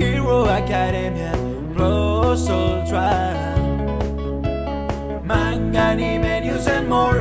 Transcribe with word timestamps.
Hero 0.00 0.46
Academia 0.46 1.32
Plus 1.76 2.48
Ultra 2.48 3.52
Manga, 5.26 5.78
anime, 5.78 6.42
news 6.42 6.66
and 6.66 6.88
more 6.88 7.20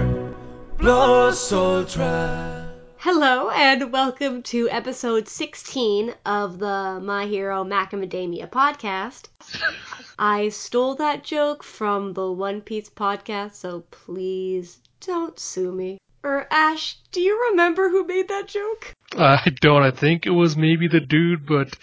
Plus 0.78 1.52
Ultra 1.52 2.72
Hello 3.00 3.50
and 3.50 3.92
welcome 3.92 4.44
to 4.44 4.70
episode 4.70 5.28
16 5.28 6.14
of 6.26 6.60
the 6.60 7.02
My 7.04 7.26
Hero 7.26 7.66
Macadamia 7.66 8.50
podcast. 8.50 9.28
I 10.18 10.48
stole 10.48 10.96
that 10.96 11.26
joke 11.26 11.64
from 11.64 12.14
the 12.14 12.32
One 12.32 12.62
Piece 12.62 12.90
podcast, 12.90 13.56
so 13.56 13.84
please 13.92 14.80
don't 15.06 15.38
sue 15.38 15.74
me. 15.74 15.98
Or 16.24 16.48
Ash, 16.50 16.98
do 17.12 17.20
you 17.20 17.50
remember 17.52 17.90
who 17.90 18.06
made 18.06 18.30
that 18.30 18.48
joke? 18.48 18.94
I 19.18 19.50
don't. 19.60 19.84
I 19.84 19.92
think 19.92 20.26
it 20.26 20.32
was 20.32 20.56
maybe 20.56 20.88
the 20.88 21.00
dude, 21.02 21.46
but 21.46 21.74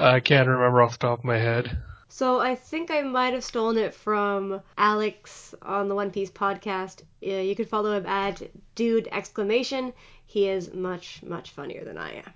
I 0.00 0.20
can't 0.20 0.48
remember 0.48 0.82
off 0.82 0.92
the 0.92 1.06
top 1.06 1.18
of 1.20 1.24
my 1.24 1.36
head. 1.38 1.78
So 2.08 2.40
I 2.40 2.56
think 2.56 2.90
I 2.90 3.02
might 3.02 3.34
have 3.34 3.44
stolen 3.44 3.76
it 3.78 3.94
from 3.94 4.60
Alex 4.76 5.54
on 5.62 5.88
the 5.88 5.94
One 5.94 6.10
Piece 6.10 6.30
podcast. 6.30 7.02
Yeah, 7.20 7.40
you 7.40 7.54
could 7.54 7.68
follow 7.68 7.92
him 7.96 8.06
at 8.06 8.42
dude 8.74 9.08
exclamation. 9.12 9.92
He 10.26 10.48
is 10.48 10.72
much 10.74 11.22
much 11.22 11.50
funnier 11.50 11.84
than 11.84 11.98
I 11.98 12.14
am. 12.14 12.32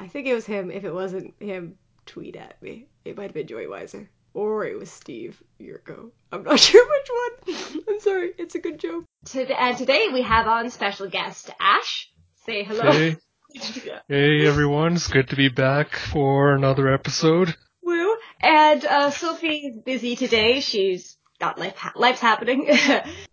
I 0.00 0.08
think 0.08 0.26
it 0.26 0.34
was 0.34 0.46
him. 0.46 0.70
If 0.70 0.84
it 0.84 0.92
wasn't 0.92 1.34
him, 1.40 1.76
tweet 2.06 2.36
at 2.36 2.60
me. 2.62 2.86
It 3.04 3.16
might 3.16 3.24
have 3.24 3.34
been 3.34 3.46
Joey 3.46 3.66
Weiser. 3.66 4.08
Or 4.32 4.64
it 4.66 4.76
was 4.76 4.90
Steve 4.90 5.40
Yurko. 5.60 6.10
I'm 6.32 6.42
not 6.42 6.58
sure 6.68 6.84
which 6.84 7.10
one. 7.46 7.84
I'm 7.88 8.00
sorry. 8.00 8.32
It's 8.36 8.56
a 8.56 8.58
good 8.60 8.80
joke. 8.80 9.04
To- 9.26 9.60
and 9.62 9.76
today 9.76 10.08
we 10.12 10.22
have 10.22 10.48
on 10.48 10.70
special 10.70 11.08
guest 11.08 11.50
Ash. 11.60 12.10
Say 12.46 12.64
hello. 12.64 12.90
Hey, 12.90 13.16
hey 14.08 14.46
everyone! 14.46 14.94
It's 14.94 15.06
good 15.08 15.28
to 15.28 15.36
be 15.36 15.48
back 15.48 15.94
for 15.96 16.54
another 16.54 16.92
episode. 16.92 17.54
Woo. 17.82 18.16
And 18.40 18.84
uh, 18.84 19.10
Sophie's 19.10 19.76
busy 19.84 20.16
today. 20.16 20.60
She's 20.60 21.16
got 21.38 21.58
life 21.58 21.76
ha- 21.76 21.92
life's 21.94 22.20
happening. 22.20 22.68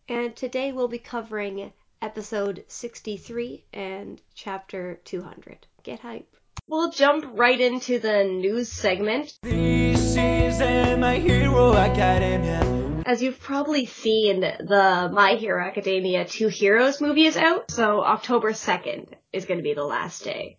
And 0.09 0.35
today 0.35 0.73
we'll 0.73 0.89
be 0.89 0.99
covering 0.99 1.71
episode 2.01 2.65
63 2.67 3.63
and 3.71 4.21
chapter 4.35 4.99
200. 5.05 5.65
Get 5.83 6.01
hype. 6.01 6.27
we'll 6.67 6.91
jump 6.91 7.25
right 7.33 7.59
into 7.59 7.97
the 7.97 8.25
news 8.25 8.69
segment. 8.69 9.37
This 9.41 10.17
is 10.17 10.59
uh, 10.59 10.97
My 10.99 11.15
Hero 11.15 11.73
Academia 11.75 12.80
As 13.05 13.21
you've 13.21 13.39
probably 13.39 13.85
seen, 13.85 14.41
the 14.41 15.09
My 15.11 15.35
Hero 15.35 15.63
Academia 15.65 16.25
Two 16.25 16.47
Heroes 16.47 17.01
movie 17.01 17.25
is 17.25 17.37
out, 17.37 17.71
so 17.71 18.03
October 18.03 18.51
2nd 18.51 19.07
is 19.33 19.45
going 19.45 19.57
to 19.57 19.63
be 19.63 19.73
the 19.73 19.83
last 19.83 20.23
day. 20.23 20.57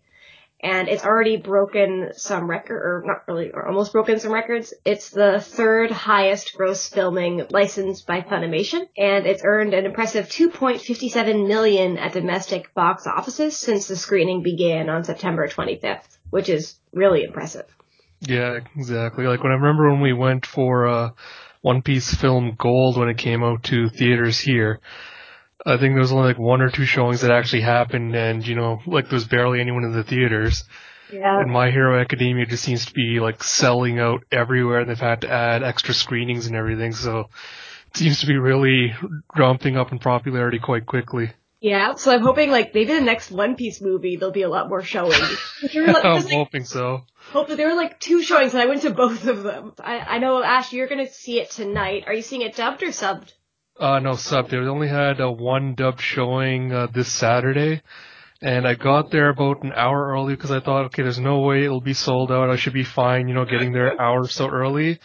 And 0.59 0.87
it's 0.87 1.03
already 1.03 1.35
broken 1.37 2.11
some 2.13 2.49
record, 2.49 2.77
or 2.77 3.03
not 3.05 3.27
really, 3.27 3.51
or 3.51 3.67
almost 3.67 3.91
broken 3.91 4.19
some 4.19 4.31
records. 4.31 4.73
It's 4.85 5.09
the 5.09 5.41
third 5.41 5.91
highest 5.91 6.55
gross 6.55 6.87
filming 6.87 7.45
licensed 7.49 8.07
by 8.07 8.21
Funimation, 8.21 8.87
and 8.97 9.25
it's 9.25 9.43
earned 9.43 9.73
an 9.73 9.85
impressive 9.85 10.29
2.57 10.29 11.47
million 11.47 11.97
at 11.97 12.13
domestic 12.13 12.73
box 12.73 13.07
offices 13.07 13.57
since 13.57 13.87
the 13.87 13.97
screening 13.97 14.41
began 14.41 14.89
on 14.89 15.03
September 15.03 15.47
25th, 15.49 16.17
which 16.29 16.47
is 16.47 16.75
really 16.93 17.23
impressive. 17.23 17.65
Yeah, 18.21 18.59
exactly. 18.77 19.27
Like 19.27 19.43
when 19.43 19.51
I 19.51 19.55
remember 19.55 19.89
when 19.91 19.99
we 19.99 20.13
went 20.13 20.45
for 20.45 20.87
uh, 20.87 21.09
One 21.63 21.81
Piece 21.81 22.13
film 22.13 22.55
Gold 22.59 22.97
when 22.97 23.07
it 23.07 23.17
came 23.17 23.41
out 23.41 23.63
to 23.63 23.87
theaters 23.87 24.37
here. 24.37 24.81
I 25.65 25.77
think 25.77 25.93
there 25.93 26.01
was 26.01 26.11
only 26.11 26.27
like 26.27 26.37
one 26.37 26.61
or 26.61 26.69
two 26.69 26.83
showings 26.83 27.21
that 27.21 27.31
actually 27.31 27.61
happened, 27.61 28.13
and 28.17 28.45
you 28.45 28.53
know, 28.53 28.81
like 28.85 29.05
there 29.05 29.15
was 29.15 29.25
barely 29.25 29.61
anyone 29.61 29.85
in 29.85 29.93
the 29.93 30.03
theaters. 30.03 30.65
Yeah. 31.09 31.39
And 31.39 31.49
My 31.49 31.71
Hero 31.71 32.01
Academia 32.01 32.45
just 32.47 32.65
seems 32.65 32.85
to 32.87 32.93
be 32.93 33.21
like 33.21 33.41
selling 33.41 33.97
out 33.97 34.25
everywhere. 34.29 34.81
and 34.81 34.89
They've 34.89 34.99
had 34.99 35.21
to 35.21 35.31
add 35.31 35.63
extra 35.63 35.93
screenings 35.93 36.47
and 36.47 36.55
everything, 36.57 36.91
so 36.91 37.29
it 37.91 37.97
seems 37.97 38.19
to 38.19 38.27
be 38.27 38.35
really 38.37 38.93
ramping 39.33 39.77
up 39.77 39.93
in 39.93 39.99
popularity 39.99 40.59
quite 40.59 40.85
quickly. 40.85 41.31
Yeah, 41.63 41.95
so 41.95 42.11
I'm 42.11 42.19
hoping 42.19 42.51
like 42.51 42.73
maybe 42.73 42.93
the 42.93 42.99
next 42.99 43.31
One 43.31 43.55
Piece 43.55 43.81
movie 43.81 44.17
there'll 44.17 44.33
be 44.33 44.41
a 44.41 44.49
lot 44.49 44.67
more 44.67 44.81
showings. 44.81 45.17
Like, 45.61 45.73
I'm 45.73 45.93
like, 45.93 46.29
hoping 46.29 46.65
so. 46.65 47.05
hope 47.31 47.47
that 47.47 47.55
there 47.55 47.69
were 47.69 47.75
like 47.75 48.01
two 48.01 48.21
showings 48.21 48.53
and 48.53 48.61
I 48.61 48.65
went 48.65 48.81
to 48.81 48.89
both 48.89 49.25
of 49.27 49.43
them. 49.43 49.71
I, 49.79 49.99
I 49.99 50.17
know 50.17 50.43
Ash, 50.43 50.73
you're 50.73 50.89
gonna 50.89 51.09
see 51.09 51.39
it 51.39 51.51
tonight. 51.51 52.03
Are 52.05 52.13
you 52.13 52.21
seeing 52.21 52.41
it 52.41 52.57
dubbed 52.57 52.83
or 52.83 52.87
subbed? 52.87 53.31
Uh, 53.79 53.99
no, 53.99 54.15
sub. 54.15 54.49
They 54.49 54.57
only 54.57 54.89
had 54.89 55.21
uh, 55.21 55.31
one 55.31 55.75
dub 55.75 56.01
showing 56.01 56.73
uh, 56.73 56.87
this 56.87 57.07
Saturday, 57.07 57.81
and 58.41 58.67
I 58.67 58.75
got 58.75 59.09
there 59.09 59.29
about 59.29 59.63
an 59.63 59.71
hour 59.73 60.09
early 60.11 60.35
because 60.35 60.51
I 60.51 60.59
thought, 60.59 60.87
okay, 60.87 61.03
there's 61.03 61.17
no 61.17 61.39
way 61.39 61.63
it'll 61.63 61.79
be 61.79 61.93
sold 61.93 62.29
out. 62.29 62.49
I 62.49 62.57
should 62.57 62.73
be 62.73 62.83
fine, 62.83 63.29
you 63.29 63.35
know, 63.35 63.45
getting 63.45 63.71
there 63.71 63.87
an 63.87 64.01
hour 64.01 64.27
so 64.27 64.49
early. 64.49 64.99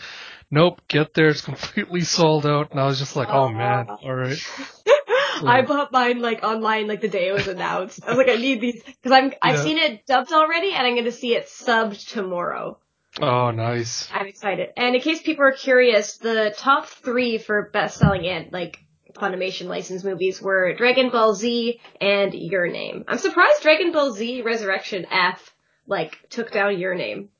Nope, 0.50 0.80
get 0.88 1.14
there, 1.14 1.28
it's 1.28 1.40
completely 1.40 2.00
sold 2.16 2.46
out, 2.46 2.72
and 2.72 2.80
I 2.80 2.86
was 2.86 2.98
just 2.98 3.14
like, 3.14 3.28
oh 3.28 3.48
man, 3.48 3.88
alright. 3.88 4.38
I 5.46 5.62
bought 5.62 5.92
mine 5.92 6.20
like 6.20 6.42
online 6.42 6.86
like 6.88 7.00
the 7.00 7.08
day 7.08 7.28
it 7.28 7.32
was 7.32 7.48
announced. 7.48 8.00
I 8.04 8.10
was 8.10 8.18
like, 8.18 8.28
I 8.28 8.36
need 8.36 8.60
these 8.60 8.82
because 8.82 9.12
I'm 9.12 9.32
I've 9.42 9.56
Yeah. 9.56 9.62
seen 9.62 9.78
it 9.78 10.06
dubbed 10.06 10.32
already 10.32 10.72
and 10.72 10.86
I'm 10.86 10.94
gonna 10.96 11.12
see 11.12 11.34
it 11.34 11.46
subbed 11.46 12.08
tomorrow. 12.08 12.78
Oh, 13.20 13.50
nice. 13.50 14.08
I'm 14.12 14.26
excited. 14.26 14.70
And 14.76 14.94
in 14.94 15.00
case 15.00 15.20
people 15.22 15.44
are 15.44 15.52
curious, 15.52 16.18
the 16.18 16.54
top 16.56 16.86
three 16.86 17.38
for 17.38 17.70
best-selling 17.72 18.26
and 18.26 18.52
like 18.52 18.78
Funimation 19.14 19.66
licensed 19.66 20.04
movies 20.04 20.40
were 20.40 20.74
Dragon 20.74 21.10
Ball 21.10 21.34
Z 21.34 21.80
and 22.00 22.32
Your 22.34 22.68
Name. 22.68 23.04
I'm 23.08 23.18
surprised 23.18 23.62
Dragon 23.62 23.90
Ball 23.90 24.12
Z 24.12 24.42
Resurrection 24.42 25.06
F 25.10 25.54
like 25.86 26.18
took 26.30 26.52
down 26.52 26.78
Your 26.78 26.94
Name. 26.94 27.30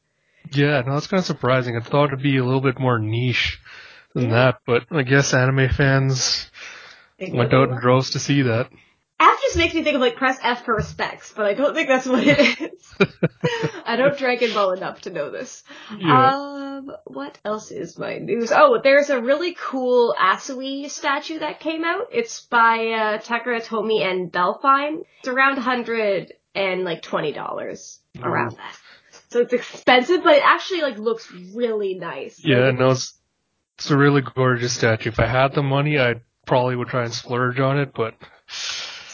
Yeah, 0.51 0.81
no, 0.81 0.95
that's 0.95 1.07
kind 1.07 1.21
of 1.21 1.27
surprising. 1.27 1.77
I 1.77 1.81
thought 1.81 2.07
it'd 2.07 2.23
be 2.23 2.39
a 2.39 2.45
little 2.45 2.63
bit 2.63 2.81
more 2.81 2.99
niche 2.99 3.61
than 4.15 4.31
that, 4.31 4.61
but 4.67 4.87
I 4.91 5.03
guess 5.03 5.35
anime 5.35 5.69
fans 5.69 6.51
went 7.21 7.53
out 7.53 7.71
in 7.71 7.81
droves 7.81 8.11
to 8.11 8.19
see 8.19 8.43
that. 8.43 8.71
F 9.21 9.41
just 9.43 9.56
makes 9.56 9.75
me 9.75 9.83
think 9.83 9.97
of 9.97 10.01
like 10.01 10.17
press 10.17 10.39
F 10.43 10.65
for 10.65 10.75
respects, 10.75 11.33
but 11.37 11.45
I 11.47 11.55
don't 11.55 11.75
think 11.75 11.89
that's 11.89 12.06
what 12.06 12.23
it 12.25 12.39
is. 12.61 12.95
I 13.84 13.97
don't 13.97 14.17
Dragon 14.17 14.55
Ball 14.55 14.73
enough 14.73 15.01
to 15.03 15.11
know 15.11 15.31
this. 15.31 15.65
Yeah. 15.97 16.31
Um, 16.31 16.93
what 17.05 17.37
else 17.45 17.73
is 17.73 17.99
my 17.99 18.19
news? 18.19 18.53
Oh, 18.55 18.81
there's 18.83 19.11
a 19.11 19.21
really 19.21 19.56
cool 19.59 20.15
Asui 20.17 20.89
statue 20.89 21.41
that 21.41 21.59
came 21.59 21.84
out. 21.84 22.09
It's 22.12 22.43
by 22.43 22.77
uh, 22.93 23.19
Takara 23.19 23.65
Tomy 23.65 24.03
and 24.03 24.31
Bellfine. 24.31 25.05
It's 25.19 25.29
around 25.29 25.59
hundred 25.59 26.35
and 26.55 26.85
like 26.85 27.03
twenty 27.03 27.33
dollars 27.33 27.99
around 28.23 28.53
that. 28.53 28.79
So 29.31 29.41
it's 29.41 29.53
expensive, 29.53 30.23
but 30.23 30.37
it 30.37 30.43
actually 30.45 30.83
like 30.83 30.99
looks 30.99 31.31
really 31.55 31.95
nice. 31.95 32.43
Yeah, 32.45 32.71
no, 32.71 32.91
it's, 32.91 33.15
it's 33.77 33.91
a 33.91 33.97
really 33.97 34.23
gorgeous 34.23 34.73
statue. 34.73 35.11
If 35.11 35.19
I 35.19 35.27
had 35.27 35.55
the 35.55 35.62
money, 35.62 35.99
I 35.99 36.21
probably 36.49 36.75
would 36.75 36.89
try 36.89 37.05
and 37.05 37.13
splurge 37.15 37.61
on 37.61 37.79
it, 37.79 37.93
but 37.95 38.15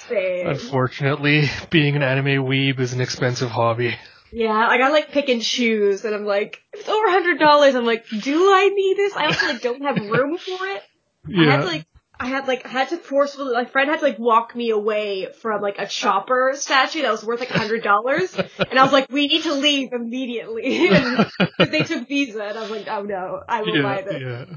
Same. 0.08 0.46
unfortunately, 0.48 1.50
being 1.70 1.96
an 1.96 2.02
anime 2.02 2.44
weeb 2.46 2.80
is 2.80 2.92
an 2.92 3.00
expensive 3.00 3.50
hobby. 3.50 3.94
Yeah, 4.32 4.66
like 4.68 4.80
I 4.80 4.88
like 4.90 5.10
picking 5.12 5.40
shoes, 5.40 6.04
and 6.04 6.14
I'm 6.14 6.24
like, 6.24 6.60
if 6.72 6.80
it's 6.80 6.88
over 6.88 7.10
hundred 7.10 7.38
dollars. 7.38 7.74
I'm 7.74 7.84
like, 7.84 8.06
do 8.08 8.52
I 8.52 8.68
need 8.74 8.96
this? 8.96 9.14
I 9.14 9.26
also 9.26 9.46
like 9.46 9.60
don't 9.62 9.82
have 9.82 9.96
room 9.96 10.38
for 10.38 10.66
it. 10.66 10.82
I 11.28 11.44
had 11.44 11.56
Yeah. 11.56 11.60
to 11.60 11.66
like, 11.66 11.86
I 12.18 12.26
had 12.26 12.48
like, 12.48 12.66
I 12.66 12.68
had 12.68 12.88
to 12.88 12.96
forcefully, 12.96 13.52
my 13.52 13.64
friend 13.64 13.90
had 13.90 14.00
to 14.00 14.04
like 14.04 14.18
walk 14.18 14.54
me 14.56 14.70
away 14.70 15.28
from 15.40 15.62
like 15.62 15.78
a 15.78 15.86
chopper 15.86 16.52
statue 16.54 17.02
that 17.02 17.12
was 17.12 17.24
worth 17.24 17.40
like 17.40 17.48
hundred 17.50 17.84
dollars, 17.84 18.36
and 18.36 18.78
I 18.78 18.82
was 18.82 18.92
like, 18.92 19.08
we 19.10 19.28
need 19.28 19.42
to 19.44 19.54
leave 19.54 19.92
immediately. 19.92 20.88
and 20.94 21.72
they 21.72 21.84
took 21.84 22.08
Visa, 22.08 22.42
and 22.42 22.58
I 22.58 22.62
was 22.62 22.70
like, 22.70 22.88
oh 22.88 23.02
no, 23.02 23.40
I 23.48 23.62
will 23.62 23.82
buy 23.82 24.00
yeah, 24.00 24.02
this. 24.02 24.22
yeah. 24.22 24.56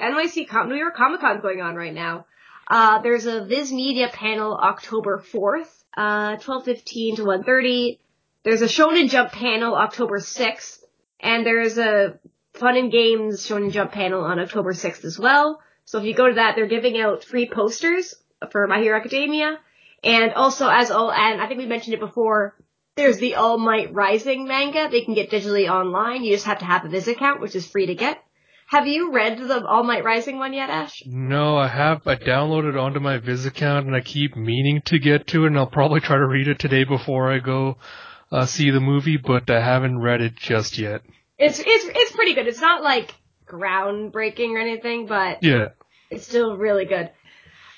NYC 0.00 0.68
New 0.68 0.74
York 0.74 0.96
Comic 0.96 1.20
Con 1.20 1.40
going 1.40 1.60
on 1.60 1.74
right 1.74 1.94
now. 1.94 2.26
Uh, 2.66 3.02
there's 3.02 3.26
a 3.26 3.44
Viz 3.44 3.72
Media 3.72 4.08
panel 4.12 4.56
October 4.56 5.18
4th, 5.18 5.82
uh, 5.96 6.36
12:15 6.36 7.16
to 7.16 7.24
1:30. 7.24 7.98
There's 8.44 8.62
a 8.62 8.66
Shonen 8.66 9.10
Jump 9.10 9.32
panel 9.32 9.74
October 9.74 10.18
6th, 10.18 10.84
and 11.18 11.44
there's 11.44 11.78
a 11.78 12.18
Fun 12.54 12.76
and 12.76 12.92
Games 12.92 13.46
Shonen 13.46 13.72
Jump 13.72 13.92
panel 13.92 14.22
on 14.22 14.38
October 14.38 14.72
6th 14.72 15.04
as 15.04 15.18
well. 15.18 15.60
So 15.84 15.98
if 15.98 16.04
you 16.04 16.14
go 16.14 16.28
to 16.28 16.34
that, 16.34 16.54
they're 16.54 16.66
giving 16.66 16.98
out 17.00 17.24
free 17.24 17.48
posters 17.48 18.14
for 18.50 18.66
My 18.66 18.80
Hero 18.80 18.96
Academia, 18.96 19.58
and 20.04 20.32
also 20.34 20.68
as 20.68 20.90
all 20.90 21.10
and 21.10 21.40
I 21.40 21.48
think 21.48 21.58
we 21.58 21.66
mentioned 21.66 21.94
it 21.94 22.00
before. 22.00 22.56
There's 22.96 23.18
the 23.18 23.34
All 23.36 23.58
Might 23.58 23.92
Rising 23.94 24.46
manga. 24.46 24.88
They 24.90 25.02
can 25.02 25.14
get 25.14 25.30
digitally 25.30 25.68
online. 25.70 26.22
You 26.22 26.34
just 26.34 26.46
have 26.46 26.58
to 26.58 26.64
have 26.64 26.84
a 26.84 26.88
Viz 26.88 27.08
account, 27.08 27.40
which 27.40 27.56
is 27.56 27.66
free 27.66 27.86
to 27.86 27.94
get. 27.94 28.22
Have 28.70 28.86
you 28.86 29.12
read 29.12 29.36
the 29.38 29.66
All 29.66 29.82
Might 29.82 30.04
Rising 30.04 30.38
one 30.38 30.52
yet, 30.52 30.70
Ash? 30.70 31.02
No, 31.04 31.56
I 31.56 31.66
have. 31.66 32.06
I 32.06 32.14
downloaded 32.14 32.70
it 32.70 32.76
onto 32.76 33.00
my 33.00 33.18
Viz 33.18 33.44
account, 33.44 33.86
and 33.88 33.96
I 33.96 34.00
keep 34.00 34.36
meaning 34.36 34.80
to 34.84 35.00
get 35.00 35.26
to 35.28 35.42
it, 35.42 35.48
and 35.48 35.58
I'll 35.58 35.66
probably 35.66 35.98
try 35.98 36.16
to 36.16 36.26
read 36.26 36.46
it 36.46 36.60
today 36.60 36.84
before 36.84 37.32
I 37.32 37.40
go 37.40 37.78
uh, 38.30 38.46
see 38.46 38.70
the 38.70 38.78
movie, 38.78 39.16
but 39.16 39.50
I 39.50 39.60
haven't 39.60 39.98
read 39.98 40.20
it 40.20 40.36
just 40.36 40.78
yet. 40.78 41.02
It's 41.36 41.58
it's 41.58 41.84
it's 41.88 42.12
pretty 42.12 42.34
good. 42.34 42.46
It's 42.46 42.60
not 42.60 42.80
like 42.84 43.12
groundbreaking 43.48 44.50
or 44.50 44.58
anything, 44.58 45.06
but 45.06 45.42
Yeah. 45.42 45.70
it's 46.08 46.28
still 46.28 46.56
really 46.56 46.84
good. 46.84 47.10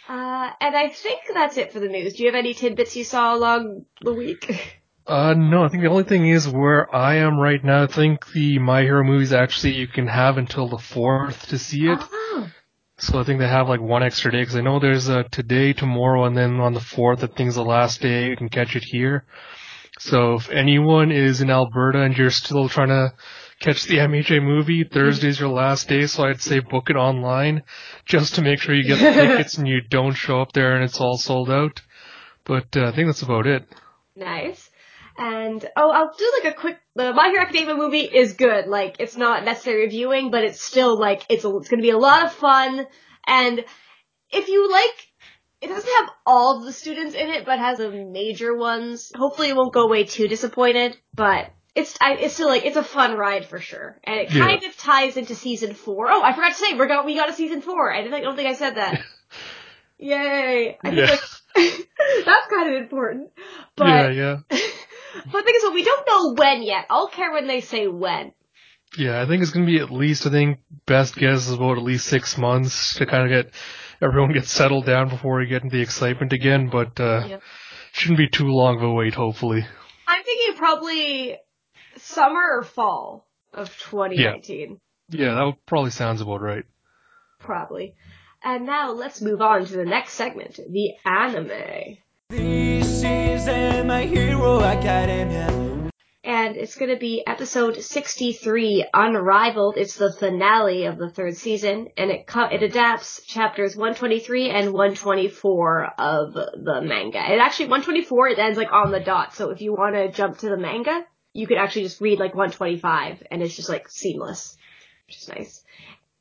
Uh, 0.08 0.50
and 0.60 0.76
I 0.76 0.88
think 0.90 1.20
that's 1.32 1.56
it 1.56 1.72
for 1.72 1.80
the 1.80 1.88
news. 1.88 2.12
Do 2.12 2.22
you 2.24 2.28
have 2.28 2.38
any 2.38 2.52
tidbits 2.52 2.96
you 2.96 3.04
saw 3.04 3.34
along 3.34 3.86
the 4.02 4.12
week? 4.12 4.52
Uh, 5.12 5.34
no, 5.34 5.62
I 5.62 5.68
think 5.68 5.82
the 5.82 5.90
only 5.90 6.04
thing 6.04 6.26
is 6.26 6.48
where 6.48 6.92
I 6.94 7.16
am 7.16 7.38
right 7.38 7.62
now. 7.62 7.82
I 7.82 7.86
think 7.86 8.32
the 8.32 8.58
My 8.58 8.80
Hero 8.80 9.04
movies 9.04 9.34
actually 9.34 9.74
you 9.74 9.86
can 9.86 10.06
have 10.06 10.38
until 10.38 10.68
the 10.68 10.78
fourth 10.78 11.48
to 11.48 11.58
see 11.58 11.86
it. 11.86 11.98
Oh. 12.00 12.50
So 12.96 13.20
I 13.20 13.24
think 13.24 13.38
they 13.38 13.46
have 13.46 13.68
like 13.68 13.82
one 13.82 14.02
extra 14.02 14.32
day 14.32 14.40
because 14.40 14.56
I 14.56 14.62
know 14.62 14.80
there's 14.80 15.10
a 15.10 15.24
today, 15.24 15.74
tomorrow, 15.74 16.24
and 16.24 16.34
then 16.34 16.60
on 16.60 16.72
the 16.72 16.80
fourth, 16.80 17.22
I 17.22 17.26
think 17.26 17.50
is 17.50 17.56
the 17.56 17.62
last 17.62 18.00
day 18.00 18.30
you 18.30 18.36
can 18.38 18.48
catch 18.48 18.74
it 18.74 18.84
here. 18.84 19.26
So 19.98 20.36
if 20.36 20.48
anyone 20.48 21.12
is 21.12 21.42
in 21.42 21.50
Alberta 21.50 22.00
and 22.00 22.16
you're 22.16 22.30
still 22.30 22.70
trying 22.70 22.88
to 22.88 23.12
catch 23.60 23.84
the 23.84 23.98
MHA 23.98 24.42
movie, 24.42 24.82
Thursday's 24.82 25.38
your 25.38 25.50
last 25.50 25.90
day, 25.90 26.06
so 26.06 26.24
I'd 26.24 26.40
say 26.40 26.60
book 26.60 26.88
it 26.88 26.96
online 26.96 27.64
just 28.06 28.36
to 28.36 28.42
make 28.42 28.62
sure 28.62 28.74
you 28.74 28.84
get 28.88 28.98
the 28.98 29.12
tickets 29.26 29.58
and 29.58 29.68
you 29.68 29.82
don't 29.82 30.14
show 30.14 30.40
up 30.40 30.52
there 30.52 30.74
and 30.74 30.82
it's 30.82 31.02
all 31.02 31.18
sold 31.18 31.50
out. 31.50 31.82
But 32.44 32.74
uh, 32.74 32.86
I 32.86 32.92
think 32.92 33.08
that's 33.08 33.20
about 33.20 33.46
it. 33.46 33.68
Nice. 34.16 34.70
And 35.18 35.64
oh, 35.76 35.90
I'll 35.90 36.14
do 36.16 36.32
like 36.42 36.54
a 36.54 36.58
quick. 36.58 36.78
The 36.94 37.12
My 37.12 37.28
Hero 37.28 37.42
Academia 37.42 37.74
movie 37.74 38.00
is 38.00 38.34
good. 38.34 38.66
Like 38.66 38.96
it's 38.98 39.16
not 39.16 39.44
necessary 39.44 39.88
viewing, 39.88 40.30
but 40.30 40.44
it's 40.44 40.62
still 40.62 40.98
like 40.98 41.24
it's 41.28 41.44
a, 41.44 41.56
it's 41.56 41.68
going 41.68 41.80
to 41.80 41.86
be 41.86 41.90
a 41.90 41.98
lot 41.98 42.24
of 42.24 42.32
fun. 42.32 42.86
And 43.26 43.64
if 44.30 44.48
you 44.48 44.70
like, 44.70 45.06
it 45.60 45.68
doesn't 45.68 45.90
have 46.00 46.10
all 46.26 46.58
of 46.58 46.64
the 46.64 46.72
students 46.72 47.14
in 47.14 47.28
it, 47.28 47.44
but 47.44 47.58
has 47.58 47.78
the 47.78 47.90
major 47.90 48.56
ones. 48.56 49.12
Hopefully, 49.14 49.48
it 49.50 49.56
won't 49.56 49.72
go 49.74 49.84
away 49.84 50.04
too 50.04 50.28
disappointed. 50.28 50.96
But 51.14 51.50
it's 51.74 51.96
I, 52.00 52.14
it's 52.14 52.34
still 52.34 52.48
like 52.48 52.64
it's 52.64 52.76
a 52.76 52.82
fun 52.82 53.16
ride 53.16 53.46
for 53.46 53.60
sure, 53.60 53.98
and 54.04 54.18
it 54.20 54.32
Yeah. 54.34 54.40
kind 54.46 54.62
of 54.64 54.76
ties 54.76 55.16
into 55.16 55.34
season 55.34 55.74
four. 55.74 56.08
Oh, 56.10 56.22
I 56.22 56.32
forgot 56.34 56.48
to 56.52 56.54
say 56.58 56.74
we 56.74 56.86
got 56.86 57.06
we 57.06 57.14
got 57.14 57.28
a 57.30 57.34
season 57.34 57.60
four. 57.62 57.92
I 57.92 58.02
didn't. 58.02 58.14
I 58.14 58.20
don't 58.20 58.36
think 58.36 58.48
I 58.48 58.54
said 58.54 58.74
that. 58.76 59.00
Yay! 59.98 60.78
I 60.82 60.90
think 60.90 60.96
Yeah. 60.96 61.10
like 61.10 61.20
that's 62.24 62.46
kind 62.48 62.74
of 62.74 62.82
important. 62.82 63.30
But 63.76 64.16
yeah, 64.16 64.40
yeah. 64.50 64.58
but 65.14 65.32
the 65.32 65.42
thing 65.42 65.54
is, 65.56 65.62
well, 65.62 65.74
we 65.74 65.84
don't 65.84 66.06
know 66.06 66.34
when 66.34 66.62
yet. 66.62 66.86
I'll 66.90 67.08
care 67.08 67.32
when 67.32 67.46
they 67.46 67.60
say 67.60 67.86
when. 67.86 68.32
Yeah, 68.96 69.22
I 69.22 69.26
think 69.26 69.42
it's 69.42 69.52
gonna 69.52 69.66
be 69.66 69.78
at 69.78 69.90
least, 69.90 70.26
I 70.26 70.30
think, 70.30 70.60
best 70.86 71.16
guess 71.16 71.46
is 71.48 71.52
about 71.52 71.78
at 71.78 71.82
least 71.84 72.06
six 72.06 72.36
months 72.36 72.94
to 72.96 73.06
kind 73.06 73.24
of 73.24 73.44
get, 73.44 73.54
everyone 74.02 74.32
get 74.32 74.46
settled 74.46 74.84
down 74.86 75.08
before 75.08 75.38
we 75.38 75.46
get 75.46 75.62
into 75.62 75.76
the 75.76 75.82
excitement 75.82 76.32
again, 76.32 76.68
but, 76.70 76.98
uh, 77.00 77.24
Yeah. 77.28 77.38
shouldn't 77.92 78.18
be 78.18 78.28
too 78.28 78.48
long 78.48 78.76
of 78.76 78.82
a 78.82 78.92
wait, 78.92 79.14
hopefully. 79.14 79.64
I'm 80.06 80.22
thinking 80.22 80.56
probably 80.58 81.36
summer 81.96 82.58
or 82.58 82.62
fall 82.64 83.26
of 83.54 83.68
2019. 83.78 84.78
Yeah, 85.08 85.34
that 85.34 85.54
probably 85.66 85.90
sounds 85.90 86.20
about 86.20 86.40
right. 86.42 86.64
Probably. 87.38 87.94
And 88.44 88.66
now 88.66 88.92
let's 88.92 89.20
move 89.20 89.40
on 89.40 89.64
to 89.66 89.72
the 89.76 89.84
next 89.84 90.14
segment, 90.14 90.56
the 90.56 90.92
anime. 91.04 91.98
This 92.28 92.81
academia. 94.72 95.90
And 96.24 96.56
it's 96.56 96.76
gonna 96.76 96.96
be 96.96 97.24
episode 97.26 97.82
63, 97.82 98.86
Unrivaled. 98.94 99.76
It's 99.76 99.96
the 99.96 100.12
finale 100.12 100.84
of 100.84 100.96
the 100.96 101.10
third 101.10 101.36
season, 101.36 101.88
and 101.96 102.10
it 102.10 102.26
co- 102.26 102.46
it 102.46 102.62
adapts 102.62 103.24
chapters 103.26 103.76
123 103.76 104.48
and 104.50 104.72
124 104.72 105.92
of 105.98 106.32
the 106.32 106.80
manga. 106.82 107.18
It 107.18 107.38
actually, 107.40 107.66
124, 107.66 108.28
it 108.28 108.38
ends 108.38 108.56
like 108.56 108.72
on 108.72 108.92
the 108.92 109.00
dot, 109.00 109.34
so 109.34 109.50
if 109.50 109.60
you 109.60 109.72
want 109.72 109.96
to 109.96 110.12
jump 110.12 110.38
to 110.38 110.48
the 110.48 110.56
manga, 110.56 111.04
you 111.32 111.46
could 111.46 111.58
actually 111.58 111.82
just 111.82 112.00
read 112.00 112.20
like 112.20 112.34
125, 112.34 113.24
and 113.30 113.42
it's 113.42 113.56
just 113.56 113.68
like 113.68 113.88
seamless, 113.88 114.56
which 115.08 115.18
is 115.18 115.28
nice. 115.28 115.64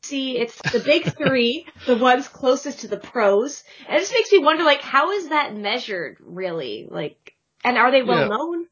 See, 0.01 0.39
it's 0.39 0.59
the 0.71 0.79
big 0.79 1.15
three, 1.15 1.67
the 1.85 1.95
ones 1.95 2.27
closest 2.27 2.79
to 2.79 2.87
the 2.87 2.97
pros, 2.97 3.63
and 3.87 3.97
it 3.97 3.99
just 3.99 4.13
makes 4.13 4.31
me 4.31 4.39
wonder, 4.39 4.63
like, 4.63 4.81
how 4.81 5.11
is 5.11 5.29
that 5.29 5.55
measured, 5.55 6.17
really? 6.21 6.87
Like, 6.89 7.30
and 7.63 7.77
are 7.77 7.91
they 7.91 8.03
well 8.03 8.21
Yeah. 8.21 8.27
known? 8.27 8.67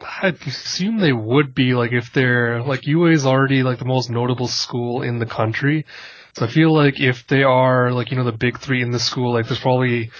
I 0.00 0.28
assume 0.46 0.98
they 0.98 1.12
would 1.12 1.54
be, 1.54 1.74
like, 1.74 1.92
if 1.92 2.12
they're, 2.12 2.62
like, 2.62 2.86
UA 2.86 3.10
is 3.12 3.24
already, 3.26 3.62
like, 3.62 3.78
the 3.78 3.84
most 3.84 4.10
notable 4.10 4.48
school 4.48 5.02
in 5.02 5.18
the 5.18 5.26
country. 5.26 5.86
So 6.34 6.44
I 6.46 6.48
feel 6.48 6.72
like 6.74 6.98
if 7.00 7.26
they 7.28 7.42
are, 7.44 7.92
like, 7.92 8.10
you 8.10 8.16
know, 8.16 8.24
the 8.24 8.32
big 8.32 8.58
three 8.58 8.82
in 8.82 8.90
the 8.90 8.98
school, 8.98 9.32
like, 9.32 9.46
there's 9.46 9.60
probably 9.60 10.10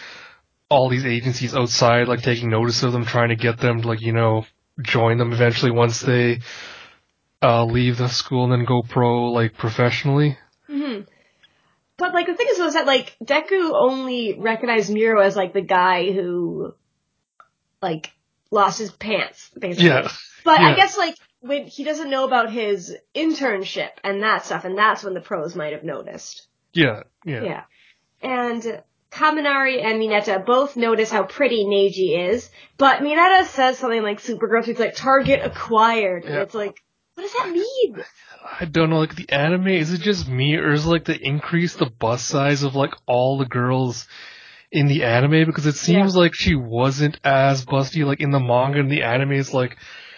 all 0.70 0.88
these 0.88 1.04
agencies 1.06 1.54
outside, 1.54 2.08
like, 2.08 2.22
taking 2.22 2.50
notice 2.50 2.82
of 2.82 2.92
them, 2.92 3.04
trying 3.04 3.30
to 3.30 3.36
get 3.36 3.58
them 3.58 3.82
to, 3.82 3.88
like, 3.88 4.00
you 4.00 4.12
know, 4.12 4.46
join 4.82 5.18
them 5.18 5.32
eventually 5.32 5.70
once 5.72 6.00
they, 6.00 6.40
uh, 7.42 7.64
leave 7.64 7.98
the 7.98 8.08
school 8.08 8.44
and 8.44 8.52
then 8.52 8.64
go 8.64 8.82
pro, 8.82 9.32
like, 9.32 9.54
professionally. 9.56 10.38
hmm 10.68 11.00
But 11.98 12.14
like 12.14 12.26
the 12.26 12.34
thing 12.34 12.48
is, 12.50 12.58
was 12.58 12.74
that 12.74 12.86
like 12.86 13.16
Deku 13.24 13.72
only 13.74 14.38
recognized 14.38 14.90
Mirio 14.90 15.24
as 15.24 15.36
like 15.36 15.52
the 15.52 15.62
guy 15.62 16.12
who, 16.12 16.74
like, 17.82 18.12
lost 18.50 18.78
his 18.78 18.92
pants, 18.92 19.50
basically. 19.58 19.88
Yeah. 19.88 20.08
But 20.44 20.60
I 20.60 20.74
guess 20.74 20.96
like 20.96 21.16
when 21.40 21.66
he 21.66 21.84
doesn't 21.84 22.10
know 22.10 22.24
about 22.24 22.52
his 22.52 22.94
internship 23.14 23.90
and 24.04 24.22
that 24.22 24.44
stuff, 24.44 24.64
and 24.64 24.78
that's 24.78 25.02
when 25.02 25.14
the 25.14 25.20
pros 25.20 25.54
might 25.54 25.72
have 25.72 25.84
noticed. 25.84 26.46
Yeah, 26.72 27.02
yeah. 27.24 27.42
Yeah. 27.42 27.62
And 28.22 28.82
Kaminari 29.10 29.82
and 29.82 30.00
Mineta 30.00 30.44
both 30.44 30.76
notice 30.76 31.10
how 31.10 31.24
pretty 31.24 31.64
Neji 31.64 32.30
is, 32.30 32.48
but 32.78 33.00
Mineta 33.00 33.44
says 33.44 33.78
something 33.78 34.02
like 34.02 34.20
super 34.20 34.48
gross. 34.48 34.68
It's 34.68 34.80
like 34.80 34.94
target 34.94 35.40
acquired, 35.44 36.24
and 36.24 36.36
it's 36.36 36.54
like, 36.54 36.82
what 37.14 37.24
does 37.24 37.32
that 37.34 37.50
mean? 37.50 38.02
I 38.60 38.64
don't 38.64 38.90
know, 38.90 38.98
like 38.98 39.14
the 39.14 39.30
anime, 39.30 39.68
is 39.68 39.92
it 39.92 40.00
just 40.00 40.28
me 40.28 40.56
or 40.56 40.72
is 40.72 40.86
it 40.86 40.88
like 40.88 41.04
they 41.04 41.18
increase 41.20 41.74
the 41.74 41.86
bust 41.86 42.26
size 42.26 42.62
of 42.62 42.74
like 42.74 42.94
all 43.06 43.38
the 43.38 43.46
girls 43.46 44.08
in 44.72 44.86
the 44.88 45.04
anime? 45.04 45.44
Because 45.46 45.66
it 45.66 45.76
seems 45.76 46.16
like 46.16 46.34
she 46.34 46.54
wasn't 46.56 47.20
as 47.22 47.64
busty 47.64 48.04
like 48.04 48.20
in 48.20 48.30
the 48.30 48.40
manga 48.40 48.80
and 48.80 48.90
the 48.90 49.02
anime 49.02 49.32
it's 49.32 49.54
like 49.54 49.76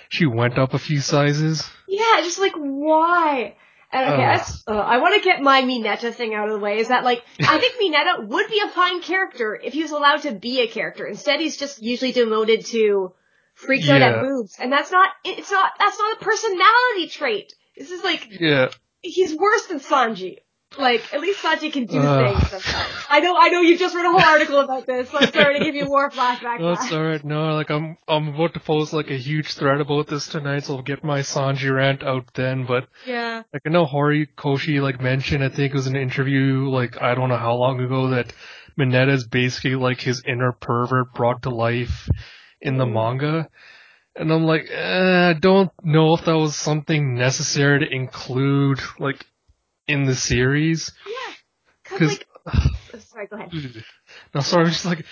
she 0.08 0.26
went 0.26 0.58
up 0.58 0.72
a 0.74 0.78
few 0.78 1.00
sizes. 1.00 1.68
Yeah, 1.88 2.20
just 2.22 2.38
like 2.38 2.54
why? 2.56 3.56
And 3.92 4.12
okay, 4.12 4.22
that's, 4.22 4.64
uh, 4.66 4.72
I 4.72 4.98
want 4.98 5.14
to 5.22 5.28
get 5.28 5.40
my 5.40 5.62
Mineta 5.62 6.12
thing 6.12 6.34
out 6.34 6.48
of 6.48 6.52
the 6.54 6.58
way. 6.58 6.78
Is 6.78 6.88
that 6.88 7.04
like 7.04 7.22
I 7.40 7.58
think 7.58 7.74
Mineta 7.80 8.26
would 8.26 8.48
be 8.48 8.60
a 8.64 8.68
fine 8.70 9.02
character 9.02 9.58
if 9.62 9.72
he 9.72 9.82
was 9.82 9.92
allowed 9.92 10.22
to 10.22 10.32
be 10.32 10.60
a 10.60 10.66
character. 10.68 11.06
Instead, 11.06 11.40
he's 11.40 11.56
just 11.56 11.82
usually 11.82 12.12
demoted 12.12 12.64
to 12.66 13.12
freaks 13.54 13.88
out 13.88 14.02
at 14.02 14.20
boobs, 14.20 14.56
and 14.60 14.72
that's 14.72 14.90
not. 14.90 15.10
It's 15.24 15.50
not. 15.50 15.72
That's 15.78 15.98
not 15.98 16.20
a 16.20 16.24
personality 16.24 17.08
trait. 17.08 17.52
This 17.76 17.90
is 17.90 18.02
like 18.02 18.26
Yeah. 18.40 18.68
he's 19.00 19.34
worse 19.36 19.66
than 19.66 19.78
Sanji. 19.80 20.38
Like 20.78 21.12
at 21.14 21.20
least 21.20 21.42
Sanji 21.42 21.72
can 21.72 21.86
do 21.86 21.98
Ugh. 21.98 22.36
things. 22.38 22.50
Sometimes. 22.50 22.94
I 23.08 23.20
know. 23.20 23.36
I 23.36 23.48
know. 23.50 23.60
You 23.60 23.78
just 23.78 23.94
read 23.94 24.06
a 24.06 24.10
whole 24.10 24.20
article 24.20 24.60
about 24.60 24.86
this, 24.86 25.10
so 25.10 25.18
I'm 25.18 25.32
sorry 25.32 25.58
to 25.58 25.64
give 25.64 25.74
you 25.74 25.86
more 25.86 26.10
flashback. 26.10 26.60
No, 26.60 26.72
it's 26.72 26.92
alright. 26.92 27.24
No, 27.24 27.54
like 27.54 27.70
I'm 27.70 27.96
I'm 28.08 28.28
about 28.34 28.54
to 28.54 28.60
post 28.60 28.92
like 28.92 29.10
a 29.10 29.16
huge 29.16 29.54
thread 29.54 29.80
about 29.80 30.06
this 30.08 30.26
tonight, 30.28 30.64
so 30.64 30.76
I'll 30.76 30.82
get 30.82 31.04
my 31.04 31.20
Sanji 31.20 31.72
rant 31.74 32.02
out 32.02 32.32
then, 32.34 32.64
but 32.66 32.88
yeah. 33.06 33.42
Like 33.52 33.62
I 33.66 33.70
know 33.70 33.84
Hori 33.84 34.26
Koshi 34.36 34.80
like 34.80 35.00
mentioned, 35.00 35.44
I 35.44 35.48
think 35.48 35.72
it 35.72 35.76
was 35.76 35.86
an 35.86 35.96
interview 35.96 36.68
like 36.70 37.00
I 37.00 37.14
don't 37.14 37.28
know 37.28 37.36
how 37.36 37.54
long 37.54 37.80
ago 37.80 38.08
that 38.10 38.32
Mineta 38.78 39.12
is 39.12 39.26
basically 39.26 39.76
like 39.76 40.00
his 40.00 40.22
inner 40.26 40.52
pervert 40.52 41.14
brought 41.14 41.42
to 41.42 41.50
life 41.50 42.08
in 42.60 42.76
the 42.78 42.84
Mm. 42.86 42.92
manga. 42.92 43.48
And 44.16 44.32
I'm 44.32 44.44
like, 44.44 44.68
eh, 44.70 45.30
I 45.30 45.32
don't 45.32 45.70
know 45.82 46.14
if 46.14 46.24
that 46.24 46.36
was 46.36 46.54
something 46.56 47.14
necessary 47.16 47.80
to 47.80 47.92
include 47.92 48.80
like 48.98 49.24
in 49.88 50.04
the 50.04 50.14
series. 50.14 50.92
Yeah. 51.06 51.34
Cause 51.84 51.98
'Cause- 51.98 52.08
like. 52.10 52.26
oh, 52.94 52.98
sorry. 52.98 53.26
Go 53.26 53.36
ahead. 53.36 53.84
No, 54.34 54.40
sorry, 54.40 54.64
I'm 54.64 54.70
just 54.70 54.84
like, 54.84 55.04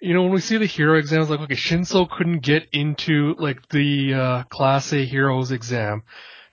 you 0.00 0.14
know, 0.14 0.22
when 0.22 0.32
we 0.32 0.40
see 0.40 0.58
the 0.58 0.66
hero 0.66 0.98
exams, 0.98 1.28
like, 1.30 1.40
okay, 1.40 1.54
Shinso 1.54 2.08
couldn't 2.08 2.40
get 2.42 2.68
into, 2.72 3.34
like, 3.38 3.68
the, 3.70 4.14
uh, 4.14 4.42
Class 4.44 4.92
A 4.92 5.04
Heroes 5.04 5.50
exam 5.50 6.02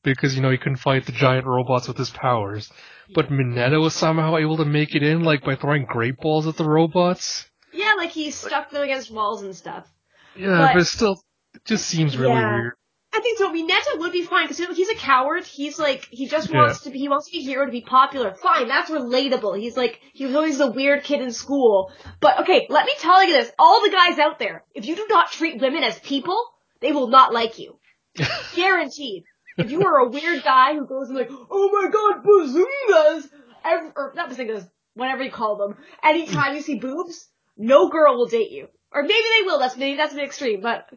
because, 0.03 0.35
you 0.35 0.41
know, 0.41 0.49
he 0.49 0.57
couldn't 0.57 0.77
fight 0.77 1.05
the 1.05 1.11
giant 1.11 1.45
robots 1.45 1.87
with 1.87 1.97
his 1.97 2.09
powers. 2.09 2.71
But 3.13 3.29
Mineta 3.29 3.79
was 3.79 3.93
somehow 3.93 4.37
able 4.37 4.57
to 4.57 4.65
make 4.65 4.95
it 4.95 5.03
in, 5.03 5.23
like, 5.23 5.43
by 5.43 5.55
throwing 5.55 5.85
great 5.85 6.17
balls 6.17 6.47
at 6.47 6.57
the 6.57 6.67
robots. 6.67 7.47
Yeah, 7.71 7.93
like 7.97 8.09
he 8.11 8.31
stuck 8.31 8.71
them 8.71 8.81
against 8.83 9.11
walls 9.11 9.43
and 9.43 9.55
stuff. 9.55 9.87
Yeah, 10.35 10.57
But- 10.57 10.73
but, 10.73 10.81
it 10.81 10.85
still, 10.85 11.21
it 11.53 11.65
just 11.65 11.85
seems 11.85 12.17
really 12.17 12.33
Yeah. 12.33 12.55
weird. 12.55 12.73
I 13.15 13.21
think 13.21 13.37
so. 13.37 13.49
Mineta 13.51 13.99
would 13.99 14.11
be 14.11 14.23
fine 14.23 14.47
because 14.47 14.57
he's 14.75 14.89
a 14.89 14.95
coward. 14.95 15.45
He's 15.45 15.79
like 15.79 16.07
he 16.11 16.27
just 16.27 16.49
Yeah. 16.49 16.57
wants 16.57 16.81
to 16.81 16.89
be. 16.89 16.99
He 16.99 17.07
wants 17.07 17.27
to 17.27 17.31
be 17.31 17.39
a 17.39 17.43
hero 17.43 17.65
to 17.65 17.71
be 17.71 17.81
popular. 17.81 18.35
Fine, 18.35 18.67
that's 18.67 18.91
relatable. 18.91 19.57
He's 19.57 19.77
like 19.77 20.01
he 20.13 20.25
was 20.25 20.35
always 20.35 20.57
the 20.57 20.69
weird 20.71 21.03
kid 21.05 21.21
in 21.21 21.31
school. 21.31 21.91
But 22.19 22.41
okay, 22.41 22.67
let 22.69 22.85
me 22.85 22.93
tell 22.99 23.23
you 23.25 23.31
this: 23.33 23.49
all 23.57 23.81
the 23.83 23.89
guys 23.91 24.19
out 24.19 24.37
there, 24.37 24.65
if 24.73 24.85
you 24.85 24.95
do 24.97 25.05
not 25.09 25.31
treat 25.31 25.61
women 25.61 25.83
as 25.83 25.97
people, 25.99 26.37
they 26.81 26.91
will 26.91 27.07
not 27.07 27.33
like 27.33 27.57
you. 27.57 27.79
Guaranteed. 28.55 29.23
If 29.57 29.71
you 29.71 29.85
are 29.85 29.99
a 29.99 30.09
weird 30.09 30.43
guy 30.43 30.73
who 30.73 30.85
goes 30.85 31.07
and 31.07 31.17
like, 31.17 31.29
oh 31.31 31.69
my 31.71 31.89
god, 31.89 32.25
bazungas, 32.25 33.29
every, 33.63 33.91
or 33.95 34.11
not 34.13 34.29
bazungas, 34.29 34.69
whatever 34.95 35.23
you 35.23 35.31
call 35.31 35.55
them, 35.55 35.77
anytime 36.03 36.55
you 36.55 36.61
see 36.61 36.75
boobs, 36.75 37.29
no 37.55 37.87
girl 37.87 38.17
will 38.17 38.25
date 38.27 38.51
you. 38.51 38.67
Or 38.91 39.03
maybe 39.03 39.13
they 39.39 39.45
will. 39.45 39.59
That's 39.59 39.77
maybe 39.77 39.95
that's 39.95 40.11
a 40.11 40.17
bit 40.17 40.25
extreme, 40.25 40.59
but 40.61 40.89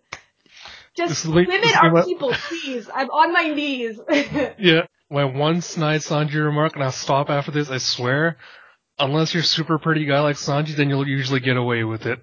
just 0.99 1.25
is 1.25 1.31
women 1.31 1.63
are 1.81 2.05
people. 2.05 2.33
Please, 2.33 2.89
I'm 2.95 3.09
on 3.11 3.33
my 3.33 3.49
knees. 3.55 3.99
Yeah, 4.59 4.83
my 5.11 5.25
one 5.25 5.61
snide 5.63 6.01
Sanji 6.03 6.35
remark, 6.35 6.75
and 6.75 6.85
I'll 6.85 6.93
stop 6.93 7.31
after 7.31 7.51
this, 7.51 7.71
I 7.71 7.79
swear, 7.79 8.37
unless 8.99 9.33
you're 9.35 9.43
a 9.43 9.47
super 9.47 9.79
pretty 9.79 10.05
guy 10.05 10.21
like 10.21 10.37
Sanji, 10.37 10.77
then 10.77 10.89
you'll 10.91 11.09
usually 11.09 11.41
get 11.41 11.57
away 11.57 11.85
with 11.85 12.07
it. 12.07 12.21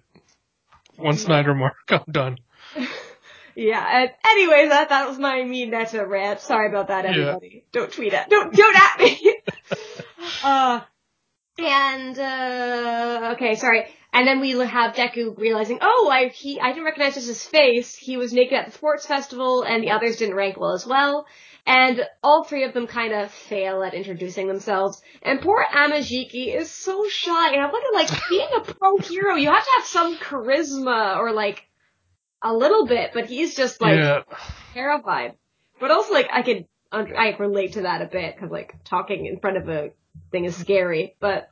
One 0.97 1.17
snide 1.17 1.47
remark, 1.47 1.75
I'm 1.89 2.03
done. 2.11 2.37
Yeah. 3.57 3.85
And 4.01 4.11
anyways, 4.27 4.67
that 4.67 4.89
that 4.89 5.07
was 5.07 5.17
my 5.17 5.37
Mineta 5.43 6.05
rant. 6.05 6.41
Sorry 6.41 6.67
about 6.67 6.89
that, 6.89 7.05
Yeah. 7.05 7.11
everybody. 7.11 7.63
Don't 7.71 7.89
tweet 7.89 8.13
at 8.13 8.29
don't 8.29 8.53
don't 8.53 8.75
at 8.75 8.99
me. 8.99 9.37
uh, 10.43 10.81
and 11.57 12.17
uh, 12.17 13.31
okay, 13.33 13.55
sorry. 13.55 13.85
And 14.13 14.27
then 14.27 14.39
we 14.39 14.51
have 14.51 14.95
Deku 14.95 15.37
realizing, 15.37 15.79
oh, 15.81 16.09
I 16.11 16.29
he 16.29 16.59
I 16.59 16.69
didn't 16.69 16.85
recognize 16.85 17.15
just 17.15 17.27
his 17.27 17.45
face. 17.45 17.95
He 17.95 18.17
was 18.17 18.33
naked 18.33 18.53
at 18.53 18.65
the 18.67 18.71
sports 18.71 19.05
festival, 19.05 19.63
and 19.63 19.83
the 19.83 19.91
others 19.91 20.17
didn't 20.17 20.35
rank 20.35 20.57
well 20.57 20.73
as 20.73 20.85
well. 20.85 21.25
And 21.67 22.01
all 22.23 22.43
three 22.43 22.63
of 22.63 22.73
them 22.73 22.85
kind 22.85 23.11
of 23.11 23.31
fail 23.31 23.81
at 23.81 23.95
introducing 23.95 24.47
themselves. 24.47 25.01
And 25.23 25.41
poor 25.41 25.65
Amajiki 25.65 26.55
is 26.55 26.69
so 26.69 27.07
shy. 27.09 27.53
And 27.53 27.61
I'm 27.61 27.71
looking 27.71 27.93
like 27.93 28.09
being 28.29 28.49
a 28.55 28.61
pro 28.61 28.97
hero, 28.97 29.35
you 29.35 29.49
have 29.49 29.63
to 29.63 29.71
have 29.77 29.85
some 29.85 30.15
charisma 30.17 31.17
or 31.17 31.33
like 31.33 31.65
a 32.43 32.53
little 32.53 32.85
bit, 32.85 33.11
but 33.13 33.25
he's 33.25 33.55
just 33.55 33.81
like 33.81 33.97
yeah. 33.97 34.21
terrified. 34.73 35.33
But 35.79 35.91
also, 35.91 36.13
like, 36.13 36.29
I 36.31 36.41
could, 36.41 36.67
I 36.95 37.35
relate 37.37 37.73
to 37.73 37.81
that 37.81 38.01
a 38.01 38.05
bit, 38.05 38.37
cause 38.37 38.49
like, 38.49 38.75
talking 38.83 39.25
in 39.25 39.39
front 39.39 39.57
of 39.57 39.69
a 39.69 39.91
thing 40.31 40.45
is 40.45 40.55
scary, 40.55 41.15
but, 41.19 41.49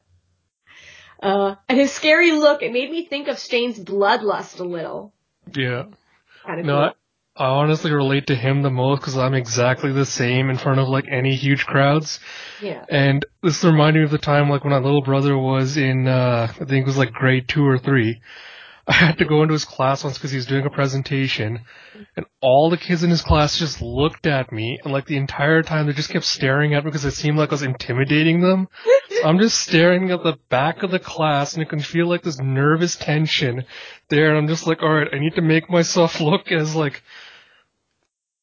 uh, 1.21 1.55
and 1.69 1.79
his 1.79 1.91
scary 1.91 2.31
look, 2.31 2.61
it 2.61 2.71
made 2.71 2.89
me 2.89 3.05
think 3.05 3.27
of 3.27 3.39
Stain's 3.39 3.79
bloodlust 3.79 4.59
a 4.59 4.63
little. 4.63 5.13
Yeah. 5.53 5.85
Kind 6.45 6.59
of 6.59 6.65
No, 6.65 6.73
cool. 6.73 6.83
I, 6.83 6.93
I 7.35 7.47
honestly 7.47 7.91
relate 7.91 8.27
to 8.27 8.35
him 8.35 8.61
the 8.61 8.69
most 8.69 8.99
because 8.99 9.17
I'm 9.17 9.33
exactly 9.33 9.91
the 9.91 10.05
same 10.05 10.49
in 10.49 10.57
front 10.57 10.79
of 10.79 10.87
like 10.87 11.05
any 11.09 11.35
huge 11.35 11.65
crowds. 11.65 12.19
Yeah. 12.61 12.85
And 12.89 13.25
this 13.41 13.63
reminded 13.63 13.99
me 13.99 14.05
of 14.05 14.11
the 14.11 14.17
time 14.17 14.49
like 14.49 14.63
when 14.63 14.71
my 14.71 14.79
little 14.79 15.01
brother 15.01 15.37
was 15.37 15.77
in, 15.77 16.07
uh, 16.07 16.47
I 16.51 16.65
think 16.65 16.83
it 16.83 16.85
was 16.85 16.97
like 16.97 17.11
grade 17.11 17.47
two 17.47 17.65
or 17.65 17.77
three. 17.77 18.21
I 18.85 18.93
had 18.93 19.17
to 19.19 19.25
go 19.25 19.41
into 19.41 19.53
his 19.53 19.63
class 19.63 20.03
once 20.03 20.17
because 20.17 20.31
he 20.31 20.37
was 20.37 20.45
doing 20.45 20.65
a 20.65 20.69
presentation, 20.69 21.61
and 22.17 22.25
all 22.41 22.69
the 22.69 22.77
kids 22.77 23.01
in 23.01 23.09
his 23.09 23.21
class 23.21 23.57
just 23.57 23.81
looked 23.81 24.25
at 24.25 24.51
me, 24.51 24.77
and 24.83 24.91
like 24.91 25.05
the 25.05 25.15
entire 25.15 25.63
time 25.63 25.87
they 25.87 25.93
just 25.93 26.09
kept 26.09 26.25
staring 26.25 26.73
at 26.73 26.83
me 26.83 26.89
because 26.89 27.05
it 27.05 27.11
seemed 27.11 27.37
like 27.37 27.49
I 27.49 27.55
was 27.55 27.61
intimidating 27.61 28.41
them. 28.41 28.67
So 29.09 29.23
I'm 29.23 29.39
just 29.39 29.61
staring 29.61 30.11
at 30.11 30.23
the 30.23 30.37
back 30.49 30.83
of 30.83 30.91
the 30.91 30.99
class, 30.99 31.53
and 31.53 31.61
you 31.61 31.67
can 31.67 31.79
feel 31.79 32.07
like 32.07 32.23
this 32.23 32.39
nervous 32.39 32.97
tension 32.97 33.63
there, 34.09 34.29
and 34.29 34.37
I'm 34.37 34.47
just 34.49 34.67
like, 34.67 34.81
alright, 34.83 35.13
I 35.13 35.19
need 35.19 35.35
to 35.35 35.41
make 35.41 35.69
myself 35.69 36.19
look 36.21 36.51
as 36.51 36.75
like 36.75 37.03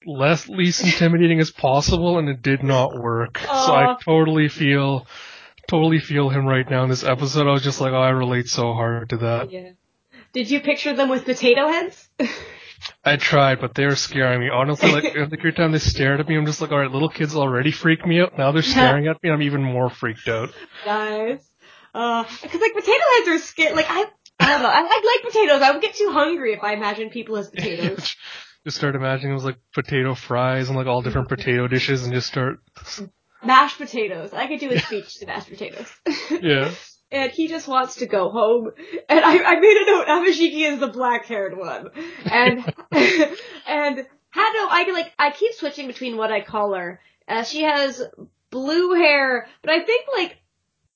less 0.06 0.48
least 0.48 0.82
intimidating 0.82 1.40
as 1.40 1.50
possible, 1.50 2.18
and 2.18 2.30
it 2.30 2.40
did 2.40 2.62
not 2.62 2.98
work. 2.98 3.38
So 3.38 3.74
I 3.74 3.96
totally 4.02 4.48
feel, 4.48 5.06
totally 5.68 5.98
feel 5.98 6.30
him 6.30 6.46
right 6.46 6.68
now 6.70 6.84
in 6.84 6.88
this 6.88 7.04
episode. 7.04 7.46
I 7.46 7.52
was 7.52 7.62
just 7.62 7.82
like, 7.82 7.92
oh, 7.92 8.00
I 8.00 8.08
relate 8.08 8.48
so 8.48 8.72
hard 8.72 9.10
to 9.10 9.18
that. 9.18 9.52
Yeah. 9.52 9.72
Did 10.32 10.50
you 10.50 10.60
picture 10.60 10.94
them 10.94 11.08
with 11.08 11.24
potato 11.24 11.66
heads? 11.68 12.08
I 13.04 13.16
tried, 13.16 13.60
but 13.60 13.74
they 13.74 13.84
were 13.84 13.96
scaring 13.96 14.40
me. 14.40 14.48
Honestly, 14.52 14.92
like 14.92 15.04
every 15.16 15.52
time 15.52 15.72
they 15.72 15.78
stared 15.78 16.20
at 16.20 16.28
me, 16.28 16.36
I'm 16.36 16.46
just 16.46 16.60
like, 16.60 16.72
all 16.72 16.78
right, 16.78 16.90
little 16.90 17.08
kids 17.08 17.34
already 17.34 17.72
freak 17.72 18.06
me 18.06 18.20
out. 18.20 18.38
Now 18.38 18.52
they're 18.52 18.62
staring 18.62 19.06
at 19.06 19.22
me, 19.22 19.30
I'm 19.30 19.42
even 19.42 19.62
more 19.62 19.90
freaked 19.90 20.28
out. 20.28 20.50
Guys. 20.84 21.40
Uh, 21.92 22.22
cause 22.22 22.60
like 22.60 22.72
potato 22.72 23.02
heads 23.16 23.28
are 23.28 23.38
scared, 23.38 23.74
like 23.74 23.86
I, 23.88 24.04
I 24.38 24.48
don't 24.48 24.62
know, 24.62 24.68
I, 24.68 24.80
I 24.88 25.18
like 25.22 25.32
potatoes, 25.32 25.60
I 25.60 25.72
would 25.72 25.82
get 25.82 25.94
too 25.94 26.10
hungry 26.12 26.52
if 26.52 26.62
I 26.62 26.74
imagined 26.74 27.10
people 27.10 27.36
as 27.36 27.50
potatoes. 27.50 28.14
just 28.64 28.76
start 28.76 28.94
imagining 28.94 29.32
it 29.32 29.34
was 29.34 29.44
like 29.44 29.56
potato 29.74 30.14
fries 30.14 30.68
and 30.68 30.78
like 30.78 30.86
all 30.86 31.02
different 31.02 31.28
potato 31.28 31.66
dishes, 31.66 32.04
and 32.04 32.12
just 32.12 32.28
start, 32.28 32.58
mashed 33.42 33.78
potatoes. 33.78 34.32
I 34.32 34.46
could 34.46 34.60
do 34.60 34.70
a 34.70 34.78
speech 34.78 35.16
to 35.16 35.26
mashed 35.26 35.48
potatoes. 35.48 35.88
yeah, 36.40 36.70
and 37.12 37.32
he 37.32 37.48
just 37.48 37.66
wants 37.66 37.96
to 37.96 38.06
go 38.06 38.30
home. 38.30 38.70
And 39.08 39.20
I, 39.24 39.42
I 39.42 39.60
made 39.60 39.76
a 39.76 39.86
note, 39.86 40.06
Amajiki 40.06 40.72
is 40.72 40.80
the 40.80 40.88
black 40.88 41.26
haired 41.26 41.56
one. 41.56 41.88
And, 42.24 42.58
and 42.92 43.98
Hado, 43.98 44.66
I 44.70 44.90
like, 44.92 45.12
I 45.18 45.30
keep 45.30 45.54
switching 45.54 45.86
between 45.86 46.16
what 46.16 46.30
I 46.30 46.40
call 46.40 46.74
her. 46.74 47.00
Uh, 47.26 47.42
she 47.42 47.62
has 47.62 48.02
blue 48.50 48.94
hair, 48.94 49.48
but 49.62 49.72
I 49.72 49.84
think 49.84 50.06
like, 50.16 50.36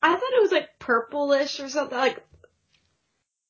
I 0.02 0.10
thought 0.14 0.32
it 0.36 0.42
was 0.42 0.52
like 0.52 0.78
purplish 0.78 1.60
or 1.60 1.68
something, 1.68 1.96
like, 1.96 2.22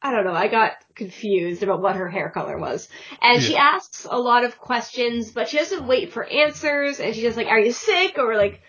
I 0.01 0.11
don't 0.11 0.25
know, 0.25 0.35
I 0.35 0.49
got 0.49 0.73
confused 0.95 1.63
about 1.63 1.81
what 1.81 1.97
her 1.97 2.09
hair 2.09 2.29
color 2.29 2.59
was. 2.59 2.89
And 3.23 3.43
she 3.43 3.57
asks 3.57 4.07
a 4.09 4.19
lot 4.19 4.45
of 4.45 4.59
questions, 4.59 5.31
but 5.31 5.49
she 5.49 5.57
doesn't 5.57 5.87
wait 5.87 6.13
for 6.13 6.25
answers, 6.25 7.01
and 7.01 7.15
she's 7.15 7.25
just 7.25 7.39
like, 7.39 7.47
are 7.47 7.59
you 7.59 7.73
sick? 7.73 8.19
Or 8.19 8.37
like, 8.37 8.61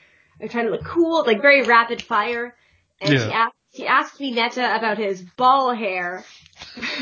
I'm 0.42 0.48
trying 0.48 0.66
to 0.66 0.72
look 0.72 0.86
cool, 0.86 1.26
like 1.26 1.42
very 1.42 1.64
rapid 1.64 2.02
fire. 2.02 2.56
And 3.02 3.12
she 3.12 3.28
Yeah. 3.28 3.50
She 3.76 3.86
asked 3.88 4.20
Mineta 4.20 4.78
about 4.78 4.98
his 4.98 5.22
ball 5.36 5.76
hair. 5.76 6.24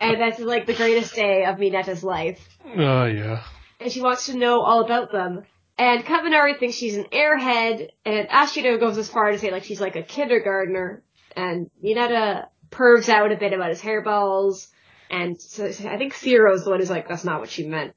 and 0.00 0.20
that's 0.20 0.38
like 0.38 0.66
the 0.66 0.74
greatest 0.74 1.14
day 1.14 1.44
of 1.44 1.56
Mineta's 1.56 2.04
life. 2.04 2.46
oh 2.64 3.04
yeah, 3.06 3.42
And 3.80 3.90
she 3.90 4.00
wants 4.00 4.26
to 4.26 4.36
know 4.36 4.60
all 4.60 4.84
about 4.84 5.10
them. 5.10 5.42
And 5.76 6.04
Kaminari 6.04 6.56
thinks 6.58 6.76
she's 6.76 6.96
an 6.96 7.06
airhead, 7.12 7.88
and 8.06 8.28
Ashido 8.28 8.78
goes 8.78 8.96
as 8.96 9.08
far 9.08 9.32
to 9.32 9.38
say 9.38 9.50
like 9.50 9.64
she's 9.64 9.80
like 9.80 9.96
a 9.96 10.02
kindergartner. 10.02 11.02
And 11.36 11.68
Mineta 11.82 12.46
pervs 12.70 13.08
out 13.08 13.32
a 13.32 13.36
bit 13.36 13.52
about 13.52 13.70
his 13.70 13.82
hairballs. 13.82 14.68
And 15.10 15.40
so 15.40 15.66
I 15.66 15.98
think 15.98 16.14
Sero's 16.14 16.64
the 16.64 16.70
one 16.70 16.78
who's 16.78 16.90
like, 16.90 17.08
that's 17.08 17.24
not 17.24 17.40
what 17.40 17.50
she 17.50 17.66
meant. 17.66 17.94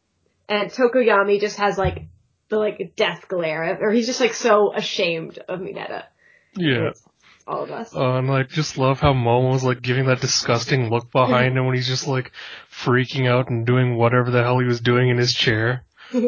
And 0.50 0.72
Tokoyami 0.72 1.40
just 1.40 1.58
has 1.58 1.78
like 1.78 2.08
the 2.50 2.58
like 2.58 2.94
death 2.96 3.28
glare, 3.28 3.78
or 3.80 3.92
he's 3.92 4.08
just 4.08 4.22
like 4.22 4.34
so 4.34 4.74
ashamed 4.74 5.38
of 5.48 5.60
Mineta. 5.60 6.04
yeah. 6.56 6.90
It's 6.90 7.07
all 7.48 7.64
of 7.64 7.72
us. 7.72 7.96
Uh, 7.96 8.16
and 8.18 8.28
like, 8.28 8.50
just 8.50 8.78
love 8.78 9.00
how 9.00 9.14
Momo's 9.14 9.64
like 9.64 9.82
giving 9.82 10.06
that 10.06 10.22
disgusting 10.22 10.90
look 10.90 11.12
behind 11.12 11.58
him 11.58 11.66
when 11.66 11.76
he's 11.76 11.88
just 11.88 12.08
like 12.08 12.32
freaking 12.72 13.28
out 13.28 13.50
and 13.50 13.66
doing 13.66 13.96
whatever 13.96 14.30
the 14.32 14.44
hell 14.44 14.60
he 14.60 14.66
was 14.66 14.82
doing 14.82 15.10
in 15.10 15.18
his 15.18 15.34
chair. 15.34 15.86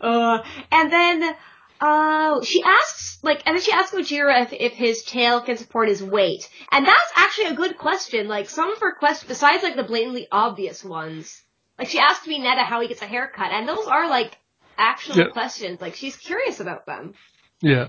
Uh, 0.00 0.42
and 0.72 0.92
then, 0.92 1.34
uh, 1.80 2.42
she 2.42 2.60
asks, 2.64 3.18
like, 3.22 3.40
and 3.46 3.54
then 3.54 3.62
she 3.62 3.70
asks 3.70 3.94
Ojiro 3.94 4.42
if, 4.42 4.52
if 4.52 4.72
his 4.72 5.04
tail 5.04 5.40
can 5.42 5.56
support 5.56 5.88
his 5.88 6.02
weight. 6.02 6.48
And 6.72 6.84
that's 6.84 7.12
actually 7.14 7.48
a 7.48 7.54
good 7.54 7.78
question. 7.78 8.26
Like, 8.26 8.48
some 8.48 8.72
of 8.72 8.80
her 8.80 8.94
questions, 8.94 9.28
besides 9.28 9.62
like 9.62 9.76
the 9.76 9.84
blatantly 9.84 10.26
obvious 10.32 10.82
ones, 10.82 11.40
like 11.78 11.88
she 11.88 12.00
asked 12.00 12.24
Mineta 12.26 12.64
how 12.64 12.80
he 12.80 12.88
gets 12.88 13.02
a 13.02 13.06
haircut, 13.06 13.52
and 13.52 13.68
those 13.68 13.86
are 13.86 14.08
like 14.08 14.36
actual 14.76 15.18
Yeah. 15.18 15.28
questions. 15.32 15.80
Like, 15.80 15.94
she's 15.94 16.16
curious 16.16 16.58
about 16.58 16.84
them. 16.86 17.14
Yeah. 17.60 17.88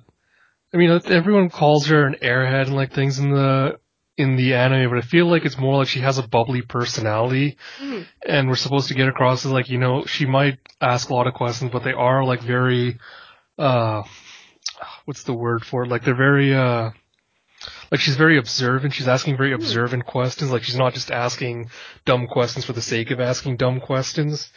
I 0.74 0.78
mean, 0.78 1.02
everyone 1.06 1.50
calls 1.50 1.88
her 1.88 2.06
an 2.08 2.16
airhead 2.22 2.64
and 2.68 2.76
like 2.76 2.94
things 2.94 3.20
in 3.20 3.32
the 3.32 3.80
in 4.18 4.36
the 4.36 4.54
anime, 4.54 4.90
but 4.92 4.98
I 5.00 5.02
feel 5.02 5.26
like 5.28 5.44
it's 5.46 5.58
more 5.58 5.78
like 5.78 5.88
she 5.88 6.00
has 6.02 6.18
a 6.20 6.28
bubbly 6.28 6.62
personality, 6.62 7.58
Mhm. 7.82 8.06
and 8.28 8.48
we're 8.48 8.56
supposed 8.56 8.88
to 8.90 8.94
get 8.94 9.08
across 9.08 9.46
as 9.46 9.52
like 9.52 9.70
you 9.70 9.80
know 9.80 10.06
she 10.06 10.26
might 10.26 10.60
ask 10.82 11.10
a 11.10 11.14
lot 11.16 11.28
of 11.28 11.34
questions, 11.34 11.72
but 11.72 11.84
they 11.84 11.94
are 11.94 12.24
like 12.24 12.42
very, 12.42 13.00
uh, 13.58 14.04
what's 15.06 15.24
the 15.24 15.34
word 15.34 15.66
for 15.66 15.84
it? 15.84 15.90
Like 15.90 16.04
they're 16.04 16.16
very 16.16 16.54
uh. 16.56 16.92
Like 17.92 18.02
she's 18.02 18.16
very 18.18 18.38
observant. 18.38 18.94
She's 18.94 19.08
asking 19.08 19.38
very 19.38 19.54
observant 19.54 20.06
questions. 20.06 20.52
Like 20.52 20.64
she's 20.64 20.76
not 20.78 20.94
just 20.94 21.12
asking 21.12 21.70
dumb 22.06 22.28
questions 22.28 22.66
for 22.66 22.74
the 22.74 22.82
sake 22.82 23.10
of 23.12 23.20
asking 23.22 23.58
dumb 23.58 23.80
questions. 23.80 24.52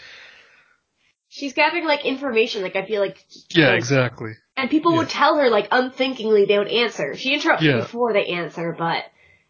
She's 1.36 1.52
gathering 1.52 1.84
like 1.84 2.06
information. 2.06 2.62
Like, 2.62 2.76
I 2.76 2.86
feel 2.86 3.02
like, 3.02 3.18
Yeah, 3.50 3.68
like, 3.68 3.76
exactly. 3.76 4.32
and 4.56 4.70
people 4.70 4.92
Yeah. 4.92 4.98
would 5.00 5.10
tell 5.10 5.36
her 5.36 5.50
like 5.50 5.68
unthinkingly 5.70 6.46
they 6.46 6.56
would 6.58 6.68
answer. 6.68 7.14
She 7.14 7.34
interrupts 7.34 7.62
Yeah. 7.62 7.80
before 7.80 8.14
they 8.14 8.24
answer, 8.28 8.74
but 8.78 9.04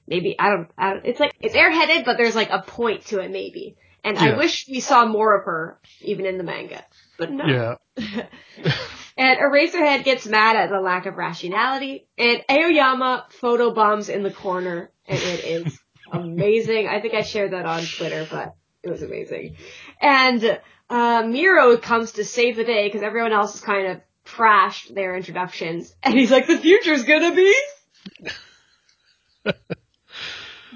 maybe 0.08 0.34
I 0.36 0.50
don't, 0.50 0.68
I 0.76 0.94
don't. 0.94 1.06
It's 1.06 1.20
like 1.20 1.32
it's 1.40 1.54
airheaded, 1.54 2.04
but 2.04 2.16
there's 2.16 2.34
like 2.34 2.50
a 2.50 2.60
point 2.66 3.06
to 3.06 3.20
it, 3.20 3.30
maybe. 3.30 3.76
And 4.02 4.18
I 4.18 4.36
wish 4.36 4.66
we 4.68 4.80
saw 4.80 5.04
more 5.06 5.36
of 5.38 5.44
her 5.44 5.78
even 6.00 6.26
in 6.26 6.38
the 6.38 6.44
manga, 6.44 6.84
but 7.18 7.30
no. 7.30 7.44
Yeah. 7.46 7.74
And 9.18 9.38
Eraserhead 9.38 10.04
gets 10.04 10.26
mad 10.26 10.56
at 10.56 10.68
the 10.68 10.78
lack 10.80 11.06
of 11.06 11.14
rationality, 11.16 12.06
and 12.18 12.44
Aoyama 12.50 13.26
photobombs 13.40 14.10
in 14.14 14.22
the 14.22 14.30
corner, 14.30 14.90
and 15.06 15.18
it 15.18 15.44
is 15.44 15.78
amazing. 16.12 16.86
I 16.86 17.00
think 17.00 17.14
I 17.14 17.22
shared 17.22 17.52
that 17.52 17.64
on 17.64 17.82
Twitter, 17.82 18.26
but 18.30 18.54
it 18.82 18.90
was 18.90 19.02
amazing. 19.02 19.56
And 20.02 20.60
uh, 20.88 21.22
Mirio 21.22 21.80
comes 21.80 22.12
to 22.12 22.24
save 22.24 22.56
the 22.56 22.64
day 22.64 22.86
because 22.86 23.02
everyone 23.02 23.32
else 23.32 23.52
has 23.52 23.60
kind 23.60 23.86
of 23.88 24.00
trashed 24.24 24.94
their 24.94 25.16
introductions, 25.16 25.94
and 26.02 26.14
he's 26.14 26.30
like, 26.30 26.46
"The 26.46 26.58
future's 26.58 27.04
gonna 27.04 27.34
be." 27.34 27.54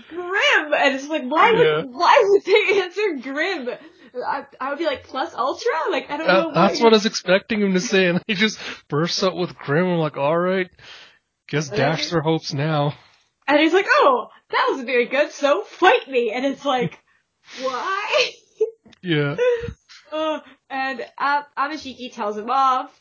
Grim, 0.09 0.73
and 0.75 0.95
it's 0.95 1.09
like, 1.09 1.23
why 1.25 1.53
would 1.53 1.67
Yeah. 1.67 1.83
why 1.83 2.25
would 2.29 2.45
they 2.45 2.81
answer 2.83 3.33
Grim? 3.33 3.69
I, 4.27 4.45
I 4.61 4.71
would 4.71 4.79
be 4.79 4.87
like 4.87 5.05
plus 5.05 5.35
ultra, 5.35 5.71
like 5.91 6.11
I 6.11 6.17
don't 6.17 6.27
know. 6.27 6.53
That, 6.53 6.55
that's 6.55 6.81
what 6.81 6.93
I 6.93 6.97
was 6.97 7.07
expecting 7.07 7.61
him 7.61 7.75
to 7.75 7.81
say, 7.81 8.07
and 8.07 8.23
he 8.27 8.35
just 8.35 8.59
bursts 8.89 9.23
out 9.23 9.37
with 9.37 9.57
Grim. 9.57 9.87
I'm 9.87 9.99
like, 9.99 10.17
all 10.17 10.37
right, 10.37 10.69
guess 11.49 11.69
dash 11.69 12.11
their 12.11 12.21
hopes 12.21 12.53
now. 12.53 12.95
And 13.47 13.61
he's 13.61 13.73
like, 13.73 13.87
oh, 13.89 14.29
that 14.51 14.67
wasn't 14.71 14.87
very 14.87 15.07
good, 15.07 15.31
so 15.33 15.63
fight 15.63 16.09
me. 16.09 16.33
And 16.33 16.45
it's 16.45 16.65
like, 16.65 16.99
why? 17.61 18.31
Yeah, 19.03 19.37
and 20.69 21.07
uh, 21.19 21.43
Amajiki 21.57 22.13
tells 22.13 22.37
him 22.37 22.51
off. 22.51 23.01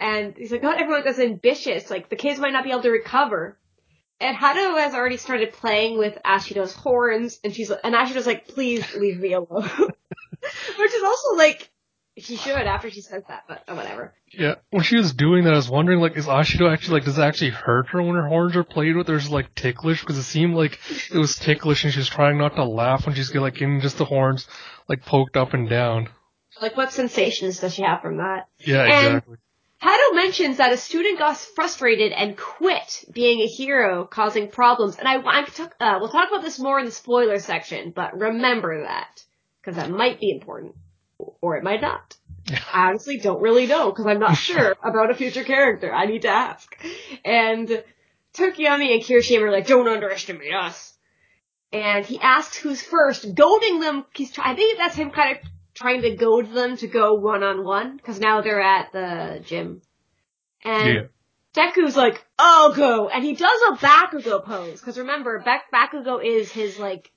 And 0.00 0.36
he's 0.36 0.52
like, 0.52 0.62
not 0.62 0.80
everyone 0.80 1.06
is 1.08 1.18
ambitious. 1.18 1.90
Like, 1.90 2.08
the 2.08 2.16
kids 2.16 2.38
might 2.38 2.52
not 2.52 2.62
be 2.64 2.70
able 2.70 2.82
to 2.82 2.90
recover. 2.90 3.58
and 4.20 4.36
Hado 4.36 4.78
has 4.78 4.94
already 4.94 5.16
started 5.16 5.52
playing 5.52 5.98
with 5.98 6.18
Ashido's 6.24 6.72
horns, 6.72 7.38
and 7.44 7.54
she's 7.54 7.70
and 7.70 7.94
Ashido's 7.94 8.26
like, 8.26 8.48
"Please 8.48 8.94
leave 8.94 9.18
me 9.18 9.32
alone," 9.32 9.48
which 9.68 10.94
is 10.94 11.02
also 11.02 11.36
like 11.36 11.70
she 12.16 12.36
should 12.36 12.56
after 12.56 12.90
she 12.90 13.00
says 13.00 13.22
that, 13.28 13.44
but 13.48 13.62
oh, 13.68 13.76
whatever. 13.76 14.12
Yeah, 14.32 14.56
when 14.70 14.82
she 14.82 14.96
was 14.96 15.12
doing 15.14 15.44
that, 15.44 15.52
I 15.52 15.56
was 15.56 15.70
wondering 15.70 16.00
like, 16.00 16.16
is 16.16 16.26
Ashido 16.26 16.70
actually 16.70 16.94
like, 16.94 17.04
does 17.04 17.18
it 17.18 17.22
actually 17.22 17.50
hurt 17.50 17.88
her 17.90 18.02
when 18.02 18.16
her 18.16 18.26
horns 18.28 18.56
are 18.56 18.64
played 18.64 18.96
with? 18.96 19.08
Or 19.08 19.16
is 19.16 19.26
it 19.26 19.32
like 19.32 19.54
ticklish? 19.54 20.00
Because 20.00 20.18
it 20.18 20.24
seemed 20.24 20.54
like 20.54 20.78
it 21.12 21.18
was 21.18 21.36
ticklish, 21.36 21.84
and 21.84 21.92
she 21.92 22.00
was 22.00 22.08
trying 22.08 22.38
not 22.38 22.56
to 22.56 22.64
laugh 22.64 23.06
when 23.06 23.14
she's 23.14 23.34
like 23.34 23.54
getting 23.54 23.80
just 23.80 23.98
the 23.98 24.04
horns 24.04 24.48
like 24.88 25.04
poked 25.04 25.36
up 25.36 25.54
and 25.54 25.68
down. 25.68 26.08
Like, 26.60 26.76
what 26.76 26.92
sensations 26.92 27.60
does 27.60 27.74
she 27.74 27.82
have 27.82 28.00
from 28.02 28.18
that? 28.18 28.48
Yeah, 28.58 28.82
And- 28.82 29.06
exactly. 29.18 29.36
Hado 29.80 30.14
mentions 30.16 30.56
that 30.56 30.72
a 30.72 30.76
student 30.76 31.20
got 31.20 31.36
frustrated 31.36 32.10
and 32.10 32.36
quit 32.36 33.04
being 33.12 33.40
a 33.42 33.46
hero, 33.46 34.04
causing 34.06 34.48
problems. 34.48 34.96
And 34.98 35.06
I, 35.06 35.18
I 35.24 35.44
talk, 35.44 35.72
uh, 35.78 35.98
we'll 36.00 36.08
talk 36.08 36.28
about 36.30 36.42
this 36.42 36.58
more 36.58 36.80
in 36.80 36.86
the 36.86 36.90
spoiler 36.90 37.38
section, 37.38 37.92
but 37.94 38.18
remember 38.18 38.82
that 38.82 39.22
because 39.60 39.76
that 39.76 39.88
might 39.88 40.18
be 40.18 40.32
important, 40.32 40.74
or 41.40 41.56
it 41.56 41.62
might 41.62 41.80
not. 41.80 42.16
I 42.50 42.88
honestly 42.88 43.18
don't 43.18 43.40
really 43.40 43.66
know 43.68 43.90
because 43.90 44.06
I'm 44.06 44.18
not 44.18 44.34
sure 44.36 44.74
about 44.82 45.12
a 45.12 45.14
future 45.14 45.44
character. 45.44 45.94
I 45.94 46.06
need 46.06 46.22
to 46.22 46.28
ask. 46.28 46.76
And 47.24 47.68
Tokoyami 48.34 48.94
and 48.94 49.02
Kirishima 49.04 49.42
are 49.42 49.52
like, 49.52 49.68
"Don't 49.68 49.86
underestimate 49.86 50.54
us." 50.54 50.92
And 51.72 52.04
he 52.04 52.18
asks 52.18 52.56
who's 52.56 52.82
first, 52.82 53.32
goading 53.32 53.78
them. 53.78 54.06
He's 54.12 54.32
try- 54.32 54.50
I 54.52 54.56
think 54.56 54.76
that's 54.78 54.96
him 54.96 55.10
kind 55.12 55.36
of 55.36 55.42
trying 55.78 56.02
to 56.02 56.16
goad 56.16 56.52
them 56.52 56.76
to 56.76 56.88
go 56.88 57.14
one 57.14 57.42
on 57.44 57.64
one 57.64 57.96
because 57.96 58.18
now 58.18 58.40
they're 58.40 58.60
at 58.60 58.92
the 58.92 59.40
gym. 59.44 59.80
And 60.64 60.94
Yeah. 60.94 61.02
Deku's 61.54 61.96
like, 61.96 62.24
I'll 62.38 62.72
go, 62.74 63.08
and 63.08 63.24
he 63.24 63.34
does 63.34 63.60
a 63.70 63.72
Bakugo 63.76 64.44
pose 64.44 64.80
because 64.80 64.98
remember, 64.98 65.38
Bak- 65.40 65.70
Bakugo 65.72 66.22
is 66.24 66.50
his 66.50 66.78
like 66.78 67.10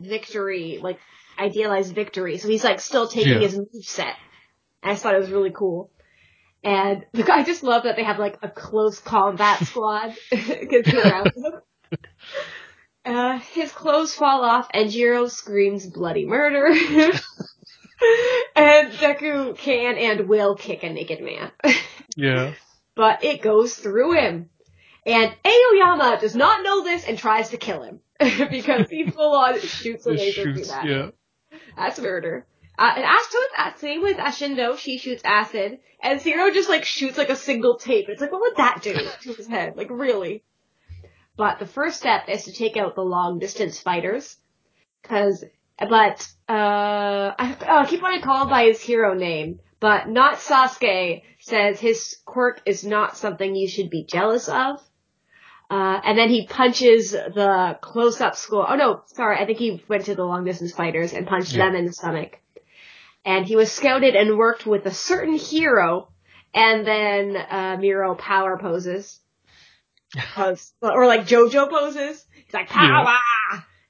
victory, 0.00 0.78
like 0.82 0.98
idealized 1.38 1.94
victory. 1.94 2.38
So 2.38 2.48
he's 2.48 2.64
like 2.64 2.80
still 2.80 3.08
taking 3.08 3.34
Yeah. 3.34 3.38
his 3.40 3.56
move 3.56 3.68
set. 3.84 4.16
I 4.82 4.92
just 4.92 5.02
thought 5.02 5.14
it 5.14 5.20
was 5.20 5.30
really 5.30 5.52
cool. 5.54 5.90
And 6.64 7.04
I 7.30 7.42
just 7.44 7.62
love 7.62 7.84
that 7.84 7.96
they 7.96 8.04
have 8.04 8.18
like 8.18 8.38
a 8.42 8.48
close 8.48 8.98
combat 9.00 9.60
squad 9.66 10.14
around 10.32 11.32
him. 11.36 11.52
Uh, 13.04 13.38
his 13.52 13.70
clothes 13.72 14.14
fall 14.14 14.44
off 14.44 14.68
and 14.72 14.90
Jiro 14.90 15.26
screams 15.26 15.86
bloody 15.86 16.24
murder. 16.24 16.72
And 18.54 18.92
Deku 18.92 19.56
can 19.56 19.96
and 19.96 20.28
will 20.28 20.54
kick 20.56 20.82
a 20.82 20.90
naked 20.90 21.20
man. 21.20 21.50
Yeah. 22.14 22.52
but 22.94 23.24
it 23.24 23.40
goes 23.40 23.74
through 23.74 24.12
him. 24.12 24.50
And 25.06 25.34
Aoyama 25.46 26.18
does 26.20 26.36
not 26.36 26.62
know 26.62 26.84
this 26.84 27.04
and 27.06 27.16
tries 27.16 27.48
to 27.50 27.56
kill 27.56 27.82
him. 27.82 28.00
because 28.50 28.90
he 28.90 29.10
full 29.10 29.34
on 29.34 29.58
shoots 29.60 30.04
a 30.06 30.10
laser 30.10 30.42
through 30.42 30.64
that. 30.64 30.84
Yeah. 30.84 31.08
That's 31.74 31.98
murder. 31.98 32.46
Uh, 32.78 32.92
and 32.96 33.04
Ash 33.04 33.28
took 33.30 33.50
that 33.56 33.78
same 33.78 34.02
with 34.02 34.16
Ashido, 34.16 34.76
she 34.78 34.98
shoots 34.98 35.22
acid, 35.24 35.78
and 36.02 36.20
Sero 36.20 36.50
just 36.50 36.68
like 36.68 36.84
shoots 36.84 37.16
like 37.18 37.30
a 37.30 37.36
single 37.36 37.76
tape. 37.76 38.08
It's 38.08 38.20
like, 38.20 38.32
what 38.32 38.40
would 38.42 38.56
that 38.56 38.82
do 38.82 38.94
to 38.94 39.32
his 39.32 39.46
head? 39.46 39.76
Like, 39.76 39.88
really? 39.90 40.42
But 41.36 41.58
the 41.58 41.66
first 41.66 41.98
step 41.98 42.28
is 42.28 42.44
to 42.44 42.52
take 42.52 42.76
out 42.76 42.94
the 42.94 43.02
long 43.02 43.38
distance 43.38 43.80
fighters, 43.80 44.36
cause, 45.02 45.44
but, 45.78 46.26
uh, 46.48 47.32
I, 47.38 47.56
oh, 47.68 47.78
I 47.78 47.86
keep 47.86 48.02
wanting 48.02 48.20
to 48.20 48.26
call 48.26 48.42
him 48.42 48.48
by 48.50 48.64
his 48.64 48.80
hero 48.80 49.14
name, 49.14 49.60
but 49.80 50.08
not 50.08 50.36
Sasuke 50.38 51.22
says 51.40 51.80
his 51.80 52.18
quirk 52.24 52.60
is 52.66 52.84
not 52.84 53.16
something 53.16 53.54
you 53.54 53.68
should 53.68 53.90
be 53.90 54.04
jealous 54.04 54.48
of. 54.48 54.80
Uh, 55.70 55.98
and 56.04 56.18
then 56.18 56.28
he 56.28 56.46
punches 56.46 57.12
the 57.12 57.78
close-up 57.80 58.36
school. 58.36 58.64
Oh 58.68 58.74
no, 58.76 59.02
sorry, 59.06 59.38
I 59.38 59.46
think 59.46 59.58
he 59.58 59.82
went 59.88 60.04
to 60.04 60.14
the 60.14 60.24
long-distance 60.24 60.72
fighters 60.72 61.14
and 61.14 61.26
punched 61.26 61.54
Yeah. 61.54 61.66
them 61.66 61.74
in 61.76 61.86
the 61.86 61.92
stomach. 61.92 62.38
And 63.24 63.46
he 63.46 63.56
was 63.56 63.72
scouted 63.72 64.14
and 64.14 64.36
worked 64.36 64.66
with 64.66 64.84
a 64.84 64.90
certain 64.92 65.34
hero, 65.34 66.08
and 66.52 66.86
then 66.86 67.36
uh, 67.36 67.76
Mirio 67.78 68.18
power 68.18 68.58
poses, 68.58 69.18
Pose- 70.34 70.72
or 70.82 71.06
like 71.06 71.26
JoJo 71.26 71.70
poses. 71.70 72.22
He's 72.44 72.52
like 72.52 72.68
power, 72.68 73.16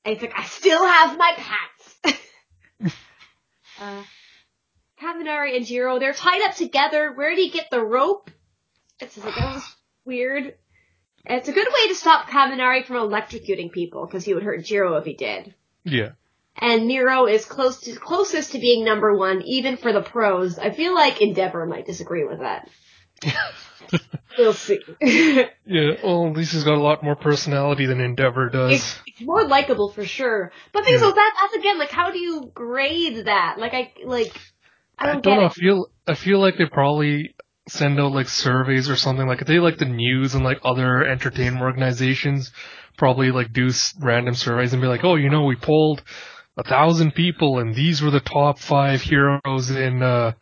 and 0.05 0.15
he's 0.15 0.23
like, 0.23 0.37
I 0.37 0.45
still 0.45 0.87
have 0.87 1.17
my 1.17 1.35
pants. 1.37 2.17
uh, 3.81 4.03
Kaminari 5.01 5.57
and 5.57 5.67
Jiro, 5.67 5.99
they're 5.99 6.13
tied 6.13 6.43
up 6.43 6.55
together. 6.55 7.13
Where 7.13 7.31
did 7.31 7.39
he 7.39 7.51
get 7.51 7.71
the 7.71 7.85
rope? 7.85 8.31
It's 9.01 9.15
just 9.15 9.27
like 9.27 9.37
that 9.37 9.55
was 9.55 9.77
weird. 10.05 10.55
And 11.25 11.39
it's 11.39 11.49
a 11.49 11.53
good 11.53 11.69
way 11.69 11.89
to 11.89 11.95
stop 11.95 12.29
Kaminari 12.29 12.85
from 12.85 12.97
electrocuting 12.97 13.71
people 13.71 14.07
because 14.07 14.25
he 14.25 14.35
would 14.35 14.43
hurt 14.43 14.65
Jiro 14.65 14.97
if 14.97 15.05
he 15.05 15.15
did. 15.15 15.55
Yeah. 15.85 16.11
And 16.57 16.87
Nero 16.87 17.27
is 17.27 17.45
close 17.45 17.81
to 17.83 17.95
closest 17.95 18.53
to 18.53 18.59
being 18.59 18.85
number 18.85 19.17
one, 19.17 19.43
even 19.43 19.77
for 19.77 19.93
the 19.93 20.03
pros. 20.03 20.59
I 20.59 20.71
feel 20.71 20.95
like 20.95 21.23
Endeavor 21.23 21.65
might 21.65 21.87
disagree 21.87 22.25
with 22.25 22.41
that. 22.41 22.69
we'll 24.39 24.53
see. 24.53 24.81
Yeah. 25.65 25.93
Well, 26.03 26.35
he's 26.35 26.65
got 26.65 26.75
a 26.77 26.83
lot 26.83 27.03
more 27.05 27.15
personality 27.17 27.87
than 27.87 28.01
Endeavor 28.01 28.49
does. 28.51 28.99
it's 29.07 29.21
more 29.21 29.45
likable 29.47 29.91
for 29.93 30.05
sure. 30.05 30.51
But 30.73 30.85
things 30.85 31.01
Yeah. 31.01 31.09
so 31.09 31.15
that 31.15 31.33
that's 31.41 31.55
again 31.55 31.79
like 31.79 31.91
how 31.91 32.11
do 32.11 32.19
you 32.19 32.51
grade 32.55 33.27
that? 33.27 33.57
Like 33.59 33.73
I 33.75 33.93
like 34.05 34.33
I 34.99 35.07
don't, 35.07 35.19
I 35.19 35.21
don't 35.21 35.37
know. 35.37 35.43
I 35.45 35.47
it. 35.47 35.53
feel 35.53 35.87
I 36.07 36.15
feel 36.15 36.41
like 36.41 36.57
they 36.59 36.67
probably 36.67 37.35
send 37.69 38.01
out 38.01 38.13
like 38.13 38.29
surveys 38.29 38.91
or 38.91 38.97
something 38.97 39.27
like 39.27 39.47
they 39.47 39.61
like 39.61 39.79
the 39.79 39.85
news 39.85 40.35
and 40.35 40.45
like 40.45 40.59
other 40.65 41.05
entertainment 41.05 41.63
organizations 41.63 42.53
probably 42.99 43.31
like 43.31 43.53
do 43.53 43.71
random 44.01 44.35
surveys 44.35 44.73
and 44.73 44.83
be 44.83 44.89
like, 44.89 45.05
oh, 45.05 45.15
you 45.15 45.31
know, 45.31 45.45
we 45.45 45.57
polled 45.57 46.03
a 46.57 46.63
thousand 46.65 47.15
people 47.15 47.59
and 47.61 47.75
these 47.75 48.03
were 48.03 48.11
the 48.11 48.21
top 48.21 48.59
five 48.59 49.01
heroes 49.01 49.71
in 49.71 50.03
uh, 50.03 50.33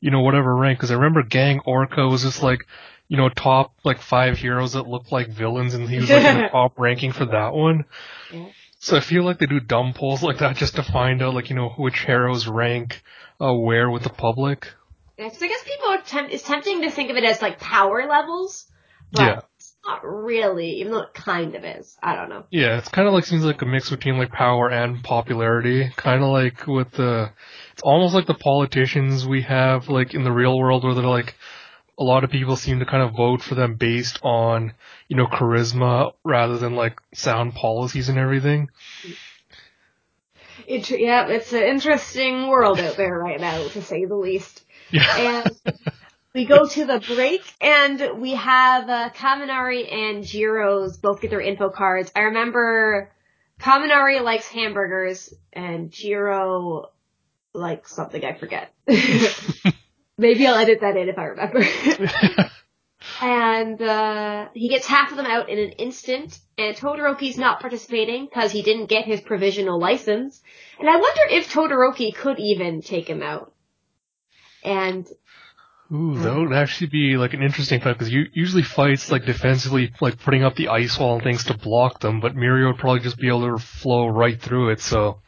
you 0.00 0.10
know, 0.10 0.20
whatever 0.20 0.54
rank. 0.54 0.78
Because 0.78 0.90
I 0.90 0.94
remember 0.94 1.22
Gang 1.22 1.60
Orca 1.64 2.06
was 2.08 2.22
just 2.22 2.42
like. 2.42 2.66
You 3.10 3.16
know, 3.16 3.30
top 3.30 3.72
like 3.84 4.02
five 4.02 4.36
heroes 4.36 4.74
that 4.74 4.86
looked 4.86 5.10
like 5.10 5.28
villains, 5.30 5.72
and 5.72 5.88
he 5.88 5.96
was 5.96 6.10
like 6.10 6.22
in 6.26 6.42
the 6.42 6.48
top 6.52 6.78
ranking 6.78 7.12
for 7.12 7.24
that 7.24 7.54
one. 7.54 7.86
Yeah. 8.30 8.48
So 8.80 8.98
I 8.98 9.00
feel 9.00 9.22
like 9.24 9.38
they 9.38 9.46
do 9.46 9.60
dumb 9.60 9.94
polls 9.94 10.22
like 10.22 10.40
that 10.40 10.56
just 10.56 10.76
to 10.76 10.82
find 10.82 11.22
out, 11.22 11.32
like 11.32 11.48
you 11.48 11.56
know, 11.56 11.70
which 11.70 12.00
heroes 12.00 12.46
rank 12.46 13.02
uh, 13.40 13.54
where 13.54 13.88
with 13.88 14.02
the 14.02 14.10
public. 14.10 14.74
Yeah, 15.16 15.30
'cause 15.30 15.42
I 15.42 15.48
guess 15.48 15.64
people 15.64 15.88
are 15.88 16.02
temp- 16.02 16.30
it's 16.34 16.42
tempting 16.42 16.82
to 16.82 16.90
think 16.90 17.08
of 17.08 17.16
it 17.16 17.24
as 17.24 17.40
like 17.40 17.58
power 17.58 18.06
levels, 18.06 18.66
but 19.10 19.22
Yeah. 19.22 19.40
it's 19.56 19.74
not 19.86 20.04
really, 20.04 20.72
even 20.80 20.92
though 20.92 21.00
it 21.00 21.14
kind 21.14 21.54
of 21.54 21.64
is. 21.64 21.96
I 22.02 22.14
don't 22.14 22.28
know. 22.28 22.44
Yeah, 22.50 22.76
it's 22.76 22.90
kind 22.90 23.08
of 23.08 23.14
like 23.14 23.24
seems 23.24 23.42
like 23.42 23.62
a 23.62 23.66
mix 23.66 23.88
between 23.88 24.18
like 24.18 24.32
power 24.32 24.68
and 24.68 25.02
popularity. 25.02 25.90
Kind 25.96 26.22
of 26.22 26.28
like 26.28 26.66
with 26.66 26.90
the, 26.90 27.30
it's 27.78 27.84
almost 27.84 28.12
like 28.12 28.26
the 28.26 28.34
politicians 28.34 29.24
we 29.24 29.42
have 29.42 29.88
like 29.88 30.12
in 30.12 30.24
the 30.24 30.32
real 30.32 30.58
world 30.58 30.82
where 30.82 30.94
they're 30.94 31.04
like, 31.04 31.36
a 31.96 32.02
lot 32.02 32.24
of 32.24 32.30
people 32.30 32.56
seem 32.56 32.80
to 32.80 32.84
kind 32.84 33.04
of 33.04 33.14
vote 33.14 33.40
for 33.40 33.54
them 33.54 33.76
based 33.76 34.18
on, 34.24 34.72
you 35.06 35.16
know, 35.16 35.26
charisma 35.26 36.12
rather 36.24 36.58
than 36.58 36.74
like 36.74 36.98
sound 37.14 37.54
policies 37.54 38.08
and 38.08 38.18
everything. 38.18 38.68
It, 40.66 40.90
yeah, 40.90 41.28
it's 41.28 41.52
an 41.52 41.62
interesting 41.62 42.48
world 42.48 42.80
out 42.80 42.96
there 42.96 43.16
right 43.16 43.40
now, 43.40 43.68
to 43.68 43.80
say 43.80 44.04
the 44.06 44.16
least. 44.16 44.64
Yeah. 44.90 45.44
And 45.44 45.78
we 46.34 46.46
go 46.46 46.66
to 46.66 46.84
the 46.84 46.98
break, 46.98 47.42
and 47.60 48.20
we 48.20 48.32
have 48.32 48.88
uh, 48.88 49.10
Kaminari 49.10 49.92
and 49.92 50.24
Jiro's 50.24 50.96
both 50.96 51.20
get 51.20 51.30
their 51.30 51.40
info 51.40 51.70
cards. 51.70 52.10
I 52.16 52.22
remember 52.22 53.12
Kaminari 53.60 54.20
likes 54.20 54.48
hamburgers, 54.48 55.32
and 55.52 55.92
Jiro 55.92 56.90
likes 57.58 57.92
something 57.92 58.24
I 58.24 58.34
forget. 58.34 58.72
Maybe 60.18 60.46
I'll 60.46 60.56
edit 60.56 60.80
that 60.80 60.96
in 60.96 61.08
if 61.08 61.18
I 61.18 61.24
remember. 61.24 61.62
and 63.22 63.80
uh, 63.80 64.48
he 64.52 64.68
gets 64.68 64.86
half 64.86 65.10
of 65.10 65.16
them 65.16 65.26
out 65.26 65.48
in 65.48 65.58
an 65.58 65.70
instant. 65.72 66.38
And 66.56 66.76
Todoroki's 66.76 67.38
not 67.38 67.60
participating 67.60 68.24
because 68.26 68.50
he 68.50 68.62
didn't 68.62 68.86
get 68.86 69.04
his 69.04 69.20
provisional 69.20 69.78
license. 69.78 70.42
And 70.80 70.88
I 70.88 70.96
wonder 70.96 71.22
if 71.30 71.52
Todoroki 71.52 72.14
could 72.14 72.40
even 72.40 72.82
take 72.82 73.08
him 73.08 73.22
out. 73.22 73.52
And 74.64 75.06
Ooh, 75.90 76.18
that 76.18 76.34
hmm. 76.34 76.48
would 76.48 76.52
actually 76.52 76.88
be 76.88 77.16
like 77.16 77.32
an 77.32 77.42
interesting 77.42 77.80
fight 77.80 77.94
because 77.94 78.12
you 78.12 78.26
usually 78.34 78.62
fights 78.62 79.10
like 79.10 79.24
defensively, 79.24 79.90
like 80.02 80.18
putting 80.18 80.44
up 80.44 80.54
the 80.54 80.68
ice 80.68 80.98
wall 80.98 81.14
and 81.14 81.22
things 81.22 81.44
to 81.44 81.56
block 81.56 82.00
them, 82.00 82.20
but 82.20 82.34
Mirio 82.34 82.72
would 82.72 82.78
probably 82.78 83.00
just 83.00 83.16
be 83.16 83.28
able 83.28 83.56
to 83.56 83.62
flow 83.62 84.06
right 84.08 84.38
through 84.38 84.70
it. 84.70 84.80
So 84.80 85.20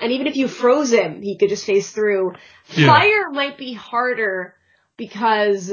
and 0.00 0.10
even 0.10 0.26
if 0.26 0.36
you 0.36 0.48
froze 0.48 0.92
him, 0.92 1.22
he 1.22 1.38
could 1.38 1.50
just 1.50 1.64
phase 1.64 1.90
through. 1.90 2.34
Yeah. 2.74 2.86
Fire 2.86 3.30
might 3.30 3.56
be 3.56 3.74
harder 3.74 4.56
because 4.96 5.72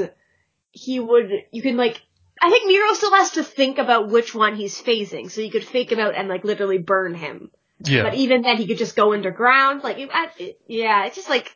he 0.70 1.00
would. 1.00 1.30
You 1.50 1.62
can 1.62 1.76
like. 1.76 2.00
I 2.42 2.50
think 2.50 2.70
Mirio 2.70 2.94
still 2.94 3.14
has 3.14 3.32
to 3.32 3.44
think 3.44 3.78
about 3.78 4.08
which 4.08 4.34
one 4.34 4.54
he's 4.54 4.80
phasing, 4.80 5.30
so 5.30 5.40
you 5.40 5.50
could 5.50 5.64
fake 5.64 5.90
him 5.90 5.98
out 5.98 6.14
and 6.14 6.28
like 6.28 6.44
literally 6.44 6.78
burn 6.78 7.14
him. 7.14 7.50
yeah, 7.84 8.04
But 8.04 8.14
even 8.14 8.42
then, 8.42 8.56
he 8.56 8.66
could 8.66 8.78
just 8.78 8.96
go 8.96 9.12
underground. 9.12 9.82
Like, 9.82 9.98
it, 9.98 10.58
yeah, 10.66 11.04
it's 11.04 11.16
just 11.16 11.28
like 11.28 11.54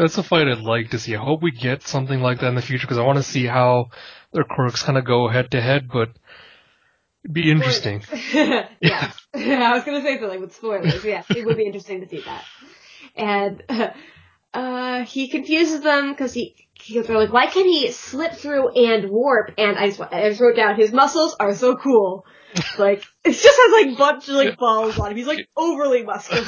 that's 0.00 0.18
a 0.18 0.22
fight 0.22 0.48
I'd 0.48 0.60
like 0.60 0.90
to 0.90 0.98
see. 0.98 1.14
I 1.14 1.22
hope 1.22 1.42
we 1.42 1.50
get 1.50 1.86
something 1.86 2.20
like 2.20 2.40
that 2.40 2.48
in 2.48 2.54
the 2.54 2.62
future 2.62 2.86
because 2.86 2.98
I 2.98 3.02
want 3.02 3.18
to 3.18 3.22
see 3.22 3.46
how 3.46 3.90
their 4.32 4.44
quirks 4.44 4.82
kind 4.82 4.96
of 4.96 5.04
go 5.04 5.28
head 5.28 5.50
to 5.50 5.60
head. 5.60 5.88
But 5.92 6.10
It'd 7.24 7.34
be 7.34 7.50
interesting. 7.50 8.02
Yeah, 8.32 9.12
I 9.34 9.74
was 9.74 9.84
gonna 9.84 10.02
say 10.02 10.18
something 10.18 10.40
with 10.40 10.54
spoilers. 10.54 11.04
Yes, 11.04 11.26
it 11.28 11.44
would 11.44 11.56
be 11.56 11.66
interesting 11.66 12.00
to 12.00 12.08
see 12.08 12.22
that. 12.22 12.44
And 13.14 13.62
uh, 14.54 15.04
he 15.04 15.28
confuses 15.28 15.82
them 15.82 16.12
because 16.12 16.32
he, 16.32 16.54
he 16.72 16.98
they're 17.00 17.18
like, 17.18 17.32
why 17.32 17.46
can 17.46 17.66
he 17.66 17.90
slip 17.92 18.32
through 18.32 18.70
and 18.70 19.10
warp? 19.10 19.52
And 19.58 19.76
I 19.76 19.88
just, 19.88 20.00
I 20.00 20.30
just 20.30 20.40
wrote 20.40 20.56
down 20.56 20.76
his 20.76 20.92
muscles 20.92 21.36
are 21.38 21.54
so 21.54 21.76
cool. 21.76 22.24
like 22.78 23.04
it 23.24 23.32
just 23.32 23.44
has 23.44 23.86
like 23.86 23.98
bunch 23.98 24.28
of 24.28 24.36
like 24.36 24.56
balls 24.56 24.98
on 24.98 25.10
him. 25.10 25.16
He's 25.16 25.26
like 25.26 25.46
overly 25.56 26.02
muscular. 26.02 26.44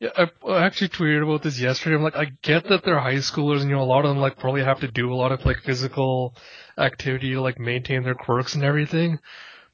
Yeah, 0.00 0.10
I 0.16 0.64
actually 0.64 0.90
tweeted 0.90 1.24
about 1.24 1.42
this 1.42 1.58
yesterday. 1.58 1.96
I'm 1.96 2.02
like, 2.02 2.14
I 2.14 2.26
get 2.42 2.68
that 2.68 2.84
they're 2.84 3.00
high 3.00 3.14
schoolers, 3.14 3.62
and 3.62 3.70
you 3.70 3.74
know, 3.74 3.82
a 3.82 3.84
lot 3.84 4.04
of 4.04 4.10
them 4.10 4.18
like 4.18 4.38
probably 4.38 4.62
have 4.62 4.80
to 4.80 4.88
do 4.90 5.12
a 5.12 5.16
lot 5.16 5.32
of 5.32 5.44
like 5.44 5.58
physical 5.62 6.36
activity 6.76 7.32
to 7.32 7.40
like 7.40 7.58
maintain 7.58 8.04
their 8.04 8.14
quirks 8.14 8.54
and 8.54 8.62
everything. 8.62 9.18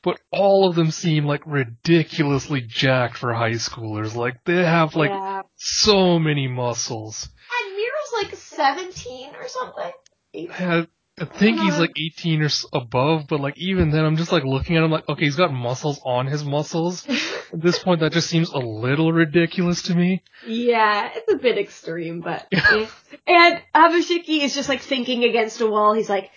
But 0.02 0.18
all 0.30 0.68
of 0.68 0.76
them 0.76 0.90
seem 0.90 1.26
like 1.26 1.42
ridiculously 1.44 2.62
jacked 2.62 3.18
for 3.18 3.34
high 3.34 3.52
schoolers. 3.52 4.14
Like 4.14 4.44
they 4.44 4.64
have 4.64 4.94
like 4.94 5.10
yeah. 5.10 5.42
so 5.56 6.18
many 6.18 6.48
muscles. 6.48 7.28
And 7.60 7.76
Mirio's 7.76 8.22
like 8.22 8.34
17 8.34 9.34
or 9.34 9.48
something. 9.48 9.92
I, 10.34 10.86
I 11.16 11.26
think 11.26 11.60
he's 11.60 11.78
like 11.78 11.92
18 11.96 12.42
or 12.42 12.48
above, 12.72 13.26
but 13.28 13.38
like 13.40 13.56
even 13.56 13.90
then, 13.90 14.04
I'm 14.04 14.16
just 14.16 14.32
like 14.32 14.42
looking 14.42 14.76
at 14.76 14.82
him 14.82 14.90
like, 14.90 15.08
okay, 15.08 15.24
he's 15.24 15.36
got 15.36 15.52
muscles 15.52 16.00
on 16.04 16.26
his 16.26 16.44
muscles. 16.44 17.06
At 17.52 17.62
this 17.62 17.78
point, 17.78 18.00
that 18.00 18.12
just 18.12 18.28
seems 18.28 18.50
a 18.50 18.58
little 18.58 19.12
ridiculous 19.12 19.82
to 19.82 19.94
me. 19.94 20.24
Yeah, 20.44 21.08
it's 21.14 21.32
a 21.32 21.36
bit 21.36 21.56
extreme, 21.56 22.20
but 22.20 22.48
eh. 22.52 22.86
and 23.28 23.62
Amajiki 23.72 24.42
is 24.42 24.56
just 24.56 24.68
like 24.68 24.80
thinking 24.80 25.22
against 25.22 25.60
a 25.60 25.68
wall. 25.68 25.92
He's 25.92 26.08
like, 26.08 26.30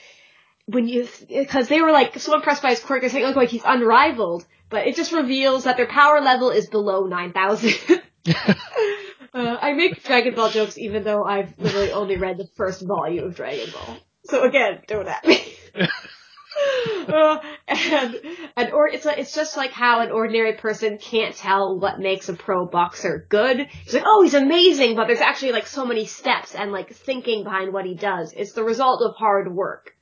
when 0.68 0.88
you 0.88 1.08
because 1.28 1.68
they 1.70 1.82
were 1.82 1.92
like 1.92 2.20
so 2.20 2.36
impressed 2.36 2.62
by 2.62 2.70
his 2.70 2.80
quirk, 2.80 3.02
they 3.02 3.26
look 3.26 3.36
like 3.36 3.50
he's 3.50 3.64
unrivaled, 3.66 4.46
but 4.70 4.86
it 4.86 4.96
just 4.96 5.12
reveals 5.12 5.64
that 5.64 5.78
their 5.78 5.88
power 5.88 6.22
level 6.22 6.52
is 6.52 6.68
below 6.68 7.08
nine 7.08 7.34
thousand. 7.34 7.74
uh, 8.28 8.54
I 9.34 9.74
make 9.74 10.04
Dragon 10.04 10.36
Ball 10.36 10.52
jokes 10.52 10.78
even 10.78 11.04
though 11.04 11.24
I've 11.24 11.58
literally 11.58 11.92
only 11.94 12.18
read 12.18 12.38
the 12.38 12.48
first 12.58 12.86
volume 12.86 13.24
of 13.24 13.36
Dragon 13.36 13.72
Ball. 13.74 13.98
So 14.30 14.44
again, 14.44 14.82
don't 14.88 15.08
at 15.08 15.26
me. 15.26 15.54
Uh, 17.08 17.38
and 17.68 18.20
and 18.56 18.74
or 18.74 18.88
it's 18.88 19.06
like, 19.06 19.18
it's 19.18 19.34
just 19.34 19.56
like 19.56 19.72
how 19.72 20.02
an 20.02 20.12
ordinary 20.12 20.54
person 20.54 20.98
can't 20.98 21.36
tell 21.36 21.80
what 21.80 22.00
makes 22.00 22.28
a 22.30 22.34
pro 22.34 22.66
boxer 22.66 23.26
good. 23.30 23.68
He's 23.86 23.94
like, 23.94 24.04
oh, 24.06 24.24
he's 24.24 24.34
amazing, 24.34 24.96
but 24.96 25.08
there's 25.08 25.22
actually 25.22 25.52
like 25.52 25.68
so 25.68 25.86
many 25.86 26.06
steps 26.06 26.56
and 26.56 26.72
like 26.72 26.94
thinking 26.94 27.44
behind 27.44 27.72
what 27.72 27.86
he 27.86 27.96
does. 27.96 28.34
It's 28.36 28.54
the 28.54 28.64
result 28.64 29.02
of 29.04 29.16
hard 29.16 29.54
work. 29.54 29.96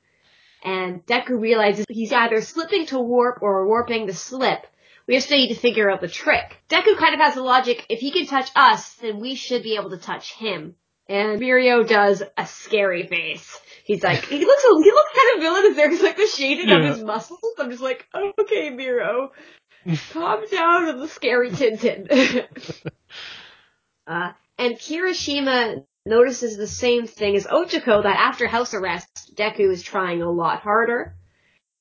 And 0.64 1.06
Deku 1.06 1.40
realizes 1.40 1.86
he's 1.90 2.14
either 2.14 2.42
slipping 2.42 2.88
to 2.88 3.00
warp 3.00 3.40
or 3.42 3.68
warping 3.68 4.08
to 4.08 4.14
slip. 4.14 4.66
We 5.08 5.16
just 5.16 5.30
need 5.30 5.54
to 5.54 5.60
figure 5.60 5.92
out 5.92 6.02
the 6.02 6.08
trick. 6.08 6.64
Deku 6.70 6.98
kind 6.98 7.14
of 7.14 7.20
has 7.20 7.36
the 7.36 7.44
logic, 7.44 7.86
if 7.90 8.00
he 8.00 8.12
can 8.12 8.26
touch 8.26 8.50
us, 8.56 8.96
then 8.96 9.20
we 9.20 9.36
should 9.36 9.62
be 9.62 9.76
able 9.76 9.92
to 9.92 9.98
touch 9.98 10.34
him. 10.34 10.76
And 11.08 11.40
Mirio 11.40 11.88
does 11.88 12.24
a 12.38 12.48
scary 12.48 13.06
face. 13.08 13.60
He's 13.86 14.04
like, 14.04 14.26
he 14.26 14.44
looks, 14.44 14.64
he 14.64 14.92
looks 14.92 15.12
kind 15.16 15.36
of 15.36 15.42
villainous 15.44 15.76
there. 15.76 15.90
He's 15.92 16.02
like 16.02 16.18
the 16.18 16.26
shading 16.26 16.70
Yeah. 16.70 16.80
of 16.80 16.96
his 16.96 17.04
muscles. 17.04 17.40
I'm 17.60 17.70
just 17.70 17.84
like, 17.84 18.08
oh, 18.16 18.32
okay, 18.42 18.72
Mirio, 18.72 19.30
calm 20.12 20.44
down 20.52 20.86
with 20.88 21.00
the 21.00 21.08
scary 21.08 21.52
Tintin. 21.52 22.48
uh, 24.08 24.32
and 24.58 24.76
Kirishima 24.76 25.86
notices 26.08 26.58
the 26.58 26.68
same 26.68 27.06
thing 27.06 27.36
as 27.36 27.46
Ochako 27.46 28.02
that 28.04 28.18
after 28.20 28.48
house 28.48 28.74
arrest, 28.74 29.34
Deku 29.36 29.72
is 29.72 29.84
trying 29.84 30.24
a 30.24 30.32
lot 30.32 30.62
harder. 30.62 31.16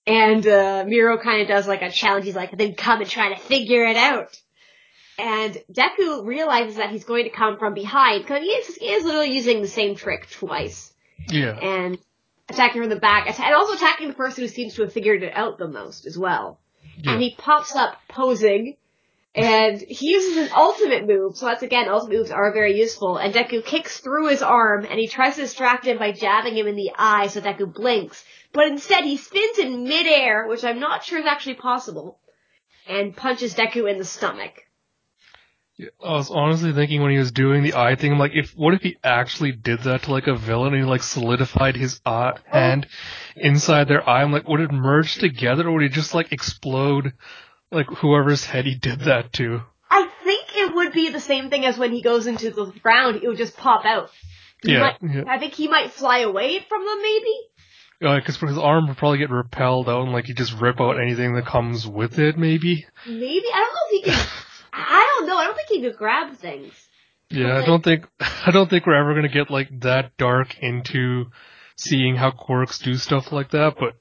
And, 0.07 0.47
uh, 0.47 0.85
Mirio 0.85 1.23
kind 1.23 1.41
of 1.41 1.49
does 1.49 1.67
like 1.67 1.81
a 1.81 1.91
challenge. 1.91 2.27
He's 2.27 2.37
like, 2.37 2.57
then 2.57 2.75
come 2.75 3.01
and 3.01 3.09
try 3.09 3.33
to 3.33 3.41
figure 3.41 3.85
it 3.87 3.97
out. 3.97 4.39
And 5.19 5.57
Deku 5.73 6.25
realizes 6.27 6.77
that 6.77 6.91
he's 6.91 7.05
going 7.05 7.25
to 7.25 7.31
come 7.31 7.59
from 7.59 7.75
behind 7.75 8.23
because 8.23 8.43
he 8.43 8.49
is, 8.49 8.75
he 8.77 8.87
is 8.91 9.05
literally 9.05 9.33
using 9.33 9.63
the 9.63 9.69
same 9.69 9.95
trick 9.95 10.29
twice 10.31 10.93
Yeah. 11.29 11.57
and 11.57 11.99
attacking 12.49 12.83
from 12.83 12.91
the 12.91 13.01
back, 13.01 13.27
and 13.27 13.55
also 13.55 13.75
attacking 13.75 14.09
the 14.09 14.15
person 14.15 14.43
who 14.45 14.49
seems 14.49 14.75
to 14.75 14.83
have 14.83 14.93
figured 14.93 15.23
it 15.23 15.33
out 15.35 15.59
the 15.59 15.69
most 15.69 16.07
as 16.07 16.19
well. 16.19 16.59
Yeah. 16.99 17.13
And 17.13 17.23
he 17.23 17.35
pops 17.37 17.75
up 17.75 17.97
posing, 18.09 18.77
and 19.35 19.81
he 19.81 20.11
uses 20.11 20.37
an 20.37 20.51
ultimate 20.55 21.07
move. 21.07 21.37
So 21.37 21.47
that's 21.47 21.63
again, 21.63 21.89
ultimate 21.89 22.19
moves 22.19 22.31
are 22.31 22.53
very 22.53 22.79
useful. 22.79 23.17
And 23.17 23.33
Deku 23.33 23.65
kicks 23.65 23.99
through 24.01 24.29
his 24.29 24.43
arm, 24.43 24.85
and 24.85 24.99
he 24.99 25.09
tries 25.09 25.37
to 25.37 25.43
distract 25.43 25.87
him 25.87 25.99
by 25.99 26.13
jabbing 26.13 26.57
him 26.57 26.67
in 26.67 26.77
the 26.77 26.91
eye 26.97 27.29
so 27.29 27.41
Deku 27.41 27.73
blinks. 27.73 28.25
But 28.53 28.67
instead, 28.69 29.05
he 29.05 29.17
spins 29.17 29.59
in 29.59 29.85
midair, 29.85 30.47
which 30.47 30.65
I'm 30.65 30.79
not 30.81 31.05
sure 31.05 31.19
is 31.19 31.27
actually 31.27 31.55
possible, 31.55 32.19
and 32.89 33.17
punches 33.17 33.55
Deku 33.55 33.91
in 33.91 33.99
the 33.99 34.05
stomach. 34.05 34.63
Yeah, 35.77 35.89
I 36.05 36.13
was 36.13 36.31
honestly 36.31 36.73
thinking 36.73 37.03
when 37.03 37.11
he 37.11 37.19
was 37.19 37.33
doing 37.33 37.63
the 37.65 37.75
eye 37.75 37.97
thing, 37.97 38.13
I'm 38.13 38.19
like, 38.19 38.31
if 38.35 38.53
what 38.53 38.75
if 38.75 38.83
he 38.83 38.97
actually 39.03 39.51
did 39.53 39.81
that 39.81 40.05
to 40.05 40.13
like 40.13 40.29
a 40.29 40.37
villain 40.37 40.73
and 40.73 40.85
he 40.85 40.89
like 40.89 41.03
solidified 41.03 41.75
his 41.77 42.01
uh, 42.07 42.11
eye, 42.11 42.39
hand 42.47 42.87
inside 43.37 43.89
their 43.89 44.09
eye? 44.09 44.23
I'm 44.23 44.31
like, 44.33 44.47
would 44.49 44.61
it 44.61 44.71
merge 44.71 45.17
together 45.17 45.67
or 45.69 45.73
would 45.73 45.83
he 45.83 45.89
just 45.89 46.15
like 46.15 46.31
explode 46.33 47.13
like 47.73 47.87
whoever's 47.87 48.45
head 48.45 48.67
he 48.67 48.77
did 48.77 49.01
that 49.01 49.33
to? 49.35 49.63
I 49.91 50.09
think 50.23 50.47
it 50.57 50.75
would 50.75 50.93
be 50.93 51.11
the 51.11 51.19
same 51.21 51.51
thing 51.51 51.65
as 51.65 51.77
when 51.77 51.91
he 51.93 52.03
goes 52.03 52.27
into 52.29 52.51
the 52.51 52.67
ground, 52.83 53.17
it 53.17 53.27
would 53.27 53.37
just 53.39 53.57
pop 53.57 53.85
out. 53.85 54.11
He 54.63 54.73
Yeah, 54.73 54.81
might- 54.81 54.99
yeah. 55.03 55.25
I 55.27 55.39
think 55.41 55.55
he 55.55 55.67
might 55.67 55.91
fly 55.91 56.19
away 56.21 56.61
from 56.69 56.85
them, 56.87 56.99
maybe. 57.03 58.17
Because 58.21 58.37
his 58.37 58.59
arm 58.59 58.87
would 58.89 58.97
probably 58.97 59.19
get 59.19 59.31
repelled 59.31 59.89
out 59.89 60.03
and 60.03 60.13
like 60.13 60.27
he 60.27 60.35
just 60.35 60.53
rip 60.61 60.81
out 60.81 61.01
anything 61.01 61.35
that 61.35 61.47
comes 61.47 61.87
with 61.87 62.19
it, 62.19 62.37
maybe. 62.39 62.87
Maybe 63.09 63.45
I 63.53 63.59
don't 63.59 63.73
know 63.75 63.81
if 63.99 64.05
he 64.05 64.11
can. 64.11 64.27
I 64.75 65.17
don't 65.19 65.27
know. 65.29 65.37
I 65.37 65.47
don't 65.47 65.57
think 65.57 65.69
he 65.69 65.81
could 65.83 65.97
grab 65.97 66.35
things. 66.37 66.73
Yeah, 67.31 67.59
I 67.59 67.65
don't 67.65 67.83
think 67.83 68.07
I 68.21 68.51
don't 68.51 68.69
think 68.69 68.87
we're 68.87 68.95
ever 68.95 69.15
gonna 69.15 69.29
get 69.29 69.51
like 69.51 69.69
that 69.81 70.17
dark 70.17 70.59
into 70.61 71.27
seeing 71.77 72.17
how 72.17 72.31
quirks 72.31 72.79
do 72.79 72.95
stuff 72.97 73.33
like 73.33 73.51
that, 73.51 73.75
but 73.79 73.95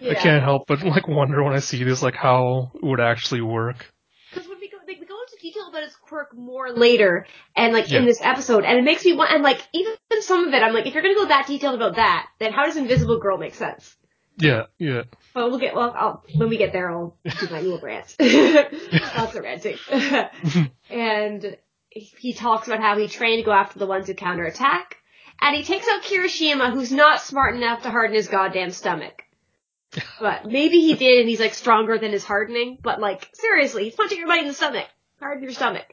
I 0.00 0.14
can't 0.14 0.42
help 0.42 0.66
but 0.66 0.82
like 0.82 1.08
wonder 1.08 1.42
when 1.42 1.54
I 1.54 1.58
see 1.58 1.82
this 1.84 2.02
like 2.02 2.14
how 2.14 2.72
it 2.74 2.82
would 2.84 3.00
actually 3.00 3.42
work. 3.42 3.92
Because 4.30 4.48
when 4.48 4.58
we 4.60 4.68
go, 4.68 4.76
they 4.86 4.94
go 4.94 5.00
into 5.00 5.36
detail 5.40 5.68
about 5.68 5.84
his 5.84 5.96
quirk 5.96 6.34
more 6.36 6.70
later, 6.70 7.26
and 7.56 7.72
like 7.72 7.90
in 7.90 8.04
this 8.04 8.20
episode, 8.22 8.64
and 8.64 8.78
it 8.78 8.84
makes 8.84 9.04
me 9.04 9.14
want. 9.14 9.32
And 9.32 9.42
like 9.42 9.60
even 9.72 9.94
some 10.20 10.46
of 10.46 10.54
it, 10.54 10.62
I'm 10.62 10.74
like, 10.74 10.86
if 10.86 10.94
you're 10.94 11.02
gonna 11.02 11.14
go 11.14 11.26
that 11.26 11.46
detailed 11.46 11.76
about 11.76 11.96
that, 11.96 12.28
then 12.38 12.52
how 12.52 12.64
does 12.66 12.76
Invisible 12.76 13.18
Girl 13.18 13.38
make 13.38 13.54
sense? 13.54 13.96
Yeah, 14.38 14.66
yeah. 14.78 15.02
Well, 15.34 15.50
we'll 15.50 15.58
get. 15.58 15.74
Well, 15.74 15.92
I'll, 15.96 16.24
when 16.36 16.48
we 16.48 16.56
get 16.56 16.72
there, 16.72 16.90
I'll 16.90 17.16
do 17.24 17.48
my 17.50 17.60
little 17.60 17.80
rant. 17.80 18.16
Lots 18.20 19.34
of 19.34 19.42
ranting. 19.42 19.76
and 20.90 21.56
he 21.90 22.32
talks 22.32 22.68
about 22.68 22.80
how 22.80 22.96
he 22.96 23.08
trained 23.08 23.40
to 23.40 23.44
go 23.44 23.52
after 23.52 23.78
the 23.78 23.86
ones 23.86 24.06
who 24.06 24.14
counterattack, 24.14 24.96
and 25.40 25.56
he 25.56 25.64
takes 25.64 25.86
out 25.88 26.02
Kirishima, 26.02 26.72
who's 26.72 26.92
not 26.92 27.20
smart 27.20 27.56
enough 27.56 27.82
to 27.82 27.90
harden 27.90 28.14
his 28.14 28.28
goddamn 28.28 28.70
stomach. 28.70 29.24
But 30.20 30.44
maybe 30.44 30.80
he 30.80 30.94
did, 30.94 31.20
and 31.20 31.28
he's 31.28 31.40
like 31.40 31.54
stronger 31.54 31.98
than 31.98 32.12
his 32.12 32.24
hardening. 32.24 32.78
But 32.80 33.00
like 33.00 33.28
seriously, 33.32 33.84
he's 33.84 33.94
punching 33.94 34.18
your 34.18 34.26
everybody 34.26 34.42
in 34.42 34.48
the 34.48 34.54
stomach. 34.54 34.86
Harden 35.18 35.42
your 35.42 35.52
stomach. 35.52 35.86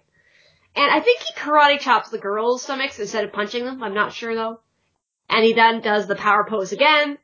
And 0.76 0.92
I 0.92 1.00
think 1.00 1.22
he 1.22 1.34
karate 1.34 1.80
chops 1.80 2.10
the 2.10 2.18
girls' 2.18 2.62
stomachs 2.62 3.00
instead 3.00 3.24
of 3.24 3.32
punching 3.32 3.64
them. 3.64 3.82
I'm 3.82 3.94
not 3.94 4.14
sure 4.14 4.36
though. 4.36 4.60
And 5.30 5.44
he 5.44 5.54
then 5.54 5.82
does 5.82 6.08
the 6.08 6.16
power 6.16 6.46
pose 6.48 6.74
again. 6.74 7.18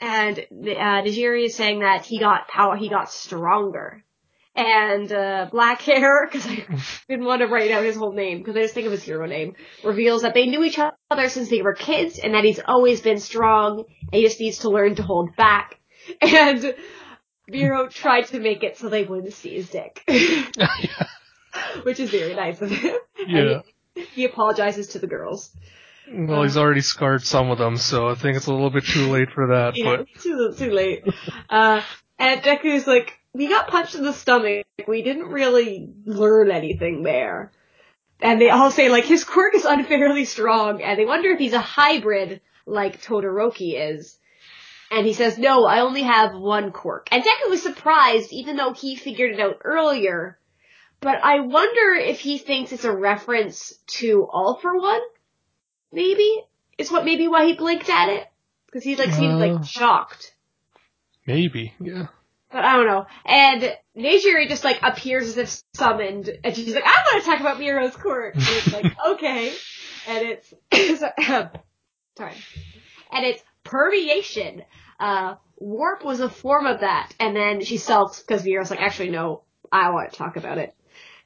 And 0.00 0.38
uh, 0.38 1.02
is 1.04 1.54
saying 1.54 1.80
that 1.80 2.04
he 2.06 2.18
got 2.18 2.48
power, 2.48 2.76
he 2.76 2.88
got 2.88 3.10
stronger. 3.10 4.02
And 4.56 5.12
uh, 5.12 5.48
Black 5.50 5.80
Hair, 5.82 6.28
because 6.32 6.46
I 6.46 6.66
didn't 7.08 7.24
want 7.24 7.42
to 7.42 7.48
write 7.48 7.70
out 7.70 7.84
his 7.84 7.96
whole 7.96 8.12
name, 8.12 8.38
because 8.38 8.56
I 8.56 8.62
just 8.62 8.74
think 8.74 8.86
of 8.86 8.92
his 8.92 9.02
hero 9.02 9.26
name, 9.26 9.54
reveals 9.84 10.22
that 10.22 10.34
they 10.34 10.46
knew 10.46 10.64
each 10.64 10.78
other 10.78 11.28
since 11.28 11.48
they 11.48 11.62
were 11.62 11.74
kids, 11.74 12.18
and 12.18 12.34
that 12.34 12.44
he's 12.44 12.60
always 12.66 13.00
been 13.00 13.20
strong, 13.20 13.84
and 14.00 14.12
he 14.12 14.22
just 14.22 14.40
needs 14.40 14.58
to 14.58 14.70
learn 14.70 14.96
to 14.96 15.02
hold 15.02 15.36
back. 15.36 15.78
And 16.22 16.74
Mirio 17.50 17.90
tried 17.90 18.26
to 18.28 18.40
make 18.40 18.62
it 18.62 18.78
so 18.78 18.88
they 18.88 19.04
wouldn't 19.04 19.34
see 19.34 19.54
his 19.54 19.68
dick, 19.68 20.02
which 21.82 22.00
is 22.00 22.10
very 22.10 22.34
nice 22.34 22.60
of 22.60 22.70
him. 22.70 22.96
Yeah. 23.26 23.62
he, 23.94 24.02
he 24.02 24.24
apologizes 24.24 24.88
to 24.88 24.98
the 24.98 25.06
girls. 25.06 25.54
Well, 26.12 26.42
he's 26.42 26.56
already 26.56 26.80
scarred 26.80 27.22
some 27.24 27.50
of 27.50 27.58
them, 27.58 27.76
so 27.76 28.08
I 28.08 28.14
think 28.14 28.36
it's 28.36 28.46
a 28.46 28.52
little 28.52 28.70
bit 28.70 28.84
too 28.84 29.10
late 29.10 29.30
for 29.32 29.48
that. 29.48 29.76
Yeah, 29.76 29.96
But 29.98 30.08
too 30.20 30.54
too 30.56 30.70
late. 30.70 31.04
Uh, 31.48 31.82
and 32.18 32.42
Deku's 32.42 32.86
like, 32.86 33.18
we 33.32 33.48
got 33.48 33.68
punched 33.68 33.94
in 33.94 34.02
the 34.04 34.12
stomach. 34.12 34.66
We 34.88 35.02
didn't 35.02 35.28
really 35.28 35.88
learn 36.04 36.50
anything 36.50 37.02
there. 37.02 37.52
And 38.20 38.40
they 38.40 38.50
all 38.50 38.70
say 38.70 38.88
like 38.88 39.04
his 39.04 39.24
quirk 39.24 39.54
is 39.54 39.64
unfairly 39.64 40.24
strong, 40.24 40.82
and 40.82 40.98
they 40.98 41.04
wonder 41.06 41.30
if 41.30 41.38
he's 41.38 41.52
a 41.52 41.60
hybrid 41.60 42.40
like 42.66 43.02
Todoroki 43.02 43.74
is. 43.76 44.18
And 44.90 45.06
he 45.06 45.12
says, 45.12 45.38
no, 45.38 45.64
I 45.66 45.80
only 45.80 46.02
have 46.02 46.34
one 46.34 46.72
quirk. 46.72 47.08
And 47.12 47.22
Deku 47.22 47.50
was 47.50 47.62
surprised, 47.62 48.32
even 48.32 48.56
though 48.56 48.72
he 48.72 48.96
figured 48.96 49.32
it 49.32 49.40
out 49.40 49.58
earlier. 49.64 50.38
But 51.00 51.20
I 51.22 51.40
wonder 51.40 51.94
if 51.94 52.18
he 52.18 52.38
thinks 52.38 52.72
it's 52.72 52.84
a 52.84 52.94
reference 52.94 53.72
to 53.98 54.26
All 54.30 54.58
for 54.60 54.76
One. 54.76 55.00
Maybe 55.92 56.44
is 56.78 56.90
what 56.90 57.04
maybe 57.04 57.28
why 57.28 57.46
he 57.46 57.54
blinked 57.54 57.88
at 57.88 58.08
it 58.08 58.26
because 58.66 58.84
he 58.84 58.96
like 58.96 59.12
seemed 59.12 59.34
Uh. 59.34 59.46
like 59.54 59.64
shocked. 59.64 60.34
maybe, 61.26 61.74
yeah. 61.80 62.06
But 62.52 62.64
I 62.64 62.76
don't 62.76 62.86
know. 62.86 63.06
And 63.24 63.76
Nejire 63.96 64.48
just 64.48 64.64
like 64.64 64.80
appears 64.82 65.28
as 65.28 65.36
if 65.36 65.62
summoned, 65.74 66.30
and 66.42 66.56
she's 66.56 66.74
like, 66.74 66.84
"I 66.84 66.94
want 67.12 67.22
to 67.24 67.30
talk 67.30 67.40
about 67.40 67.58
Mirio's 67.58 67.94
quirk." 67.94 68.34
And 68.34 68.44
it's 68.44 68.72
like, 68.72 68.86
okay, 69.10 69.52
and 70.08 70.26
it's 70.26 70.52
sorry, 72.18 72.34
and 73.12 73.24
it's 73.24 73.42
permeation. 73.64 74.62
Uh, 74.98 75.36
warp 75.58 76.04
was 76.04 76.18
a 76.20 76.28
form 76.28 76.66
of 76.66 76.80
that, 76.80 77.12
and 77.20 77.36
then 77.36 77.62
she 77.64 77.76
sulks 77.76 78.20
because 78.20 78.42
Mirio's 78.44 78.70
like, 78.70 78.80
"Actually, 78.80 79.10
no, 79.10 79.42
I 79.70 79.90
want 79.90 80.10
to 80.10 80.18
talk 80.18 80.36
about 80.36 80.58
it." 80.58 80.74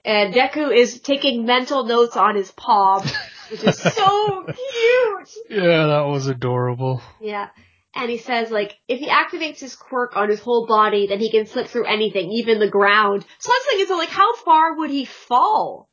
And 0.04 0.34
Deku 0.34 0.76
is 0.76 1.00
taking 1.00 1.46
mental 1.46 1.84
notes 1.84 2.16
on 2.18 2.36
his 2.36 2.50
palm, 2.52 3.02
which 3.50 3.62
is 3.64 3.78
so 3.78 4.44
cute. 4.44 5.28
Yeah, 5.50 5.86
that 5.86 6.06
was 6.06 6.26
adorable. 6.26 7.02
Yeah. 7.20 7.48
And 7.96 8.10
he 8.10 8.18
says, 8.18 8.50
like, 8.50 8.76
if 8.88 8.98
he 8.98 9.08
activates 9.08 9.60
his 9.60 9.76
quirk 9.76 10.16
on 10.16 10.28
his 10.28 10.40
whole 10.40 10.66
body, 10.66 11.06
then 11.06 11.20
he 11.20 11.30
can 11.30 11.46
slip 11.46 11.68
through 11.68 11.86
anything, 11.86 12.30
even 12.32 12.58
the 12.58 12.68
ground. 12.68 13.24
So 13.38 13.50
was 13.50 13.66
thinking, 13.68 13.86
so 13.86 13.96
like, 13.96 14.08
how 14.08 14.34
far 14.36 14.76
would 14.78 14.90
he 14.90 15.04
fall? 15.04 15.88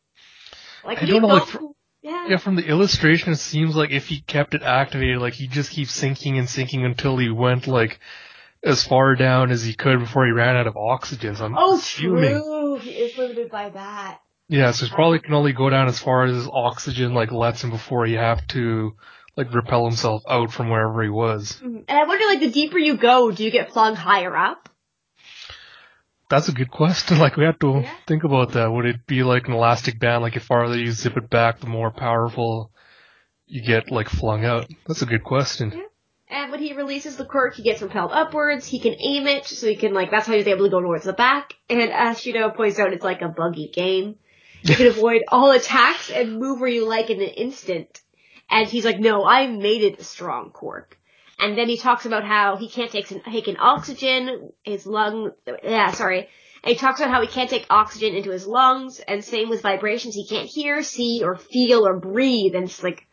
Like, 0.84 1.04
I 1.04 1.06
don't 1.06 1.22
know, 1.22 1.28
like, 1.28 1.46
from- 1.46 1.74
yeah. 2.02 2.28
Yeah, 2.30 2.38
from 2.38 2.56
the 2.56 2.66
illustration, 2.66 3.32
it 3.34 3.36
seems 3.38 3.76
like 3.76 3.92
if 3.92 4.08
he 4.08 4.22
kept 4.22 4.56
it 4.56 4.64
activated, 4.64 5.20
like 5.20 5.34
he 5.36 5.48
just 5.48 5.70
keeps 5.70 5.94
sinking 5.94 6.40
and 6.40 6.50
sinking 6.50 6.84
until 6.84 7.18
he 7.18 7.30
went 7.30 7.68
like 7.68 8.00
as 8.64 8.84
far 8.84 9.16
down 9.16 9.52
as 9.52 9.64
he 9.64 9.76
could 9.76 10.00
before 10.00 10.26
he 10.26 10.32
ran 10.32 10.56
out 10.56 10.66
of 10.66 10.76
oxygen. 10.76 11.36
So 11.36 11.46
I'm 11.46 11.56
Oh, 11.56 11.76
assuming. 11.78 12.32
true. 12.42 12.78
He 12.80 12.90
is 12.90 13.16
limited 13.20 13.52
by 13.52 13.70
that. 13.70 14.20
Yeah, 14.52 14.72
so 14.72 14.86
he 14.86 14.92
probably 14.92 15.20
can 15.20 15.34
only 15.34 15.54
go 15.54 15.70
down 15.70 15.88
as 15.88 15.98
far 15.98 16.26
as 16.26 16.36
his 16.36 16.48
oxygen 16.52 17.14
like 17.14 17.32
lets 17.32 17.64
him 17.64 17.70
before 17.70 18.06
he 18.06 18.14
have 18.16 18.46
to 18.48 18.96
like 19.38 19.54
repel 19.54 19.86
himself 19.86 20.24
out 20.30 20.52
from 20.52 20.70
wherever 20.70 21.02
he 21.02 21.10
was. 21.10 21.54
Mm-hmm. 21.54 21.78
And 21.88 21.98
I 21.98 22.04
wonder, 22.06 22.26
like, 22.26 22.42
the 22.42 22.52
deeper 22.52 22.78
you 22.78 22.98
go, 22.98 23.32
do 23.32 23.46
you 23.46 23.50
get 23.50 23.72
flung 23.72 23.96
higher 23.96 24.36
up? 24.36 24.68
That's 26.30 26.50
a 26.50 26.54
good 26.54 26.70
question. 26.72 27.18
Like 27.20 27.38
we 27.38 27.46
have 27.46 27.60
to 27.60 27.82
Yeah. 27.84 27.90
think 28.08 28.24
about 28.26 28.52
that. 28.54 28.72
Would 28.72 28.86
it 28.86 29.06
be 29.08 29.24
like 29.24 29.48
an 29.48 29.54
elastic 29.54 30.00
band? 30.00 30.22
Like 30.22 30.34
the 30.34 30.40
farther 30.42 30.78
you 30.78 30.92
zip 30.92 31.16
it 31.18 31.30
back, 31.30 31.60
the 31.62 31.68
more 31.68 31.92
powerful 31.92 32.72
you 33.48 33.62
get 33.66 33.90
like 33.92 34.10
flung 34.10 34.44
out. 34.46 34.70
That's 34.88 35.02
a 35.02 35.06
good 35.06 35.24
question. 35.24 35.72
Yeah. 35.76 35.84
And 36.30 36.52
when 36.52 36.62
he 36.62 36.74
releases 36.74 37.18
the 37.18 37.26
quirk, 37.26 37.56
he 37.56 37.64
gets 37.64 37.82
repelled 37.82 38.12
upwards. 38.14 38.66
He 38.66 38.80
can 38.80 38.96
aim 39.00 39.28
it, 39.28 39.46
so 39.46 39.68
he 39.68 39.76
can 39.76 39.94
like 39.94 40.12
that's 40.12 40.28
how 40.28 40.34
he's 40.34 40.48
able 40.48 40.66
to 40.66 40.70
go 40.72 40.82
towards 40.82 41.04
the 41.06 41.12
back. 41.14 41.54
And 41.70 41.82
as 41.82 42.18
Shido 42.20 42.54
points 42.56 42.80
out, 42.80 42.94
it's 42.94 43.04
like 43.04 43.22
a 43.22 43.28
buggy 43.28 43.70
game. 43.74 44.16
You 44.64 44.76
can 44.76 44.88
avoid 44.88 45.24
all 45.28 45.52
attacks 45.52 46.10
and 46.12 46.40
move 46.40 46.60
where 46.60 46.70
you 46.70 46.88
like 46.88 47.10
in 47.10 47.22
an 47.22 47.30
instant. 47.30 48.02
And 48.50 48.68
he's 48.68 48.86
like, 48.86 49.00
"No, 49.00 49.26
I 49.26 49.48
made 49.48 49.84
it 49.84 50.00
a 50.00 50.04
strong 50.04 50.52
quirk. 50.52 51.00
And 51.40 51.58
then 51.58 51.68
he 51.70 51.78
talks 51.78 52.06
about 52.06 52.24
how 52.24 52.58
he 52.58 52.70
can't 52.70 52.92
take 52.92 53.08
take 53.08 53.48
in 53.48 53.58
oxygen, 53.60 54.52
his 54.64 54.86
lung. 54.86 55.32
Yeah, 55.64 55.92
sorry. 55.92 56.30
And 56.64 56.74
he 56.74 56.76
talks 56.76 57.00
about 57.00 57.12
how 57.12 57.22
he 57.22 57.28
can't 57.28 57.50
take 57.50 57.66
oxygen 57.72 58.14
into 58.14 58.30
his 58.30 58.46
lungs, 58.46 59.00
and 59.00 59.24
same 59.24 59.50
with 59.50 59.64
vibrations. 59.64 60.14
He 60.14 60.28
can't 60.28 60.48
hear, 60.48 60.84
see, 60.84 61.24
or 61.24 61.36
feel, 61.36 61.88
or 61.88 62.00
breathe. 62.00 62.54
And 62.54 62.66
it's 62.66 62.84
like, 62.84 63.08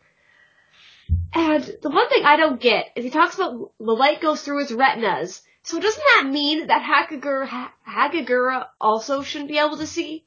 and 1.33 1.63
the 1.81 1.89
one 1.89 2.09
thing 2.09 2.23
I 2.25 2.37
don't 2.37 2.61
get 2.61 2.91
is 2.95 3.03
he 3.03 3.09
talks 3.09 3.33
about 3.33 3.71
the 3.79 3.91
light 3.91 4.21
goes 4.21 4.43
through 4.43 4.59
his 4.59 4.71
retinas. 4.71 5.41
So 5.63 5.79
doesn't 5.79 6.03
that 6.15 6.29
mean 6.29 6.67
that 6.67 6.83
Hakagura, 6.83 7.47
ha- 7.47 7.73
Hagagura 7.87 8.67
also 8.79 9.23
shouldn't 9.23 9.49
be 9.49 9.57
able 9.57 9.77
to 9.77 9.87
see? 9.87 10.25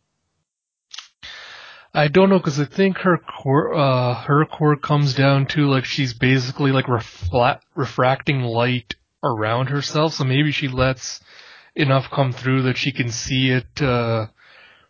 I 1.94 2.08
don't 2.08 2.30
know 2.30 2.38
because 2.38 2.58
I 2.58 2.64
think 2.64 2.98
her 2.98 3.18
core, 3.18 3.74
uh, 3.74 4.14
her 4.14 4.46
core 4.46 4.76
comes 4.76 5.14
down 5.14 5.46
to 5.48 5.68
like 5.68 5.84
she's 5.84 6.14
basically 6.14 6.72
like 6.72 6.86
refla- 6.86 7.60
refracting 7.74 8.40
light 8.42 8.94
around 9.22 9.68
herself. 9.68 10.14
So 10.14 10.24
maybe 10.24 10.52
she 10.52 10.68
lets 10.68 11.20
enough 11.74 12.10
come 12.10 12.32
through 12.32 12.62
that 12.62 12.78
she 12.78 12.92
can 12.92 13.10
see 13.10 13.50
it 13.50 13.82
uh, 13.82 14.26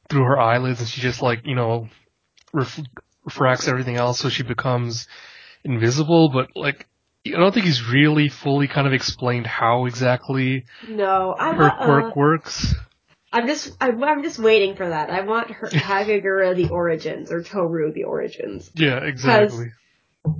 through 0.08 0.24
her 0.24 0.40
eyelids, 0.40 0.80
and 0.80 0.88
she 0.88 1.00
just 1.00 1.22
like 1.22 1.44
you 1.44 1.56
know 1.56 1.88
ref- 2.52 2.80
refracts 3.24 3.66
everything 3.66 3.96
else, 3.96 4.20
so 4.20 4.28
she 4.28 4.44
becomes 4.44 5.08
invisible. 5.64 6.28
But 6.28 6.50
like, 6.54 6.86
I 7.26 7.30
don't 7.30 7.52
think 7.52 7.66
he's 7.66 7.84
really 7.84 8.28
fully 8.28 8.68
kind 8.68 8.86
of 8.86 8.92
explained 8.92 9.46
how 9.48 9.86
exactly 9.86 10.66
No, 10.88 11.34
I 11.36 11.52
her 11.54 11.62
want. 11.68 11.78
quirk 11.80 12.04
Uh, 12.04 12.12
works. 12.14 12.74
I'm 13.32 13.46
just, 13.46 13.76
I'm, 13.80 14.02
I'm 14.04 14.22
just 14.22 14.38
waiting 14.38 14.76
for 14.76 14.88
that. 14.88 15.10
I 15.10 15.22
want 15.22 15.50
her 15.50 15.66
Hagagura 15.72 16.54
the 16.54 16.68
origins 16.68 17.32
or 17.32 17.42
Toru 17.42 17.92
the 17.92 18.04
origins. 18.04 18.70
Yeah, 18.74 18.98
exactly. 18.98 19.72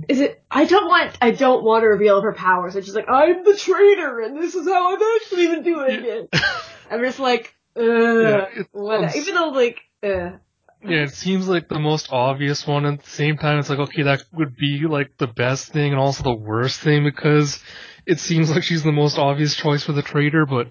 Is 0.07 0.19
it? 0.19 0.41
I 0.49 0.65
don't 0.65 0.87
want, 0.87 1.17
I 1.21 1.31
don't 1.31 1.63
want 1.63 1.83
to 1.83 1.87
reveal 1.87 2.21
her 2.21 2.33
powers. 2.33 2.75
It's 2.75 2.85
just 2.85 2.95
like 2.95 3.09
I'm 3.09 3.43
the 3.43 3.55
traitor, 3.57 4.21
and 4.21 4.41
this 4.41 4.55
is 4.55 4.65
how 4.65 4.95
I'm 4.95 5.01
actually 5.17 5.43
even 5.43 5.63
doing 5.63 6.05
it. 6.05 6.29
I'm 6.89 7.01
just 7.01 7.19
like, 7.19 7.53
uh, 7.77 7.81
Yeah, 7.83 8.45
it 8.55 9.15
Even 9.17 9.35
though 9.35 9.49
like, 9.49 9.81
uh, 10.01 10.37
Yeah, 10.81 11.03
it 11.03 11.11
seems 11.13 11.49
like 11.49 11.67
the 11.67 11.79
most 11.79 12.09
obvious 12.11 12.65
one. 12.65 12.85
At 12.85 13.03
the 13.03 13.09
same 13.09 13.37
time, 13.37 13.59
it's 13.59 13.69
like, 13.69 13.79
okay, 13.79 14.03
that 14.03 14.23
would 14.31 14.55
be 14.55 14.85
like 14.87 15.17
the 15.17 15.27
best 15.27 15.73
thing 15.73 15.91
and 15.91 15.99
also 15.99 16.23
the 16.23 16.33
worst 16.33 16.79
thing 16.79 17.03
because 17.03 17.59
it 18.05 18.19
seems 18.19 18.51
like 18.51 18.63
she's 18.63 18.83
the 18.83 18.91
most 18.91 19.17
obvious 19.17 19.55
choice 19.55 19.83
for 19.83 19.93
the 19.93 20.01
traitor, 20.01 20.45
but 20.45 20.67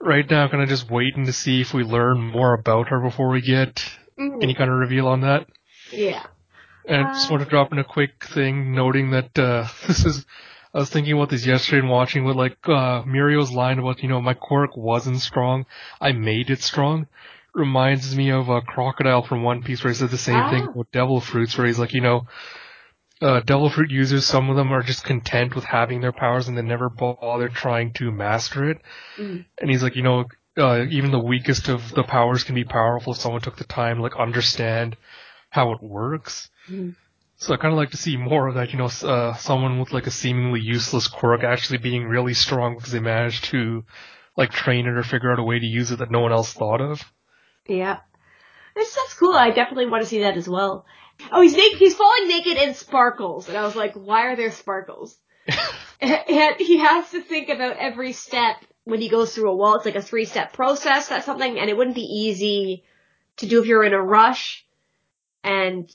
right 0.00 0.28
now 0.30 0.48
kind 0.48 0.62
of 0.62 0.68
just 0.68 0.90
waiting 0.90 1.26
to 1.26 1.32
see 1.32 1.60
if 1.60 1.74
we 1.74 1.84
learn 1.84 2.20
more 2.20 2.54
about 2.54 2.88
her 2.88 3.00
before 3.00 3.28
we 3.30 3.40
get 3.40 3.84
mhm. 4.18 4.42
any 4.42 4.54
kind 4.54 4.70
of 4.70 4.78
reveal 4.78 5.06
on 5.08 5.20
that. 5.22 5.46
yeah. 5.92 6.24
And 6.86 7.06
I 7.06 7.12
just 7.12 7.30
Uh, 7.30 7.34
want 7.34 7.44
to 7.44 7.50
drop 7.50 7.72
in 7.72 7.78
a 7.78 7.84
quick 7.84 8.24
thing 8.24 8.74
noting 8.74 9.10
that, 9.10 9.38
uh, 9.38 9.66
this 9.86 10.04
is, 10.06 10.26
I 10.74 10.78
was 10.78 10.90
thinking 10.90 11.12
about 11.12 11.28
this 11.28 11.46
yesterday 11.46 11.80
and 11.80 11.90
watching 11.90 12.24
with 12.24 12.36
like, 12.36 12.56
uh, 12.64 13.02
Mirio's 13.02 13.52
line 13.52 13.78
about, 13.78 14.02
you 14.02 14.08
know, 14.08 14.20
my 14.20 14.34
quirk 14.34 14.76
wasn't 14.76 15.20
strong. 15.20 15.66
I 16.00 16.12
made 16.12 16.48
it 16.50 16.62
strong. 16.62 17.06
Reminds 17.52 18.16
me 18.16 18.30
of 18.30 18.48
a 18.48 18.60
crocodile 18.62 19.22
from 19.22 19.42
One 19.42 19.62
Piece 19.62 19.82
where 19.84 19.92
he 19.92 19.98
said 19.98 20.10
the 20.10 20.16
same 20.18 20.48
thing 20.50 20.66
Ah. 20.68 20.70
about 20.70 20.92
devil 20.92 21.20
fruits 21.20 21.58
where 21.58 21.66
he's 21.66 21.78
like, 21.80 21.92
you 21.92 22.00
know, 22.00 22.26
uh, 23.20 23.40
devil 23.40 23.68
fruit 23.68 23.90
users, 23.90 24.24
some 24.24 24.48
of 24.50 24.56
them 24.56 24.72
are 24.72 24.82
just 24.82 25.04
content 25.04 25.54
with 25.54 25.64
having 25.64 26.00
their 26.00 26.12
powers 26.12 26.48
and 26.48 26.56
they 26.56 26.62
never 26.62 26.88
bother 26.88 27.48
trying 27.48 27.92
to 27.94 28.10
master 28.10 28.70
it. 28.70 28.78
Mhm. 29.18 29.44
And 29.60 29.70
he's 29.70 29.82
like, 29.82 29.96
you 29.96 30.02
know, 30.02 30.24
uh, 30.58 30.84
even 30.90 31.10
the 31.10 31.18
weakest 31.18 31.68
of 31.68 31.92
the 31.92 32.02
powers 32.02 32.44
can 32.44 32.54
be 32.54 32.64
powerful 32.64 33.12
if 33.12 33.18
someone 33.18 33.40
took 33.40 33.56
the 33.56 33.64
time 33.64 33.96
to 33.96 34.02
like 34.02 34.16
understand 34.16 34.96
how 35.50 35.72
it 35.72 35.82
works. 35.82 36.50
Mhm. 36.68 36.94
So 37.36 37.54
I 37.54 37.56
kind 37.56 37.72
of 37.72 37.78
like 37.78 37.90
to 37.92 37.96
see 37.96 38.16
more 38.16 38.48
of 38.48 38.54
that, 38.56 38.72
you 38.72 38.78
know, 38.78 38.90
uh, 39.02 39.34
someone 39.34 39.78
with 39.78 39.92
like 39.92 40.06
a 40.06 40.10
seemingly 40.10 40.60
useless 40.60 41.08
quirk 41.08 41.42
actually 41.42 41.78
being 41.78 42.04
really 42.06 42.34
strong 42.34 42.74
because 42.74 42.92
they 42.92 43.00
managed 43.00 43.44
to 43.44 43.84
like 44.36 44.50
train 44.50 44.86
it 44.86 44.96
or 44.96 45.02
figure 45.02 45.32
out 45.32 45.38
a 45.38 45.42
way 45.42 45.58
to 45.58 45.66
use 45.66 45.90
it 45.90 45.98
that 46.00 46.10
no 46.10 46.20
one 46.20 46.32
else 46.32 46.52
thought 46.52 46.80
of. 46.80 47.02
Yeah. 47.66 47.98
That's, 48.76 48.94
that's 48.94 49.14
cool. 49.14 49.34
I 49.34 49.50
definitely 49.50 49.86
want 49.86 50.02
to 50.02 50.08
see 50.08 50.20
that 50.20 50.36
as 50.36 50.48
well. 50.48 50.86
Oh, 51.32 51.40
he's 51.40 51.54
naked. 51.54 51.78
He's 51.78 51.94
falling 51.94 52.28
naked 52.28 52.56
in 52.56 52.74
sparkles, 52.74 53.48
and 53.48 53.56
I 53.56 53.62
was 53.62 53.76
like, 53.76 53.94
why 53.94 54.26
are 54.26 54.36
there 54.36 54.50
sparkles? 54.50 55.18
and 56.00 56.56
he 56.58 56.78
has 56.78 57.10
to 57.10 57.22
think 57.22 57.48
about 57.48 57.76
every 57.76 58.12
step 58.12 58.56
when 58.84 59.00
he 59.00 59.08
goes 59.08 59.34
through 59.34 59.50
a 59.50 59.56
wall. 59.56 59.76
It's 59.76 59.84
like 59.84 59.96
a 59.96 60.02
three-step 60.02 60.52
process. 60.52 61.08
That's 61.08 61.26
something, 61.26 61.58
and 61.58 61.70
it 61.70 61.76
wouldn't 61.76 61.96
be 61.96 62.02
easy 62.02 62.84
to 63.38 63.46
do 63.46 63.60
if 63.60 63.66
you're 63.66 63.84
in 63.84 63.94
a 63.94 64.02
rush. 64.02 64.66
And 65.42 65.90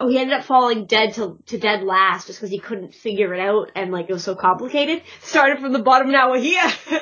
oh, 0.00 0.08
he 0.08 0.18
ended 0.18 0.38
up 0.38 0.44
falling 0.44 0.86
dead 0.86 1.14
to 1.14 1.38
to 1.46 1.58
dead 1.58 1.82
last 1.82 2.26
just 2.26 2.38
because 2.38 2.50
he 2.50 2.58
couldn't 2.58 2.94
figure 2.94 3.34
it 3.34 3.40
out, 3.40 3.72
and 3.74 3.92
like 3.92 4.08
it 4.08 4.12
was 4.12 4.24
so 4.24 4.34
complicated. 4.34 5.02
Started 5.22 5.60
from 5.60 5.72
the 5.72 5.82
bottom 5.82 6.10
now 6.10 6.30
we're 6.30 6.40
here. 6.40 6.72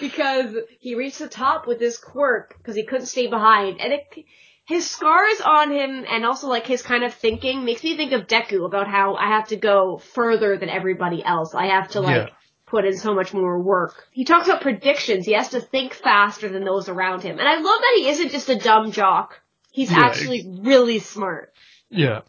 because 0.00 0.54
he 0.78 0.94
reached 0.94 1.18
the 1.18 1.28
top 1.28 1.66
with 1.66 1.78
this 1.78 1.98
quirk 1.98 2.56
because 2.58 2.76
he 2.76 2.84
couldn't 2.84 3.06
stay 3.06 3.26
behind. 3.26 3.80
And 3.80 3.92
it, 3.92 4.24
his 4.68 4.88
scars 4.88 5.40
on 5.42 5.72
him 5.72 6.04
and 6.06 6.26
also 6.26 6.46
like 6.46 6.66
his 6.66 6.82
kind 6.82 7.02
of 7.02 7.14
thinking 7.14 7.64
makes 7.64 7.82
me 7.82 7.96
think 7.96 8.12
of 8.12 8.26
Deku 8.26 8.66
about 8.66 8.86
how 8.86 9.14
I 9.14 9.28
have 9.28 9.48
to 9.48 9.56
go 9.56 9.96
further 9.96 10.58
than 10.58 10.68
everybody 10.68 11.24
else. 11.24 11.54
I 11.54 11.68
have 11.68 11.88
to 11.92 12.02
like 12.02 12.28
Yeah. 12.28 12.34
put 12.66 12.84
in 12.84 12.94
so 12.98 13.14
much 13.14 13.32
more 13.32 13.58
work. 13.58 14.06
He 14.10 14.24
talks 14.24 14.46
about 14.46 14.60
predictions. 14.60 15.24
He 15.24 15.32
has 15.32 15.48
to 15.50 15.60
think 15.62 15.94
faster 15.94 16.50
than 16.50 16.64
those 16.64 16.90
around 16.90 17.22
him. 17.22 17.38
And 17.38 17.48
I 17.48 17.54
love 17.54 17.80
that 17.80 17.94
he 17.96 18.08
isn't 18.10 18.30
just 18.30 18.50
a 18.50 18.56
dumb 18.58 18.92
jock. 18.92 19.40
He's 19.72 19.90
Yeah, 19.90 20.00
actually 20.04 20.46
really 20.60 20.98
smart, 20.98 21.54
Yeah. 21.88 22.20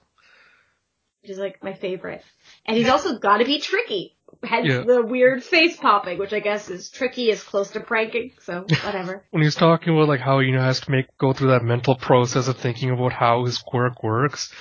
which 1.21 1.31
is 1.31 1.37
like 1.39 1.61
my 1.61 1.73
favorite. 1.73 2.23
And 2.65 2.77
he's 2.77 2.87
also 2.87 3.19
got 3.19 3.39
to 3.39 3.45
be 3.45 3.59
tricky. 3.59 4.15
Hence 4.43 4.67
Yeah. 4.67 4.81
the 4.83 5.01
weird 5.05 5.43
face 5.43 5.75
popping, 5.77 6.17
which 6.17 6.33
I 6.33 6.39
guess 6.39 6.69
is 6.69 6.89
tricky 6.89 7.29
is 7.29 7.43
close 7.43 7.71
to 7.71 7.79
pranking, 7.81 8.31
so 8.41 8.65
whatever. 8.83 9.23
When 9.31 9.43
he's 9.43 9.55
talking 9.55 9.93
about 9.93 10.07
like 10.07 10.21
how, 10.21 10.39
you 10.39 10.53
know, 10.53 10.61
has 10.61 10.79
to 10.81 10.91
make, 10.91 11.05
go 11.17 11.33
through 11.33 11.49
that 11.49 11.63
mental 11.63 11.95
process 11.95 12.47
of 12.47 12.57
thinking 12.57 12.89
about 12.91 13.11
how 13.13 13.45
his 13.45 13.57
quirk 13.57 14.01
works. 14.03 14.51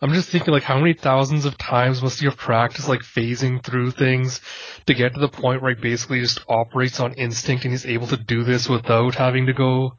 I'm 0.00 0.12
just 0.12 0.28
thinking 0.28 0.52
like 0.52 0.64
how 0.64 0.78
many 0.78 0.92
thousands 0.92 1.46
of 1.46 1.56
times 1.56 2.02
must 2.02 2.20
he 2.20 2.26
have 2.26 2.36
practiced 2.36 2.88
like 2.88 3.00
phasing 3.00 3.64
through 3.64 3.92
things 3.92 4.40
to 4.86 4.92
get 4.94 5.14
to 5.14 5.20
the 5.20 5.28
point 5.28 5.62
where 5.62 5.74
he 5.74 5.80
basically 5.80 6.20
just 6.20 6.40
operates 6.48 7.00
on 7.00 7.14
instinct 7.14 7.64
and 7.64 7.72
he's 7.72 7.86
able 7.86 8.06
to 8.08 8.16
do 8.16 8.44
this 8.44 8.68
without 8.68 9.14
having 9.14 9.46
to 9.46 9.52
go 9.54 9.96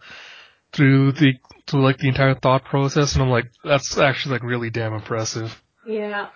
through 0.73 1.13
the 1.13 1.33
through 1.65 1.81
like 1.81 1.97
the 1.97 2.07
entire 2.07 2.35
thought 2.35 2.65
process 2.65 3.13
and 3.13 3.23
I'm 3.23 3.29
like 3.29 3.45
that's 3.63 3.97
actually 3.97 4.33
like 4.33 4.43
really 4.43 4.69
damn 4.69 4.93
impressive. 4.93 5.61
Yeah. 5.87 6.27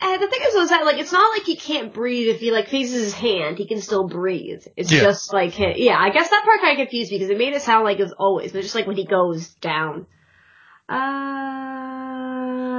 And 0.00 0.20
the 0.22 0.28
thing 0.28 0.40
is, 0.46 0.54
is 0.54 0.68
that 0.70 0.84
like 0.84 0.98
it's 0.98 1.12
not 1.12 1.32
like 1.36 1.44
he 1.44 1.56
can't 1.56 1.92
breathe 1.94 2.28
if 2.28 2.40
he 2.40 2.50
like 2.50 2.68
faces 2.68 3.04
his 3.04 3.14
hand. 3.14 3.56
He 3.58 3.66
can 3.66 3.80
still 3.80 4.06
breathe. 4.06 4.66
It's 4.76 4.92
Yeah. 4.92 5.00
just 5.00 5.32
like 5.32 5.58
yeah. 5.58 5.96
I 5.98 6.10
guess 6.10 6.28
that 6.30 6.44
part 6.44 6.60
kind 6.60 6.72
of 6.78 6.84
confused 6.86 7.10
me 7.10 7.18
because 7.18 7.30
it 7.30 7.38
made 7.38 7.54
it 7.54 7.62
sound 7.62 7.84
like 7.84 7.98
it 7.98 8.02
was 8.02 8.12
always, 8.12 8.52
but 8.52 8.62
just 8.62 8.74
like 8.74 8.86
when 8.86 8.96
he 8.96 9.06
goes 9.06 9.48
down. 9.54 10.06
Uh, 10.88 10.94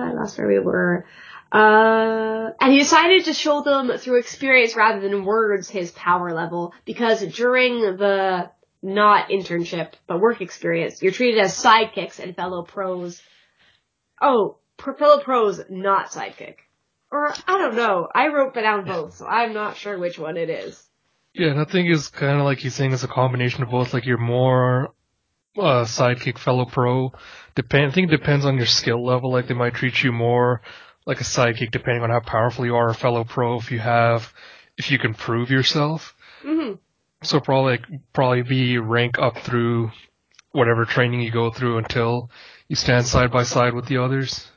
I 0.08 0.12
lost 0.14 0.38
where 0.38 0.48
we 0.48 0.60
were. 0.60 1.06
Uh, 1.52 2.52
and 2.60 2.74
he 2.74 2.80
decided 2.80 3.26
to 3.26 3.34
show 3.34 3.62
them 3.62 3.98
through 3.98 4.20
experience 4.20 4.76
rather 4.76 5.00
than 5.00 5.24
words 5.26 5.70
his 5.70 5.92
power 5.92 6.34
level 6.34 6.74
because 6.86 7.22
during 7.34 7.80
the 7.82 8.50
not 8.84 9.30
internship 9.30 9.94
but 10.06 10.20
work 10.20 10.42
experience, 10.42 11.02
you're 11.02 11.12
treated 11.12 11.40
as 11.42 11.56
sidekicks 11.62 12.20
and 12.20 12.36
fellow 12.36 12.64
pros. 12.64 13.22
Oh, 14.22 14.58
fellow 14.78 15.20
pros, 15.24 15.62
not 15.70 16.12
sidekick. 16.12 16.58
Or, 17.16 17.34
I 17.48 17.58
don't 17.58 17.76
know. 17.76 18.10
I 18.14 18.28
wrote 18.28 18.54
down 18.54 18.84
both, 18.84 19.16
so 19.16 19.26
I'm 19.26 19.54
not 19.54 19.78
sure 19.78 19.98
which 19.98 20.20
one 20.20 20.36
it 20.36 20.50
is. 20.50 20.84
Yeah, 21.34 21.52
and 21.52 21.62
I 21.62 21.64
think 21.64 21.90
it's 21.90 22.10
kind 22.10 22.40
of 22.40 22.44
like 22.46 22.58
he's 22.58 22.76
saying 22.76 22.92
it's 22.92 23.04
a 23.04 23.08
combination 23.08 23.64
of 23.64 23.70
both. 23.70 23.94
Like 23.94 24.06
you're 24.06 24.18
more 24.18 24.94
uh, 25.58 25.86
sidekick 25.86 26.38
fellow 26.38 26.66
pro. 26.66 27.14
Depend. 27.56 27.92
I 27.92 27.94
think 27.94 28.12
it 28.12 28.18
depends 28.18 28.44
on 28.46 28.58
your 28.58 28.66
skill 28.66 29.06
level. 29.06 29.32
Like 29.32 29.48
they 29.48 29.54
might 29.54 29.76
treat 29.76 30.04
you 30.04 30.12
more 30.12 30.62
like 31.06 31.22
a 31.22 31.24
sidekick 31.24 31.72
depending 31.72 32.04
on 32.04 32.10
how 32.10 32.20
powerful 32.20 32.66
you 32.66 32.76
are. 32.76 32.90
A 32.90 32.94
fellow 32.94 33.24
pro 33.24 33.60
if 33.60 33.72
you 33.72 33.80
have, 33.80 34.34
if 34.78 34.92
you 34.92 35.00
can 35.00 35.14
prove 35.14 35.50
yourself. 35.50 36.16
hmm 36.42 36.74
So 37.24 37.40
probably 37.40 37.80
probably 38.12 38.42
be 38.42 38.78
rank 38.78 39.18
up 39.20 39.38
through 39.38 39.92
whatever 40.52 40.84
training 40.84 41.22
you 41.22 41.32
go 41.32 41.50
through 41.50 41.78
until 41.78 42.30
you 42.68 42.76
stand 42.76 43.06
side 43.06 43.32
by 43.32 43.44
side 43.44 43.74
with 43.74 43.86
the 43.86 43.98
others. 43.98 44.52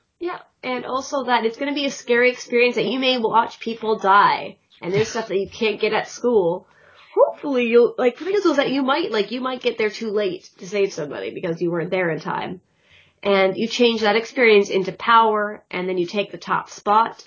And 0.63 0.85
also 0.85 1.25
that 1.25 1.45
it's 1.45 1.57
going 1.57 1.69
to 1.69 1.75
be 1.75 1.87
a 1.87 1.91
scary 1.91 2.31
experience 2.31 2.75
that 2.75 2.87
you 2.87 2.99
may 2.99 3.19
watch 3.19 3.61
people 3.61 3.99
die, 3.99 4.57
and 4.83 4.93
there's 4.93 5.09
stuff 5.09 5.29
that 5.29 5.39
you 5.39 5.49
can't 5.49 5.81
get 5.81 5.93
at 5.93 6.09
school. 6.09 6.67
Hopefully, 7.15 7.67
you'll 7.67 7.95
like 7.97 8.19
the 8.19 8.25
thing 8.25 8.35
is, 8.35 8.45
is 8.45 8.57
that 8.57 8.71
you 8.71 8.83
might 8.83 9.11
like 9.13 9.31
you 9.31 9.41
might 9.41 9.63
get 9.63 9.79
there 9.79 9.91
too 9.91 10.11
late 10.11 10.51
to 10.59 10.69
save 10.69 10.93
somebody 10.93 11.31
because 11.31 11.63
you 11.63 11.71
weren't 11.71 11.91
there 11.91 12.11
in 12.11 12.21
time, 12.21 12.61
and 13.23 13.57
you 13.57 13.69
change 13.69 14.01
that 14.01 14.17
experience 14.17 14.69
into 14.69 14.93
power, 14.93 15.65
and 15.71 15.89
then 15.89 15.99
you 15.99 16.07
take 16.07 16.33
the 16.33 16.39
top 16.39 16.71
spot. 16.71 17.27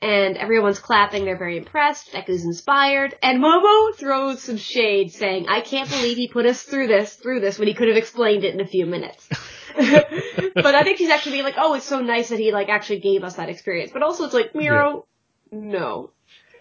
And 0.00 0.36
everyone's 0.36 0.78
clapping, 0.78 1.24
they're 1.24 1.36
very 1.36 1.56
impressed, 1.56 2.12
Deku's 2.12 2.44
inspired, 2.44 3.16
and 3.20 3.42
Momo 3.42 3.92
throws 3.96 4.40
some 4.40 4.56
shade 4.56 5.12
saying, 5.12 5.46
I 5.48 5.60
can't 5.60 5.90
believe 5.90 6.16
he 6.16 6.28
put 6.28 6.46
us 6.46 6.62
through 6.62 6.86
this, 6.86 7.14
through 7.14 7.40
this, 7.40 7.58
when 7.58 7.66
he 7.66 7.74
could 7.74 7.88
have 7.88 7.96
explained 7.96 8.44
it 8.44 8.54
in 8.54 8.60
a 8.60 8.66
few 8.66 8.86
minutes. 8.86 9.28
but 10.54 10.74
I 10.74 10.82
think 10.82 10.98
he's 10.98 11.10
actually 11.10 11.32
being 11.32 11.44
like, 11.44 11.54
oh, 11.56 11.74
it's 11.74 11.86
so 11.86 12.00
nice 12.00 12.30
that 12.30 12.38
he 12.38 12.52
like 12.52 12.68
actually 12.68 13.00
gave 13.00 13.22
us 13.22 13.36
that 13.36 13.48
experience. 13.48 13.92
But 13.92 14.02
also, 14.02 14.24
it's 14.24 14.34
like 14.34 14.52
Mirio, 14.52 15.04
no. 15.52 16.10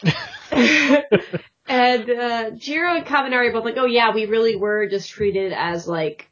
and 0.51 2.09
uh, 2.09 2.51
Jiro 2.51 2.95
and 2.95 3.05
Kaminari 3.05 3.49
are 3.49 3.51
both 3.53 3.65
like, 3.65 3.77
oh 3.77 3.85
yeah, 3.85 4.13
we 4.13 4.25
really 4.25 4.55
were 4.55 4.87
just 4.87 5.09
treated 5.09 5.51
as 5.53 5.87
like 5.87 6.29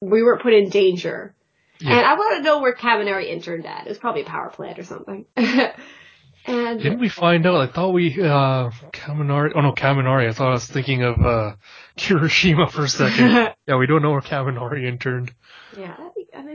we 0.00 0.22
weren't 0.22 0.42
put 0.42 0.52
in 0.52 0.68
danger. 0.68 1.34
Yeah. 1.80 1.96
And 1.96 2.06
I 2.06 2.14
want 2.14 2.36
to 2.36 2.42
know 2.42 2.60
where 2.60 2.74
Kaminari 2.74 3.28
interned 3.28 3.66
at. 3.66 3.86
It 3.86 3.88
was 3.88 3.98
probably 3.98 4.22
a 4.22 4.26
power 4.26 4.50
plant 4.50 4.78
or 4.78 4.84
something. 4.84 5.26
and 5.36 6.80
Didn't 6.80 6.98
we 6.98 7.08
find 7.08 7.46
out? 7.46 7.56
I 7.60 7.72
thought 7.72 7.90
we 7.90 8.20
uh 8.20 8.70
Kaminari. 8.92 9.52
Oh 9.54 9.60
no, 9.60 9.72
Kaminari. 9.72 10.28
I 10.28 10.32
thought 10.32 10.48
I 10.48 10.52
was 10.52 10.66
thinking 10.66 11.02
of 11.02 11.20
uh 11.20 11.54
Kirishima 11.96 12.70
for 12.70 12.84
a 12.84 12.88
second. 12.88 13.54
yeah, 13.66 13.76
we 13.76 13.86
don't 13.86 14.02
know 14.02 14.10
where 14.10 14.20
Kaminari 14.20 14.86
interned. 14.86 15.32
Yeah, 15.76 15.96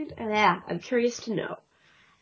I 0.04 0.06
think, 0.06 0.20
I 0.20 0.24
think, 0.24 0.36
yeah, 0.36 0.60
I'm 0.68 0.78
curious 0.78 1.20
to 1.20 1.34
know. 1.34 1.56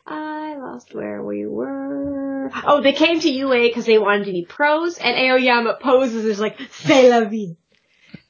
I 0.05 0.55
lost 0.57 0.93
where 0.93 1.23
we 1.23 1.45
were. 1.45 2.51
Oh, 2.65 2.81
they 2.81 2.93
came 2.93 3.19
to 3.19 3.29
UA 3.29 3.67
because 3.69 3.85
they 3.85 3.97
wanted 3.97 4.25
to 4.25 4.31
be 4.31 4.45
pros, 4.45 4.97
and 4.97 5.15
Aoyama 5.17 5.77
poses 5.79 6.25
as 6.25 6.39
like, 6.39 6.57
c'est 6.71 7.09
la 7.09 7.23
vie. 7.25 7.55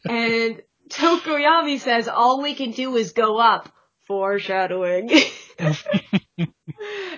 And 0.06 0.62
Tokoyami 0.89 1.80
says, 1.80 2.08
all 2.08 2.42
we 2.42 2.54
can 2.56 2.72
do 2.72 2.96
is 2.96 3.13
go 3.13 3.38
up. 3.38 3.70
Foreshadowing. 4.06 5.10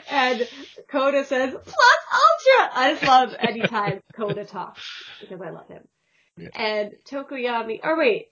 and 0.10 0.48
Koda 0.88 1.26
says, 1.26 1.52
plus 1.52 2.00
ultra! 2.14 2.70
I 2.74 2.92
just 2.94 3.04
love 3.04 3.36
anytime 3.40 4.02
Koda 4.16 4.46
talks, 4.46 4.82
because 5.20 5.42
I 5.42 5.50
love 5.50 5.68
him. 5.68 5.82
Yeah. 6.38 6.50
And 6.54 6.92
Tokoyami, 7.10 7.80
or 7.84 7.98
wait, 7.98 8.28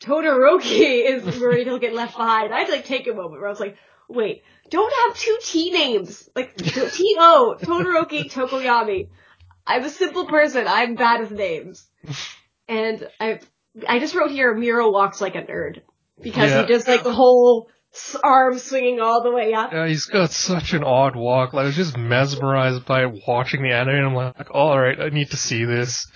Todoroki 0.00 1.04
is 1.26 1.40
worried 1.40 1.66
he'll 1.66 1.78
get 1.78 1.94
left 1.94 2.16
behind. 2.16 2.52
I 2.52 2.58
had 2.60 2.66
to 2.66 2.72
like 2.72 2.84
take 2.84 3.06
a 3.06 3.14
moment 3.14 3.40
where 3.40 3.46
I 3.46 3.50
was 3.50 3.60
like, 3.60 3.76
wait, 4.08 4.42
don't 4.70 4.92
have 5.08 5.18
two 5.18 5.38
T 5.42 5.70
names. 5.70 6.28
Like, 6.34 6.56
T-O, 6.56 7.56
Todoroki, 7.60 8.30
Tokoyami. 8.30 9.08
I'm 9.66 9.84
a 9.84 9.90
simple 9.90 10.26
person. 10.26 10.66
I'm 10.68 10.94
bad 10.94 11.20
with 11.20 11.32
names. 11.32 11.86
And 12.68 13.06
I, 13.18 13.40
I 13.88 13.98
just 13.98 14.14
wrote 14.14 14.30
here, 14.30 14.54
Mirio 14.54 14.92
walks 14.92 15.20
like 15.20 15.34
a 15.34 15.42
nerd. 15.42 15.80
Because 16.20 16.50
Yeah. 16.50 16.62
he 16.62 16.66
does 16.72 16.86
like 16.86 17.02
the 17.02 17.12
whole 17.12 17.68
arm 18.22 18.58
swinging 18.58 19.00
all 19.00 19.22
the 19.22 19.30
way 19.32 19.52
up. 19.54 19.72
Yeah, 19.72 19.86
he's 19.88 20.06
got 20.06 20.30
such 20.30 20.72
an 20.72 20.84
odd 20.84 21.16
walk. 21.16 21.52
Like, 21.52 21.64
I 21.64 21.66
was 21.66 21.76
just 21.76 21.96
mesmerized 21.96 22.86
by 22.86 23.06
watching 23.26 23.62
the 23.62 23.72
anime, 23.72 23.96
and 23.96 24.06
I'm 24.06 24.14
like, 24.14 24.50
all 24.52 24.78
right, 24.78 24.98
I 25.00 25.08
need 25.08 25.30
to 25.30 25.36
see 25.36 25.64
this. 25.64 26.06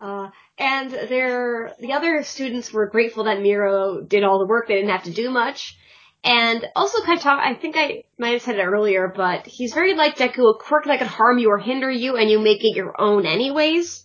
Uh, 0.00 0.28
and 0.60 0.90
their, 0.90 1.72
the 1.80 1.94
other 1.94 2.22
students 2.22 2.70
were 2.70 2.86
grateful 2.86 3.24
that 3.24 3.38
Mirio 3.38 4.06
did 4.06 4.24
all 4.24 4.38
the 4.38 4.46
work. 4.46 4.68
They 4.68 4.74
didn't 4.74 4.90
have 4.90 5.04
to 5.04 5.10
do 5.10 5.30
much. 5.30 5.78
And 6.22 6.66
also 6.76 7.02
kind 7.02 7.16
of 7.16 7.22
talk, 7.22 7.40
I 7.42 7.54
think 7.54 7.76
I 7.78 8.04
might 8.18 8.32
have 8.32 8.42
said 8.42 8.56
it 8.56 8.62
earlier, 8.62 9.08
but 9.08 9.46
he's 9.46 9.72
very 9.72 9.94
like 9.94 10.18
Deku, 10.18 10.54
a 10.54 10.58
quirk 10.58 10.84
that 10.84 10.98
could 10.98 11.08
harm 11.08 11.38
you 11.38 11.48
or 11.48 11.58
hinder 11.58 11.90
you 11.90 12.18
and 12.18 12.28
you 12.28 12.38
make 12.38 12.62
it 12.62 12.76
your 12.76 12.94
own 13.00 13.24
anyways. 13.24 14.04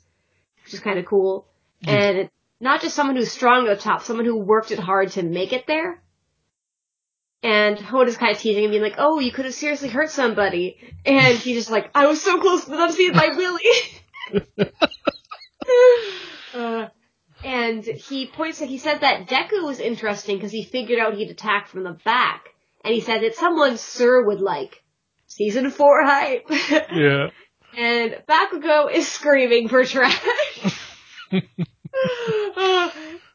Which 0.63 0.73
is 0.73 0.79
kind 0.79 0.97
of 0.97 1.05
cool. 1.05 1.45
Hmm. 1.83 1.89
And 1.89 2.29
not 2.61 2.81
just 2.81 2.95
someone 2.95 3.17
who's 3.17 3.33
strong 3.33 3.67
at 3.67 3.77
the 3.77 3.83
top, 3.83 4.01
someone 4.03 4.25
who 4.25 4.37
worked 4.37 4.71
it 4.71 4.79
hard 4.79 5.11
to 5.11 5.23
make 5.23 5.51
it 5.51 5.67
there. 5.67 6.01
And 7.43 7.77
Hado's 7.77 8.15
kind 8.15 8.31
of 8.31 8.41
teasing 8.41 8.63
him, 8.63 8.71
being 8.71 8.81
like, 8.81 8.95
oh, 8.97 9.19
you 9.19 9.33
could 9.33 9.43
have 9.43 9.53
seriously 9.53 9.89
hurt 9.89 10.09
somebody. 10.09 10.77
And 11.05 11.37
he's 11.37 11.57
just 11.57 11.69
like, 11.69 11.91
I 11.93 12.07
was 12.07 12.21
so 12.21 12.39
close 12.39 12.63
to 12.63 12.71
them 12.71 12.91
seeing 12.91 13.13
my 13.13 13.27
willy. 13.35 14.65
Uh, 16.55 16.87
and 17.43 17.83
he 17.83 18.27
points 18.27 18.61
out, 18.61 18.69
he 18.69 18.77
said 18.77 19.01
that 19.01 19.27
Deku 19.27 19.63
was 19.65 19.79
interesting 19.79 20.37
because 20.37 20.51
he 20.51 20.63
figured 20.63 20.99
out 20.99 21.13
he'd 21.15 21.29
attack 21.29 21.67
from 21.67 21.83
the 21.83 21.97
back. 22.05 22.49
And 22.83 22.93
he 22.93 23.01
said 23.01 23.21
that 23.21 23.35
someone 23.35 23.77
Sir 23.77 24.25
would 24.25 24.39
like. 24.41 24.81
Season 25.27 25.69
4 25.69 26.03
hype. 26.05 26.49
Yeah. 26.93 27.27
and 27.77 28.21
Bakugo 28.27 28.91
is 28.91 29.07
screaming 29.07 29.67
for 29.67 29.83
trash. 29.83 30.21
and 31.31 31.43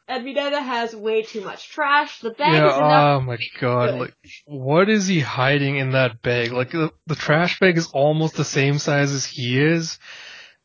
Mineta 0.25 0.61
has 0.61 0.95
way 0.95 1.21
too 1.21 1.41
much 1.41 1.69
trash. 1.69 2.21
The 2.21 2.31
bag 2.31 2.53
yeah, 2.53 2.69
is 2.69 2.77
enough. 2.77 3.21
oh 3.21 3.21
my 3.21 3.37
god, 3.59 3.91
Good. 3.91 3.99
like, 3.99 4.13
what 4.45 4.89
is 4.89 5.05
he 5.07 5.19
hiding 5.19 5.75
in 5.77 5.91
that 5.91 6.21
bag? 6.21 6.51
Like, 6.51 6.71
the, 6.71 6.91
the 7.07 7.15
trash 7.15 7.59
bag 7.59 7.77
is 7.77 7.87
almost 7.93 8.35
the 8.35 8.45
same 8.45 8.79
size 8.79 9.11
as 9.11 9.25
he 9.25 9.59
is, 9.61 9.99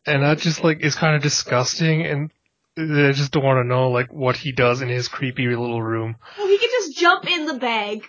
and 0.06 0.22
that 0.22 0.38
just, 0.38 0.64
like, 0.64 0.80
is 0.80 0.94
kind 0.94 1.16
of 1.16 1.22
disgusting, 1.22 2.02
and 2.06 2.30
I 2.78 3.12
just 3.12 3.32
don't 3.32 3.44
want 3.44 3.64
to 3.64 3.68
know, 3.68 3.90
like, 3.90 4.12
what 4.12 4.36
he 4.36 4.52
does 4.52 4.82
in 4.82 4.88
his 4.88 5.08
creepy 5.08 5.46
little 5.48 5.82
room. 5.82 6.16
Well, 6.36 6.46
he 6.48 6.58
can 6.58 6.68
just 6.70 6.96
jump 6.98 7.30
in 7.30 7.46
the 7.46 7.54
bag. 7.54 8.04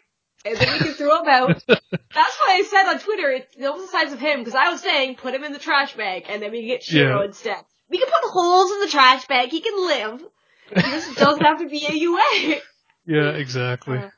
And 0.46 0.56
then 0.58 0.72
we 0.74 0.80
can 0.80 0.94
throw 0.94 1.22
him 1.22 1.28
out. 1.28 1.64
That's 1.68 2.38
why 2.38 2.48
I 2.50 2.64
said 2.70 2.88
on 2.90 3.00
Twitter, 3.00 3.30
it's 3.32 3.56
almost 3.66 3.92
the 3.92 3.98
size 3.98 4.14
of 4.14 4.20
him, 4.20 4.40
because 4.40 4.56
I 4.56 4.70
was 4.70 4.82
saying, 4.82 5.16
put 5.16 5.34
him 5.34 5.44
in 5.44 5.52
the 5.52 5.60
trash 5.60 5.96
bag, 5.96 6.26
and 6.30 6.42
then 6.42 6.52
we 6.52 6.60
can 6.60 6.68
get 6.68 6.84
Shiro 6.84 7.20
Yeah. 7.20 7.26
instead. 7.26 7.58
We 7.90 7.98
can 7.98 8.08
put 8.08 8.32
holes 8.32 8.72
in 8.72 8.80
the 8.82 8.88
trash 8.88 9.26
bag, 9.28 9.50
he 9.50 9.62
can 9.62 9.76
live. 9.88 10.22
He 10.70 10.82
just 10.82 11.16
doesn't 11.18 11.44
have 11.44 11.60
to 11.60 11.68
be 11.68 11.86
a 11.86 11.94
UA. 11.94 12.60
Yeah, 13.10 13.30
exactly. 13.30 13.98
Uh, 13.98 14.10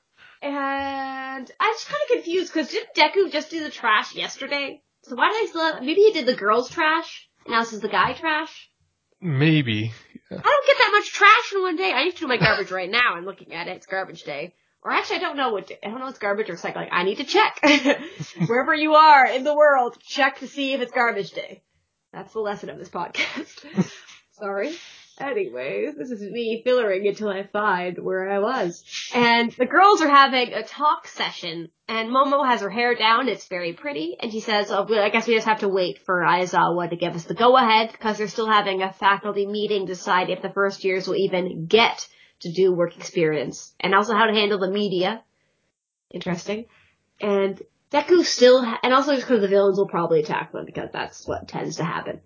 And 0.42 1.52
I'm 1.60 1.74
just 1.74 1.88
kind 1.88 2.02
of 2.04 2.16
confused, 2.16 2.52
because 2.54 2.70
didn't 2.70 2.96
Deku 2.96 3.32
just 3.32 3.52
do 3.52 3.64
the 3.64 3.70
trash 3.70 4.16
yesterday? 4.16 4.82
So 5.04 5.16
why 5.16 5.30
did 5.32 5.44
I 5.44 5.46
still 5.48 5.74
have, 5.74 5.82
maybe 5.84 6.02
he 6.02 6.12
did 6.12 6.26
the 6.26 6.36
girls' 6.36 6.70
trash, 6.72 7.28
and 7.46 7.54
now 7.54 7.60
this 7.62 7.74
is 7.74 7.82
the 7.82 7.88
guy 7.88 8.14
trash? 8.14 8.70
Maybe. 9.22 9.92
I 10.32 10.36
don't 10.36 10.68
get 10.68 10.78
that 10.78 10.92
much 10.94 11.12
trash 11.12 11.54
in 11.54 11.62
one 11.62 11.76
day. 11.76 11.92
I 11.92 12.04
need 12.06 12.14
to 12.14 12.20
do 12.20 12.28
my 12.28 12.38
garbage 12.46 12.72
right 12.72 12.90
now. 12.90 13.16
I'm 13.16 13.26
looking 13.26 13.54
at 13.54 13.68
it. 13.68 13.78
It's 13.78 13.86
garbage 13.86 14.24
day. 14.24 14.54
Or 14.82 14.92
actually, 14.92 15.18
I 15.18 15.20
don't 15.20 15.38
know 15.38 15.50
what, 15.52 15.72
I 15.84 15.90
don't 15.90 16.00
know 16.00 16.06
if 16.06 16.12
it's 16.12 16.20
garbage 16.20 16.50
or 16.50 16.56
recycling. 16.56 16.88
I 16.92 17.04
need 17.04 17.18
to 17.18 17.26
check. 17.26 17.60
Wherever 18.48 18.74
you 18.74 18.94
are 18.94 19.26
in 19.26 19.44
the 19.44 19.56
world, 19.56 19.98
check 20.02 20.40
to 20.40 20.48
see 20.48 20.74
if 20.74 20.82
it's 20.82 20.94
garbage 20.94 21.32
day. 21.32 21.64
That's 22.14 22.32
the 22.34 22.40
lesson 22.40 22.70
of 22.70 22.78
this 22.78 22.90
podcast. 22.90 23.92
Sorry. 24.32 24.74
Anyways, 25.20 25.96
this 25.96 26.12
is 26.12 26.22
me 26.22 26.62
fillering 26.64 27.06
until 27.06 27.28
I 27.28 27.44
find 27.44 27.98
where 27.98 28.30
I 28.30 28.40
was. 28.40 28.84
And 29.14 29.52
the 29.52 29.66
girls 29.66 30.02
are 30.02 30.10
having 30.10 30.54
a 30.54 30.64
talk 30.64 31.08
session, 31.08 31.70
and 31.90 32.10
Momo 32.10 32.48
has 32.48 32.62
her 32.62 32.70
hair 32.70 32.96
down, 32.96 33.28
it's 33.28 33.48
very 33.48 33.74
pretty, 33.74 34.16
and 34.20 34.32
she 34.32 34.40
says, 34.40 34.72
oh, 34.72 34.86
well, 34.90 35.04
I 35.04 35.10
guess 35.10 35.28
we 35.28 35.36
just 35.36 35.48
have 35.48 35.60
to 35.60 35.68
wait 35.68 36.00
for 36.00 36.22
Aizawa 36.22 36.90
to 36.90 36.96
give 36.96 37.16
us 37.16 37.26
the 37.26 37.34
go-ahead, 37.34 37.92
because 37.92 38.18
they're 38.18 38.30
still 38.30 38.50
having 38.50 38.82
a 38.82 38.94
faculty 38.94 39.46
meeting 39.46 39.88
to 39.88 39.94
decide 39.94 40.30
if 40.30 40.42
the 40.42 40.52
first 40.54 40.86
years 40.86 41.06
will 41.06 41.18
even 41.18 41.66
get 41.66 42.08
to 42.42 42.54
do 42.54 42.72
work 42.72 42.96
experience, 42.96 43.74
and 43.82 43.94
also 43.94 44.16
how 44.16 44.26
to 44.26 44.34
handle 44.34 44.60
the 44.60 44.72
media. 44.72 45.22
Interesting. 46.12 46.66
And 47.20 47.62
Deku 47.92 48.24
still, 48.24 48.64
ha- 48.64 48.80
and 48.84 48.94
also 48.94 49.16
just 49.16 49.28
because 49.28 49.42
the 49.42 49.50
villains 49.50 49.78
will 49.78 49.90
probably 49.90 50.22
attack 50.22 50.54
them 50.54 50.66
because 50.66 50.90
that's 50.94 51.28
what 51.28 51.50
tends 51.50 51.76
to 51.76 51.84
happen. 51.84 52.22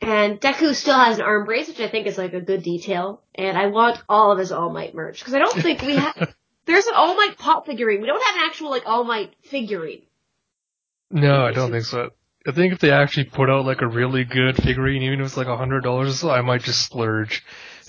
And 0.00 0.40
Deku 0.40 0.74
still 0.74 0.98
has 0.98 1.18
an 1.18 1.24
arm 1.24 1.44
brace, 1.44 1.68
which 1.68 1.80
I 1.80 1.88
think 1.88 2.06
is 2.06 2.16
like 2.16 2.32
a 2.32 2.40
good 2.40 2.62
detail. 2.62 3.22
And 3.34 3.56
I 3.58 3.66
want 3.66 4.02
all 4.08 4.32
of 4.32 4.38
his 4.38 4.50
All 4.50 4.70
Might 4.70 4.94
merch 4.94 5.18
because 5.20 5.34
I 5.34 5.38
don't 5.38 5.54
think 5.62 5.82
we 5.82 5.96
have. 5.96 6.34
There's 6.66 6.86
an 6.86 6.94
All 6.96 7.14
Might 7.14 7.36
pop 7.38 7.66
figurine. 7.66 8.00
We 8.00 8.06
don't 8.06 8.22
have 8.22 8.36
an 8.36 8.42
actual 8.48 8.70
like 8.70 8.84
All 8.86 9.04
Might 9.04 9.34
figurine. 9.42 10.02
No, 11.10 11.44
I 11.44 11.52
don't 11.52 11.70
think 11.70 11.84
so. 11.84 12.10
I 12.46 12.52
think 12.52 12.72
if 12.72 12.78
they 12.78 12.90
actually 12.90 13.24
put 13.24 13.50
out 13.50 13.66
like 13.66 13.82
a 13.82 13.86
really 13.86 14.24
good 14.24 14.56
figurine, 14.56 15.02
even 15.02 15.20
if 15.20 15.26
it's 15.26 15.36
like 15.36 15.48
a 15.48 15.56
hundred 15.56 15.82
dollars 15.82 16.20
so, 16.20 16.30
I 16.30 16.40
might 16.40 16.62
just 16.62 16.82
splurge 16.82 17.44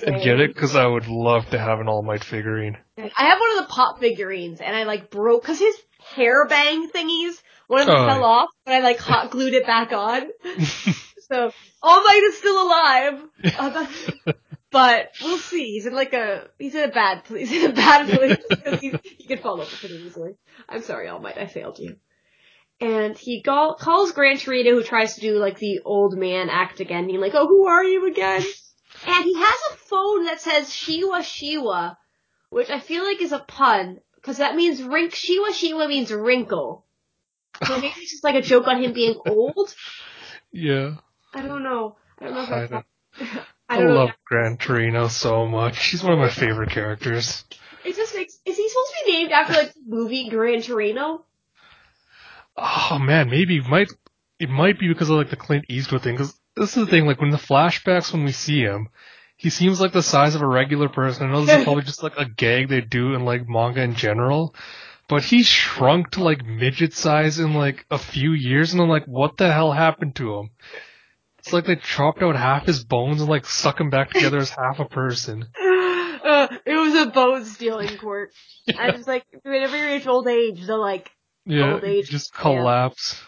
and 0.05 0.21
get 0.21 0.41
it 0.41 0.53
because 0.53 0.75
I 0.75 0.85
would 0.85 1.07
love 1.07 1.49
to 1.51 1.59
have 1.59 1.79
an 1.79 1.87
All 1.87 2.01
Might 2.01 2.23
figurine. 2.25 2.77
I 2.97 3.25
have 3.25 3.39
one 3.39 3.57
of 3.59 3.67
the 3.67 3.71
pop 3.73 3.99
figurines, 4.01 4.59
and 4.59 4.75
I 4.75 4.83
like 4.83 5.09
broke 5.09 5.43
because 5.43 5.59
his 5.59 5.75
hair 6.15 6.45
bang 6.47 6.89
thingies. 6.89 7.41
One 7.67 7.79
of 7.81 7.87
them 7.87 7.95
Oh, 7.95 8.07
fell 8.07 8.23
off, 8.25 8.49
but 8.65 8.73
I 8.73 8.79
like 8.81 8.97
hot 8.99 9.31
glued 9.31 9.53
it 9.53 9.65
back 9.65 9.93
on. 9.93 10.23
So 11.31 11.53
All 11.81 12.03
Might 12.03 12.23
is 12.25 12.37
still 12.37 12.61
alive, 12.61 13.23
uh, 13.57 13.87
but, 14.25 14.35
but 14.69 15.11
we'll 15.21 15.37
see. 15.37 15.71
He's 15.71 15.85
in 15.85 15.93
like 15.95 16.11
a 16.11 16.49
he's 16.59 16.75
in 16.75 16.89
a 16.89 16.91
bad 16.91 17.23
place. 17.23 17.49
He's 17.49 17.63
in 17.63 17.71
a 17.71 17.73
bad 17.73 18.09
place 18.09 18.37
because 18.49 18.81
he 18.81 18.93
he 19.17 19.27
can 19.27 19.37
fall 19.37 19.61
over 19.61 19.75
pretty 19.77 19.95
easily. 19.95 20.35
I'm 20.67 20.81
sorry, 20.81 21.07
All 21.07 21.19
Might, 21.19 21.37
I 21.37 21.47
failed 21.47 21.79
you. 21.79 21.95
And 22.81 23.17
he 23.17 23.43
call, 23.43 23.75
calls 23.75 24.11
Gran 24.11 24.39
Torino, 24.39 24.71
who 24.71 24.83
tries 24.83 25.15
to 25.15 25.21
do 25.21 25.37
like 25.37 25.57
the 25.57 25.79
old 25.85 26.17
man 26.17 26.49
act 26.49 26.81
again, 26.81 27.07
being 27.07 27.21
like, 27.21 27.33
"Oh, 27.33 27.47
who 27.47 27.65
are 27.65 27.83
you 27.85 28.07
again?" 28.07 28.43
And 29.07 29.23
he 29.23 29.33
has 29.33 29.59
a 29.71 29.77
phone 29.77 30.25
that 30.25 30.41
says 30.41 30.67
Shiwa 30.67 31.21
Shiwa, 31.21 31.95
which 32.49 32.69
I 32.69 32.79
feel 32.81 33.05
like 33.05 33.21
is 33.21 33.31
a 33.31 33.39
pun 33.39 34.01
because 34.15 34.39
that 34.39 34.55
means 34.57 34.83
rink. 34.83 35.13
Shiwa 35.13 35.51
Shiwa 35.51 35.87
means 35.87 36.11
wrinkle. 36.11 36.85
So 37.65 37.75
maybe 37.75 37.93
it's 37.97 38.11
just 38.11 38.23
like 38.25 38.35
a 38.35 38.41
joke 38.41 38.67
on 38.67 38.83
him 38.83 38.91
being 38.91 39.15
old. 39.25 39.73
Yeah, 40.53 40.95
I 41.33 41.41
don't 41.41 41.63
know. 41.63 41.97
I 42.19 42.25
don't 42.25 42.33
know 42.35 42.43
if 42.43 42.49
I, 42.49 42.59
that's. 42.67 42.71
don't- 42.71 42.85
I 43.69 43.75
I 43.75 43.77
don't 43.77 43.87
know. 43.87 43.95
love 43.95 44.09
Gran 44.25 44.57
Torino 44.57 45.07
so 45.07 45.45
much. 45.45 45.79
She's 45.79 46.03
one 46.03 46.13
of 46.13 46.19
my 46.19 46.29
favorite 46.29 46.71
characters. 46.71 47.45
It 47.85 47.95
just 47.95 48.13
makes. 48.15 48.37
Is 48.45 48.57
he 48.57 48.69
supposed 48.69 48.89
to 48.91 49.05
be 49.05 49.11
named 49.13 49.31
after 49.31 49.53
like 49.53 49.73
the 49.73 49.79
movie 49.87 50.29
Gran 50.29 50.61
Torino? 50.61 51.25
Oh 52.57 52.99
man, 52.99 53.29
maybe 53.29 53.57
it 53.57 53.65
might 53.67 53.91
it 54.39 54.49
might 54.49 54.77
be 54.79 54.87
because 54.87 55.09
of 55.09 55.15
like 55.15 55.29
the 55.29 55.35
Clint 55.37 55.65
Eastwood 55.69 56.01
thing. 56.03 56.15
Because 56.15 56.37
this 56.55 56.75
is 56.75 56.85
the 56.85 56.91
thing, 56.91 57.05
like 57.05 57.21
when 57.21 57.29
the 57.29 57.37
flashbacks 57.37 58.11
when 58.11 58.23
we 58.25 58.31
see 58.33 58.59
him, 58.59 58.89
he 59.37 59.49
seems 59.49 59.79
like 59.79 59.93
the 59.93 60.03
size 60.03 60.35
of 60.35 60.41
a 60.41 60.47
regular 60.47 60.89
person. 60.89 61.27
I 61.27 61.31
know 61.31 61.45
this 61.45 61.57
is 61.59 61.63
probably 61.63 61.83
just 61.83 62.03
like 62.03 62.17
a 62.17 62.25
gag 62.29 62.67
they 62.69 62.81
do 62.81 63.13
in 63.13 63.23
like 63.23 63.47
manga 63.47 63.81
in 63.81 63.95
general, 63.95 64.53
but 65.07 65.23
he 65.23 65.43
shrunk 65.43 66.11
to 66.11 66.23
like 66.23 66.45
midget 66.45 66.93
size 66.93 67.39
in 67.39 67.53
like 67.53 67.85
a 67.89 67.97
few 67.97 68.33
years, 68.33 68.73
and 68.73 68.81
I'm 68.81 68.89
like, 68.89 69.05
what 69.05 69.37
the 69.37 69.51
hell 69.51 69.71
happened 69.71 70.15
to 70.17 70.37
him? 70.39 70.49
It's 71.43 71.53
like 71.53 71.65
they 71.65 71.75
chopped 71.75 72.21
out 72.21 72.35
half 72.35 72.65
his 72.65 72.83
bones 72.83 73.19
and 73.19 73.29
like 73.29 73.45
stuck 73.45 73.79
him 73.79 73.89
back 73.89 74.11
together 74.11 74.37
as 74.37 74.49
half 74.49 74.79
a 74.79 74.85
person. 74.85 75.47
Uh, 76.23 76.47
it 76.67 76.75
was 76.75 76.93
a 76.95 77.07
bone 77.09 77.43
stealing 77.45 77.97
court. 77.97 78.31
I 78.77 78.91
was 78.91 79.07
like, 79.07 79.25
whenever 79.41 79.75
you 79.75 79.87
reach 79.87 80.05
old 80.05 80.27
age, 80.27 80.65
they're 80.67 80.77
like, 80.77 81.09
Yeah, 81.45 81.73
Old 81.73 81.83
age, 81.83 82.09
just 82.09 82.31
yeah. 82.35 82.41
collapse. 82.41 83.19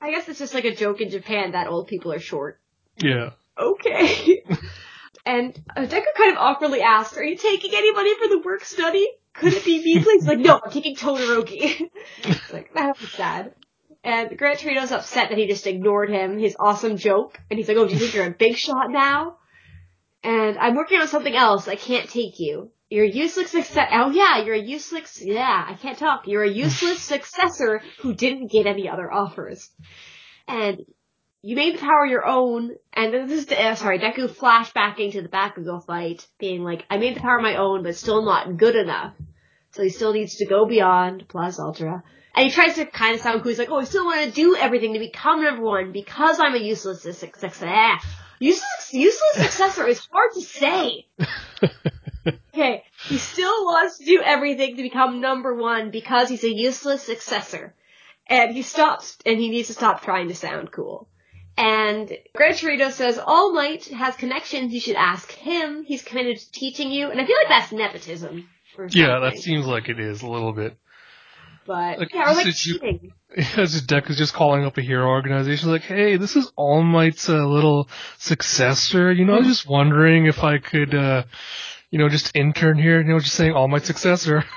I 0.00 0.10
guess 0.10 0.26
it's 0.26 0.38
just 0.38 0.54
like 0.54 0.64
a 0.64 0.74
joke 0.74 1.02
in 1.02 1.10
Japan 1.10 1.52
that 1.52 1.66
old 1.66 1.86
people 1.88 2.12
are 2.14 2.18
short. 2.18 2.58
Yeah. 2.96 3.32
Okay. 3.58 4.42
and 5.26 5.62
uh, 5.76 5.82
Deku 5.82 6.02
kind 6.16 6.32
of 6.32 6.38
awkwardly 6.38 6.80
asked, 6.80 7.16
are 7.18 7.22
you 7.24 7.36
taking 7.36 7.72
anybody 7.74 8.14
for 8.16 8.28
the 8.28 8.38
work 8.42 8.64
study? 8.64 9.06
Could 9.34 9.52
it 9.52 9.64
be 9.64 9.84
me, 9.84 10.02
please? 10.02 10.26
like, 10.26 10.38
no, 10.38 10.60
I'm 10.64 10.70
taking 10.72 10.96
Todoroki. 10.96 11.90
It's 12.24 12.52
like, 12.52 12.72
that 12.74 12.98
was 12.98 13.10
sad. 13.12 13.54
And 14.02 14.36
Gran 14.38 14.56
Torino's 14.56 14.92
upset 14.92 15.28
that 15.28 15.38
he 15.38 15.46
just 15.46 15.66
ignored 15.66 16.08
him, 16.08 16.38
his 16.38 16.56
awesome 16.58 16.96
joke. 16.96 17.38
And 17.50 17.58
he's 17.58 17.68
like, 17.68 17.76
oh, 17.76 17.86
do 17.86 17.92
you 17.92 17.98
think 17.98 18.14
you're 18.14 18.26
a 18.26 18.30
big 18.30 18.56
shot 18.56 18.90
now? 18.90 19.36
And 20.22 20.58
I'm 20.58 20.74
working 20.74 21.00
on 21.00 21.08
something 21.08 21.34
else. 21.34 21.68
I 21.68 21.76
can't 21.76 22.08
take 22.08 22.38
you. 22.38 22.70
You're 22.88 23.04
a 23.04 23.10
useless 23.10 23.50
success. 23.50 23.88
Oh 23.92 24.10
yeah, 24.10 24.42
you're 24.42 24.56
a 24.56 24.60
useless. 24.60 25.22
Yeah, 25.22 25.64
I 25.68 25.74
can't 25.74 25.96
talk. 25.96 26.26
You're 26.26 26.42
a 26.42 26.50
useless 26.50 27.00
successor 27.02 27.82
who 28.00 28.14
didn't 28.14 28.50
get 28.50 28.66
any 28.66 28.88
other 28.88 29.10
offers. 29.10 29.70
And 30.48 30.80
you 31.42 31.56
made 31.56 31.76
the 31.76 31.80
power 31.80 32.04
your 32.04 32.26
own. 32.26 32.72
And 32.92 33.14
this 33.14 33.46
is 33.46 33.52
uh, 33.52 33.74
sorry, 33.76 33.98
Deku 34.00 34.28
flashbacking 34.28 35.12
to 35.12 35.22
the 35.22 35.28
Bakugo 35.28 35.84
fight, 35.84 36.26
being 36.38 36.64
like, 36.64 36.84
I 36.90 36.96
made 36.96 37.16
the 37.16 37.20
power 37.20 37.40
my 37.40 37.56
own, 37.56 37.82
but 37.82 37.96
still 37.96 38.24
not 38.24 38.56
good 38.56 38.76
enough. 38.76 39.14
So 39.72 39.82
he 39.84 39.90
still 39.90 40.12
needs 40.12 40.36
to 40.36 40.46
go 40.46 40.66
beyond 40.66 41.26
plus 41.28 41.60
ultra. 41.60 42.02
And 42.34 42.46
he 42.46 42.50
tries 42.52 42.76
to 42.76 42.86
kind 42.86 43.14
of 43.14 43.20
sound 43.20 43.42
cool. 43.42 43.50
He's 43.50 43.58
like, 43.58 43.70
oh, 43.70 43.80
I 43.80 43.84
still 43.84 44.04
want 44.04 44.24
to 44.24 44.30
do 44.30 44.56
everything 44.56 44.92
to 44.94 44.98
become 44.98 45.42
number 45.42 45.62
one 45.62 45.92
because 45.92 46.38
I'm 46.38 46.54
a 46.54 46.58
useless 46.58 47.02
successor. 47.18 47.66
Ah, 47.68 48.00
useless, 48.38 48.92
useless 48.92 49.34
successor 49.34 49.86
is 49.86 50.06
hard 50.10 50.32
to 50.34 50.40
say. 50.40 51.06
Okay, 52.52 52.84
he 53.08 53.16
still 53.16 53.64
wants 53.64 53.98
to 53.98 54.04
do 54.04 54.20
everything 54.22 54.76
to 54.76 54.82
become 54.82 55.20
number 55.20 55.54
one 55.54 55.90
because 55.90 56.28
he's 56.28 56.44
a 56.44 56.52
useless 56.52 57.02
successor. 57.02 57.74
And 58.26 58.54
he 58.54 58.62
stops, 58.62 59.16
and 59.24 59.38
he 59.38 59.48
needs 59.48 59.68
to 59.68 59.74
stop 59.74 60.02
trying 60.02 60.28
to 60.28 60.34
sound 60.34 60.70
cool. 60.70 61.08
And 61.56 62.12
Gran 62.34 62.54
Torino 62.54 62.90
says, 62.90 63.18
All 63.18 63.52
Might 63.52 63.86
has 63.86 64.14
connections, 64.16 64.72
you 64.72 64.80
should 64.80 64.96
ask 64.96 65.30
him, 65.32 65.84
he's 65.84 66.02
committed 66.02 66.38
to 66.38 66.52
teaching 66.52 66.90
you, 66.90 67.10
and 67.10 67.20
I 67.20 67.24
feel 67.24 67.36
like 67.36 67.48
that's 67.48 67.72
nepotism. 67.72 68.48
Yeah, 68.90 69.20
that 69.20 69.38
seems 69.38 69.66
like 69.66 69.88
it 69.88 69.98
is 69.98 70.22
a 70.22 70.28
little 70.28 70.52
bit. 70.52 70.76
But, 71.70 72.00
like, 72.00 72.12
yeah, 72.12 72.32
or 72.32 72.34
like 72.34 72.46
this 72.46 72.56
is 72.56 72.66
you- 72.66 72.78
cheating. 72.80 73.12
Just 73.54 73.86
Deku 73.86 74.10
is 74.10 74.16
just 74.18 74.34
calling 74.34 74.64
up 74.64 74.76
a 74.76 74.82
hero 74.82 75.06
organization 75.06 75.70
like, 75.70 75.82
hey, 75.82 76.16
this 76.16 76.34
is 76.34 76.50
All 76.56 76.82
Might's 76.82 77.28
uh, 77.28 77.46
little 77.46 77.88
successor. 78.18 79.12
You 79.12 79.24
know, 79.24 79.34
I 79.34 79.38
was 79.38 79.46
just 79.46 79.68
wondering 79.68 80.26
if 80.26 80.42
I 80.42 80.58
could, 80.58 80.92
uh, 80.96 81.22
you 81.92 82.00
know, 82.00 82.08
just 82.08 82.34
intern 82.34 82.76
here. 82.76 83.00
You 83.00 83.06
know, 83.12 83.20
just 83.20 83.36
saying 83.36 83.52
All 83.52 83.68
Might 83.68 83.84
successor. 83.84 84.44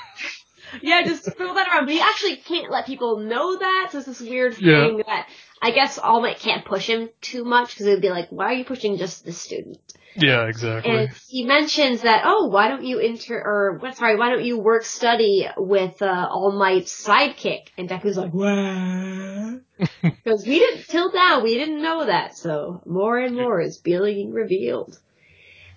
Yeah, 0.81 1.03
just 1.03 1.25
throw 1.37 1.53
that 1.53 1.67
around. 1.67 1.85
But 1.85 1.93
he 1.93 2.01
actually 2.01 2.37
can't 2.37 2.71
let 2.71 2.87
people 2.87 3.19
know 3.19 3.55
that, 3.59 3.89
so 3.91 3.99
it's 3.99 4.07
this 4.07 4.19
weird 4.19 4.57
Yeah. 4.59 4.87
thing 4.87 5.03
that 5.05 5.27
I 5.61 5.69
guess 5.69 5.99
All 5.99 6.19
Might 6.19 6.39
can't 6.39 6.65
push 6.65 6.87
him 6.87 7.09
too 7.21 7.43
much, 7.43 7.69
because 7.75 7.85
it 7.85 7.91
would 7.91 8.01
be 8.01 8.09
like, 8.09 8.29
why 8.31 8.45
are 8.45 8.53
you 8.53 8.65
pushing 8.65 8.97
just 8.97 9.23
this 9.23 9.37
student? 9.37 9.77
Yeah, 10.15 10.47
exactly. 10.47 10.91
And 10.91 11.09
he 11.27 11.45
mentions 11.45 12.01
that, 12.01 12.23
oh, 12.25 12.47
why 12.47 12.67
don't 12.67 12.83
you 12.83 12.99
inter, 12.99 13.35
or, 13.35 13.77
what, 13.79 13.97
sorry, 13.97 14.17
why 14.17 14.29
don't 14.29 14.43
you 14.43 14.59
work 14.59 14.83
study 14.83 15.47
with, 15.57 16.01
uh, 16.01 16.27
All 16.29 16.51
Might's 16.51 17.05
sidekick? 17.05 17.67
And 17.77 17.89
Deku's 17.89 18.17
like, 18.17 18.33
what? 18.33 19.61
Because 20.01 20.45
we 20.45 20.59
didn't, 20.59 20.85
till 20.87 21.11
now, 21.11 21.41
we 21.43 21.55
didn't 21.55 21.81
know 21.81 22.05
that, 22.05 22.37
so 22.37 22.81
more 22.85 23.17
and 23.17 23.35
more 23.35 23.59
is 23.59 23.79
being 23.79 24.31
revealed. 24.31 24.97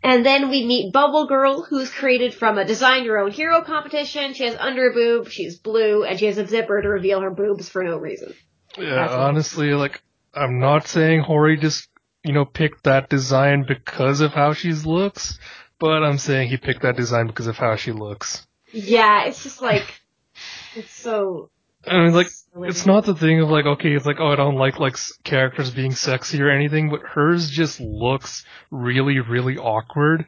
And 0.02 0.24
then 0.24 0.50
we 0.50 0.64
meet 0.64 0.92
Bubble 0.92 1.26
Girl, 1.26 1.62
who's 1.62 1.90
created 1.90 2.32
from 2.32 2.58
a 2.58 2.64
design 2.64 3.04
your 3.04 3.18
own 3.18 3.32
hero 3.32 3.62
competition. 3.62 4.34
She 4.34 4.44
has 4.44 4.54
under 4.54 4.92
boob, 4.92 5.28
she's 5.28 5.58
blue, 5.58 6.04
and 6.04 6.18
she 6.18 6.26
has 6.26 6.38
a 6.38 6.46
zipper 6.46 6.80
to 6.80 6.88
reveal 6.88 7.20
her 7.20 7.30
boobs 7.30 7.68
for 7.68 7.82
no 7.82 7.96
reason. 7.96 8.34
yeah, 8.78 8.94
that's 8.94 9.12
it. 9.12 9.18
honestly, 9.18 9.74
like, 9.74 10.00
I'm 10.32 10.60
not 10.60 10.86
saying 10.86 11.22
Hori 11.22 11.56
just, 11.56 11.88
you 12.26 12.32
know, 12.32 12.44
picked 12.44 12.84
that 12.84 13.08
design 13.08 13.64
because 13.66 14.20
of 14.20 14.32
how 14.32 14.52
she 14.52 14.72
looks, 14.72 15.38
but 15.78 16.02
I'm 16.02 16.18
saying 16.18 16.48
he 16.48 16.56
picked 16.56 16.82
that 16.82 16.96
design 16.96 17.26
because 17.26 17.46
of 17.46 17.56
how 17.56 17.76
she 17.76 17.92
looks. 17.92 18.46
Yeah, 18.72 19.24
it's 19.24 19.42
just 19.42 19.62
like, 19.62 20.00
it's 20.74 20.90
so, 20.90 21.50
I 21.86 22.04
mean, 22.04 22.14
like, 22.14 22.28
silly. 22.28 22.68
It's 22.68 22.84
not 22.84 23.04
the 23.04 23.14
thing 23.14 23.40
of 23.40 23.48
like, 23.48 23.64
okay, 23.66 23.92
it's 23.92 24.06
like, 24.06 24.16
oh, 24.18 24.28
I 24.28 24.36
don't 24.36 24.56
like 24.56 24.78
like 24.80 24.96
characters 25.24 25.70
being 25.70 25.92
sexy 25.92 26.42
or 26.42 26.50
anything, 26.50 26.90
but 26.90 27.00
hers 27.02 27.48
just 27.48 27.80
looks 27.80 28.44
really, 28.70 29.20
really 29.20 29.56
awkward. 29.56 30.26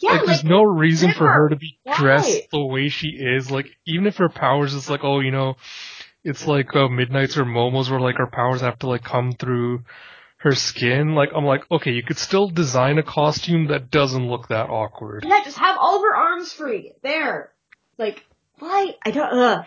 yeah, 0.00 0.10
like, 0.10 0.20
like, 0.20 0.26
there's 0.26 0.44
no 0.44 0.62
reason 0.62 1.12
for 1.12 1.26
her 1.30 1.48
to 1.48 1.56
be 1.56 1.78
dressed 1.96 2.50
the 2.50 2.64
way 2.64 2.88
she 2.88 3.08
is. 3.08 3.50
Like, 3.50 3.66
even 3.86 4.06
if 4.06 4.18
her 4.18 4.28
powers 4.28 4.74
is 4.74 4.90
like, 4.90 5.04
oh, 5.04 5.20
you 5.20 5.30
know, 5.30 5.56
it's 6.22 6.46
like 6.46 6.74
uh, 6.74 6.88
Midnight's 6.88 7.36
or 7.36 7.44
Momo's 7.44 7.90
where 7.90 8.00
like 8.00 8.16
her 8.16 8.26
powers 8.26 8.60
have 8.60 8.78
to 8.80 8.88
like 8.88 9.04
come 9.04 9.32
through 9.32 9.84
her 10.44 10.54
skin. 10.54 11.14
Like, 11.14 11.30
I'm 11.34 11.44
like, 11.44 11.64
okay, 11.70 11.90
you 11.92 12.02
could 12.02 12.18
still 12.18 12.48
design 12.48 12.98
a 12.98 13.02
costume 13.02 13.68
that 13.68 13.90
doesn't 13.90 14.28
look 14.28 14.48
that 14.48 14.68
awkward. 14.68 15.24
Yeah, 15.26 15.42
just 15.42 15.58
have 15.58 15.78
all 15.80 15.96
of 15.96 16.02
her 16.02 16.14
arms 16.14 16.52
free. 16.52 16.92
There. 17.02 17.50
Like, 17.98 18.24
why? 18.58 18.94
I 19.04 19.10
don't, 19.10 19.32
ugh. 19.32 19.64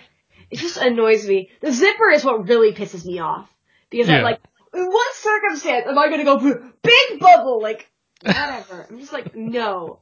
It 0.52 0.60
just 0.60 0.78
annoys 0.78 1.28
me. 1.28 1.50
The 1.62 1.72
zipper 1.72 2.12
is 2.12 2.24
what 2.24 2.48
really 2.48 2.74
pisses 2.74 3.04
me 3.06 3.20
off. 3.20 3.52
Because 3.90 4.08
I'm 4.10 4.24
like, 4.24 4.40
in 4.74 4.86
what 4.86 5.16
circumstance 5.16 5.86
am 5.88 5.98
I 5.98 6.10
gonna 6.10 6.24
go 6.24 6.38
big 6.40 7.20
bubble? 7.20 7.60
Like, 7.62 7.90
whatever. 8.22 8.86
I'm 8.90 9.00
just 9.00 9.12
like, 9.12 9.36
no. 9.36 10.00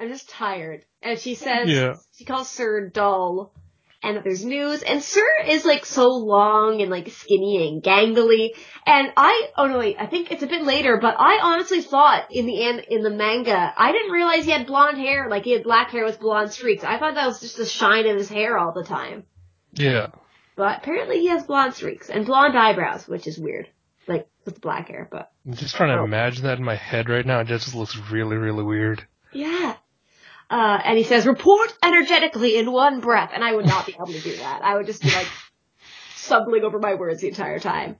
I'm 0.00 0.08
just 0.08 0.28
tired. 0.30 0.84
And 1.02 1.18
she 1.18 1.34
says, 1.34 1.68
Yeah. 1.68 1.94
she 2.16 2.24
calls 2.24 2.48
Sir 2.48 2.88
dull. 2.88 3.52
And 4.02 4.16
that 4.16 4.22
there's 4.24 4.44
news. 4.44 4.82
And 4.84 5.02
Sir 5.02 5.26
is 5.46 5.64
like 5.64 5.84
so 5.84 6.06
long 6.08 6.80
and 6.82 6.90
like 6.90 7.08
skinny 7.10 7.68
and 7.68 7.82
gangly. 7.82 8.50
And 8.86 9.12
I, 9.16 9.48
oh 9.56 9.66
no 9.66 9.78
wait, 9.78 9.96
I 9.98 10.06
think 10.06 10.30
it's 10.30 10.42
a 10.44 10.46
bit 10.46 10.62
later, 10.62 10.98
but 11.02 11.16
I 11.18 11.40
honestly 11.42 11.82
thought 11.82 12.26
in 12.30 12.46
the 12.46 12.62
an 12.62 12.78
in 12.88 13.02
the 13.02 13.10
manga, 13.10 13.74
I 13.76 13.90
didn't 13.90 14.12
realize 14.12 14.44
he 14.44 14.52
had 14.52 14.68
blonde 14.68 14.98
hair, 14.98 15.28
like 15.28 15.42
he 15.44 15.50
had 15.50 15.64
black 15.64 15.90
hair 15.90 16.04
with 16.04 16.20
blonde 16.20 16.52
streaks. 16.52 16.84
I 16.84 16.98
thought 16.98 17.14
that 17.16 17.26
was 17.26 17.40
just 17.40 17.56
the 17.56 17.66
shine 17.66 18.06
of 18.06 18.16
his 18.16 18.28
hair 18.28 18.56
all 18.56 18.72
the 18.72 18.84
time. 18.84 19.24
Yeah. 19.72 20.08
but 20.56 20.78
apparently 20.78 21.18
he 21.20 21.26
has 21.28 21.44
blonde 21.44 21.74
streaks 21.74 22.08
and 22.08 22.24
blonde 22.24 22.56
eyebrows, 22.56 23.06
which 23.08 23.26
is 23.26 23.36
weird. 23.38 23.68
Like 24.06 24.28
with 24.44 24.60
black 24.60 24.88
hair, 24.88 25.08
but 25.10 25.30
I'm 25.44 25.54
just 25.54 25.74
trying 25.76 25.94
to 25.94 26.00
Oh. 26.00 26.04
imagine 26.04 26.44
that 26.44 26.58
in 26.58 26.64
my 26.64 26.76
head 26.76 27.08
right 27.08 27.26
now. 27.26 27.40
It 27.40 27.48
just 27.48 27.74
looks 27.74 27.96
really, 28.10 28.36
really 28.36 28.62
weird. 28.64 29.06
yeah. 29.32 29.74
Uh, 30.50 30.78
and 30.84 30.96
he 30.96 31.04
says, 31.04 31.26
report 31.26 31.76
energetically 31.82 32.56
in 32.56 32.72
one 32.72 33.00
breath. 33.00 33.30
And 33.34 33.44
I 33.44 33.54
would 33.54 33.66
not 33.66 33.86
be 33.86 33.94
able 33.94 34.06
to 34.06 34.20
do 34.20 34.36
that. 34.36 34.62
I 34.62 34.76
would 34.76 34.86
just 34.86 35.02
be 35.02 35.10
like 35.10 35.28
stumbling 36.16 36.64
over 36.64 36.78
my 36.78 36.94
words 36.94 37.20
the 37.20 37.28
entire 37.28 37.58
time. 37.58 37.96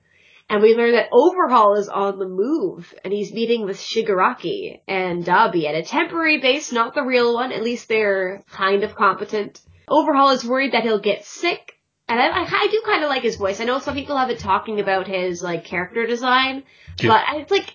And 0.51 0.62
we 0.62 0.74
learn 0.74 0.92
that 0.92 1.11
Overhaul 1.12 1.74
is 1.76 1.90
on 1.90 2.18
the 2.18 2.26
move, 2.26 2.94
and 3.05 3.12
he's 3.12 3.34
meeting 3.34 3.66
with 3.66 3.76
Shigaraki 3.76 4.80
and 4.88 5.22
Dabi 5.22 5.66
at 5.68 5.74
a 5.74 5.82
temporary 5.82 6.38
base, 6.40 6.72
not 6.72 6.94
the 6.94 7.03
real 7.03 7.34
one. 7.34 7.53
At 7.53 7.62
least 7.62 7.86
they're 7.86 8.42
kind 8.51 8.82
of 8.82 8.94
competent. 8.94 9.61
Overhaul 9.86 10.30
is 10.30 10.46
worried 10.46 10.72
that 10.72 10.84
he'll 10.84 11.01
get 11.01 11.26
sick, 11.26 11.74
and 12.09 12.18
I, 12.18 12.28
I, 12.30 12.68
do 12.70 12.82
kind 12.86 13.05
of 13.05 13.11
like 13.11 13.22
his 13.22 13.36
voice. 13.36 13.61
I 13.61 13.64
know 13.64 13.78
some 13.78 13.94
people 13.94 14.16
have 14.16 14.28
been 14.28 14.38
talking 14.38 14.80
about 14.80 15.07
his 15.07 15.42
like 15.42 15.64
character 15.64 16.07
design, 16.07 16.64
Yeah. 16.99 17.09
but 17.09 17.24
I 17.26 17.46
like. 17.51 17.74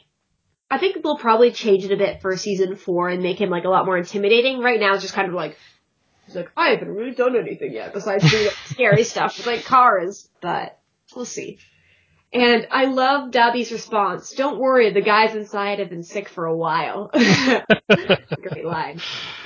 I 0.74 0.80
think 0.80 1.04
they'll 1.04 1.20
probably 1.20 1.52
change 1.52 1.86
it 1.86 1.92
a 1.92 1.98
bit 1.98 2.20
for 2.20 2.36
season 2.36 2.76
four 2.76 3.08
and 3.08 3.22
make 3.22 3.40
him 3.40 3.52
like 3.52 3.64
a 3.64 3.70
lot 3.70 3.86
more 3.86 3.96
intimidating. 3.96 4.58
Right 4.58 4.80
now, 4.80 4.94
it's 4.96 5.04
just 5.04 5.14
kind 5.14 5.28
of 5.28 5.36
like 5.36 5.56
he's 6.26 6.36
like 6.36 6.50
I 6.58 6.70
haven't 6.70 6.88
really 6.88 7.14
done 7.14 7.36
anything 7.36 7.74
yet 7.74 7.94
besides 7.94 8.28
doing 8.28 8.46
like, 8.46 8.56
scary 8.66 9.04
stuff 9.04 9.38
with 9.38 9.46
like 9.46 9.66
cars, 9.66 10.28
but 10.42 10.80
we'll 11.16 11.26
see. 11.26 11.60
And 12.34 12.68
I 12.72 12.86
love 12.86 13.30
Dabi's 13.30 13.72
response. 13.72 14.32
Don't 14.32 14.60
worry, 14.60 14.92
the 14.92 15.02
guys 15.02 15.36
inside 15.36 15.78
have 15.78 15.92
been 15.92 16.02
sick 16.02 16.28
for 16.28 16.48
a 16.48 16.58
while. 16.58 17.12
Great 17.88 18.66
line. 18.66 19.00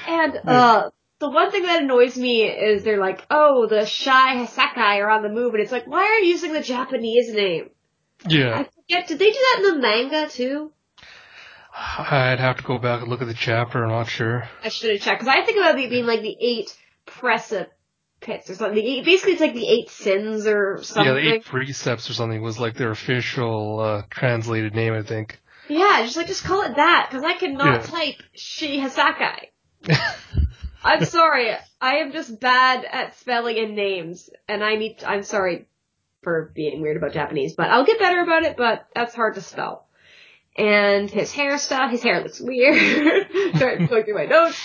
And 0.07 0.39
uh 0.47 0.91
the 1.19 1.30
one 1.30 1.51
thing 1.51 1.63
that 1.63 1.82
annoys 1.82 2.17
me 2.17 2.43
is 2.43 2.86
they're 2.86 3.01
like, 3.01 3.25
oh, 3.30 3.67
the 3.67 3.86
Shy 3.86 4.45
Sakai 4.45 5.01
are 5.01 5.09
on 5.09 5.23
the 5.23 5.30
move, 5.30 5.55
and 5.55 5.61
it's 5.61 5.73
like, 5.73 5.88
why 5.88 6.03
are 6.03 6.19
you 6.19 6.30
using 6.30 6.53
the 6.53 6.61
Japanese 6.61 7.34
name? 7.34 7.71
Yeah. 8.30 8.59
I 8.59 8.63
forget, 8.63 9.07
did 9.09 9.19
they 9.19 9.32
do 9.32 9.39
that 9.39 9.63
in 9.63 9.75
the 9.75 9.82
manga 9.82 10.30
too? 10.30 10.71
I'd 11.80 12.39
have 12.39 12.57
to 12.57 12.63
go 12.63 12.78
back 12.80 13.01
and 13.01 13.09
look 13.09 13.21
at 13.21 13.28
the 13.28 13.34
chapter. 13.34 13.84
I'm 13.84 13.89
not 13.91 14.09
sure. 14.09 14.49
I 14.63 14.69
should 14.69 14.91
have 14.91 15.01
checked, 15.01 15.21
because 15.21 15.34
I 15.36 15.45
think 15.45 15.57
about 15.59 15.78
it 15.80 15.89
being 15.89 16.05
like 16.07 16.21
the 16.21 16.36
eight 16.39 16.75
precipits 17.05 18.49
or 18.49 18.55
something. 18.55 18.78
Eight- 18.78 19.05
Basically, 19.05 19.34
it's 19.34 19.41
like 19.41 19.53
the 19.53 19.67
eight 19.67 19.89
sins 19.89 20.47
or 20.47 20.82
something. 20.84 21.05
Yeah, 21.15 21.19
the 21.21 21.34
eight 21.36 21.45
precepts 21.45 22.09
or 22.09 22.13
something 22.13 22.41
was 22.41 22.59
like 22.59 22.75
their 22.75 22.91
official 22.91 23.80
uh, 23.80 24.01
translated 24.09 24.73
name, 24.75 24.93
I 24.93 25.03
think. 25.03 25.39
Yeah, 25.69 26.01
just 26.03 26.15
like 26.17 26.28
just 26.28 26.43
call 26.45 26.61
it 26.63 26.75
that 26.78 27.07
because 27.09 27.23
I 27.25 27.34
cannot 27.34 27.82
Yeah. 27.82 27.88
type 27.88 28.15
Shie 28.34 28.80
Hassaikai. 28.80 29.47
I'm 30.84 31.03
sorry, 31.05 31.51
I 31.82 31.95
am 31.97 32.11
just 32.13 32.39
bad 32.39 32.86
at 32.89 33.15
spelling 33.17 33.57
and 33.59 33.75
names, 33.75 34.30
and 34.47 34.63
I 34.63 34.75
need. 34.75 35.03
I'm 35.05 35.23
sorry 35.23 35.67
for 36.23 36.51
being 36.55 36.82
weird 36.82 36.97
about 36.97 37.11
Japanese, 37.13 37.53
but 37.55 37.69
I'll 37.69 37.86
get 37.86 37.99
better 37.99 38.21
about 38.21 38.43
it. 38.43 38.55
But 38.55 38.88
that's 38.95 39.13
hard 39.13 39.36
to 39.36 39.41
spell. 39.41 39.87
And 40.58 41.10
his 41.10 41.32
hair 41.32 41.58
stuff, 41.58 41.91
his 41.91 42.01
hair 42.01 42.22
looks 42.22 42.41
weird. 42.41 43.28
Sorry, 43.58 43.86
going 43.86 44.03
through 44.03 44.16
my 44.16 44.26
notes. 44.26 44.60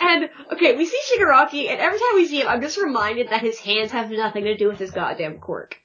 And 0.00 0.28
okay, 0.52 0.76
we 0.76 0.84
see 0.86 1.00
Shigaraki, 1.10 1.68
and 1.70 1.80
every 1.80 1.98
time 1.98 2.08
we 2.14 2.26
see 2.26 2.40
him, 2.42 2.48
I'm 2.48 2.60
just 2.60 2.76
reminded 2.78 3.30
that 3.30 3.40
his 3.40 3.58
hands 3.58 3.90
have 3.92 4.10
nothing 4.10 4.44
to 4.44 4.56
do 4.56 4.68
with 4.68 4.78
his 4.78 4.90
goddamn 4.92 5.38
quirk. 5.38 5.76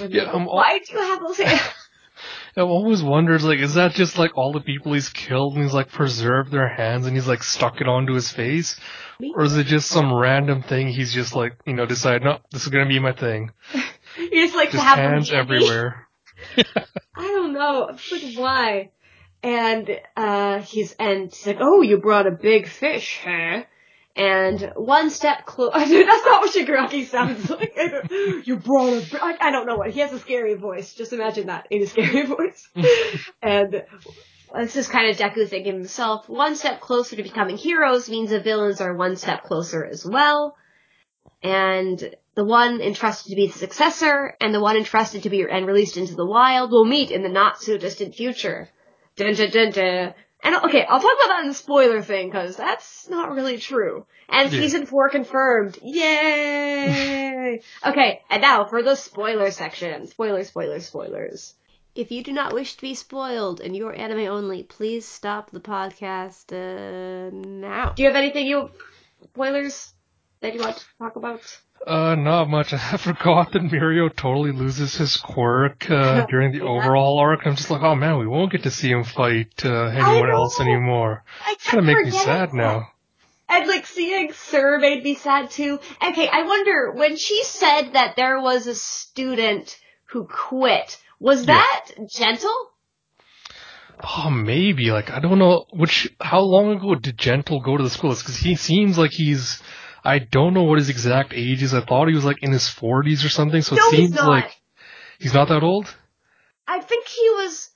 I'm 0.00 0.10
Yeah, 0.10 0.24
like, 0.24 0.34
I'm 0.34 0.42
al- 0.42 0.54
why 0.56 0.78
do 0.78 0.92
you 0.92 0.98
have 0.98 1.20
those 1.20 1.38
hands? 1.38 1.60
I've 2.56 2.64
always 2.68 3.02
wondered, 3.02 3.42
like, 3.42 3.58
is 3.58 3.74
that 3.74 3.92
just 3.94 4.18
like 4.18 4.36
all 4.36 4.52
the 4.52 4.60
people 4.60 4.92
he's 4.92 5.08
killed 5.08 5.54
and 5.54 5.64
he's 5.64 5.74
like 5.74 5.90
preserved 5.90 6.52
their 6.52 6.68
hands 6.68 7.06
and 7.06 7.16
he's 7.16 7.26
like 7.26 7.42
stuck 7.42 7.80
it 7.80 7.88
onto 7.88 8.12
his 8.14 8.30
face? 8.30 8.78
Or 9.34 9.44
is 9.44 9.56
it 9.56 9.64
just 9.66 9.88
some 9.88 10.12
random 10.12 10.62
thing 10.62 10.88
he's 10.88 11.12
just 11.12 11.34
like, 11.34 11.54
you 11.66 11.74
know, 11.74 11.86
decided, 11.86 12.22
no, 12.22 12.38
this 12.52 12.62
is 12.62 12.68
gonna 12.68 12.88
be 12.88 12.98
my 12.98 13.12
thing. 13.12 13.50
He 14.16 14.28
just 14.30 14.54
like 14.54 14.70
to 14.70 14.76
Just 14.76 14.86
hands 14.86 15.32
everywhere. 15.32 16.08
I 16.56 17.22
don't 17.22 17.52
know. 17.52 17.88
It's 17.88 18.12
like 18.12 18.34
why? 18.36 18.90
And 19.44 20.00
uh 20.16 20.60
he's 20.62 20.92
and 20.98 21.24
he's 21.30 21.46
like, 21.46 21.58
"Oh, 21.60 21.82
you 21.82 21.98
brought 21.98 22.26
a 22.26 22.30
big 22.30 22.66
fish, 22.66 23.20
huh?" 23.22 23.64
And 24.16 24.72
one 24.74 25.10
step 25.10 25.44
closer. 25.44 25.78
That's 25.78 26.24
not 26.24 26.40
what 26.40 26.54
Shigaraki 26.54 27.04
sounds 27.04 27.50
like. 27.50 27.76
you 28.46 28.56
brought 28.56 28.94
a. 28.94 29.06
bi- 29.10 29.18
I, 29.20 29.48
I 29.48 29.50
don't 29.50 29.66
know 29.66 29.76
what. 29.76 29.90
He 29.90 30.00
has 30.00 30.14
a 30.14 30.18
scary 30.18 30.54
voice. 30.54 30.94
Just 30.94 31.12
imagine 31.12 31.48
that 31.48 31.66
in 31.70 31.82
a 31.82 31.86
scary 31.86 32.24
voice. 32.24 32.70
and 33.42 33.82
this 34.54 34.76
is 34.76 34.88
kind 34.88 35.10
of 35.10 35.16
Deku 35.18 35.46
thinking 35.46 35.74
himself. 35.74 36.26
One 36.26 36.56
step 36.56 36.80
closer 36.80 37.16
to 37.16 37.22
becoming 37.22 37.58
heroes 37.58 38.08
means 38.08 38.30
the 38.30 38.40
villains 38.40 38.80
are 38.80 38.94
one 38.96 39.16
step 39.16 39.44
closer 39.44 39.84
as 39.84 40.06
well. 40.06 40.56
And 41.42 42.14
the 42.34 42.44
one 42.46 42.80
entrusted 42.80 43.28
to 43.30 43.36
be 43.36 43.48
the 43.48 43.58
successor 43.58 44.34
and 44.40 44.54
the 44.54 44.60
one 44.60 44.78
entrusted 44.78 45.24
to 45.24 45.30
be 45.30 45.44
and 45.50 45.66
released 45.66 45.98
into 45.98 46.14
the 46.14 46.24
wild 46.24 46.70
will 46.70 46.86
meet 46.86 47.10
in 47.10 47.22
the 47.22 47.28
not 47.28 47.60
so 47.60 47.76
distant 47.76 48.14
future. 48.14 48.70
Dun, 49.16 49.34
dun, 49.34 49.50
dun, 49.50 49.70
dun. 49.70 50.14
And 50.42 50.56
okay, 50.64 50.84
I'll 50.84 51.00
talk 51.00 51.16
about 51.16 51.28
that 51.28 51.40
in 51.42 51.48
the 51.48 51.54
spoiler 51.54 52.02
thing 52.02 52.28
because 52.28 52.56
that's 52.56 53.08
not 53.08 53.32
really 53.32 53.58
true. 53.58 54.04
And 54.28 54.52
Yeah. 54.52 54.60
season 54.60 54.86
four 54.86 55.08
confirmed. 55.08 55.78
Yay! 55.82 57.62
okay, 57.86 58.20
and 58.28 58.42
now 58.42 58.64
for 58.66 58.82
the 58.82 58.94
spoiler 58.94 59.50
section. 59.50 60.06
Spoilers, 60.06 60.48
spoilers, 60.48 60.86
spoilers. 60.86 61.54
If 61.94 62.10
you 62.10 62.24
do 62.24 62.32
not 62.32 62.52
wish 62.52 62.74
to 62.74 62.82
be 62.82 62.94
spoiled 62.94 63.60
and 63.60 63.76
you're 63.76 63.94
anime 63.96 64.26
only, 64.26 64.64
please 64.64 65.06
stop 65.06 65.50
the 65.50 65.60
podcast 65.60 66.52
uh, 66.52 67.30
now. 67.32 67.90
Do 67.90 68.02
you 68.02 68.08
have 68.08 68.16
anything 68.16 68.46
you 68.46 68.70
spoilers 69.22 69.94
that 70.40 70.54
you 70.54 70.60
want 70.60 70.76
to 70.76 70.84
talk 70.98 71.16
about? 71.16 71.40
Uh, 71.86 72.14
not 72.14 72.48
much. 72.48 72.72
I 72.72 72.96
forgot 72.96 73.52
that 73.52 73.62
Mirio 73.62 74.14
totally 74.14 74.52
loses 74.52 74.96
his 74.96 75.16
quirk 75.18 75.90
uh, 75.90 76.24
during 76.30 76.52
the 76.52 76.58
Yeah. 76.58 76.64
Overhaul 76.64 77.18
arc. 77.18 77.46
I'm 77.46 77.56
just 77.56 77.70
like, 77.70 77.82
oh 77.82 77.94
man, 77.94 78.18
we 78.18 78.26
won't 78.26 78.52
get 78.52 78.62
to 78.62 78.70
see 78.70 78.90
him 78.90 79.04
fight 79.04 79.64
uh, 79.64 79.86
anyone 79.86 80.30
else 80.30 80.60
anymore. 80.60 81.24
It's 81.48 81.70
gonna 81.70 81.82
make 81.82 82.04
me 82.04 82.10
sad 82.10 82.50
that. 82.50 82.54
now. 82.54 82.88
And 83.48 83.68
like 83.68 83.86
seeing 83.86 84.32
Sir 84.32 84.78
made 84.78 85.04
me 85.04 85.14
sad 85.14 85.50
too. 85.50 85.78
Okay, 86.02 86.28
I 86.28 86.42
wonder 86.44 86.92
when 86.92 87.16
she 87.16 87.44
said 87.44 87.90
that 87.92 88.16
there 88.16 88.40
was 88.40 88.66
a 88.66 88.74
student 88.74 89.78
who 90.06 90.26
quit, 90.26 90.98
was 91.20 91.40
Yeah. 91.46 91.54
that 91.58 91.90
gentle? 92.10 92.70
Oh, 94.02 94.30
maybe. 94.30 94.90
Like, 94.90 95.10
I 95.10 95.20
don't 95.20 95.38
know. 95.38 95.66
Which, 95.72 96.10
how 96.20 96.40
long 96.40 96.72
ago 96.72 96.94
did 96.96 97.16
Gentle 97.16 97.60
go 97.60 97.76
to 97.76 97.82
the 97.82 97.90
school? 97.90 98.10
Because 98.14 98.36
he 98.36 98.56
seems 98.56 98.98
like 98.98 99.12
he's. 99.12 99.62
I 100.04 100.18
don't 100.18 100.54
know 100.54 100.64
what 100.64 100.78
his 100.78 100.90
exact 100.90 101.32
age 101.34 101.62
is. 101.62 101.72
I 101.74 101.80
thought 101.80 102.08
he 102.08 102.14
was 102.14 102.24
like 102.24 102.42
in 102.42 102.52
his 102.52 102.64
40s 102.64 103.24
or 103.24 103.28
something. 103.30 103.62
So 103.62 103.76
no, 103.76 103.82
it 103.86 103.90
seems 103.90 104.12
he's 104.12 104.22
like 104.22 104.60
he's 105.18 105.34
not 105.34 105.48
that 105.48 105.62
old. 105.62 105.94
I 106.66 106.80
think 106.80 107.06
he 107.06 107.28
was 107.30 107.70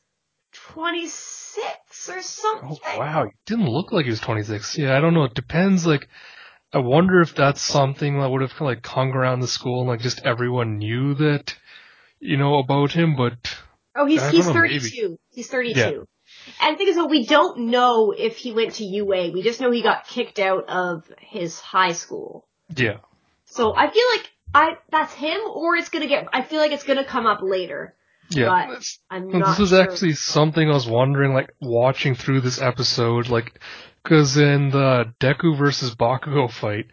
26 0.52 2.08
or 2.10 2.22
something. 2.22 2.78
Oh 2.84 2.98
wow, 2.98 3.24
he 3.24 3.30
didn't 3.46 3.68
look 3.68 3.92
like 3.92 4.04
he 4.04 4.10
was 4.10 4.20
26. 4.20 4.78
Yeah, 4.78 4.96
I 4.96 5.00
don't 5.00 5.14
know. 5.14 5.24
It 5.24 5.34
depends. 5.34 5.86
Like, 5.86 6.08
I 6.72 6.78
wonder 6.78 7.20
if 7.20 7.34
that's 7.34 7.60
something 7.60 8.20
that 8.20 8.28
would 8.28 8.42
have 8.42 8.50
kinda 8.52 8.64
like 8.64 8.86
hung 8.86 9.10
around 9.12 9.40
the 9.40 9.48
school 9.48 9.80
and 9.80 9.88
like 9.88 10.00
just 10.00 10.24
everyone 10.24 10.78
knew 10.78 11.14
that, 11.14 11.56
you 12.20 12.36
know, 12.36 12.58
about 12.58 12.92
him. 12.92 13.16
But 13.16 13.56
Oh, 13.94 14.06
he's 14.06 14.26
he's 14.30 14.46
know, 14.46 14.52
32. 14.52 15.18
He's 15.30 15.48
32. 15.48 15.78
Yeah. 15.78 15.90
And 16.60 16.74
the 16.74 16.78
thing 16.78 16.88
is, 16.88 16.96
though, 16.96 17.06
we 17.06 17.26
don't 17.26 17.70
know 17.70 18.12
if 18.16 18.36
he 18.36 18.52
went 18.52 18.74
to 18.74 18.84
UA. 18.84 19.32
We 19.32 19.42
just 19.42 19.60
know 19.60 19.70
he 19.70 19.82
got 19.82 20.06
kicked 20.06 20.38
out 20.38 20.68
of 20.68 21.10
his 21.20 21.58
high 21.60 21.92
school. 21.92 22.46
yeah, 22.76 22.98
So 23.46 23.74
I 23.74 23.90
feel 23.90 24.04
like 24.16 24.30
I 24.54 24.78
that's 24.90 25.12
him, 25.12 25.40
or 25.52 25.76
it's 25.76 25.88
gonna 25.88 26.06
get. 26.06 26.26
I 26.32 26.42
feel 26.42 26.60
like 26.60 26.72
it's 26.72 26.84
gonna 26.84 27.04
come 27.04 27.26
up 27.26 27.40
later. 27.42 27.94
yeah. 28.30 28.66
But 28.68 28.84
I'm 29.10 29.28
not. 29.28 29.56
this 29.56 29.60
is 29.60 29.68
sure. 29.70 29.82
actually 29.82 30.12
something 30.14 30.68
I 30.68 30.74
was 30.74 30.88
wondering, 30.88 31.32
like 31.32 31.50
watching 31.60 32.14
through 32.14 32.40
this 32.40 32.60
episode, 32.60 33.28
like, 33.28 33.60
because 34.02 34.36
in 34.36 34.70
the 34.70 35.12
Deku 35.20 35.56
versus 35.56 35.94
Bakugo 35.94 36.50
fight, 36.50 36.86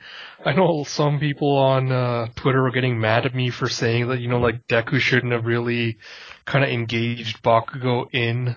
I 0.45 0.53
know 0.53 0.83
some 0.85 1.19
people 1.19 1.55
on 1.57 1.91
uh, 1.91 2.27
Twitter 2.35 2.61
were 2.61 2.71
getting 2.71 2.99
mad 2.99 3.25
at 3.25 3.33
me 3.33 3.49
for 3.49 3.69
saying 3.69 4.09
that 4.09 4.19
you 4.19 4.27
know, 4.27 4.39
like 4.39 4.67
Deku 4.67 4.99
shouldn't 4.99 5.31
have 5.31 5.45
really 5.45 5.97
kind 6.45 6.63
of 6.63 6.69
engaged 6.69 7.41
Bakugo 7.41 8.07
in 8.13 8.55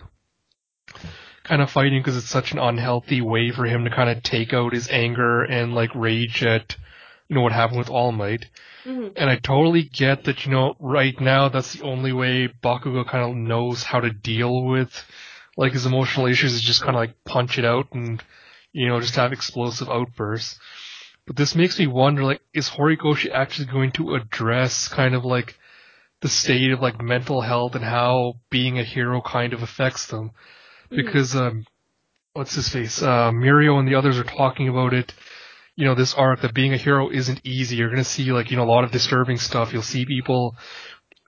kind 1.49 1.62
of 1.62 1.70
fighting 1.70 2.01
because 2.01 2.16
it's 2.16 2.28
such 2.28 2.53
an 2.53 2.59
unhealthy 2.59 3.20
way 3.20 3.51
for 3.51 3.64
him 3.64 3.84
to 3.84 3.90
kind 3.90 4.11
of 4.11 4.22
take 4.22 4.53
out 4.53 4.72
his 4.74 4.88
anger 4.90 5.42
and 5.42 5.74
like 5.74 5.94
rage 5.94 6.44
at 6.44 6.76
you 7.28 7.34
know 7.34 7.42
what 7.42 7.53
happened 7.53 7.78
with 7.78 7.90
All 7.90 8.12
Might. 8.12 8.46
Mhm. 8.84 9.12
And 9.16 9.28
I 9.28 9.36
totally 9.36 9.82
get 9.82 10.24
that, 10.24 10.46
you 10.46 10.53
know, 10.53 10.74
right 10.78 11.18
now 11.20 11.49
that's 11.49 11.74
the 11.74 11.82
only 11.84 12.12
way 12.12 12.49
Bakugo 12.49 13.07
kind 13.07 13.28
of 13.30 13.36
knows 13.36 13.82
how 13.82 14.01
to 14.01 14.11
deal 14.11 14.64
with, 14.64 15.05
like, 15.57 15.72
his 15.72 15.84
emotional 15.84 16.26
issues 16.26 16.55
is 16.55 16.62
just 16.62 16.80
kind 16.80 16.96
of 16.96 17.01
like 17.01 17.24
punch 17.24 17.59
it 17.59 17.64
out 17.64 17.88
and, 17.92 18.22
you 18.72 18.88
know, 18.88 19.01
just 19.01 19.16
have 19.16 19.32
explosive 19.32 19.90
outbursts. 19.90 20.59
But 21.26 21.36
this 21.36 21.55
makes 21.55 21.78
me 21.78 21.86
wonder, 21.86 22.24
like, 22.24 22.40
is 22.55 22.70
Horikoshi 22.70 23.30
actually 23.30 23.66
going 23.66 23.92
to 23.92 24.14
address 24.14 24.88
kind 24.88 25.14
of 25.14 25.24
like 25.24 25.59
the 26.20 26.28
state 26.28 26.70
of 26.72 26.80
like 26.80 27.01
mental 27.03 27.42
health 27.42 27.74
and 27.74 27.84
how 27.84 28.34
being 28.51 28.78
a 28.78 28.84
hero 28.84 29.20
kind 29.20 29.53
of 29.53 29.62
affects 29.62 30.07
them? 30.07 30.30
Because, 30.91 31.36
um, 31.36 31.66
what's 32.32 32.55
his 32.55 32.68
face? 32.68 33.03
Uh, 33.03 33.30
Mirio 33.30 33.78
and 33.78 33.89
the 33.89 33.95
others 33.95 34.18
are 34.18 34.24
talking 34.24 34.68
about 34.68 34.95
it 34.95 35.12
you 35.78 35.84
know, 35.84 35.95
this 35.95 36.12
arc 36.14 36.41
that 36.41 36.55
being 36.55 36.74
a 36.74 36.76
hero 36.76 37.09
isn't 37.09 37.41
easy. 37.45 37.76
You're 37.76 37.89
gonna 37.89 38.03
see 38.03 38.32
like, 38.32 38.51
you 38.51 38.57
know, 38.57 38.64
a 38.64 38.72
lot 38.74 38.82
of 38.82 38.91
disturbing 38.91 39.36
stuff. 39.36 39.72
You'll 39.72 39.82
see 39.82 40.05
people 40.05 40.57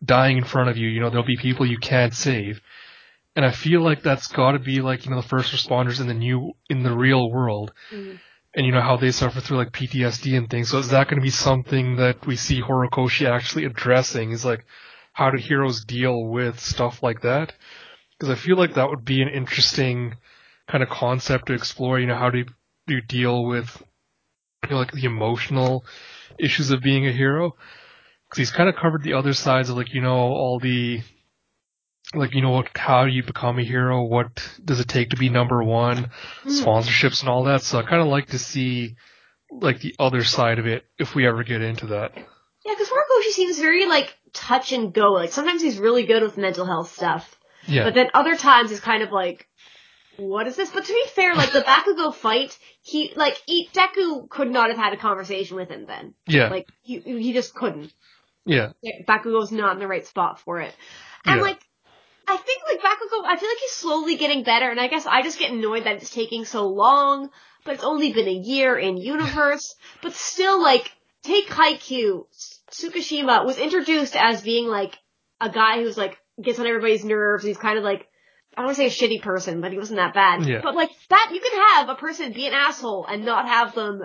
dying 0.05 0.39
in 0.39 0.43
front 0.43 0.69
of 0.69 0.77
you. 0.77 0.89
You 0.89 0.99
know, 0.99 1.09
there'll 1.09 1.25
be 1.25 1.37
people 1.37 1.65
you 1.65 1.79
can't 1.79 2.13
save. 2.13 2.61
And 3.37 3.45
I 3.45 3.53
feel 3.53 3.81
like 3.81 4.03
that's 4.03 4.27
gotta 4.27 4.59
be 4.59 4.81
like, 4.81 5.05
you 5.05 5.13
know, 5.13 5.21
the 5.21 5.29
first 5.29 5.53
responders 5.53 6.01
in 6.01 6.09
the 6.09 6.15
new, 6.15 6.55
in 6.69 6.83
the 6.83 6.93
real 6.93 7.31
world. 7.31 7.73
Mhm. 7.93 8.19
And 8.53 8.67
you 8.67 8.73
know 8.73 8.81
how 8.81 8.97
they 8.97 9.13
suffer 9.13 9.41
through 9.41 9.59
like 9.59 9.71
PTSD 9.71 10.37
and 10.37 10.51
things. 10.51 10.71
So 10.71 10.79
is 10.79 10.89
that 10.89 11.07
gonna 11.07 11.23
be 11.23 11.31
something 11.31 11.95
that 11.97 12.27
we 12.27 12.35
see 12.35 12.61
Horikoshi 12.61 13.31
actually 13.31 13.67
addressing? 13.67 14.33
Is 14.33 14.45
like, 14.45 14.67
how 15.13 15.31
do 15.31 15.37
heroes 15.39 15.85
deal 15.85 16.25
with 16.25 16.59
stuff 16.59 17.05
like 17.05 17.21
that? 17.21 17.53
Because 18.21 18.39
I 18.39 18.39
feel 18.39 18.59
like 18.59 18.75
that 18.75 18.91
would 18.91 19.03
be 19.03 19.23
an 19.23 19.29
interesting 19.29 20.15
kind 20.69 20.83
of 20.83 20.91
concept 20.91 21.47
to 21.47 21.55
explore. 21.55 21.99
You 21.99 22.07
know, 22.07 22.19
how 22.19 22.29
do 22.29 22.39
you, 22.39 22.45
do 22.87 22.95
you 22.97 23.01
deal 23.01 23.47
with, 23.47 23.83
you 24.65 24.71
know, 24.71 24.77
like 24.77 24.93
the 24.93 25.07
emotional 25.07 25.87
issues 26.39 26.71
of 26.71 26.83
being 26.83 27.07
a 27.07 27.13
hero? 27.13 27.57
Because 28.29 28.39
he's 28.39 28.51
kind 28.51 28.69
of 28.69 28.77
covered 28.77 29.03
the 29.03 29.15
other 29.15 29.33
sides 29.33 29.71
of 29.71 29.77
like, 29.79 29.95
you 29.95 30.03
know, 30.03 30.17
all 30.17 30.61
the, 30.61 31.01
like, 32.15 32.35
you 32.35 32.43
know, 32.43 32.51
what, 32.51 32.69
how 32.77 33.07
do 33.07 33.11
you 33.11 33.25
become 33.25 33.59
a 33.59 33.65
hero? 33.65 34.03
What 34.03 34.47
does 34.63 34.81
it 34.81 34.89
take 34.89 35.11
to 35.11 35.17
be 35.17 35.31
number 35.31 35.65
one? 35.65 36.11
Hmm. 36.43 36.49
Sponsorships 36.51 37.21
and 37.21 37.31
all 37.31 37.45
that. 37.45 37.63
So 37.63 37.79
I 37.79 37.83
kind 37.83 38.03
of 38.03 38.09
like 38.09 38.27
to 38.29 38.39
see, 38.39 38.97
like, 39.51 39.81
the 39.81 39.95
other 39.99 40.25
side 40.25 40.59
of 40.59 40.67
it 40.67 40.85
if 40.99 41.15
we 41.15 41.27
ever 41.27 41.43
get 41.43 41.63
into 41.63 41.87
that. 41.87 42.13
Yeah, 42.65 42.75
because 42.75 42.89
Horikoshi 42.89 43.31
seems 43.33 43.59
very 43.59 43.87
like 43.87 44.15
touch 44.35 44.73
and 44.73 44.93
go. 44.93 45.13
Like 45.13 45.33
sometimes 45.33 45.63
he's 45.63 45.79
really 45.79 46.05
good 46.05 46.23
with 46.23 46.37
mental 46.37 46.67
health 46.67 46.93
stuff, 46.93 47.39
Yeah. 47.71 47.85
but 47.85 47.95
then 47.95 48.11
other 48.15 48.37
times 48.37 48.71
it's 48.73 48.81
kind 48.81 49.03
of 49.03 49.13
like, 49.13 49.47
what 50.17 50.47
is 50.47 50.57
this? 50.57 50.71
But 50.71 50.85
to 50.85 50.93
be 50.93 51.05
fair, 51.15 51.35
like 51.35 51.53
the 51.53 51.61
Bakugo 51.67 52.15
fight, 52.15 52.59
he 52.83 53.13
like 53.17 53.41
he, 53.47 53.69
Deku 53.73 54.29
could 54.29 54.51
not 54.51 54.69
have 54.69 54.77
had 54.79 54.93
a 54.93 54.97
conversation 54.99 55.57
with 55.57 55.71
him 55.71 55.87
then. 55.87 56.15
yeah. 56.27 56.49
Like 56.49 56.69
he 56.83 56.99
he 57.01 57.33
just 57.33 57.55
couldn't. 57.55 57.93
yeah. 58.45 58.73
Bakugo's 59.09 59.53
not 59.53 59.73
in 59.75 59.79
the 59.79 59.87
right 59.87 60.07
spot 60.07 60.41
for 60.41 60.61
it. 60.61 60.75
And 61.25 61.37
Yeah. 61.37 61.43
like, 61.43 61.61
I 62.27 62.37
think 62.37 62.63
like 62.71 62.81
Bakugo, 62.81 63.25
I 63.27 63.37
feel 63.37 63.49
like 63.49 63.59
he's 63.59 63.73
slowly 63.73 64.17
getting 64.17 64.43
better, 64.45 64.71
and 64.71 64.79
I 64.81 64.89
guess 64.89 65.07
I 65.07 65.23
just 65.23 65.39
get 65.39 65.51
annoyed 65.53 65.85
that 65.85 65.97
it's 65.97 66.11
taking 66.11 66.45
so 66.45 66.69
long. 66.69 67.31
But 67.65 67.75
it's 67.75 67.85
only 67.85 68.13
been 68.13 68.27
a 68.29 68.33
year 68.33 68.79
in 68.79 68.97
universe. 68.97 69.75
but 70.03 70.15
still, 70.15 70.63
like, 70.63 70.91
take 71.23 71.47
Haikyuu. 71.49 72.25
Tsukishima 72.71 73.45
was 73.45 73.59
introduced 73.59 74.17
as 74.17 74.41
being 74.43 74.67
like 74.67 74.97
a 75.41 75.49
guy 75.51 75.83
who's 75.83 75.97
like 75.99 76.19
gets 76.43 76.59
on 76.59 76.67
everybody's 76.67 77.05
nerves. 77.05 77.45
He's 77.45 77.59
kind 77.59 77.79
of 77.79 77.85
like. 77.85 78.07
I 78.57 78.63
don't 78.63 78.67
want 78.67 78.79
to 78.79 78.91
say 78.91 79.07
a 79.07 79.09
shitty 79.09 79.23
person, 79.23 79.61
but 79.61 79.71
he 79.71 79.79
wasn't 79.79 79.99
that 79.99 80.13
bad. 80.13 80.45
Yeah. 80.45 80.61
But 80.61 80.75
like 80.75 80.91
that, 81.09 81.31
you 81.33 81.41
can 81.41 81.53
have 81.69 81.89
a 81.89 81.95
person 81.95 82.33
be 82.33 82.49
an 82.49 82.53
asshole 82.53 83.07
and 83.09 83.25
not 83.25 83.47
have 83.47 83.77
them, 83.77 84.03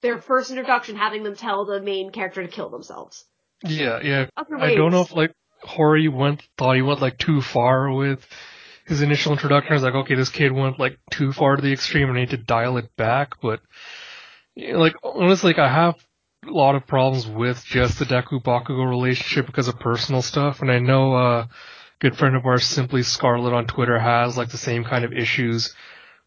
their 0.00 0.20
first 0.20 0.50
introduction 0.50 0.96
having 0.96 1.22
them 1.22 1.36
tell 1.36 1.64
the 1.64 1.80
main 1.80 2.10
character 2.10 2.42
to 2.42 2.48
kill 2.48 2.70
themselves. 2.70 3.24
Yeah. 3.62 4.00
Yeah. 4.02 4.26
I 4.36 4.74
don't 4.74 4.90
know 4.90 5.02
if 5.02 5.12
like 5.14 5.32
Hori 5.62 6.08
went 6.08 6.42
thought 6.58 6.74
he 6.74 6.82
went 6.82 7.00
like 7.00 7.18
too 7.18 7.40
far 7.40 7.92
with 7.92 8.26
his 8.84 9.00
initial 9.00 9.30
introduction. 9.30 9.70
I 9.70 9.74
was 9.74 9.84
like, 9.84 9.94
okay, 9.94 10.16
this 10.16 10.28
kid 10.28 10.50
went 10.50 10.80
like 10.80 10.98
too 11.12 11.32
far 11.32 11.54
to 11.54 11.62
the 11.62 11.72
extreme 11.72 12.08
and 12.08 12.18
I 12.18 12.22
need 12.22 12.30
to 12.30 12.38
dial 12.38 12.78
it 12.78 12.94
back. 12.96 13.40
But 13.40 13.60
you 14.56 14.72
know, 14.72 14.80
like 14.80 14.96
honestly, 15.04 15.50
like 15.52 15.60
I 15.60 15.72
have 15.72 15.94
a 16.46 16.50
lot 16.50 16.74
of 16.74 16.86
problems 16.86 17.26
with 17.26 17.64
just 17.64 17.98
the 17.98 18.04
Deku 18.04 18.42
Bakugo 18.42 18.88
relationship 18.88 19.46
because 19.46 19.68
of 19.68 19.78
personal 19.78 20.22
stuff, 20.22 20.60
and 20.60 20.70
I 20.70 20.80
know 20.80 21.14
uh, 21.14 21.42
a 21.42 21.48
good 22.00 22.16
friend 22.16 22.34
of 22.34 22.44
ours, 22.44 22.64
Simply 22.64 23.02
Scarlet 23.02 23.52
on 23.52 23.66
Twitter, 23.66 23.98
has 23.98 24.36
like 24.36 24.50
the 24.50 24.58
same 24.58 24.84
kind 24.84 25.04
of 25.04 25.12
issues 25.12 25.74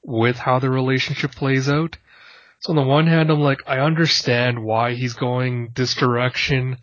with 0.04 0.38
how 0.38 0.60
the 0.60 0.70
relationship 0.70 1.32
plays 1.32 1.68
out. 1.68 1.98
So 2.60 2.72
on 2.72 2.78
the 2.78 2.84
one 2.84 3.08
hand, 3.08 3.30
I'm 3.30 3.42
like, 3.42 3.60
I 3.68 3.80
understand 3.80 4.64
why 4.64 4.94
he's 4.94 5.14
going 5.14 5.72
this 5.76 5.94
direction 5.94 6.78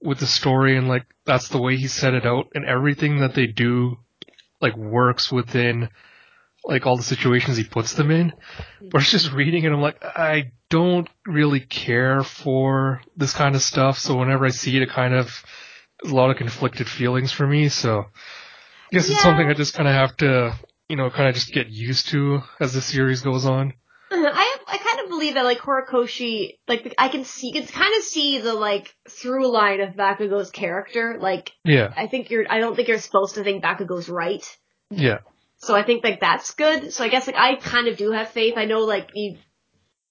with 0.00 0.18
the 0.18 0.26
story 0.26 0.76
and 0.76 0.86
like 0.86 1.04
that's 1.24 1.48
the 1.48 1.60
way 1.60 1.76
he 1.76 1.88
set 1.88 2.14
it 2.14 2.24
out 2.24 2.46
and 2.54 2.64
everything 2.64 3.18
that 3.18 3.34
they 3.34 3.46
do 3.46 3.98
like 4.60 4.76
works 4.76 5.32
within 5.32 5.88
like 6.68 6.86
all 6.86 6.96
the 6.96 7.02
situations 7.02 7.56
he 7.56 7.64
puts 7.64 7.94
them 7.94 8.10
in. 8.10 8.32
But 8.80 9.00
it's 9.00 9.10
just 9.10 9.32
reading 9.32 9.64
it, 9.64 9.72
I'm 9.72 9.80
like, 9.80 10.04
I 10.04 10.52
don't 10.68 11.08
really 11.26 11.60
care 11.60 12.22
for 12.22 13.00
this 13.16 13.32
kind 13.32 13.56
of 13.56 13.62
stuff. 13.62 13.98
So 13.98 14.16
whenever 14.18 14.44
I 14.44 14.50
see 14.50 14.76
it, 14.76 14.82
it 14.82 14.90
kind 14.90 15.14
of 15.14 15.42
a 16.04 16.08
lot 16.08 16.30
of 16.30 16.36
conflicted 16.36 16.88
feelings 16.88 17.32
for 17.32 17.46
me. 17.46 17.70
So 17.70 18.00
I 18.00 18.04
guess 18.92 19.08
it's 19.08 19.22
something 19.22 19.48
I 19.48 19.54
just 19.54 19.74
kind 19.74 19.88
of 19.88 19.94
have 19.94 20.16
to, 20.18 20.54
you 20.88 20.96
know, 20.96 21.10
kind 21.10 21.28
of 21.28 21.34
just 21.34 21.52
get 21.52 21.68
used 21.68 22.08
to 22.08 22.42
as 22.60 22.74
the 22.74 22.82
series 22.82 23.22
goes 23.22 23.46
on. 23.46 23.72
Uh-huh. 24.10 24.30
I 24.32 24.56
I 24.66 24.78
kind 24.78 25.00
of 25.00 25.08
believe 25.08 25.34
that 25.34 25.44
like 25.44 25.58
Horikoshi, 25.58 26.58
like 26.66 26.94
I 26.98 27.08
can 27.08 27.24
see, 27.24 27.48
you 27.48 27.52
can 27.54 27.66
kind 27.66 27.94
of 27.96 28.02
see 28.02 28.38
the 28.38 28.54
like 28.54 28.94
through 29.08 29.50
line 29.50 29.80
of 29.80 29.94
Bakugo's 29.94 30.50
character. 30.50 31.16
Like 31.18 31.52
Yeah, 31.64 31.92
I 31.96 32.06
think 32.06 32.30
you're, 32.30 32.44
I 32.50 32.58
don't 32.58 32.76
think 32.76 32.88
you're 32.88 32.98
supposed 32.98 33.34
to 33.36 33.44
think 33.44 33.62
Bakugo's 33.62 34.08
right. 34.08 34.44
yeah, 34.90 35.18
So 35.58 35.74
I 35.74 35.82
think 35.82 36.04
like 36.04 36.20
that's 36.20 36.54
good. 36.54 36.92
So 36.92 37.04
I 37.04 37.08
guess 37.08 37.26
like 37.26 37.36
I 37.36 37.56
kind 37.56 37.88
of 37.88 37.96
do 37.96 38.12
have 38.12 38.30
faith. 38.30 38.54
I 38.56 38.64
know 38.64 38.80
like 38.80 39.10
you, 39.14 39.36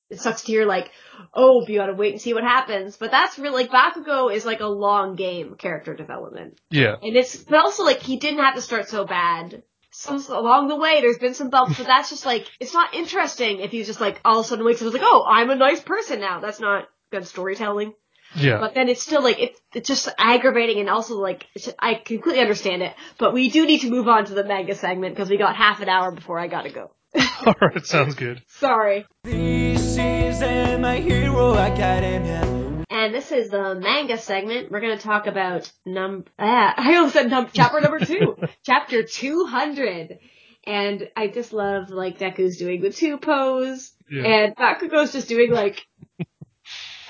it 0.09 0.19
sucks 0.19 0.41
to 0.41 0.47
hear 0.47 0.65
like, 0.65 0.91
oh, 1.33 1.65
you 1.67 1.77
gotta 1.77 1.93
wait 1.93 2.13
and 2.13 2.21
see 2.21 2.33
what 2.33 2.43
happens. 2.43 2.97
But 2.97 3.11
that's 3.11 3.39
really 3.39 3.63
like 3.63 3.71
Bakugo 3.71 4.33
is 4.33 4.45
like 4.45 4.59
a 4.59 4.67
long 4.67 5.15
game 5.15 5.55
character 5.55 5.95
development, 5.95 6.59
yeah, 6.69 6.95
and 7.01 7.15
it's 7.15 7.35
but 7.37 7.59
also 7.59 7.83
like 7.83 8.01
he 8.01 8.17
didn't 8.17 8.39
have 8.39 8.55
to 8.55 8.61
start 8.61 8.89
so 8.89 9.05
bad. 9.05 9.63
Some 9.91 10.23
along 10.29 10.67
the 10.67 10.75
way, 10.75 11.01
there's 11.01 11.17
been 11.17 11.33
some 11.33 11.49
bumps, 11.49 11.77
but 11.77 11.87
that's 11.87 12.09
just 12.09 12.25
like 12.25 12.45
it's 12.59 12.73
not 12.73 12.93
interesting 12.93 13.61
if 13.61 13.73
you 13.73 13.83
just 13.83 14.01
like 14.01 14.19
all 14.23 14.39
of 14.39 14.45
a 14.45 14.49
sudden 14.49 14.65
wakes 14.65 14.81
up 14.81 14.87
and 14.87 14.95
is 14.95 15.01
like, 15.01 15.09
oh, 15.09 15.25
I'm 15.27 15.49
a 15.49 15.55
nice 15.55 15.81
person 15.81 16.19
now. 16.19 16.39
That's 16.39 16.59
not 16.59 16.87
good 17.09 17.25
storytelling. 17.25 17.93
Yeah. 18.38 18.59
But 18.59 18.73
then 18.73 18.89
it's 18.89 19.01
still 19.01 19.21
like 19.23 19.39
it's 19.39 19.59
it's 19.73 19.88
just 19.88 20.09
aggravating 20.17 20.79
and 20.79 20.89
also 20.89 21.15
like 21.15 21.45
it's 21.55 21.69
I 21.79 21.95
completely 21.95 22.41
understand 22.41 22.81
it. 22.81 22.93
But 23.17 23.33
we 23.33 23.49
do 23.49 23.65
need 23.65 23.81
to 23.81 23.89
move 23.89 24.07
on 24.07 24.25
to 24.25 24.33
the 24.33 24.43
manga 24.43 24.75
segment 24.75 25.15
because 25.15 25.29
we 25.29 25.38
got 25.38 25.55
half 25.55 25.81
an 25.81 25.89
hour 25.89 26.11
before 26.11 26.39
I 26.39 26.47
gotta 26.47 26.71
go. 26.71 26.91
Alright, 27.45 27.85
sounds 27.85 28.15
good. 28.15 28.41
Sorry. 28.47 29.05
This 29.23 29.97
is 29.97 30.41
uh, 30.41 30.77
My 30.79 30.97
Hero 30.97 31.55
Academia. 31.55 32.83
And 32.89 33.13
this 33.13 33.31
is 33.31 33.49
the 33.49 33.75
manga 33.75 34.17
segment. 34.17 34.71
We're 34.71 34.81
gonna 34.81 34.97
talk 34.97 35.27
about 35.27 35.71
num. 35.85 36.25
Ah, 36.39 36.73
I 36.77 36.95
almost 36.95 37.13
said 37.13 37.29
num- 37.29 37.49
chapter 37.53 37.81
number 37.81 37.99
two, 37.99 38.35
chapter 38.63 39.03
two 39.03 39.45
hundred. 39.45 40.19
And 40.65 41.07
I 41.15 41.27
just 41.27 41.53
love 41.53 41.89
like 41.91 42.19
Deku's 42.19 42.57
doing 42.57 42.81
the 42.81 42.89
two 42.91 43.17
pose, 43.17 43.93
Yeah, 44.11 44.25
and 44.25 44.55
Bakugo's 44.55 45.13
just 45.13 45.29
doing 45.29 45.51
like 45.51 45.85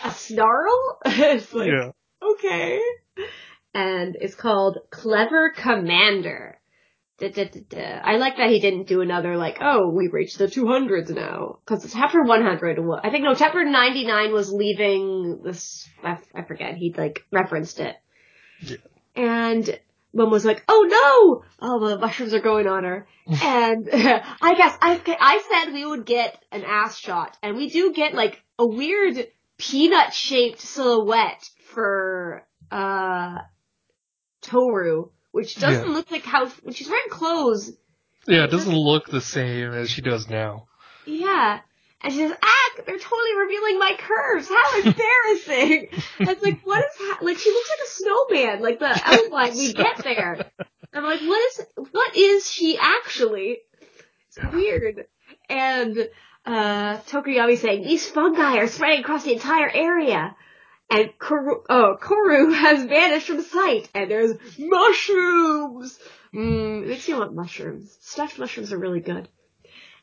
a 0.03 0.11
snarl. 0.11 0.99
it's 1.05 1.53
like 1.53 1.71
yeah, 1.71 1.91
okay. 2.21 2.81
And 3.73 4.15
it's 4.19 4.35
called 4.35 4.79
Clever 4.89 5.51
Commander. 5.55 6.59
Da, 7.19 7.31
da, 7.31 7.45
da. 7.67 7.99
I 8.03 8.17
like 8.17 8.37
that 8.37 8.51
he 8.51 8.59
didn't 8.59 8.87
do 8.87 9.01
another 9.01 9.37
like, 9.37 9.57
oh, 9.59 9.89
we 9.89 10.07
reached 10.07 10.37
the 10.37 10.45
200s 10.45 11.09
now. 11.09 11.57
Cause 11.65 11.83
it's 11.83 11.93
chapter 11.93 12.21
100, 12.21 12.77
wa- 12.79 13.01
I 13.03 13.09
think 13.09 13.23
no, 13.23 13.33
chapter 13.33 13.63
99 13.63 14.33
was 14.33 14.51
leaving 14.51 15.41
this, 15.43 15.89
I, 16.03 16.19
I 16.35 16.43
forget, 16.43 16.75
he 16.75 16.93
like 16.95 17.25
referenced 17.31 17.79
it. 17.79 17.95
Yeah. 18.61 18.77
And 19.15 19.79
one 20.11 20.29
was 20.29 20.45
like, 20.45 20.63
oh 20.67 21.43
no! 21.61 21.67
Oh, 21.67 21.87
the 21.87 21.97
mushrooms 21.97 22.35
are 22.35 22.39
going 22.39 22.67
on 22.67 22.83
her. 22.83 23.07
and 23.27 23.89
I 23.93 24.53
guess, 24.55 24.77
I, 24.79 25.17
I 25.19 25.63
said 25.65 25.73
we 25.73 25.85
would 25.85 26.05
get 26.05 26.39
an 26.51 26.63
ass 26.63 26.97
shot. 26.97 27.35
And 27.41 27.57
we 27.57 27.69
do 27.69 27.93
get 27.93 28.13
like 28.13 28.43
a 28.59 28.67
weird 28.67 29.27
peanut 29.57 30.13
shaped 30.13 30.59
silhouette 30.61 31.49
for, 31.73 32.45
uh, 32.71 33.39
Toru, 34.41 35.09
which 35.31 35.55
doesn't 35.55 35.87
Yeah. 35.87 35.93
look 35.93 36.11
like 36.11 36.23
how, 36.23 36.47
when 36.63 36.73
she's 36.73 36.89
wearing 36.89 37.09
clothes, 37.09 37.71
yeah. 38.29 38.43
It 38.43 38.51
doesn't 38.51 38.75
look 38.75 39.07
the 39.07 39.21
same 39.21 39.71
as 39.71 39.89
she 39.89 40.01
does 40.01 40.29
now. 40.29 40.67
yeah. 41.05 41.61
And 42.01 42.13
she 42.13 42.19
says, 42.19 42.33
ah, 42.43 42.69
they're 42.85 42.99
totally 42.99 43.37
revealing 43.39 43.79
my 43.79 43.93
curves. 43.97 44.47
How 44.49 44.77
embarrassing. 44.83 45.87
I 46.19 46.33
was 46.33 46.43
like, 46.43 46.59
what 46.63 46.79
is, 46.79 46.91
ha-? 46.99 47.17
like, 47.21 47.37
she 47.39 47.49
looks 47.49 47.69
like 47.69 47.87
a 47.87 47.89
snowman, 47.89 48.61
like 48.61 48.79
the 48.79 49.01
outline 49.03 49.55
we 49.57 49.73
get 49.73 49.97
there. 50.03 50.45
I'm 50.93 51.03
like, 51.03 51.21
what 51.21 51.41
is, 51.51 51.65
what 51.91 52.15
is 52.17 52.51
she 52.51 52.77
actually? 52.77 53.59
It's 54.27 54.53
weird. 54.53 55.05
And, 55.49 56.09
uh, 56.47 56.97
Tokoyami 57.09 57.57
saying, 57.57 57.83
these 57.83 58.07
fungi 58.07 58.57
are 58.57 58.67
spreading 58.67 59.01
across 59.01 59.25
the 59.25 59.33
entire 59.33 59.69
area. 59.69 60.35
And 60.89 61.09
Koru, 61.19 61.63
oh, 61.69 61.97
has 62.53 62.85
vanished 62.85 63.27
from 63.27 63.41
sight, 63.41 63.89
and 63.93 64.09
there's 64.09 64.37
mushrooms! 64.57 65.99
Mmm, 66.33 66.87
makes 66.87 67.07
you 67.09 67.17
want 67.17 67.35
mushrooms. 67.35 67.97
Stuffed 67.99 68.39
mushrooms 68.39 68.71
are 68.71 68.77
really 68.77 69.01
good. 69.01 69.27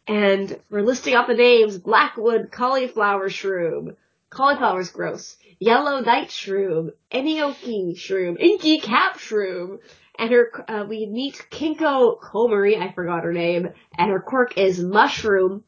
And 0.07 0.59
we're 0.69 0.83
listing 0.83 1.15
off 1.15 1.29
the 1.29 1.35
names, 1.35 1.79
Blackwood 1.79 2.53
Cauliflower 2.53 3.31
Shroom. 3.31 3.97
Cauliflower's 4.29 4.91
gross. 4.91 5.39
Yellow 5.59 6.01
Night 6.01 6.29
Shroom. 6.29 6.91
Enoki 7.11 7.97
Shroom. 7.97 8.39
Inky 8.39 8.81
Cap 8.81 9.17
Shroom. 9.17 9.79
And 10.19 10.31
her, 10.31 10.65
uh, 10.69 10.85
we 10.87 11.07
meet 11.07 11.47
Kinko 11.51 12.21
Komori, 12.21 12.79
I 12.79 12.93
forgot 12.93 13.25
her 13.25 13.33
name, 13.33 13.71
and 13.97 14.11
her 14.11 14.21
quirk 14.21 14.59
is 14.59 14.79
Mushroom. 14.83 15.65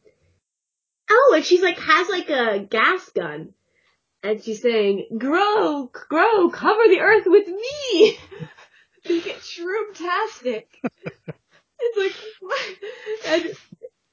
Oh, 1.10 1.32
and 1.36 1.44
she's 1.44 1.62
like 1.62 1.78
has 1.78 2.08
like 2.08 2.30
a 2.30 2.60
gas 2.60 3.08
gun, 3.10 3.54
and 4.22 4.42
she's 4.42 4.62
saying, 4.62 5.06
"Grow, 5.18 5.90
grow, 5.92 6.50
cover 6.50 6.88
the 6.88 7.00
earth 7.00 7.24
with 7.26 7.46
me." 7.48 8.18
Make 9.08 9.26
it 9.26 9.36
shroom-tastic. 9.36 10.68
it's 11.80 11.98
like, 12.42 12.78
and 13.26 13.52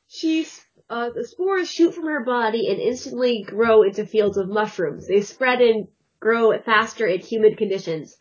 she's 0.07 0.61
uh, 0.89 1.09
the 1.09 1.25
spores 1.25 1.71
shoot 1.71 1.95
from 1.95 2.05
her 2.05 2.23
body 2.23 2.69
and 2.69 2.79
instantly 2.79 3.43
grow 3.43 3.81
into 3.81 4.05
fields 4.05 4.37
of 4.37 4.47
mushrooms. 4.47 5.07
They 5.07 5.21
spread 5.21 5.61
and 5.61 5.87
grow 6.19 6.57
faster 6.59 7.07
in 7.07 7.19
humid 7.19 7.57
conditions. 7.57 8.15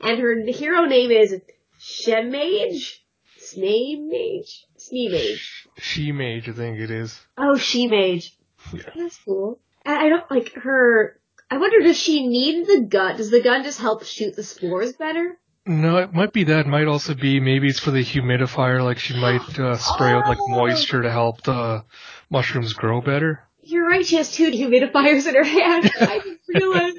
And 0.00 0.18
her 0.18 0.34
hero 0.46 0.84
name 0.86 1.10
is 1.10 1.40
Shemage? 1.78 3.04
Sneemage? 3.38 4.66
Sneemage. 4.76 5.65
She 5.78 6.12
mage, 6.12 6.48
I 6.48 6.52
think 6.52 6.78
it 6.78 6.90
is. 6.90 7.18
Oh, 7.36 7.56
She-Mage. 7.56 8.32
Yeah. 8.72 8.82
That's 8.96 9.18
cool. 9.24 9.58
And 9.84 9.94
I 9.96 10.08
don't 10.08 10.30
like 10.30 10.52
her. 10.54 11.20
I 11.50 11.58
wonder, 11.58 11.80
does 11.80 11.96
she 11.98 12.26
need 12.26 12.66
the 12.66 12.80
gun? 12.80 13.16
Does 13.16 13.30
the 13.30 13.42
gun 13.42 13.62
just 13.62 13.80
help 13.80 14.02
shoot 14.04 14.34
the 14.34 14.42
spores 14.42 14.94
better? 14.94 15.38
No, 15.66 15.98
it 15.98 16.12
might 16.12 16.32
be 16.32 16.44
that. 16.44 16.60
It 16.60 16.68
might 16.68 16.86
also 16.86 17.14
be 17.14 17.40
maybe 17.40 17.68
it's 17.68 17.78
for 17.80 17.90
the 17.90 18.02
humidifier. 18.04 18.82
Like 18.82 18.98
she 18.98 19.14
might 19.20 19.58
uh, 19.58 19.76
spray 19.76 20.10
out 20.12 20.26
like 20.26 20.38
Oh. 20.40 20.48
moisture 20.48 21.02
to 21.02 21.10
help 21.10 21.42
the 21.42 21.84
mushrooms 22.30 22.72
grow 22.72 23.00
better. 23.00 23.40
You're 23.68 23.88
right, 23.88 24.06
she 24.06 24.14
has 24.16 24.30
two 24.30 24.50
humidifiers 24.52 25.26
in 25.26 25.34
her 25.34 25.42
hand. 25.42 25.90
I 26.00 26.20
didn't 26.20 26.40
realize. 26.46 26.94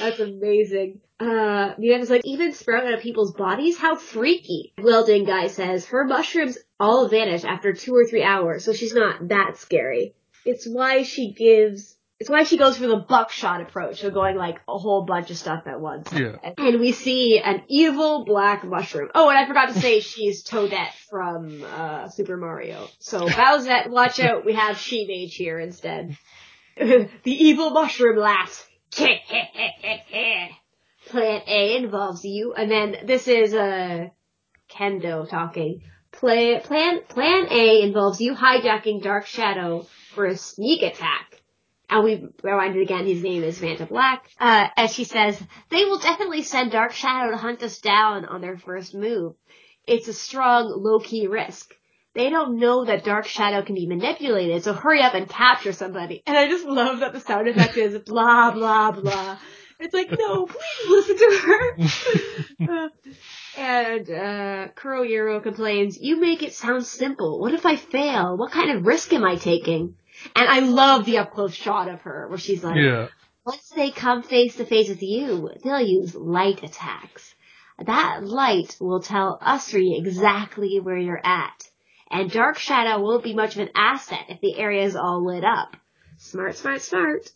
That's 0.00 0.18
amazing. 0.18 1.00
Uh, 1.20 1.74
Miranda's 1.78 2.10
like, 2.10 2.22
even 2.24 2.52
sprout 2.54 2.86
out 2.86 2.94
of 2.94 3.00
people's 3.00 3.32
bodies? 3.34 3.78
How 3.78 3.94
freaky. 3.94 4.72
Welding 4.78 5.26
guy 5.26 5.46
says, 5.46 5.86
her 5.86 6.04
mushrooms 6.04 6.58
all 6.80 7.08
vanish 7.08 7.44
after 7.44 7.72
two 7.72 7.94
or 7.94 8.04
three 8.04 8.24
hours, 8.24 8.64
so 8.64 8.72
she's 8.72 8.94
not 8.94 9.28
that 9.28 9.58
scary. 9.58 10.14
It's 10.44 10.66
why 10.66 11.04
she 11.04 11.32
gives, 11.32 11.96
it's 12.20 12.28
why 12.28 12.42
she 12.42 12.56
goes 12.56 12.76
for 12.76 12.86
the 12.86 12.96
buckshot 12.96 13.60
approach 13.60 14.02
of 14.02 14.12
going 14.12 14.36
like 14.36 14.58
a 14.66 14.76
whole 14.76 15.04
bunch 15.04 15.30
of 15.30 15.36
stuff 15.36 15.64
at 15.66 15.80
once. 15.80 16.12
Yeah. 16.12 16.36
And 16.58 16.80
we 16.80 16.90
see 16.90 17.38
an 17.38 17.62
evil 17.68 18.24
black 18.24 18.64
mushroom. 18.64 19.10
Oh, 19.14 19.28
and 19.28 19.38
I 19.38 19.46
forgot 19.46 19.68
to 19.68 19.80
say 19.80 20.00
she's 20.00 20.42
Toadette 20.42 20.94
from 21.08 21.62
uh, 21.64 22.08
Super 22.08 22.36
Mario. 22.36 22.88
So 22.98 23.28
Bowsette, 23.28 23.88
watch 23.88 24.18
out, 24.18 24.44
we 24.44 24.54
have 24.54 24.78
She-Mage 24.78 25.34
here 25.34 25.60
instead. 25.60 26.16
the 26.76 27.08
evil 27.24 27.70
mushroom 27.70 28.16
laughs. 28.18 28.66
Plan 31.06 31.42
A 31.46 31.76
involves 31.76 32.24
you, 32.24 32.52
and 32.52 32.70
then 32.70 32.96
this 33.06 33.28
is 33.28 33.54
uh, 33.54 34.08
Kendo 34.70 35.28
talking. 35.28 35.82
Play, 36.10 36.58
plan 36.60 37.02
Plan 37.08 37.46
A 37.50 37.82
involves 37.82 38.20
you 38.20 38.34
hijacking 38.34 39.02
Dark 39.02 39.26
Shadow 39.26 39.86
for 40.14 40.26
a 40.26 40.36
sneak 40.36 40.82
attack. 40.82 41.27
And 41.90 42.04
we 42.04 42.28
reminded 42.42 42.82
again 42.82 43.06
his 43.06 43.22
name 43.22 43.42
is 43.42 43.58
Vanta 43.58 43.88
Black. 43.88 44.24
Uh, 44.38 44.68
as 44.76 44.92
she 44.92 45.04
says, 45.04 45.40
they 45.70 45.84
will 45.84 45.98
definitely 45.98 46.42
send 46.42 46.70
Dark 46.70 46.92
Shadow 46.92 47.30
to 47.30 47.36
hunt 47.36 47.62
us 47.62 47.78
down 47.78 48.24
on 48.26 48.40
their 48.40 48.58
first 48.58 48.94
move. 48.94 49.34
It's 49.86 50.06
a 50.08 50.12
strong, 50.12 50.70
low-key 50.76 51.28
risk. 51.28 51.74
They 52.14 52.28
don't 52.30 52.58
know 52.58 52.84
that 52.84 53.04
Dark 53.04 53.26
Shadow 53.26 53.62
can 53.64 53.74
be 53.74 53.86
manipulated, 53.86 54.64
so 54.64 54.74
hurry 54.74 55.00
up 55.00 55.14
and 55.14 55.28
capture 55.28 55.72
somebody. 55.72 56.22
And 56.26 56.36
I 56.36 56.48
just 56.48 56.66
love 56.66 57.00
that 57.00 57.12
the 57.12 57.20
sound 57.20 57.48
effect 57.48 57.76
is 57.76 57.98
blah, 58.00 58.50
blah, 58.50 58.90
blah. 58.90 59.38
It's 59.80 59.94
like, 59.94 60.10
no, 60.18 60.46
please 60.46 60.88
listen 60.88 61.16
to 61.16 61.40
her. 61.46 61.76
Uh, 62.68 62.88
and 63.56 64.10
uh, 64.10 64.68
Kuroiro 64.74 65.40
complains, 65.42 65.96
you 65.98 66.20
make 66.20 66.42
it 66.42 66.52
sound 66.54 66.84
simple. 66.84 67.38
What 67.40 67.54
if 67.54 67.64
I 67.64 67.76
fail? 67.76 68.36
What 68.36 68.50
kind 68.50 68.72
of 68.72 68.84
risk 68.84 69.12
am 69.12 69.24
I 69.24 69.36
taking? 69.36 69.94
And 70.34 70.48
I 70.48 70.60
love 70.60 71.04
the 71.04 71.18
up 71.18 71.32
close 71.32 71.54
shot 71.54 71.88
of 71.88 72.02
her 72.02 72.26
where 72.28 72.38
she's 72.38 72.62
like, 72.64 72.76
Yeah. 72.76 73.08
once 73.44 73.68
they 73.74 73.90
come 73.90 74.22
face 74.22 74.56
to 74.56 74.64
face 74.64 74.88
with 74.88 75.02
you, 75.02 75.50
they'll 75.62 75.80
use 75.80 76.14
light 76.14 76.62
attacks. 76.62 77.34
That 77.84 78.24
light 78.24 78.76
will 78.80 79.00
tell 79.00 79.38
us 79.40 79.68
three 79.68 79.94
exactly 79.96 80.80
where 80.80 80.96
you're 80.96 81.20
at. 81.24 81.68
And 82.10 82.30
Dark 82.30 82.58
Shadow 82.58 83.00
won't 83.00 83.22
be 83.22 83.34
much 83.34 83.54
of 83.54 83.62
an 83.62 83.70
asset 83.74 84.24
if 84.28 84.40
the 84.40 84.58
area 84.58 84.82
is 84.84 84.96
all 84.96 85.24
lit 85.24 85.44
up. 85.44 85.76
Smart, 86.16 86.56
smart, 86.56 86.82
smart. 86.82 87.30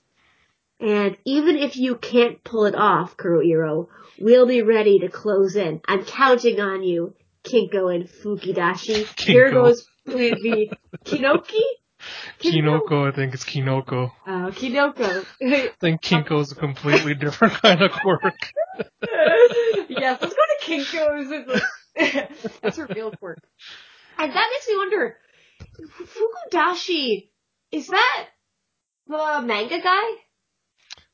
And 0.81 1.17
even 1.25 1.57
if 1.57 1.77
you 1.77 1.95
can't 1.95 2.43
pull 2.43 2.65
it 2.65 2.75
off, 2.75 3.17
Kuroiro, 3.17 3.87
we'll 4.19 4.47
be 4.47 4.63
ready 4.63 4.99
to 5.01 5.09
close 5.09 5.55
in. 5.55 5.81
I'm 5.87 6.05
counting 6.05 6.59
on 6.59 6.83
you, 6.83 7.15
Kinko 7.45 7.95
and 7.95 8.09
Fukidashi. 8.09 9.07
Here 9.21 9.53
goes 9.53 9.87
plan 10.07 10.35
B. 10.43 10.73
Kinoki? 11.05 11.63
Kinoko, 12.41 13.11
I 13.11 13.15
think 13.15 13.35
it's 13.35 13.45
Kinoko. 13.45 14.11
Oh, 14.27 14.51
Kinoko. 14.53 15.25
I 15.43 15.71
think 15.81 16.03
Kinko's 16.03 16.53
a 16.53 16.55
completely 16.55 17.15
different 17.15 17.55
kind 17.55 17.83
of 17.83 17.93
quirk. 17.93 18.35
yes, 19.89 20.19
let's 20.21 20.35
go 20.35 20.43
to 20.51 20.65
Kinko's. 20.65 21.63
That's 22.63 22.77
her 22.77 22.87
real 22.95 23.11
quirk. 23.13 23.39
And 24.19 24.33
that 24.33 24.49
makes 24.53 24.69
me 24.69 24.77
wonder, 24.77 25.17
Fukidashi, 26.53 27.29
is 27.71 27.87
that 27.89 28.27
the 29.07 29.43
manga 29.45 29.81
guy? 29.81 30.11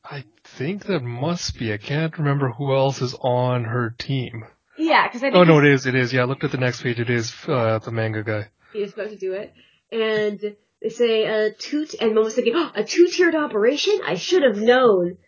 I 0.04 0.24
think 0.44 0.86
that 0.86 1.00
must 1.02 1.58
be. 1.58 1.72
I 1.72 1.76
can't 1.76 2.16
remember 2.18 2.50
who 2.50 2.74
else 2.74 3.02
is 3.02 3.14
on 3.20 3.64
her 3.64 3.94
team. 3.98 4.44
Yeah, 4.78 5.06
because 5.06 5.22
I 5.22 5.26
think 5.26 5.36
Oh 5.36 5.44
no, 5.44 5.58
it 5.58 5.66
is. 5.66 5.86
It 5.86 5.94
is. 5.94 6.12
Yeah, 6.12 6.22
I 6.22 6.24
looked 6.24 6.44
at 6.44 6.52
the 6.52 6.58
next 6.58 6.82
page. 6.82 7.00
It 7.00 7.10
is 7.10 7.34
uh, 7.46 7.78
the 7.80 7.90
manga 7.90 8.22
guy. 8.22 8.48
he 8.72 8.80
was 8.80 8.90
supposed 8.90 9.10
to 9.10 9.18
do 9.18 9.32
it. 9.32 9.52
And 9.90 10.56
they 10.82 10.90
say 10.90 11.24
a 11.24 11.52
two, 11.52 11.86
and 12.00 12.12
Momo's 12.12 12.34
thinking, 12.34 12.54
oh, 12.56 12.70
a 12.74 12.84
two-tiered 12.84 13.34
operation? 13.34 14.00
I 14.04 14.14
should 14.14 14.42
have 14.42 14.56
known. 14.56 15.18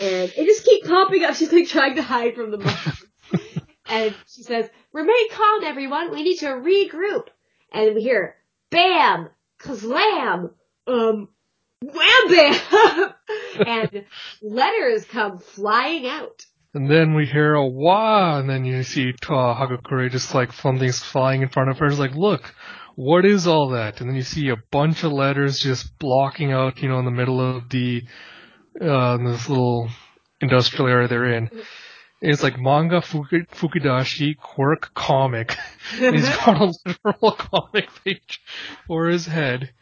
And 0.00 0.32
it 0.36 0.46
just 0.46 0.64
keep 0.64 0.84
popping 0.84 1.24
up. 1.24 1.34
She's 1.34 1.52
like 1.52 1.68
trying 1.68 1.96
to 1.96 2.02
hide 2.02 2.34
from 2.34 2.50
the 2.50 2.58
mushrooms. 2.58 3.04
and 3.86 4.14
she 4.28 4.42
says, 4.42 4.68
remain 4.92 5.30
calm 5.30 5.64
everyone. 5.64 6.12
We 6.12 6.22
need 6.22 6.38
to 6.38 6.46
regroup. 6.46 7.28
And 7.72 7.94
we 7.94 8.02
hear, 8.02 8.36
bam, 8.70 9.28
kazlam, 9.60 10.50
um, 10.86 11.28
wham 11.82 12.28
bam. 12.28 13.14
and 13.66 14.04
letters 14.42 15.04
come 15.04 15.38
flying 15.38 16.06
out. 16.06 16.44
And 16.72 16.90
then 16.90 17.14
we 17.14 17.26
hear 17.26 17.54
a 17.54 17.64
wah, 17.64 18.38
and 18.38 18.50
then 18.50 18.64
you 18.64 18.82
see 18.82 19.10
uh, 19.10 19.54
Hagakure 19.54 20.10
just 20.10 20.34
like 20.34 20.52
something's 20.52 20.98
flying 20.98 21.42
in 21.42 21.48
front 21.48 21.70
of 21.70 21.78
her. 21.78 21.86
It's 21.86 22.00
like, 22.00 22.16
look, 22.16 22.52
what 22.96 23.24
is 23.24 23.46
all 23.46 23.70
that? 23.70 24.00
And 24.00 24.08
then 24.08 24.16
you 24.16 24.22
see 24.22 24.48
a 24.48 24.56
bunch 24.70 25.04
of 25.04 25.12
letters 25.12 25.58
just 25.58 25.98
blocking 25.98 26.52
out, 26.52 26.82
you 26.82 26.88
know, 26.88 26.98
in 26.98 27.04
the 27.04 27.10
middle 27.10 27.40
of 27.40 27.68
the 27.68 28.02
uh, 28.80 29.16
this 29.18 29.48
little 29.48 29.88
industrial 30.40 30.88
area 30.88 31.08
they're 31.08 31.32
in. 31.32 31.48
And 32.22 32.32
it's 32.32 32.42
like 32.42 32.58
manga 32.58 33.02
Fuku- 33.02 33.46
Fukidashi 33.46 34.36
quirk 34.38 34.94
comic. 34.94 35.56
he's 35.98 36.28
got 36.28 36.60
a 36.60 36.72
literal 36.86 37.32
comic 37.32 37.88
page 38.04 38.40
for 38.86 39.08
his 39.08 39.26
head. 39.26 39.72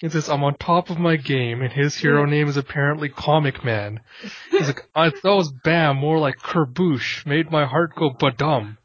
It 0.00 0.12
says, 0.12 0.28
I'm 0.28 0.44
on 0.44 0.56
top 0.56 0.90
of 0.90 1.00
my 1.00 1.16
game, 1.16 1.60
and 1.60 1.72
his 1.72 1.96
hero 1.96 2.24
name 2.24 2.46
is 2.46 2.56
apparently 2.56 3.08
Comic 3.08 3.64
Man. 3.64 3.98
He's 4.48 4.68
like, 4.68 4.88
I 4.94 5.10
thought 5.10 5.34
it 5.34 5.36
was 5.36 5.52
Bam, 5.64 5.96
more 5.96 6.20
like 6.20 6.38
Kerboosh, 6.38 7.26
made 7.26 7.50
my 7.50 7.66
heart 7.66 7.96
go 7.96 8.10
badum. 8.10 8.76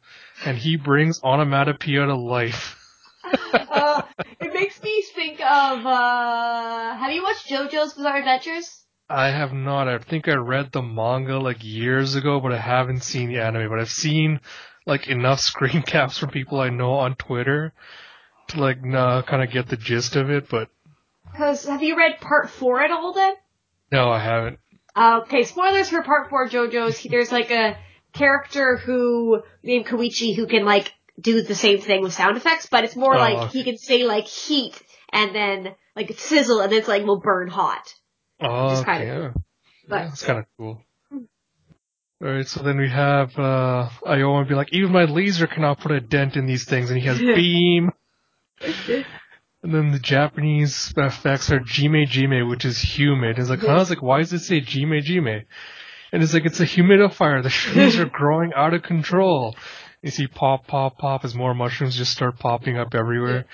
And 0.44 0.58
he 0.58 0.76
brings 0.76 1.22
onomatopoeia 1.22 2.06
to 2.06 2.16
life. 2.16 2.83
uh, 3.52 4.02
it 4.40 4.52
makes 4.52 4.82
me 4.82 5.02
think 5.14 5.40
of, 5.40 5.86
uh, 5.86 6.96
have 6.96 7.12
you 7.12 7.22
watched 7.22 7.48
JoJo's 7.48 7.94
Bizarre 7.94 8.18
Adventures? 8.18 8.84
I 9.08 9.28
have 9.28 9.52
not. 9.52 9.88
I 9.88 9.98
think 9.98 10.28
I 10.28 10.34
read 10.34 10.72
the 10.72 10.82
manga 10.82 11.38
like 11.38 11.62
years 11.62 12.14
ago, 12.14 12.40
but 12.40 12.52
I 12.52 12.58
haven't 12.58 13.02
seen 13.02 13.28
the 13.28 13.40
anime. 13.40 13.68
But 13.68 13.78
I've 13.80 13.90
seen 13.90 14.40
like 14.86 15.08
enough 15.08 15.40
screen 15.50 15.82
caps 15.82 16.18
from 16.18 16.30
people 16.30 16.60
I 16.60 16.70
know 16.70 16.94
on 16.94 17.14
Twitter 17.16 17.72
to 18.48 18.60
like 18.60 18.78
uh, 18.86 19.22
kind 19.22 19.42
of 19.42 19.50
get 19.50 19.68
the 19.68 19.76
gist 19.76 20.16
of 20.16 20.30
it. 20.30 20.48
But 20.48 20.68
Cause 21.36 21.66
have 21.66 21.82
you 21.82 21.96
read 21.96 22.20
part 22.20 22.50
four 22.50 22.80
at 22.80 22.90
all 22.90 23.12
then? 23.12 23.34
no, 23.92 24.10
I 24.10 24.18
haven't. 24.18 24.58
Uh, 24.96 25.20
okay, 25.22 25.42
spoilers 25.42 25.88
for 25.88 26.02
part 26.02 26.30
four 26.30 26.48
JoJo's. 26.48 27.02
There's 27.02 27.32
like 27.32 27.50
a 27.50 27.76
character 28.12 28.76
who, 28.76 29.42
named 29.62 29.86
Koichi, 29.86 30.36
who 30.36 30.46
can 30.46 30.64
like 30.64 30.92
do 31.20 31.42
the 31.42 31.54
same 31.54 31.78
thing 31.80 32.02
with 32.02 32.12
sound 32.12 32.36
effects, 32.36 32.66
but 32.70 32.84
it's 32.84 32.96
more 32.96 33.14
Oh, 33.14 33.18
like 33.18 33.38
okay. 33.38 33.58
he 33.58 33.64
can 33.64 33.78
say 33.78 34.04
like 34.04 34.26
heat 34.26 34.80
and 35.12 35.34
then 35.34 35.74
like 35.94 36.18
sizzle 36.18 36.60
and 36.60 36.72
then 36.72 36.78
it's 36.80 36.88
like 36.88 37.04
will 37.04 37.20
burn 37.20 37.48
hot. 37.48 37.94
Oh, 38.40 38.78
okay. 38.80 38.84
kinda 38.84 39.06
yeah. 39.06 39.30
But- 39.88 39.96
yeah, 39.96 40.04
that's 40.08 40.22
kind 40.22 40.38
of 40.40 40.44
cool. 40.58 40.82
Alright, 42.24 42.48
so 42.48 42.62
then 42.62 42.78
we 42.78 42.88
have, 42.88 43.36
uh, 43.38 43.90
Iowa 44.06 44.44
be 44.46 44.54
like, 44.54 44.72
even 44.72 44.92
my 44.92 45.04
laser 45.04 45.46
cannot 45.46 45.80
put 45.80 45.92
a 45.92 46.00
dent 46.00 46.36
in 46.36 46.46
these 46.46 46.64
things, 46.64 46.90
and 46.90 46.98
he 46.98 47.06
has 47.06 47.18
beam. 47.36 47.90
And 49.62 49.74
then 49.74 49.90
the 49.92 49.98
Japanese 49.98 50.94
effects 50.96 51.50
are 51.50 51.58
Jime 51.60 52.06
Jime, 52.06 52.48
which 52.48 52.64
is 52.64 52.78
humid. 52.80 53.38
It's 53.38 53.50
like, 53.50 53.60
huh? 53.60 53.78
It's 53.80 53.90
like, 53.90 54.00
why 54.02 54.18
does 54.20 54.32
it 54.32 54.38
say 54.40 54.60
Jime 54.60 55.02
Jime? 55.02 55.44
And 56.12 56.22
it's 56.22 56.32
like, 56.32 56.46
it's 56.46 56.60
a 56.60 56.66
humidifier. 56.66 57.42
The 57.42 57.48
trees 57.50 57.98
are 57.98 58.06
growing 58.10 58.52
out 58.54 58.72
of 58.74 58.82
control. 58.82 59.56
You 60.04 60.10
see 60.10 60.26
pop, 60.26 60.66
pop, 60.66 60.98
pop 60.98 61.24
as 61.24 61.34
more 61.34 61.54
mushrooms 61.54 61.96
just 61.96 62.12
start 62.12 62.38
popping 62.38 62.76
up 62.76 62.94
everywhere. 62.94 63.46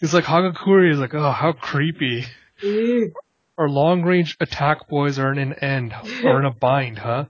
It's 0.00 0.14
like 0.14 0.22
Hagakure 0.22 0.92
is 0.92 1.00
like, 1.00 1.12
oh, 1.12 1.32
how 1.32 1.50
creepy. 1.50 2.24
Mm. 2.62 3.10
Our 3.58 3.68
long 3.68 4.04
range 4.04 4.36
attack 4.38 4.88
boys 4.88 5.18
are 5.18 5.32
in 5.32 5.38
an 5.38 5.54
end, 5.54 5.92
or 6.22 6.38
in 6.38 6.46
a 6.46 6.52
bind, 6.60 7.00
huh? 7.00 7.24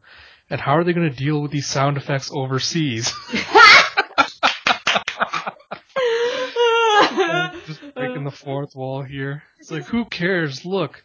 And 0.50 0.60
how 0.60 0.76
are 0.76 0.84
they 0.84 0.92
going 0.92 1.08
to 1.10 1.16
deal 1.16 1.40
with 1.40 1.50
these 1.50 1.66
sound 1.66 1.96
effects 1.96 2.30
overseas? 2.30 3.10
Just 7.66 7.80
breaking 7.94 8.24
the 8.24 8.34
fourth 8.34 8.76
wall 8.76 9.02
here. 9.02 9.44
It's 9.60 9.70
like, 9.70 9.86
who 9.86 10.04
cares? 10.04 10.66
Look, 10.66 11.02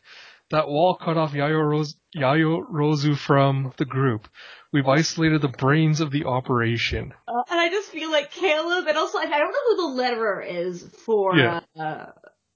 that 0.51 0.67
wall 0.67 0.95
cut 0.95 1.15
off 1.15 1.31
Yayo, 1.31 1.65
Rose, 1.65 1.95
Yayo 2.13 2.69
Rozu 2.69 3.17
from 3.17 3.71
the 3.77 3.85
group. 3.85 4.27
We've 4.73 4.87
isolated 4.87 5.41
the 5.41 5.47
brains 5.49 6.01
of 6.01 6.09
the 6.11 6.25
operation. 6.25 7.13
Uh, 7.27 7.43
and 7.49 7.59
I 7.59 7.69
just 7.69 7.89
feel 7.89 8.11
like 8.11 8.31
Caleb, 8.31 8.87
and 8.87 8.97
also 8.97 9.19
I 9.19 9.25
don't 9.27 9.51
know 9.51 9.75
who 9.75 9.95
the 9.95 10.01
letterer 10.03 10.45
is 10.67 10.83
for 11.05 11.37
Yeah. 11.37 11.59
uh, 11.79 12.05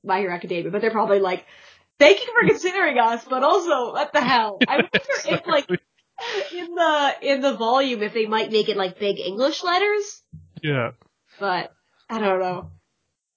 My 0.03 0.20
Hero 0.20 0.34
Academia, 0.34 0.72
but 0.72 0.82
they're 0.82 0.91
probably 0.91 1.20
like, 1.20 1.45
thank 1.99 2.20
you 2.20 2.34
for 2.34 2.47
considering 2.47 2.97
us, 2.97 3.24
but 3.30 3.43
also 3.43 3.93
what 3.93 4.11
the 4.13 4.22
hell? 4.22 4.57
I 4.68 4.78
wonder 4.78 4.89
if 5.30 5.45
like 5.47 5.70
in 6.51 6.74
the 6.74 7.13
in 7.22 7.41
the 7.41 7.53
volume 7.55 8.01
if 8.01 8.13
they 8.15 8.26
might 8.26 8.51
make 8.51 8.68
it 8.70 8.78
like 8.78 8.97
big 8.99 9.20
English 9.20 9.63
letters, 9.63 10.24
Yeah. 10.63 10.91
but 11.39 11.72
I 12.09 12.20
don't 12.20 12.39
know. 12.39 12.72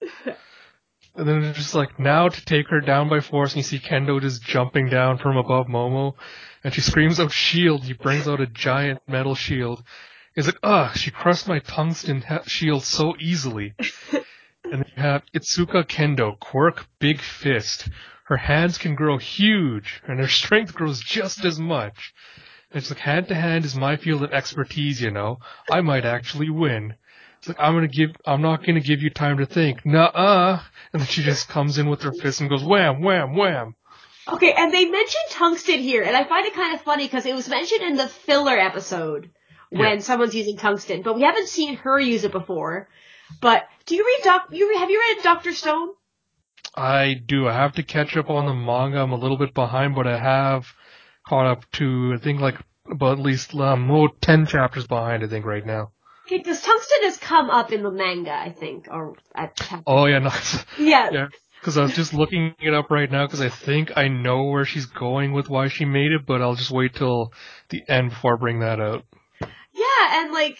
And 1.12 1.28
then 1.28 1.42
it's 1.42 1.58
just 1.58 1.74
like, 1.74 1.98
now 1.98 2.28
to 2.28 2.44
take 2.44 2.68
her 2.68 2.80
down 2.80 3.08
by 3.08 3.18
force, 3.18 3.50
and 3.52 3.56
you 3.58 3.62
see 3.64 3.80
Kendo 3.80 4.20
just 4.20 4.42
jumping 4.44 4.88
down 4.88 5.18
from 5.18 5.36
above 5.36 5.66
Momo, 5.66 6.14
and 6.62 6.74
she 6.74 6.80
screams 6.80 7.18
out 7.18 7.32
shield, 7.32 7.84
he 7.84 7.92
brings 7.92 8.28
out 8.28 8.40
a 8.40 8.46
giant 8.46 9.00
metal 9.08 9.34
shield. 9.34 9.82
He's 10.34 10.46
like, 10.46 10.58
ugh, 10.62 10.96
she 10.96 11.10
crushed 11.10 11.48
my 11.48 11.58
tungsten 11.58 12.24
shield 12.46 12.84
so 12.84 13.14
easily. 13.18 13.74
and 14.64 14.82
then 14.82 14.84
you 14.96 15.02
have 15.02 15.22
Itsuka 15.34 15.84
Kendo, 15.84 16.38
quirk, 16.38 16.86
big 16.98 17.20
fist. 17.20 17.88
Her 18.24 18.36
hands 18.36 18.78
can 18.78 18.94
grow 18.94 19.18
huge, 19.18 20.02
and 20.06 20.20
her 20.20 20.28
strength 20.28 20.74
grows 20.74 21.00
just 21.00 21.44
as 21.44 21.58
much. 21.58 22.14
And 22.70 22.80
it's 22.80 22.90
like, 22.90 23.00
hand 23.00 23.26
to 23.28 23.34
hand 23.34 23.64
is 23.64 23.74
my 23.74 23.96
field 23.96 24.22
of 24.22 24.32
expertise, 24.32 25.00
you 25.00 25.10
know. 25.10 25.38
I 25.68 25.80
might 25.80 26.04
actually 26.04 26.50
win. 26.50 26.94
It's 27.38 27.48
like, 27.48 27.56
I'm 27.58 27.74
gonna 27.74 27.88
give, 27.88 28.10
I'm 28.24 28.42
not 28.42 28.64
gonna 28.64 28.80
give 28.80 29.02
you 29.02 29.10
time 29.10 29.38
to 29.38 29.46
think. 29.46 29.84
Nuh-uh. 29.84 30.62
And 30.92 31.00
then 31.00 31.08
she 31.08 31.22
just 31.22 31.48
comes 31.48 31.78
in 31.78 31.88
with 31.88 32.02
her 32.02 32.12
fist 32.12 32.40
and 32.40 32.50
goes 32.50 32.62
wham, 32.62 33.00
wham, 33.02 33.34
wham. 33.34 33.74
Okay, 34.32 34.52
and 34.52 34.72
they 34.72 34.84
mentioned 34.84 35.24
tungsten 35.30 35.80
here, 35.80 36.02
and 36.02 36.16
I 36.16 36.24
find 36.24 36.46
it 36.46 36.54
kind 36.54 36.74
of 36.74 36.82
funny 36.82 37.04
because 37.06 37.26
it 37.26 37.34
was 37.34 37.48
mentioned 37.48 37.82
in 37.82 37.96
the 37.96 38.08
filler 38.08 38.58
episode 38.58 39.30
when 39.70 39.94
Yeah. 39.94 39.98
someone's 39.98 40.34
using 40.34 40.56
tungsten, 40.56 41.02
but 41.02 41.14
we 41.16 41.22
haven't 41.22 41.48
seen 41.48 41.76
her 41.76 41.98
use 41.98 42.24
it 42.24 42.32
before. 42.32 42.88
But 43.40 43.68
do 43.86 43.94
you 43.94 44.04
read 44.04 44.24
Doc? 44.24 44.48
You 44.50 44.76
have 44.78 44.90
you 44.90 44.98
read 45.00 45.22
Doctor 45.22 45.52
Stone? 45.52 45.90
I 46.74 47.14
do. 47.14 47.48
I 47.48 47.52
have 47.52 47.72
to 47.74 47.82
catch 47.82 48.16
up 48.16 48.30
on 48.30 48.46
the 48.46 48.54
manga. 48.54 49.00
I'm 49.00 49.12
a 49.12 49.16
little 49.16 49.36
bit 49.36 49.54
behind, 49.54 49.94
but 49.94 50.06
I 50.06 50.18
have 50.18 50.66
caught 51.26 51.46
up 51.46 51.70
to, 51.72 52.12
I 52.14 52.18
think 52.22 52.40
like, 52.40 52.56
about 52.90 53.18
at 53.18 53.24
least, 53.24 53.54
um, 53.54 53.90
oh, 53.90 54.08
10 54.20 54.46
chapters 54.46 54.86
behind, 54.86 55.22
I 55.24 55.28
think, 55.28 55.44
right 55.44 55.64
now. 55.64 55.92
Okay, 56.26 56.38
because 56.38 56.60
tungsten 56.62 57.02
has 57.02 57.16
come 57.18 57.50
up 57.50 57.72
in 57.72 57.82
the 57.82 57.90
manga, 57.90 58.32
I 58.32 58.50
think, 58.50 58.86
or 58.90 59.16
at 59.34 59.56
chapter. 59.56 59.82
Oh, 59.86 60.06
yeah, 60.06 60.18
nice. 60.30 60.64
yeah. 60.78 61.10
yeah. 61.12 61.26
Because 61.60 61.76
I 61.76 61.82
was 61.82 61.94
just 61.94 62.14
looking 62.14 62.54
it 62.60 62.72
up 62.72 62.90
right 62.90 63.10
now 63.10 63.26
because 63.26 63.42
I 63.42 63.50
think 63.50 63.92
I 63.94 64.08
know 64.08 64.44
where 64.44 64.64
she's 64.64 64.86
going 64.86 65.32
with 65.32 65.50
why 65.50 65.68
she 65.68 65.84
made 65.84 66.10
it, 66.12 66.24
but 66.26 66.40
I'll 66.40 66.54
just 66.54 66.70
wait 66.70 66.94
till 66.94 67.32
the 67.68 67.82
end 67.86 68.10
before 68.10 68.36
I 68.36 68.40
bring 68.40 68.60
that 68.60 68.80
out. 68.80 69.04
Yeah, 69.40 70.22
and 70.22 70.32
like, 70.32 70.58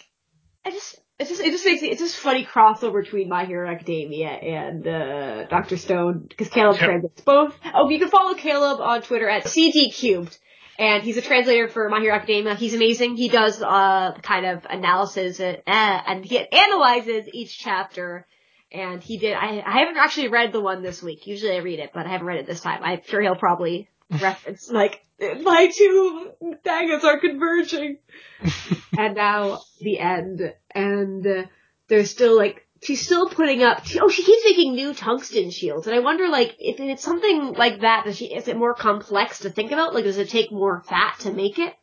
I 0.63 0.69
just, 0.69 0.99
it 1.17 1.27
just, 1.27 1.41
it 1.41 1.51
just 1.51 1.65
makes 1.65 1.81
it, 1.81 1.87
it's 1.87 2.01
just 2.01 2.15
funny 2.17 2.45
crossover 2.45 3.03
between 3.03 3.29
My 3.29 3.45
Hero 3.45 3.67
Academia 3.67 4.29
and, 4.29 4.87
uh, 4.87 5.45
Dr. 5.47 5.77
Stone, 5.77 6.27
because 6.29 6.49
Caleb 6.49 6.75
Yep. 6.75 6.85
translates 6.85 7.21
both. 7.21 7.55
Oh, 7.73 7.89
you 7.89 7.97
can 7.97 8.09
follow 8.09 8.35
Caleb 8.35 8.79
on 8.79 9.01
Twitter 9.01 9.27
at 9.27 9.47
CD 9.47 9.91
Cubed. 9.91 10.37
And 10.77 11.03
he's 11.03 11.17
a 11.17 11.21
translator 11.21 11.67
for 11.67 11.89
My 11.89 11.99
Hero 11.99 12.15
Academia. 12.15 12.55
He's 12.55 12.73
amazing. 12.73 13.15
He 13.17 13.27
does, 13.27 13.61
uh, 13.61 14.13
kind 14.21 14.45
of 14.45 14.65
analysis, 14.69 15.39
uh, 15.39 15.55
and 15.67 16.23
he 16.25 16.39
analyzes 16.39 17.27
each 17.33 17.57
chapter. 17.59 18.25
And 18.71 19.03
he 19.03 19.17
did, 19.17 19.33
I, 19.33 19.61
I 19.65 19.79
haven't 19.79 19.97
actually 19.97 20.29
read 20.29 20.53
the 20.53 20.61
one 20.61 20.81
this 20.81 21.03
week. 21.03 21.27
Usually 21.27 21.53
I 21.53 21.59
read 21.59 21.79
it, 21.79 21.91
but 21.93 22.05
I 22.05 22.09
haven't 22.09 22.27
read 22.27 22.39
it 22.39 22.45
this 22.45 22.61
time. 22.61 22.81
I'm 22.83 23.01
sure 23.05 23.21
he'll 23.21 23.35
probably 23.35 23.89
reference, 24.09 24.69
like, 24.69 25.01
my 25.19 25.71
two 25.75 26.31
daggers 26.63 27.03
are 27.03 27.19
converging 27.19 27.97
and 28.97 29.15
now 29.15 29.61
the 29.79 29.99
end. 29.99 30.53
And 30.73 31.25
uh, 31.25 31.43
there's 31.87 32.09
still 32.09 32.35
like 32.35 32.65
she's 32.81 33.01
still 33.01 33.29
putting 33.29 33.63
up. 33.63 33.83
Oh, 33.99 34.09
she 34.09 34.23
keeps 34.23 34.43
making 34.45 34.73
new 34.73 34.93
tungsten 34.93 35.51
shields, 35.51 35.87
and 35.87 35.95
I 35.95 35.99
wonder 35.99 36.27
like 36.27 36.55
if 36.59 36.79
it's 36.79 37.03
something 37.03 37.53
like 37.53 37.81
that. 37.81 38.05
Does 38.05 38.17
she? 38.17 38.25
Is 38.25 38.47
it 38.47 38.57
more 38.57 38.73
complex 38.73 39.39
to 39.39 39.49
think 39.49 39.71
about? 39.71 39.93
Like, 39.93 40.05
does 40.05 40.17
it 40.17 40.29
take 40.29 40.51
more 40.51 40.81
fat 40.81 41.19
to 41.21 41.31
make 41.31 41.59
it? 41.59 41.73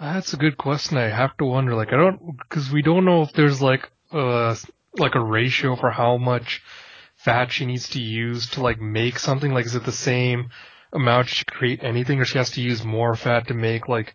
That's 0.00 0.32
a 0.32 0.36
good 0.36 0.56
question. 0.56 0.96
I 0.96 1.08
have 1.08 1.36
to 1.36 1.44
wonder. 1.44 1.74
Like, 1.74 1.92
I 1.92 1.96
don't, 1.96 2.38
because 2.38 2.70
we 2.72 2.82
don't 2.82 3.04
know 3.04 3.22
if 3.22 3.32
there's 3.32 3.60
like 3.60 3.90
uh 4.10 4.54
like 4.98 5.14
a 5.14 5.20
ratio 5.24 5.76
for 5.76 5.90
how 5.90 6.16
much 6.16 6.62
fat 7.16 7.52
she 7.52 7.66
needs 7.66 7.90
to 7.90 8.00
use 8.00 8.50
to 8.50 8.62
like 8.62 8.80
make 8.80 9.18
something. 9.18 9.52
Like, 9.52 9.66
is 9.66 9.74
it 9.74 9.84
the 9.84 9.92
same 9.92 10.50
amount 10.92 11.28
to 11.28 11.44
create 11.46 11.82
anything, 11.82 12.20
or 12.20 12.24
she 12.24 12.38
has 12.38 12.50
to 12.52 12.60
use 12.60 12.84
more 12.84 13.14
fat 13.14 13.48
to 13.48 13.54
make 13.54 13.88
like 13.88 14.14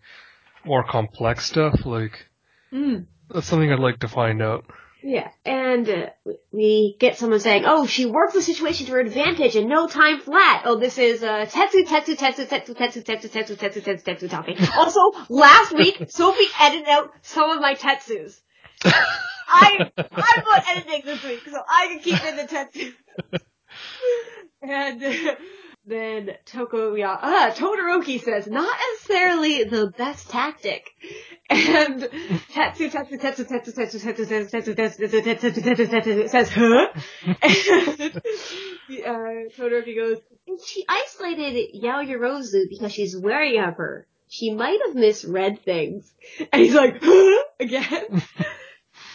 more 0.64 0.84
complex 0.84 1.46
stuff? 1.46 1.84
Like, 1.84 2.26
Mm. 2.72 3.06
that's 3.30 3.46
something 3.46 3.72
I'd 3.72 3.78
like 3.78 4.00
to 4.00 4.08
find 4.08 4.42
out. 4.42 4.64
Yeah, 5.02 5.28
and 5.46 5.88
uh, 5.88 6.06
we 6.52 6.96
get 6.98 7.16
someone 7.16 7.38
saying, 7.40 7.62
"Oh, 7.66 7.86
she 7.86 8.04
worked 8.04 8.34
the 8.34 8.42
situation 8.42 8.86
to 8.86 8.92
her 8.92 9.00
advantage 9.00 9.54
and 9.56 9.68
no 9.68 9.86
time 9.86 10.18
flat." 10.20 10.62
Oh, 10.64 10.76
this 10.78 10.98
is 10.98 11.22
uh, 11.22 11.46
Tetsu, 11.46 11.84
Tetsu, 11.86 12.16
Tetsu, 12.16 12.46
Tetsu, 12.48 12.74
Tetsu, 12.74 13.04
Tetsu, 13.04 13.30
Tetsu, 13.30 13.56
Tetsu, 13.56 13.80
Tetsu, 13.80 14.02
Tetsu 14.04 14.28
talking. 14.28 14.56
Also, 14.76 15.00
last 15.28 15.72
week 15.72 16.02
Sophie 16.08 16.44
edited 16.60 16.88
out 16.88 17.12
some 17.22 17.48
of 17.48 17.60
my 17.60 17.74
Tetsus. 17.74 18.40
I 19.48 19.90
I'm 19.96 20.44
not 20.44 20.64
editing 20.70 21.02
this 21.04 21.22
week, 21.24 21.40
so 21.46 21.60
I 21.68 21.86
can 21.88 22.00
keep 22.00 22.24
in 22.24 22.36
the 22.36 22.42
Tetsu. 22.42 22.92
and 24.62 25.02
uh, 25.02 25.34
then 25.86 26.30
Tokoya, 26.44 27.18
ah, 27.22 27.52
Todoroki 27.54 28.22
says, 28.22 28.46
not 28.46 28.76
necessarily 28.92 29.64
the 29.64 29.90
best 29.96 30.28
tactic. 30.28 30.90
And 31.50 32.02
Tetsu, 32.52 32.90
Tetsu, 32.90 33.18
Tetsu, 33.18 33.48
Tetsu, 33.48 33.72
Tetsu, 33.72 33.98
Tetsu, 33.98 34.26
Tetsu, 34.26 34.50
Tetsu, 34.50 34.74
Tetsu, 34.74 34.98
Tetsu, 35.08 35.50
Tetsu, 35.50 35.62
Tetsu, 35.62 35.86
Tetsu, 35.88 36.28
says, 36.28 36.50
huh? 36.50 36.88
And 38.90 39.06
uh, 39.06 39.48
Todoroki 39.56 39.96
goes, 39.96 40.18
and 40.46 40.58
she 40.64 40.84
isolated 40.88 41.74
Yaoyorozu 41.82 42.68
because 42.68 42.92
she's 42.92 43.16
wary 43.16 43.58
of 43.58 43.76
her. 43.76 44.06
She 44.28 44.52
might 44.52 44.78
have 44.86 44.94
misread 44.94 45.62
things. 45.64 46.12
And 46.52 46.62
he's 46.62 46.74
like, 46.74 46.98
huh? 47.02 47.42
Again. 47.60 48.22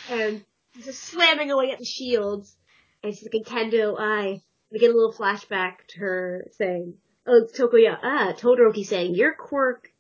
And 0.10 0.44
he's 0.76 0.86
just 0.86 1.04
slamming 1.04 1.52
away 1.52 1.72
at 1.72 1.80
the 1.80 1.86
shields. 1.86 2.56
And 3.04 3.14
she's 3.16 3.28
like, 3.34 3.44
Kendo, 3.46 3.96
I. 4.00 4.42
We 4.72 4.80
get 4.80 4.90
a 4.90 4.96
little 4.96 5.14
flashback 5.14 5.86
to 5.90 6.00
her 6.00 6.48
saying, 6.58 6.96
oh, 7.28 7.44
it's 7.44 7.60
Tokoya, 7.60 7.96
ah, 8.02 8.34
Todoroki 8.36 8.84
saying, 8.84 9.14
your 9.14 9.36
quirk 9.36 9.92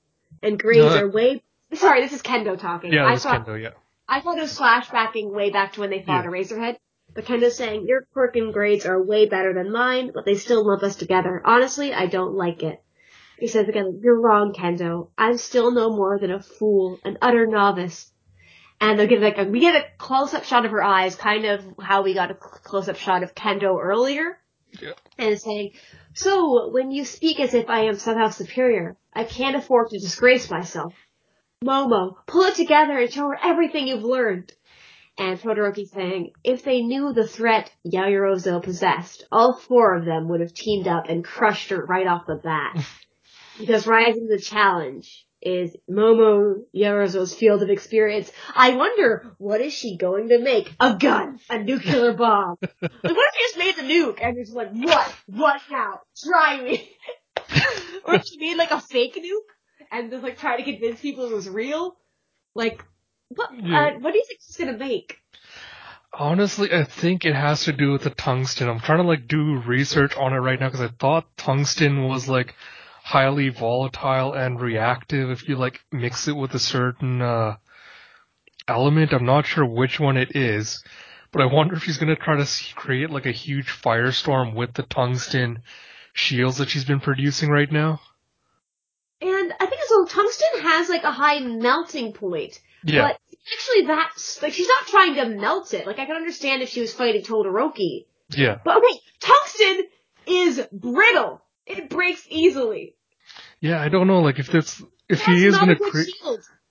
and 0.41 0.57
grades 0.57 0.95
No. 0.95 1.01
are 1.01 1.11
way, 1.11 1.43
sorry, 1.73 2.01
this 2.01 2.13
is 2.13 2.23
Kendo 2.23 2.57
talking. 2.57 2.91
Yeah, 2.91 3.05
I 3.05 3.13
this 3.13 3.21
thought, 3.23 3.45
Kendo, 3.45 3.61
yeah. 3.61 3.69
I 4.09 4.21
thought 4.21 4.39
it 4.39 4.41
was 4.41 4.57
flashbacking 4.57 5.31
way 5.31 5.51
back 5.51 5.73
to 5.73 5.81
when 5.81 5.91
they 5.91 6.01
fought 6.01 6.23
Yeah. 6.23 6.29
a 6.29 6.33
Razorhead. 6.33 6.77
But 7.13 7.25
Kendo's 7.25 7.55
saying, 7.55 7.85
your 7.87 8.07
quirk 8.13 8.35
and 8.35 8.51
grades 8.51 8.87
are 8.87 8.99
way 8.99 9.27
better 9.27 9.53
than 9.53 9.71
mine, 9.71 10.09
but 10.11 10.25
they 10.25 10.33
still 10.33 10.65
lump 10.65 10.81
us 10.81 10.95
together. 10.95 11.39
Honestly, 11.45 11.93
I 11.93 12.07
don't 12.07 12.33
like 12.33 12.63
it. 12.63 12.81
He 13.37 13.47
says 13.47 13.67
again, 13.69 13.99
you're 14.01 14.19
wrong, 14.19 14.53
Kendo. 14.53 15.09
I'm 15.15 15.37
still 15.37 15.69
no 15.69 15.91
more 15.95 16.17
than 16.17 16.31
a 16.31 16.41
fool, 16.41 16.99
an 17.05 17.19
utter 17.21 17.45
novice. 17.45 18.11
And 18.83 18.99
they'll 18.99 19.07
give 19.07 19.21
like 19.21 19.37
a, 19.37 19.45
we 19.45 19.61
get 19.61 19.75
a 19.75 19.85
close-up 19.97 20.43
shot 20.43 20.65
of 20.65 20.71
her 20.71 20.83
eyes, 20.83 21.15
kind 21.15 21.45
of 21.45 21.63
how 21.79 22.01
we 22.01 22.13
got 22.13 22.31
a 22.31 22.35
close-up 22.35 22.97
shot 22.97 23.23
of 23.23 23.33
Kendo 23.33 23.81
earlier. 23.81 24.37
Yeah. 24.81 24.91
And 25.17 25.39
saying, 25.39 25.71
so, 26.13 26.69
when 26.69 26.91
you 26.91 27.05
speak 27.05 27.39
as 27.39 27.53
if 27.53 27.69
I 27.69 27.85
am 27.85 27.95
somehow 27.95 28.29
superior, 28.29 28.97
I 29.13 29.23
can't 29.23 29.55
afford 29.55 29.89
to 29.89 29.99
disgrace 29.99 30.49
myself. 30.49 30.93
Momo, 31.63 32.15
pull 32.27 32.43
it 32.43 32.55
together 32.55 32.99
and 32.99 33.11
show 33.11 33.29
her 33.29 33.39
everything 33.41 33.87
you've 33.87 34.03
learned. 34.03 34.51
And 35.17 35.39
Todoroki 35.39 35.87
saying, 35.87 36.31
if 36.43 36.63
they 36.63 36.81
knew 36.81 37.13
the 37.13 37.27
threat 37.27 37.71
Yaoyorozu 37.87 38.63
possessed, 38.63 39.25
all 39.31 39.53
four 39.53 39.95
of 39.95 40.03
them 40.03 40.27
would 40.27 40.41
have 40.41 40.53
teamed 40.53 40.89
up 40.89 41.07
and 41.07 41.23
crushed 41.23 41.69
her 41.69 41.85
right 41.85 42.07
off 42.07 42.25
the 42.27 42.35
bat. 42.35 42.83
because 43.57 43.87
rising 43.87 44.27
to 44.27 44.35
the 44.35 44.41
challenge 44.41 45.25
is 45.45 45.75
Momo 45.89 46.61
Yaoyorozu's 46.75 47.33
field 47.33 47.61
of 47.63 47.69
experience. 47.69 48.31
I 48.55 48.75
wonder, 48.75 49.35
what 49.37 49.61
is 49.61 49.73
she 49.73 49.97
going 49.97 50.29
to 50.29 50.39
make? 50.39 50.73
A 50.79 50.95
gun! 50.95 51.39
A 51.49 51.59
nuclear 51.59 52.13
bomb! 52.23 52.57
like, 52.61 52.71
what 52.81 52.91
if 53.03 53.33
she 53.35 53.43
just 53.43 53.57
made 53.57 53.75
the 53.75 53.93
nuke 53.93 54.19
and 54.21 54.37
it's 54.37 54.51
like, 54.51 54.71
what? 54.71 55.13
What 55.27 55.61
now? 55.69 55.99
Try 56.23 56.61
me! 56.61 56.89
or 58.05 58.15
if 58.15 58.25
she 58.25 58.37
made 58.37 58.57
like 58.57 58.71
a 58.71 58.79
fake 58.81 59.15
nuke 59.15 59.89
and 59.91 60.09
just 60.11 60.23
like 60.23 60.37
try 60.37 60.57
to 60.57 60.63
convince 60.63 60.99
people 61.01 61.25
it 61.25 61.33
was 61.33 61.49
real? 61.49 61.95
Like, 62.55 62.83
what, 63.29 63.49
Yeah. 63.53 63.87
uh, 63.95 63.99
what 63.99 64.11
do 64.13 64.17
you 64.19 64.25
think 64.27 64.39
she's 64.45 64.55
gonna 64.57 64.77
make? 64.77 65.17
Honestly, 66.15 66.71
I 66.71 66.83
think 66.83 67.25
it 67.25 67.33
has 67.33 67.63
to 67.63 67.73
do 67.73 67.91
with 67.91 68.03
the 68.03 68.11
tungsten. 68.11 68.69
I'm 68.69 68.79
trying 68.79 68.99
to 68.99 69.07
like 69.07 69.27
do 69.27 69.59
research 69.65 70.15
on 70.15 70.31
it 70.33 70.37
right 70.37 70.59
now 70.59 70.67
because 70.67 70.81
I 70.81 70.89
thought 70.99 71.35
tungsten 71.37 72.07
was 72.07 72.29
like 72.29 72.53
highly 73.13 73.49
volatile 73.49 74.33
and 74.33 74.59
reactive 74.59 75.29
if 75.29 75.47
you 75.47 75.55
like 75.55 75.79
mix 75.91 76.27
it 76.27 76.35
with 76.35 76.51
a 76.55 76.59
certain 76.59 77.21
uh, 77.21 77.55
element. 78.67 79.13
I'm 79.13 79.23
not 79.23 79.45
sure 79.45 79.63
which 79.63 79.99
one 79.99 80.17
it 80.17 80.35
is, 80.35 80.83
but 81.31 81.43
I 81.43 81.45
wonder 81.45 81.75
if 81.75 81.83
she's 81.83 81.97
gonna 81.99 82.15
try 82.15 82.43
to 82.43 82.73
create 82.73 83.11
like 83.11 83.27
a 83.27 83.31
huge 83.31 83.67
firestorm 83.67 84.55
with 84.55 84.73
the 84.73 84.81
tungsten 84.81 85.61
shields 86.13 86.57
that 86.57 86.69
she's 86.69 86.85
been 86.85 87.01
producing 87.01 87.49
right 87.49 87.71
now. 87.71 88.01
And 89.21 89.53
I 89.59 89.67
think 89.67 89.81
so. 89.85 90.05
Tungsten 90.05 90.61
has 90.63 90.89
like 90.89 91.03
a 91.03 91.11
high 91.11 91.37
melting 91.37 92.13
point, 92.13 92.59
Yeah, 92.83 93.09
but 93.09 93.19
actually 93.53 93.85
that's 93.85 94.41
like 94.41 94.53
she's 94.53 94.67
not 94.67 94.87
trying 94.87 95.13
to 95.17 95.29
melt 95.29 95.75
it. 95.75 95.85
Like 95.85 95.99
I 95.99 96.07
can 96.07 96.15
understand 96.15 96.63
if 96.63 96.69
she 96.69 96.81
was 96.81 96.91
fighting 96.91 97.21
Todoroki, 97.21 98.07
yeah. 98.35 98.57
but 98.65 98.77
okay, 98.77 98.99
tungsten 99.19 99.83
is 100.25 100.67
brittle. 100.71 101.43
It 101.67 101.91
breaks 101.91 102.25
easily. 102.27 102.95
Yeah, 103.63 103.81
I 103.81 103.87
don't 103.87 104.07
know, 104.07 104.19
like 104.19 104.39
if 104.39 104.47
that's 104.47 104.81
if 105.07 105.19
That's 105.19 105.23
she 105.23 105.45
is 105.45 105.57
gonna 105.57 105.77
create, 105.77 106.13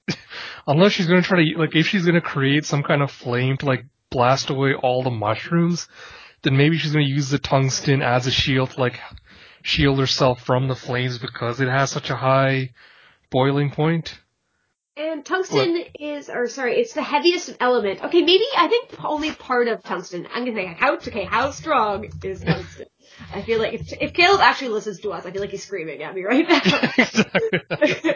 unless 0.66 0.92
she's 0.92 1.06
gonna 1.06 1.22
try 1.22 1.42
to 1.42 1.58
like 1.58 1.74
if 1.74 1.86
she's 1.86 2.04
gonna 2.04 2.20
create 2.20 2.66
some 2.66 2.82
kind 2.82 3.00
of 3.00 3.10
flame 3.10 3.56
to 3.56 3.64
like 3.64 3.86
blast 4.10 4.50
away 4.50 4.74
all 4.74 5.02
the 5.02 5.10
mushrooms, 5.10 5.88
then 6.42 6.54
maybe 6.54 6.76
she's 6.76 6.92
gonna 6.92 7.06
use 7.06 7.30
the 7.30 7.38
tungsten 7.38 8.02
as 8.02 8.26
a 8.26 8.30
shield 8.30 8.72
to 8.72 8.80
like 8.80 9.00
shield 9.62 9.98
herself 10.00 10.42
from 10.42 10.68
the 10.68 10.74
flames 10.74 11.18
because 11.18 11.62
it 11.62 11.68
has 11.68 11.90
such 11.90 12.10
a 12.10 12.16
high 12.16 12.74
boiling 13.30 13.70
point. 13.70 14.20
And 14.94 15.24
tungsten 15.24 15.84
is, 15.98 16.28
or 16.28 16.46
sorry, 16.46 16.78
it's 16.78 16.92
the 16.92 17.02
heaviest 17.02 17.56
element. 17.58 18.04
Okay, 18.04 18.20
maybe 18.20 18.44
I 18.54 18.68
think 18.68 19.02
only 19.02 19.32
part 19.32 19.68
of 19.68 19.82
tungsten. 19.82 20.28
I'm 20.34 20.44
gonna 20.44 20.56
say 20.56 20.76
how 20.78 20.96
okay, 20.96 21.24
how 21.24 21.52
strong 21.52 22.10
is 22.22 22.42
tungsten? 22.42 22.86
I 23.34 23.42
feel 23.42 23.58
like 23.58 23.74
if, 23.74 23.92
if 24.00 24.12
Caleb 24.14 24.40
actually 24.40 24.68
listens 24.68 25.00
to 25.00 25.10
us, 25.10 25.26
I 25.26 25.30
feel 25.30 25.40
like 25.40 25.50
he's 25.50 25.64
screaming 25.64 26.02
at 26.02 26.14
me 26.14 26.22
right 26.24 26.48
now. 26.48 26.60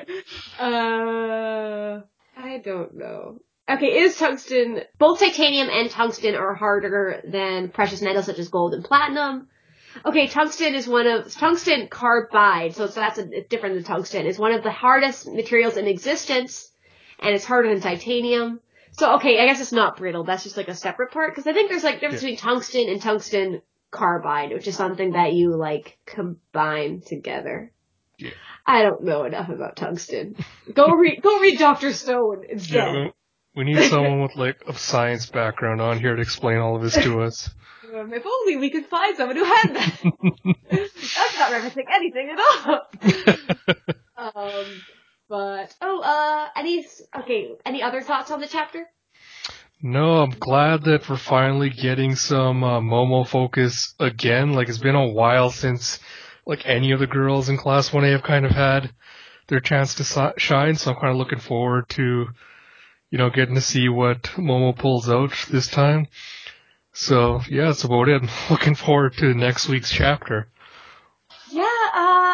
uh, 0.59 2.01
I 2.37 2.59
don't 2.59 2.95
know. 2.97 3.39
Okay, 3.69 3.99
is 3.99 4.17
tungsten 4.17 4.83
both 4.99 5.19
titanium 5.19 5.69
and 5.69 5.91
tungsten 5.91 6.35
are 6.37 6.55
harder 6.55 7.21
than 7.25 7.69
precious 7.71 8.01
metals 8.01 8.27
such 8.27 8.39
as 8.39 8.49
gold 8.49 8.75
and 8.75 8.85
platinum? 8.85 9.49
Okay, 10.05 10.27
tungsten 10.29 10.75
is 10.75 10.87
one 10.87 11.07
of 11.07 11.33
tungsten 11.33 11.89
carbide, 11.89 12.75
so, 12.75 12.87
so 12.87 13.01
that's 13.01 13.19
a, 13.19 13.27
it's 13.33 13.49
different 13.49 13.75
than 13.75 13.85
tungsten. 13.85 14.27
Is 14.27 14.39
one 14.39 14.53
of 14.53 14.63
the 14.63 14.71
hardest 14.71 15.27
materials 15.27 15.77
in 15.77 15.87
existence, 15.87 16.71
and 17.19 17.35
it's 17.35 17.45
harder 17.45 17.71
than 17.71 17.81
titanium. 17.81 18.61
So 18.93 19.17
okay, 19.17 19.41
I 19.41 19.47
guess 19.47 19.61
it's 19.61 19.73
not 19.73 19.97
brittle. 19.97 20.23
That's 20.25 20.45
just 20.45 20.57
like 20.57 20.69
a 20.69 20.75
separate 20.75 21.11
part 21.11 21.33
because 21.33 21.47
I 21.47 21.53
think 21.53 21.71
there's 21.71 21.85
like 21.85 22.01
difference 22.01 22.23
Yeah. 22.23 22.31
between 22.31 22.37
tungsten 22.39 22.89
and 22.89 23.03
tungsten 23.03 23.63
carbide, 23.97 24.53
which 24.53 24.69
is 24.69 24.77
something 24.77 25.13
that 25.13 25.33
you 25.33 25.57
like 25.57 25.99
combine 26.07 27.01
together. 27.01 27.73
Yeah. 28.19 28.31
I 28.67 28.83
don't 28.83 29.03
know 29.05 29.25
enough 29.25 29.49
about 29.49 29.77
tungsten. 29.77 30.37
Go 30.73 30.89
read 30.95 31.23
go 31.23 31.39
read 31.41 31.59
Doctor 31.59 31.93
Stone 31.93 32.43
yeah, 32.47 32.53
instead. 32.53 32.95
we- 32.95 33.13
we 33.57 33.65
need 33.65 33.83
someone 33.89 34.21
with 34.21 34.37
like 34.37 34.65
a 34.69 34.75
science 34.75 35.31
background 35.31 35.81
on 35.81 35.99
here 35.99 36.15
to 36.15 36.21
explain 36.21 36.59
all 36.59 36.77
of 36.77 36.83
this 36.83 36.93
to 37.03 37.23
us. 37.23 37.49
Um, 37.95 38.13
if 38.13 38.27
only 38.27 38.59
we 38.59 38.69
could 38.69 38.85
find 38.85 39.17
someone 39.17 39.37
who 39.37 39.45
had 39.45 39.69
that. 39.75 40.01
That's 40.71 41.39
not 41.39 41.53
referencing 41.53 41.87
anything 41.91 42.31
at 42.31 42.39
all. 42.67 43.77
Um, 44.19 44.65
but 45.29 45.75
oh, 45.83 46.01
uh, 46.01 46.49
any 46.57 46.87
okay, 47.19 47.51
any 47.67 47.83
other 47.83 48.01
thoughts 48.01 48.31
on 48.31 48.41
the 48.41 48.47
chapter? 48.47 48.85
No, 49.83 50.23
I'm 50.23 50.31
glad 50.31 50.85
that 50.85 51.09
we're 51.09 51.17
finally 51.17 51.71
getting 51.71 52.15
some 52.17 52.65
uh, 52.65 52.81
Momo 52.81 53.27
focus 53.27 53.95
again. 54.01 54.55
Like 54.55 54.69
it's 54.69 54.79
been 54.79 54.95
a 54.95 55.07
while 55.07 55.51
since 55.51 55.99
like 56.47 56.63
any 56.65 56.93
of 56.93 57.01
the 57.01 57.07
girls 57.07 57.49
in 57.49 57.57
Class 57.57 57.91
1A 57.91 58.13
have 58.13 58.23
kind 58.23 58.47
of 58.47 58.53
had 58.53 58.93
their 59.49 59.61
chance 59.61 59.95
to 59.97 60.05
si- 60.05 60.39
shine. 60.39 60.77
So 60.77 60.91
I'm 60.93 60.97
kind 61.01 61.11
of 61.13 61.19
looking 61.19 61.41
forward 61.41 61.89
to, 61.91 62.27
you 63.11 63.19
know, 63.19 63.31
getting 63.31 63.55
to 63.55 63.61
see 63.61 63.89
what 63.89 64.23
Momo 64.37 64.77
pulls 64.77 65.11
out 65.11 65.33
this 65.51 65.69
time. 65.69 66.09
So 66.93 67.43
yeah, 67.49 67.67
that's 67.67 67.85
about 67.85 68.09
it. 68.09 68.23
I'm 68.23 68.29
looking 68.51 68.75
forward 68.75 69.15
to 69.19 69.35
next 69.35 69.69
week's 69.69 69.91
chapter. 69.91 70.49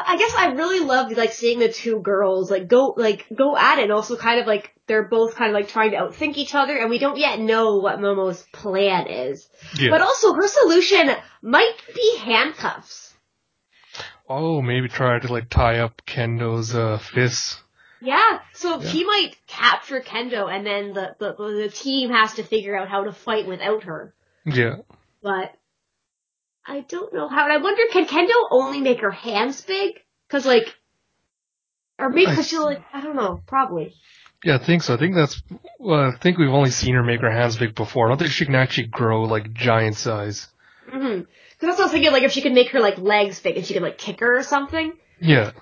I 0.06 0.16
guess 0.16 0.34
I 0.36 0.52
really 0.52 0.80
loved 0.80 1.16
like 1.16 1.32
seeing 1.32 1.58
the 1.58 1.72
two 1.72 2.00
girls 2.00 2.50
like 2.50 2.68
go 2.68 2.94
like 2.96 3.26
go 3.34 3.56
at 3.56 3.78
it. 3.78 3.84
And 3.84 3.92
also, 3.92 4.16
kind 4.16 4.40
of 4.40 4.46
like 4.46 4.74
they're 4.86 5.08
both 5.08 5.34
kind 5.36 5.50
of 5.50 5.54
like 5.54 5.68
trying 5.68 5.92
to 5.92 5.96
outthink 5.98 6.36
each 6.36 6.54
other, 6.54 6.76
and 6.76 6.90
we 6.90 6.98
don't 6.98 7.16
yet 7.18 7.38
know 7.38 7.78
what 7.78 7.98
Momo's 8.00 8.42
plan 8.52 9.06
is. 9.08 9.48
Yeah. 9.76 9.90
But 9.90 10.02
also, 10.02 10.34
her 10.34 10.46
solution 10.48 11.10
might 11.42 11.74
be 11.94 12.16
handcuffs. 12.18 13.14
oh, 14.28 14.62
maybe 14.62 14.88
try 14.88 15.18
to 15.18 15.32
like 15.32 15.48
tie 15.48 15.78
up 15.80 16.02
Kendo's 16.06 16.74
uh, 16.74 16.98
fists. 16.98 17.62
Yeah, 18.00 18.40
so 18.52 18.80
Yeah. 18.80 18.88
he 18.88 19.04
might 19.04 19.36
capture 19.46 20.00
Kendo, 20.00 20.52
and 20.52 20.66
then 20.66 20.92
the, 20.92 21.14
the 21.20 21.34
the 21.34 21.68
team 21.72 22.10
has 22.10 22.34
to 22.34 22.42
figure 22.42 22.76
out 22.76 22.88
how 22.88 23.04
to 23.04 23.12
fight 23.12 23.46
without 23.46 23.84
her. 23.84 24.14
Yeah. 24.44 24.76
But 25.22 25.54
I 26.66 26.80
don't 26.80 27.12
know 27.12 27.28
how. 27.28 27.44
And 27.44 27.52
I 27.52 27.56
wonder, 27.58 27.82
can 27.92 28.06
Kendo 28.06 28.34
only 28.50 28.80
make 28.80 29.00
her 29.00 29.10
hands 29.10 29.60
big? 29.60 29.98
Cause 30.28 30.46
like, 30.46 30.74
or 31.98 32.08
maybe 32.08 32.34
cause 32.34 32.48
she'll 32.48 32.64
like, 32.64 32.82
I 32.92 33.00
don't 33.00 33.16
know, 33.16 33.42
probably. 33.46 33.94
Yeah, 34.44 34.56
I 34.56 34.58
think 34.58 34.82
so. 34.82 34.94
I 34.94 34.96
think 34.96 35.14
that's. 35.14 35.42
Well, 35.78 36.00
I 36.00 36.16
think 36.16 36.38
we've 36.38 36.48
only 36.48 36.70
seen 36.70 36.94
her 36.94 37.02
make 37.02 37.20
her 37.20 37.30
hands 37.30 37.56
big 37.56 37.74
before. 37.74 38.06
I 38.06 38.10
don't 38.10 38.18
think 38.18 38.30
she 38.30 38.44
can 38.44 38.54
actually 38.54 38.88
grow 38.88 39.22
like 39.22 39.52
giant 39.52 39.96
size. 39.96 40.48
Mm-hmm. 40.88 41.22
Cause 41.22 41.26
that's 41.60 41.78
what 41.78 41.80
I 41.80 41.84
was 41.84 41.92
thinking, 41.92 42.12
like 42.12 42.24
if 42.24 42.32
she 42.32 42.42
could 42.42 42.52
make 42.52 42.70
her 42.70 42.80
like 42.80 42.98
legs 42.98 43.38
big 43.40 43.56
and 43.56 43.64
she 43.64 43.74
could 43.74 43.84
like 43.84 43.98
kick 43.98 44.20
her 44.20 44.38
or 44.38 44.42
something. 44.42 44.92
Yeah, 45.20 45.52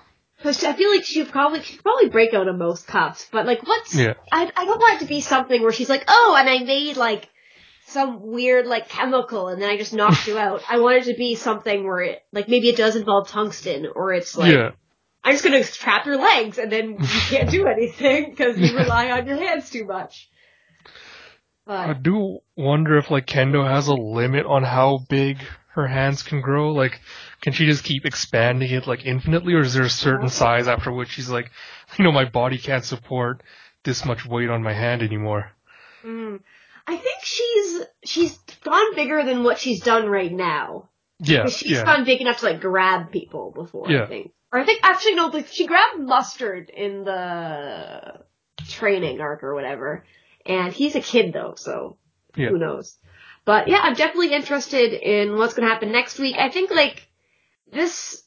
Cause 0.43 0.63
I 0.63 0.73
feel 0.73 0.89
like 0.89 1.05
she'd 1.05 1.29
probably 1.29 1.61
she'd 1.61 1.83
probably 1.83 2.09
break 2.09 2.33
out 2.33 2.47
of 2.47 2.57
most 2.57 2.87
cups. 2.87 3.27
But 3.31 3.45
like, 3.45 3.61
what's 3.65 3.95
yeah, 3.95 4.13
I 4.31 4.51
I 4.55 4.65
don't 4.65 4.79
want 4.79 4.95
it 4.95 4.99
to 5.01 5.05
be 5.05 5.21
something 5.21 5.61
where 5.61 5.71
she's 5.71 5.89
like, 5.89 6.05
oh, 6.07 6.35
and 6.37 6.49
I 6.49 6.63
made 6.63 6.97
like 6.97 7.29
some 7.91 8.21
weird 8.21 8.65
like 8.65 8.89
chemical 8.89 9.47
and 9.47 9.61
then 9.61 9.69
I 9.69 9.77
just 9.77 9.93
knocked 9.93 10.27
you 10.27 10.37
out. 10.37 10.61
I 10.69 10.79
want 10.79 10.97
it 10.97 11.11
to 11.11 11.17
be 11.17 11.35
something 11.35 11.83
where 11.83 12.01
it 12.01 12.23
like 12.31 12.47
maybe 12.47 12.69
it 12.69 12.77
does 12.77 12.95
involve 12.95 13.27
tungsten 13.27 13.87
or 13.93 14.13
it's 14.13 14.35
like 14.35 14.53
yeah. 14.53 14.71
I'm 15.23 15.33
just 15.33 15.43
gonna 15.43 15.63
trap 15.63 16.05
your 16.05 16.17
legs 16.17 16.57
and 16.57 16.71
then 16.71 16.91
you 16.91 17.07
can't 17.29 17.49
do 17.49 17.67
anything 17.67 18.31
because 18.31 18.57
you 18.57 18.75
rely 18.77 19.11
on 19.11 19.27
your 19.27 19.37
hands 19.37 19.69
too 19.69 19.85
much. 19.85 20.29
I 21.67 21.93
do 21.93 22.39
wonder 22.57 22.97
if 22.97 23.11
like 23.11 23.27
Kendo 23.27 23.65
has 23.65 23.87
a 23.87 23.93
limit 23.93 24.45
on 24.45 24.63
how 24.63 24.99
big 25.09 25.37
her 25.73 25.87
hands 25.87 26.23
can 26.23 26.41
grow. 26.41 26.73
Like, 26.73 26.99
can 27.41 27.53
she 27.53 27.65
just 27.65 27.83
keep 27.83 28.05
expanding 28.05 28.71
it 28.71 28.87
like 28.87 29.05
infinitely, 29.05 29.53
or 29.53 29.61
is 29.61 29.73
there 29.73 29.83
a 29.83 29.89
certain 29.89 30.29
size 30.29 30.67
after 30.67 30.91
which 30.91 31.09
she's 31.09 31.29
like, 31.29 31.51
you 31.97 32.03
know, 32.03 32.11
my 32.11 32.25
body 32.25 32.57
can't 32.57 32.83
support 32.83 33.41
this 33.83 34.05
much 34.05 34.25
weight 34.25 34.49
on 34.49 34.63
my 34.63 34.73
hand 34.73 35.01
anymore? 35.01 35.51
mm, 36.03 36.39
I 36.87 36.95
think 36.97 37.23
she's 37.23 37.81
she's 38.03 38.37
gone 38.63 38.95
bigger 38.95 39.23
than 39.23 39.43
what 39.43 39.59
she's 39.59 39.81
done 39.81 40.07
right 40.09 40.31
now. 40.31 40.89
Yeah, 41.19 41.47
she's 41.47 41.71
yeah, 41.71 41.83
gone 41.85 42.03
big 42.05 42.21
enough 42.21 42.39
to 42.39 42.45
like 42.45 42.61
grab 42.61 43.11
people 43.11 43.51
before, 43.51 43.89
Yeah. 43.89 44.03
I 44.03 44.07
think. 44.07 44.31
Or 44.51 44.59
I 44.59 44.65
think 44.65 44.79
actually 44.83 45.15
no, 45.15 45.27
like 45.27 45.47
she 45.47 45.67
grabbed 45.67 45.99
Mustard 45.99 46.69
in 46.69 47.03
the 47.03 48.21
training 48.67 49.21
arc 49.21 49.43
or 49.43 49.53
whatever. 49.53 50.03
And 50.45 50.73
he's 50.73 50.95
a 50.95 51.01
kid 51.01 51.33
though, 51.33 51.53
so 51.55 51.97
Yeah. 52.35 52.49
who 52.49 52.57
knows. 52.57 52.97
But 53.45 53.67
yeah, 53.67 53.79
I'm 53.81 53.93
definitely 53.93 54.33
interested 54.33 54.93
in 54.93 55.37
what's 55.37 55.53
gonna 55.53 55.69
happen 55.69 55.91
next 55.91 56.19
week. 56.19 56.35
I 56.37 56.49
think 56.49 56.71
like 56.71 57.07
this 57.71 58.23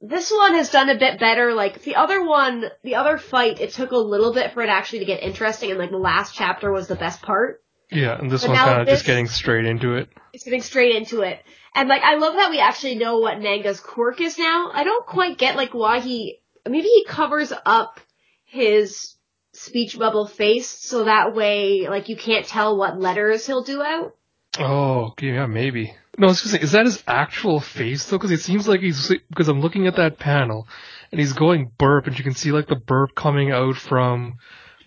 this 0.00 0.30
one 0.30 0.54
has 0.54 0.70
done 0.70 0.88
a 0.88 0.98
bit 0.98 1.20
better. 1.20 1.52
Like 1.52 1.82
the 1.82 1.96
other 1.96 2.24
one, 2.24 2.64
the 2.82 2.94
other 2.94 3.18
fight, 3.18 3.60
it 3.60 3.72
took 3.72 3.90
a 3.90 3.96
little 3.98 4.32
bit 4.32 4.52
for 4.52 4.62
it 4.62 4.68
actually 4.70 5.00
to 5.00 5.04
get 5.04 5.22
interesting 5.22 5.70
and 5.70 5.78
like 5.78 5.90
the 5.90 5.98
last 5.98 6.34
chapter 6.34 6.72
was 6.72 6.88
the 6.88 6.94
best 6.94 7.20
part. 7.22 7.62
Yeah. 7.90 8.18
And 8.18 8.30
this 8.30 8.42
But 8.42 8.50
one's 8.50 8.60
kind 8.60 8.80
of 8.82 8.88
just 8.88 9.04
getting 9.04 9.26
straight 9.26 9.66
into 9.66 9.96
it. 9.96 10.08
It's 10.32 10.44
getting 10.44 10.62
straight 10.62 10.94
into 10.96 11.22
it. 11.22 11.40
And 11.74 11.88
like 11.88 12.02
I 12.02 12.16
love 12.16 12.34
that 12.34 12.50
we 12.50 12.58
actually 12.58 12.96
know 12.96 13.18
what 13.18 13.40
Manga's 13.40 13.80
quirk 13.80 14.20
is 14.20 14.38
now. 14.38 14.70
I 14.72 14.84
don't 14.84 15.06
quite 15.06 15.38
get 15.38 15.56
like 15.56 15.74
why 15.74 16.00
he 16.00 16.40
maybe 16.68 16.88
he 16.88 17.04
covers 17.04 17.52
up 17.64 18.00
his 18.44 19.14
speech 19.52 19.98
bubble 19.98 20.26
face 20.26 20.68
so 20.68 21.04
that 21.04 21.34
way 21.34 21.88
like 21.88 22.08
you 22.08 22.16
can't 22.16 22.46
tell 22.46 22.76
what 22.76 22.98
letters 22.98 23.46
he'll 23.46 23.64
do 23.64 23.82
out. 23.82 24.14
Oh, 24.58 25.14
yeah, 25.20 25.46
maybe. 25.46 25.94
No, 26.18 26.26
I 26.26 26.30
was 26.30 26.42
gonna 26.42 26.62
is 26.62 26.72
that 26.72 26.86
his 26.86 27.02
actual 27.06 27.60
face 27.60 28.06
though? 28.06 28.18
Because 28.18 28.32
it 28.32 28.40
seems 28.40 28.66
like 28.66 28.80
he's 28.80 29.12
because 29.30 29.48
I'm 29.48 29.60
looking 29.60 29.86
at 29.86 29.96
that 29.96 30.18
panel, 30.18 30.66
and 31.10 31.20
he's 31.20 31.32
going 31.32 31.70
burp, 31.78 32.06
and 32.06 32.18
you 32.18 32.24
can 32.24 32.34
see 32.34 32.50
like 32.52 32.66
the 32.66 32.76
burp 32.76 33.14
coming 33.14 33.52
out 33.52 33.76
from 33.76 34.38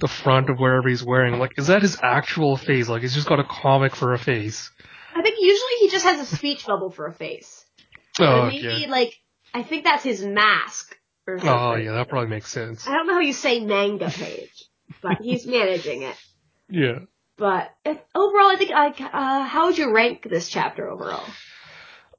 the 0.03 0.09
front 0.09 0.49
of 0.49 0.59
wherever 0.59 0.89
he's 0.89 1.01
wearing. 1.01 1.33
I'm 1.33 1.39
like, 1.39 1.57
is 1.57 1.67
that 1.67 1.81
his 1.81 1.97
actual 2.03 2.57
face? 2.57 2.89
Like 2.89 3.03
he's 3.03 3.13
just 3.13 3.25
got 3.25 3.39
a 3.39 3.45
comic 3.45 3.95
for 3.95 4.13
a 4.13 4.17
face. 4.19 4.69
I 5.15 5.21
think 5.21 5.37
usually 5.39 5.75
he 5.79 5.89
just 5.89 6.03
has 6.03 6.19
a 6.19 6.35
speech 6.35 6.65
bubble 6.67 6.91
for 6.91 7.07
a 7.07 7.13
face. 7.13 7.65
Oh, 8.19 8.41
Or 8.41 8.47
maybe 8.47 8.85
like 8.87 9.13
I 9.53 9.63
think 9.63 9.85
that's 9.85 10.03
his 10.03 10.21
mask 10.21 10.97
or 11.25 11.39
something. 11.39 11.57
Oh, 11.57 11.75
yeah, 11.75 11.93
that 11.93 12.09
probably 12.09 12.27
makes 12.27 12.51
sense. 12.51 12.85
I 12.85 12.93
don't 12.95 13.07
know 13.07 13.13
how 13.13 13.21
you 13.21 13.31
say 13.31 13.61
manga 13.63 14.09
page, 14.09 14.65
but 15.01 15.21
he's 15.21 15.47
managing 15.47 16.03
it. 16.03 16.15
Yeah. 16.69 16.99
But 17.37 17.69
it, 17.85 18.03
overall, 18.15 18.51
I 18.51 18.55
think 18.57 18.71
I. 18.71 18.87
Uh, 18.87 19.43
how 19.43 19.67
would 19.67 19.77
you 19.77 19.93
rank 19.93 20.25
this 20.27 20.49
chapter 20.49 20.89
overall? 20.89 21.25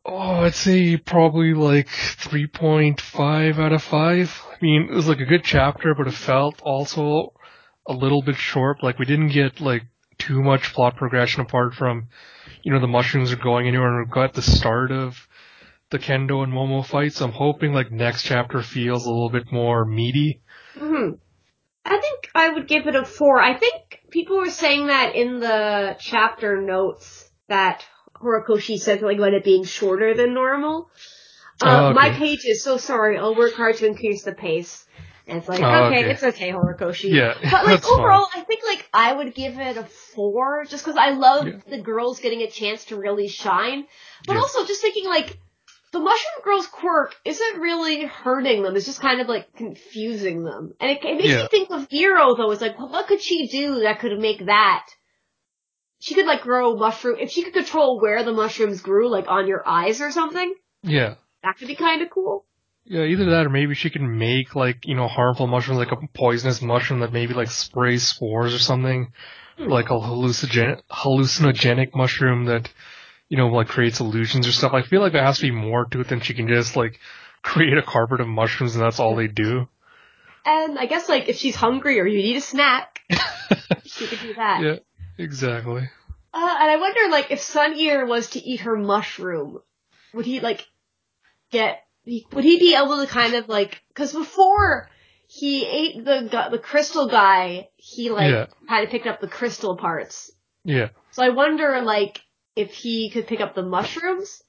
Oh, 0.04 0.16
I'd 0.44 0.54
say 0.54 0.96
probably 0.98 1.54
like 1.54 1.88
3.5 1.88 3.58
out 3.58 3.72
of 3.72 3.82
5. 3.82 4.42
I 4.52 4.56
mean, 4.60 4.88
it 4.90 4.94
was 4.94 5.08
like 5.08 5.18
a 5.18 5.24
good 5.24 5.42
chapter, 5.42 5.94
but 5.94 6.06
it 6.06 6.14
felt 6.14 6.60
also 6.62 7.32
a 7.86 7.92
little 7.92 8.22
bit 8.22 8.36
short. 8.36 8.82
Like 8.82 8.98
we 8.98 9.04
didn't 9.06 9.28
get 9.28 9.60
like 9.60 9.82
too 10.18 10.42
much 10.42 10.72
plot 10.72 10.96
progression 10.96 11.40
apart 11.42 11.74
from, 11.74 12.08
you 12.62 12.72
know, 12.72 12.80
the 12.80 12.86
mushrooms 12.86 13.32
are 13.32 13.36
going 13.36 13.66
anywhere 13.68 13.88
and 13.88 14.06
we've 14.06 14.14
got 14.14 14.34
the 14.34 14.42
start 14.42 14.90
of 14.90 15.26
the 15.90 15.98
Kendo 15.98 16.42
and 16.42 16.52
Momo 16.52 16.84
fights. 16.84 17.20
I'm 17.20 17.32
hoping 17.32 17.72
like 17.72 17.90
next 17.90 18.22
chapter 18.22 18.62
feels 18.62 19.04
a 19.06 19.10
little 19.10 19.30
bit 19.30 19.52
more 19.52 19.84
meaty. 19.84 20.40
hmm 20.78 21.10
I 21.86 21.98
think 21.98 22.30
I 22.34 22.48
would 22.48 22.66
give 22.66 22.86
it 22.86 22.96
a 22.96 23.04
four. 23.04 23.38
I 23.42 23.58
think 23.58 24.00
people 24.10 24.38
were 24.38 24.48
saying 24.48 24.86
that 24.86 25.14
in 25.14 25.40
the 25.40 25.96
chapter 26.00 26.60
notes 26.62 27.30
that 27.48 27.84
Horikoshi 28.16 28.78
said 28.78 29.00
something 29.00 29.18
about 29.18 29.34
it 29.34 29.44
being 29.44 29.64
shorter 29.64 30.14
than 30.14 30.32
normal. 30.32 30.88
Uh, 31.60 31.66
Oh, 31.66 31.86
okay. 31.88 31.94
My 31.94 32.10
page 32.10 32.46
is 32.46 32.62
so 32.64 32.78
sorry. 32.78 33.18
I'll 33.18 33.34
work 33.36 33.52
hard 33.54 33.76
to 33.76 33.86
increase 33.86 34.22
the 34.24 34.32
pace. 34.32 34.86
And 35.26 35.38
it's 35.38 35.48
like, 35.48 35.62
Oh, 35.62 35.84
okay, 35.86 36.00
okay. 36.00 36.10
it's 36.10 36.22
okay, 36.22 36.50
Horikoshi. 36.50 37.10
Yeah, 37.14 37.34
But 37.40 37.64
like 37.64 37.80
that's 37.80 37.88
fine. 37.88 37.98
overall, 37.98 38.26
I 38.34 38.42
think 38.42 38.62
like 38.66 38.88
I 38.92 39.12
would 39.14 39.34
give 39.34 39.58
it 39.58 39.76
a 39.78 39.84
four, 39.84 40.64
just 40.68 40.84
because 40.84 40.98
I 40.98 41.10
love 41.10 41.46
Yeah. 41.46 41.60
the 41.66 41.80
girls 41.80 42.20
getting 42.20 42.42
a 42.42 42.50
chance 42.50 42.86
to 42.86 42.96
really 42.96 43.28
shine. 43.28 43.86
But 44.26 44.34
Yeah. 44.34 44.40
also 44.40 44.66
just 44.66 44.82
thinking 44.82 45.06
like 45.06 45.38
the 45.92 46.00
mushroom 46.00 46.42
girl's 46.44 46.66
quirk 46.66 47.14
isn't 47.24 47.60
really 47.60 48.04
hurting 48.04 48.62
them. 48.62 48.76
It's 48.76 48.84
just 48.84 49.00
kind 49.00 49.20
of 49.22 49.28
like 49.28 49.54
confusing 49.56 50.44
them. 50.44 50.74
And 50.78 50.90
it, 50.90 51.02
it 51.04 51.16
makes 51.16 51.28
Yeah. 51.30 51.42
me 51.42 51.48
think 51.48 51.70
of 51.70 51.86
Hero 51.88 52.34
though. 52.34 52.50
It's 52.50 52.60
like, 52.60 52.78
well, 52.78 52.90
what 52.90 53.06
could 53.06 53.22
she 53.22 53.46
do 53.48 53.80
that 53.80 54.00
could 54.00 54.18
make 54.18 54.44
that? 54.44 54.86
She 56.00 56.14
could 56.14 56.26
like 56.26 56.42
grow 56.42 56.76
mushroom. 56.76 57.16
If 57.18 57.30
she 57.30 57.44
could 57.44 57.54
control 57.54 57.98
where 57.98 58.22
the 58.24 58.32
mushrooms 58.32 58.82
grew, 58.82 59.08
like 59.08 59.26
on 59.28 59.46
your 59.46 59.66
eyes 59.66 60.02
or 60.02 60.10
something, 60.10 60.54
Yeah. 60.82 61.14
that 61.42 61.56
could 61.56 61.68
be 61.68 61.76
kind 61.76 62.02
of 62.02 62.10
cool. 62.10 62.44
Yeah, 62.86 63.04
either 63.04 63.30
that 63.30 63.46
or 63.46 63.50
maybe 63.50 63.74
she 63.74 63.90
can 63.90 64.18
make 64.18 64.54
like, 64.54 64.86
you 64.86 64.94
know, 64.94 65.08
harmful 65.08 65.46
mushrooms, 65.46 65.78
like 65.78 65.92
a 65.92 66.06
poisonous 66.14 66.60
mushroom 66.60 67.00
that 67.00 67.12
maybe 67.12 67.34
like 67.34 67.50
sprays 67.50 68.06
spores 68.06 68.54
or 68.54 68.58
something. 68.58 69.12
Hmm. 69.56 69.68
Like 69.68 69.86
a 69.86 69.94
hallucinogen- 69.94 70.82
hallucinogenic 70.90 71.94
mushroom 71.94 72.46
that, 72.46 72.70
you 73.28 73.36
know, 73.38 73.48
like 73.48 73.68
creates 73.68 74.00
illusions 74.00 74.46
or 74.46 74.52
stuff. 74.52 74.72
I 74.74 74.82
feel 74.82 75.00
like 75.00 75.12
there 75.12 75.24
has 75.24 75.38
to 75.38 75.44
be 75.44 75.50
more 75.50 75.86
to 75.86 76.00
it 76.00 76.08
than 76.08 76.20
she 76.20 76.34
can 76.34 76.48
just 76.48 76.76
like 76.76 76.98
create 77.42 77.78
a 77.78 77.82
carpet 77.82 78.20
of 78.20 78.28
mushrooms 78.28 78.74
and 78.74 78.84
that's 78.84 79.00
all 79.00 79.16
they 79.16 79.28
do. 79.28 79.66
And 80.44 80.78
I 80.78 80.86
guess 80.86 81.08
like 81.08 81.28
if 81.28 81.36
she's 81.36 81.56
hungry 81.56 82.00
or 82.00 82.06
you 82.06 82.18
need 82.18 82.36
a 82.36 82.40
snack, 82.42 83.00
she 83.84 84.06
could 84.06 84.20
do 84.20 84.34
that. 84.34 84.62
yeah, 84.62 84.76
exactly. 85.16 85.88
Uh, 86.34 86.56
and 86.60 86.68
I 86.68 86.76
wonder, 86.78 87.12
like, 87.12 87.30
if 87.30 87.38
Suneater 87.38 88.08
was 88.08 88.30
to 88.30 88.40
eat 88.40 88.62
her 88.62 88.76
mushroom, 88.76 89.60
would 90.12 90.26
he, 90.26 90.40
like, 90.40 90.66
get, 91.52 91.83
he- 92.04 92.26
would 92.32 92.44
he 92.44 92.58
be 92.58 92.74
able 92.74 93.00
to 93.00 93.06
kind 93.06 93.34
of, 93.34 93.48
like, 93.48 93.82
cause 93.94 94.12
before 94.12 94.88
he 95.26 95.64
ate 95.66 96.04
the, 96.04 96.48
the 96.50 96.58
crystal 96.58 97.08
guy, 97.08 97.68
he, 97.76 98.10
like, 98.10 98.30
Yeah. 98.30 98.46
kind 98.68 98.84
of 98.84 98.90
picked 98.90 99.06
up 99.06 99.20
the 99.20 99.28
crystal 99.28 99.76
parts. 99.76 100.30
Yeah. 100.64 100.88
So 101.12 101.22
I 101.24 101.30
wonder, 101.30 101.82
like, 101.82 102.20
if 102.56 102.72
he 102.72 103.10
could 103.10 103.26
pick 103.26 103.40
up 103.40 103.54
the 103.54 103.62
mushrooms, 103.62 104.42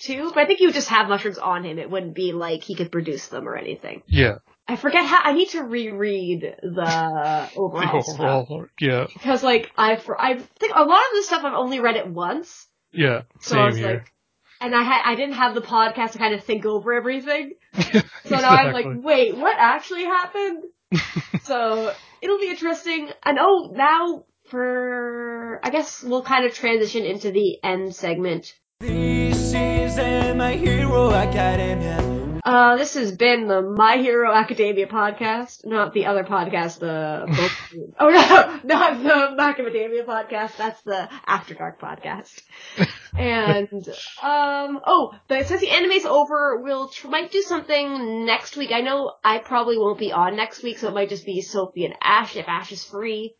too? 0.00 0.30
But 0.34 0.40
I 0.42 0.46
think 0.46 0.58
he 0.58 0.66
would 0.66 0.74
just 0.74 0.88
have 0.90 1.08
mushrooms 1.08 1.38
on 1.38 1.64
him. 1.64 1.78
It 1.78 1.90
wouldn't 1.90 2.14
be 2.14 2.32
like 2.32 2.62
he 2.62 2.74
could 2.74 2.92
produce 2.92 3.28
them 3.28 3.48
or 3.48 3.56
anything. 3.56 4.02
Yeah. 4.06 4.38
I 4.68 4.76
forget 4.76 5.04
how, 5.06 5.20
I 5.22 5.32
need 5.32 5.48
to 5.50 5.62
reread 5.62 6.40
the 6.40 7.50
overall 7.56 8.02
stuff. 8.02 8.20
Overall, 8.20 8.66
yeah. 8.80 9.06
Because, 9.12 9.42
like, 9.44 9.70
I, 9.78 9.96
for, 9.96 10.20
I 10.20 10.38
think 10.38 10.72
a 10.74 10.84
lot 10.84 10.98
of 10.98 11.12
this 11.12 11.26
stuff 11.28 11.44
I've 11.44 11.54
only 11.54 11.78
read 11.80 11.96
it 11.96 12.08
once. 12.08 12.66
Yeah. 12.92 13.22
So 13.40 13.58
I 13.58 13.66
was 13.66 13.76
here. 13.76 13.88
like, 13.90 14.12
and 14.60 14.74
I 14.74 14.82
had 14.82 15.02
I 15.04 15.14
didn't 15.14 15.34
have 15.34 15.54
the 15.54 15.62
podcast 15.62 16.12
to 16.12 16.18
kind 16.18 16.34
of 16.34 16.44
think 16.44 16.64
over 16.66 16.92
everything. 16.92 17.54
So 18.26 18.34
now 18.34 18.48
I'm 18.48 18.72
like, 18.72 18.86
wait, 19.04 19.36
what 19.36 19.54
actually 19.56 20.02
happened? 20.02 20.64
so 21.44 21.94
it'll 22.20 22.40
be 22.40 22.48
interesting. 22.48 23.08
And 23.24 23.38
oh, 23.40 23.70
now 23.72 24.24
for 24.48 25.60
I 25.62 25.70
guess 25.70 26.02
we'll 26.02 26.22
kind 26.22 26.44
of 26.44 26.52
transition 26.52 27.04
into 27.04 27.30
the 27.30 27.58
end 27.62 27.94
segment. 27.94 28.52
This 28.80 29.54
is 29.54 29.98
uh, 29.98 30.34
my 30.36 30.54
hero 30.54 31.12
academia. 31.12 32.15
Uh, 32.46 32.76
this 32.76 32.94
has 32.94 33.10
been 33.10 33.48
the 33.48 33.60
My 33.60 33.96
Hero 33.96 34.32
Academia 34.32 34.86
podcast, 34.86 35.66
not 35.66 35.92
the 35.92 36.06
other 36.06 36.22
podcast, 36.22 36.78
the 36.78 37.24
oh 37.98 38.08
no, 38.08 38.60
not 38.64 39.02
the 39.02 39.36
Macadamia 39.36 40.06
podcast. 40.06 40.56
That's 40.56 40.80
the 40.82 41.08
After 41.26 41.54
Dark 41.54 41.80
podcast. 41.80 42.40
And 43.18 43.88
um, 44.22 44.80
oh, 44.86 45.14
but 45.26 45.46
since 45.46 45.62
the 45.62 45.70
anime's 45.70 46.04
over, 46.04 46.60
we'll 46.62 46.88
tr- 46.88 47.08
might 47.08 47.32
do 47.32 47.40
something 47.40 48.26
next 48.26 48.58
week. 48.58 48.72
I 48.72 48.82
know 48.82 49.14
I 49.24 49.38
probably 49.38 49.78
won't 49.78 49.98
be 49.98 50.12
on 50.12 50.36
next 50.36 50.62
week, 50.62 50.78
so 50.78 50.88
it 50.88 50.94
might 50.94 51.08
just 51.08 51.24
be 51.24 51.40
Sophie 51.40 51.86
and 51.86 51.94
Ash 52.02 52.36
if 52.36 52.46
Ash 52.46 52.70
is 52.72 52.84
free. 52.84 53.34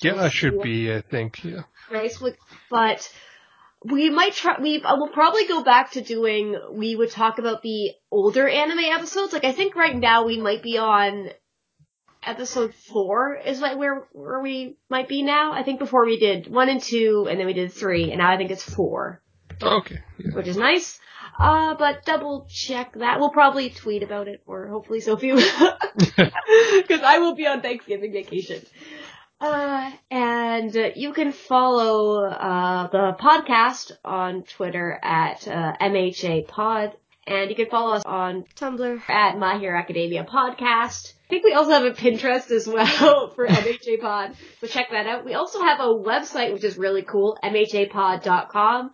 yeah, 0.00 0.16
I 0.16 0.28
should 0.28 0.60
be, 0.60 0.92
I 0.92 1.02
think, 1.02 1.44
yeah. 1.44 1.62
Right, 1.88 2.12
but 2.68 3.08
we 3.84 4.10
might 4.10 4.32
try. 4.34 4.56
We 4.60 4.80
uh, 4.82 4.96
will 4.96 5.08
probably 5.08 5.46
go 5.46 5.62
back 5.62 5.92
to 5.92 6.00
doing. 6.02 6.56
We 6.72 6.96
would 6.96 7.10
talk 7.10 7.38
about 7.38 7.62
the 7.62 7.92
older 8.10 8.48
anime 8.48 8.78
episodes. 8.80 9.32
Like 9.32 9.44
I 9.44 9.52
think 9.52 9.74
right 9.76 9.96
now 9.96 10.24
we 10.26 10.40
might 10.40 10.62
be 10.62 10.78
on 10.78 11.30
episode 12.22 12.74
four. 12.74 13.36
Is 13.36 13.60
like 13.60 13.76
where 13.78 14.06
where 14.12 14.40
we 14.40 14.76
might 14.88 15.08
be 15.08 15.22
now. 15.22 15.52
I 15.52 15.62
think 15.62 15.78
before 15.78 16.04
we 16.06 16.18
did 16.18 16.46
one 16.48 16.68
and 16.68 16.80
two, 16.82 17.26
and 17.28 17.38
then 17.38 17.46
we 17.46 17.52
did 17.52 17.72
three, 17.72 18.10
and 18.10 18.18
now 18.18 18.30
I 18.30 18.36
think 18.36 18.50
it's 18.50 18.62
four, 18.62 19.22
Okay. 19.62 19.98
Yeah. 20.18 20.34
which 20.34 20.46
is 20.46 20.56
nice. 20.56 20.98
Uh, 21.38 21.74
but 21.74 22.04
double 22.04 22.46
check 22.50 22.92
that. 22.94 23.18
We'll 23.18 23.30
probably 23.30 23.70
tweet 23.70 24.02
about 24.02 24.28
it, 24.28 24.42
or 24.46 24.68
hopefully 24.68 25.00
Sophie, 25.00 25.32
because 25.32 25.50
I 27.02 27.18
will 27.20 27.34
be 27.34 27.46
on 27.46 27.62
Thanksgiving 27.62 28.12
vacation. 28.12 28.60
Uh, 29.42 29.90
and 30.08 30.72
you 30.94 31.12
can 31.12 31.32
follow 31.32 32.24
uh, 32.24 32.86
the 32.86 33.16
podcast 33.18 33.90
on 34.04 34.44
Twitter 34.44 34.96
at 35.02 35.48
uh, 35.48 35.72
MHA 35.80 36.46
Pod, 36.46 36.92
and 37.26 37.50
you 37.50 37.56
can 37.56 37.66
follow 37.68 37.94
us 37.94 38.04
on 38.06 38.44
Tumblr. 38.54 39.10
at 39.10 39.36
My 39.36 39.58
Hero 39.58 39.76
Academia 39.76 40.22
Podcast. 40.22 41.14
I 41.26 41.28
think 41.28 41.44
we 41.44 41.54
also 41.54 41.72
have 41.72 41.84
a 41.84 41.90
Pinterest 41.90 42.52
as 42.52 42.68
well 42.68 43.30
for 43.34 43.48
MHA 43.48 44.00
Pod, 44.00 44.36
so 44.60 44.68
check 44.68 44.90
that 44.92 45.08
out. 45.08 45.24
We 45.24 45.34
also 45.34 45.60
have 45.60 45.80
a 45.80 45.88
website 45.88 46.52
which 46.52 46.62
is 46.62 46.78
really 46.78 47.02
cool, 47.02 47.36
mhapod.com. 47.42 48.92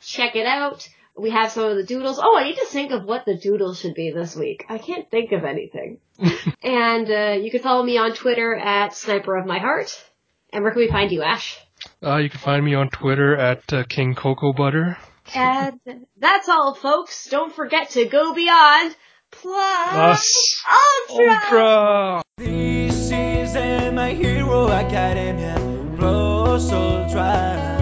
Check 0.00 0.34
it 0.34 0.46
out. 0.46 0.88
We 1.20 1.30
have 1.30 1.50
some 1.52 1.64
of 1.64 1.76
the 1.76 1.84
doodles. 1.84 2.18
Oh, 2.22 2.36
I 2.38 2.44
need 2.44 2.56
to 2.56 2.64
think 2.64 2.92
of 2.92 3.04
what 3.04 3.26
the 3.26 3.36
doodles 3.36 3.78
should 3.78 3.94
be 3.94 4.10
this 4.10 4.34
week. 4.34 4.64
I 4.70 4.78
can't 4.78 5.10
think 5.10 5.32
of 5.32 5.44
anything. 5.44 5.98
and 6.62 7.10
uh, 7.10 7.38
you 7.42 7.50
can 7.50 7.60
follow 7.60 7.82
me 7.82 7.98
on 7.98 8.14
Twitter 8.14 8.54
at 8.54 8.94
Sniper 8.94 9.36
of 9.36 9.46
My 9.46 9.58
Heart. 9.58 10.02
And 10.50 10.64
where 10.64 10.72
can 10.72 10.80
we 10.80 10.88
find 10.88 11.12
you, 11.12 11.22
Ash? 11.22 11.58
Uh, 12.02 12.16
you 12.16 12.30
can 12.30 12.40
find 12.40 12.64
me 12.64 12.74
on 12.74 12.88
Twitter 12.88 13.36
at 13.36 13.70
uh, 13.70 13.84
King 13.84 14.14
Cocoa 14.14 14.54
Butter. 14.54 14.96
And 15.34 15.78
that's 16.16 16.48
all, 16.48 16.74
folks. 16.74 17.28
Don't 17.28 17.54
forget 17.54 17.90
to 17.90 18.06
go 18.06 18.32
beyond 18.32 18.96
plus 19.30 20.64
ultra. 21.10 21.34
Ultra! 21.34 22.22
This 22.38 23.10
is 23.12 23.54
my 23.92 24.14
hero 24.14 24.70
academia. 24.70 25.56
Plus 25.98 26.72
Ultra. 26.72 27.79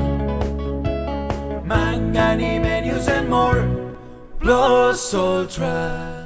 Manga, 1.69 2.19
anime, 2.19 2.86
news 2.86 3.09
and 3.09 3.28
more. 3.28 3.62
Plus 4.40 5.12
Ultra. 5.12 6.18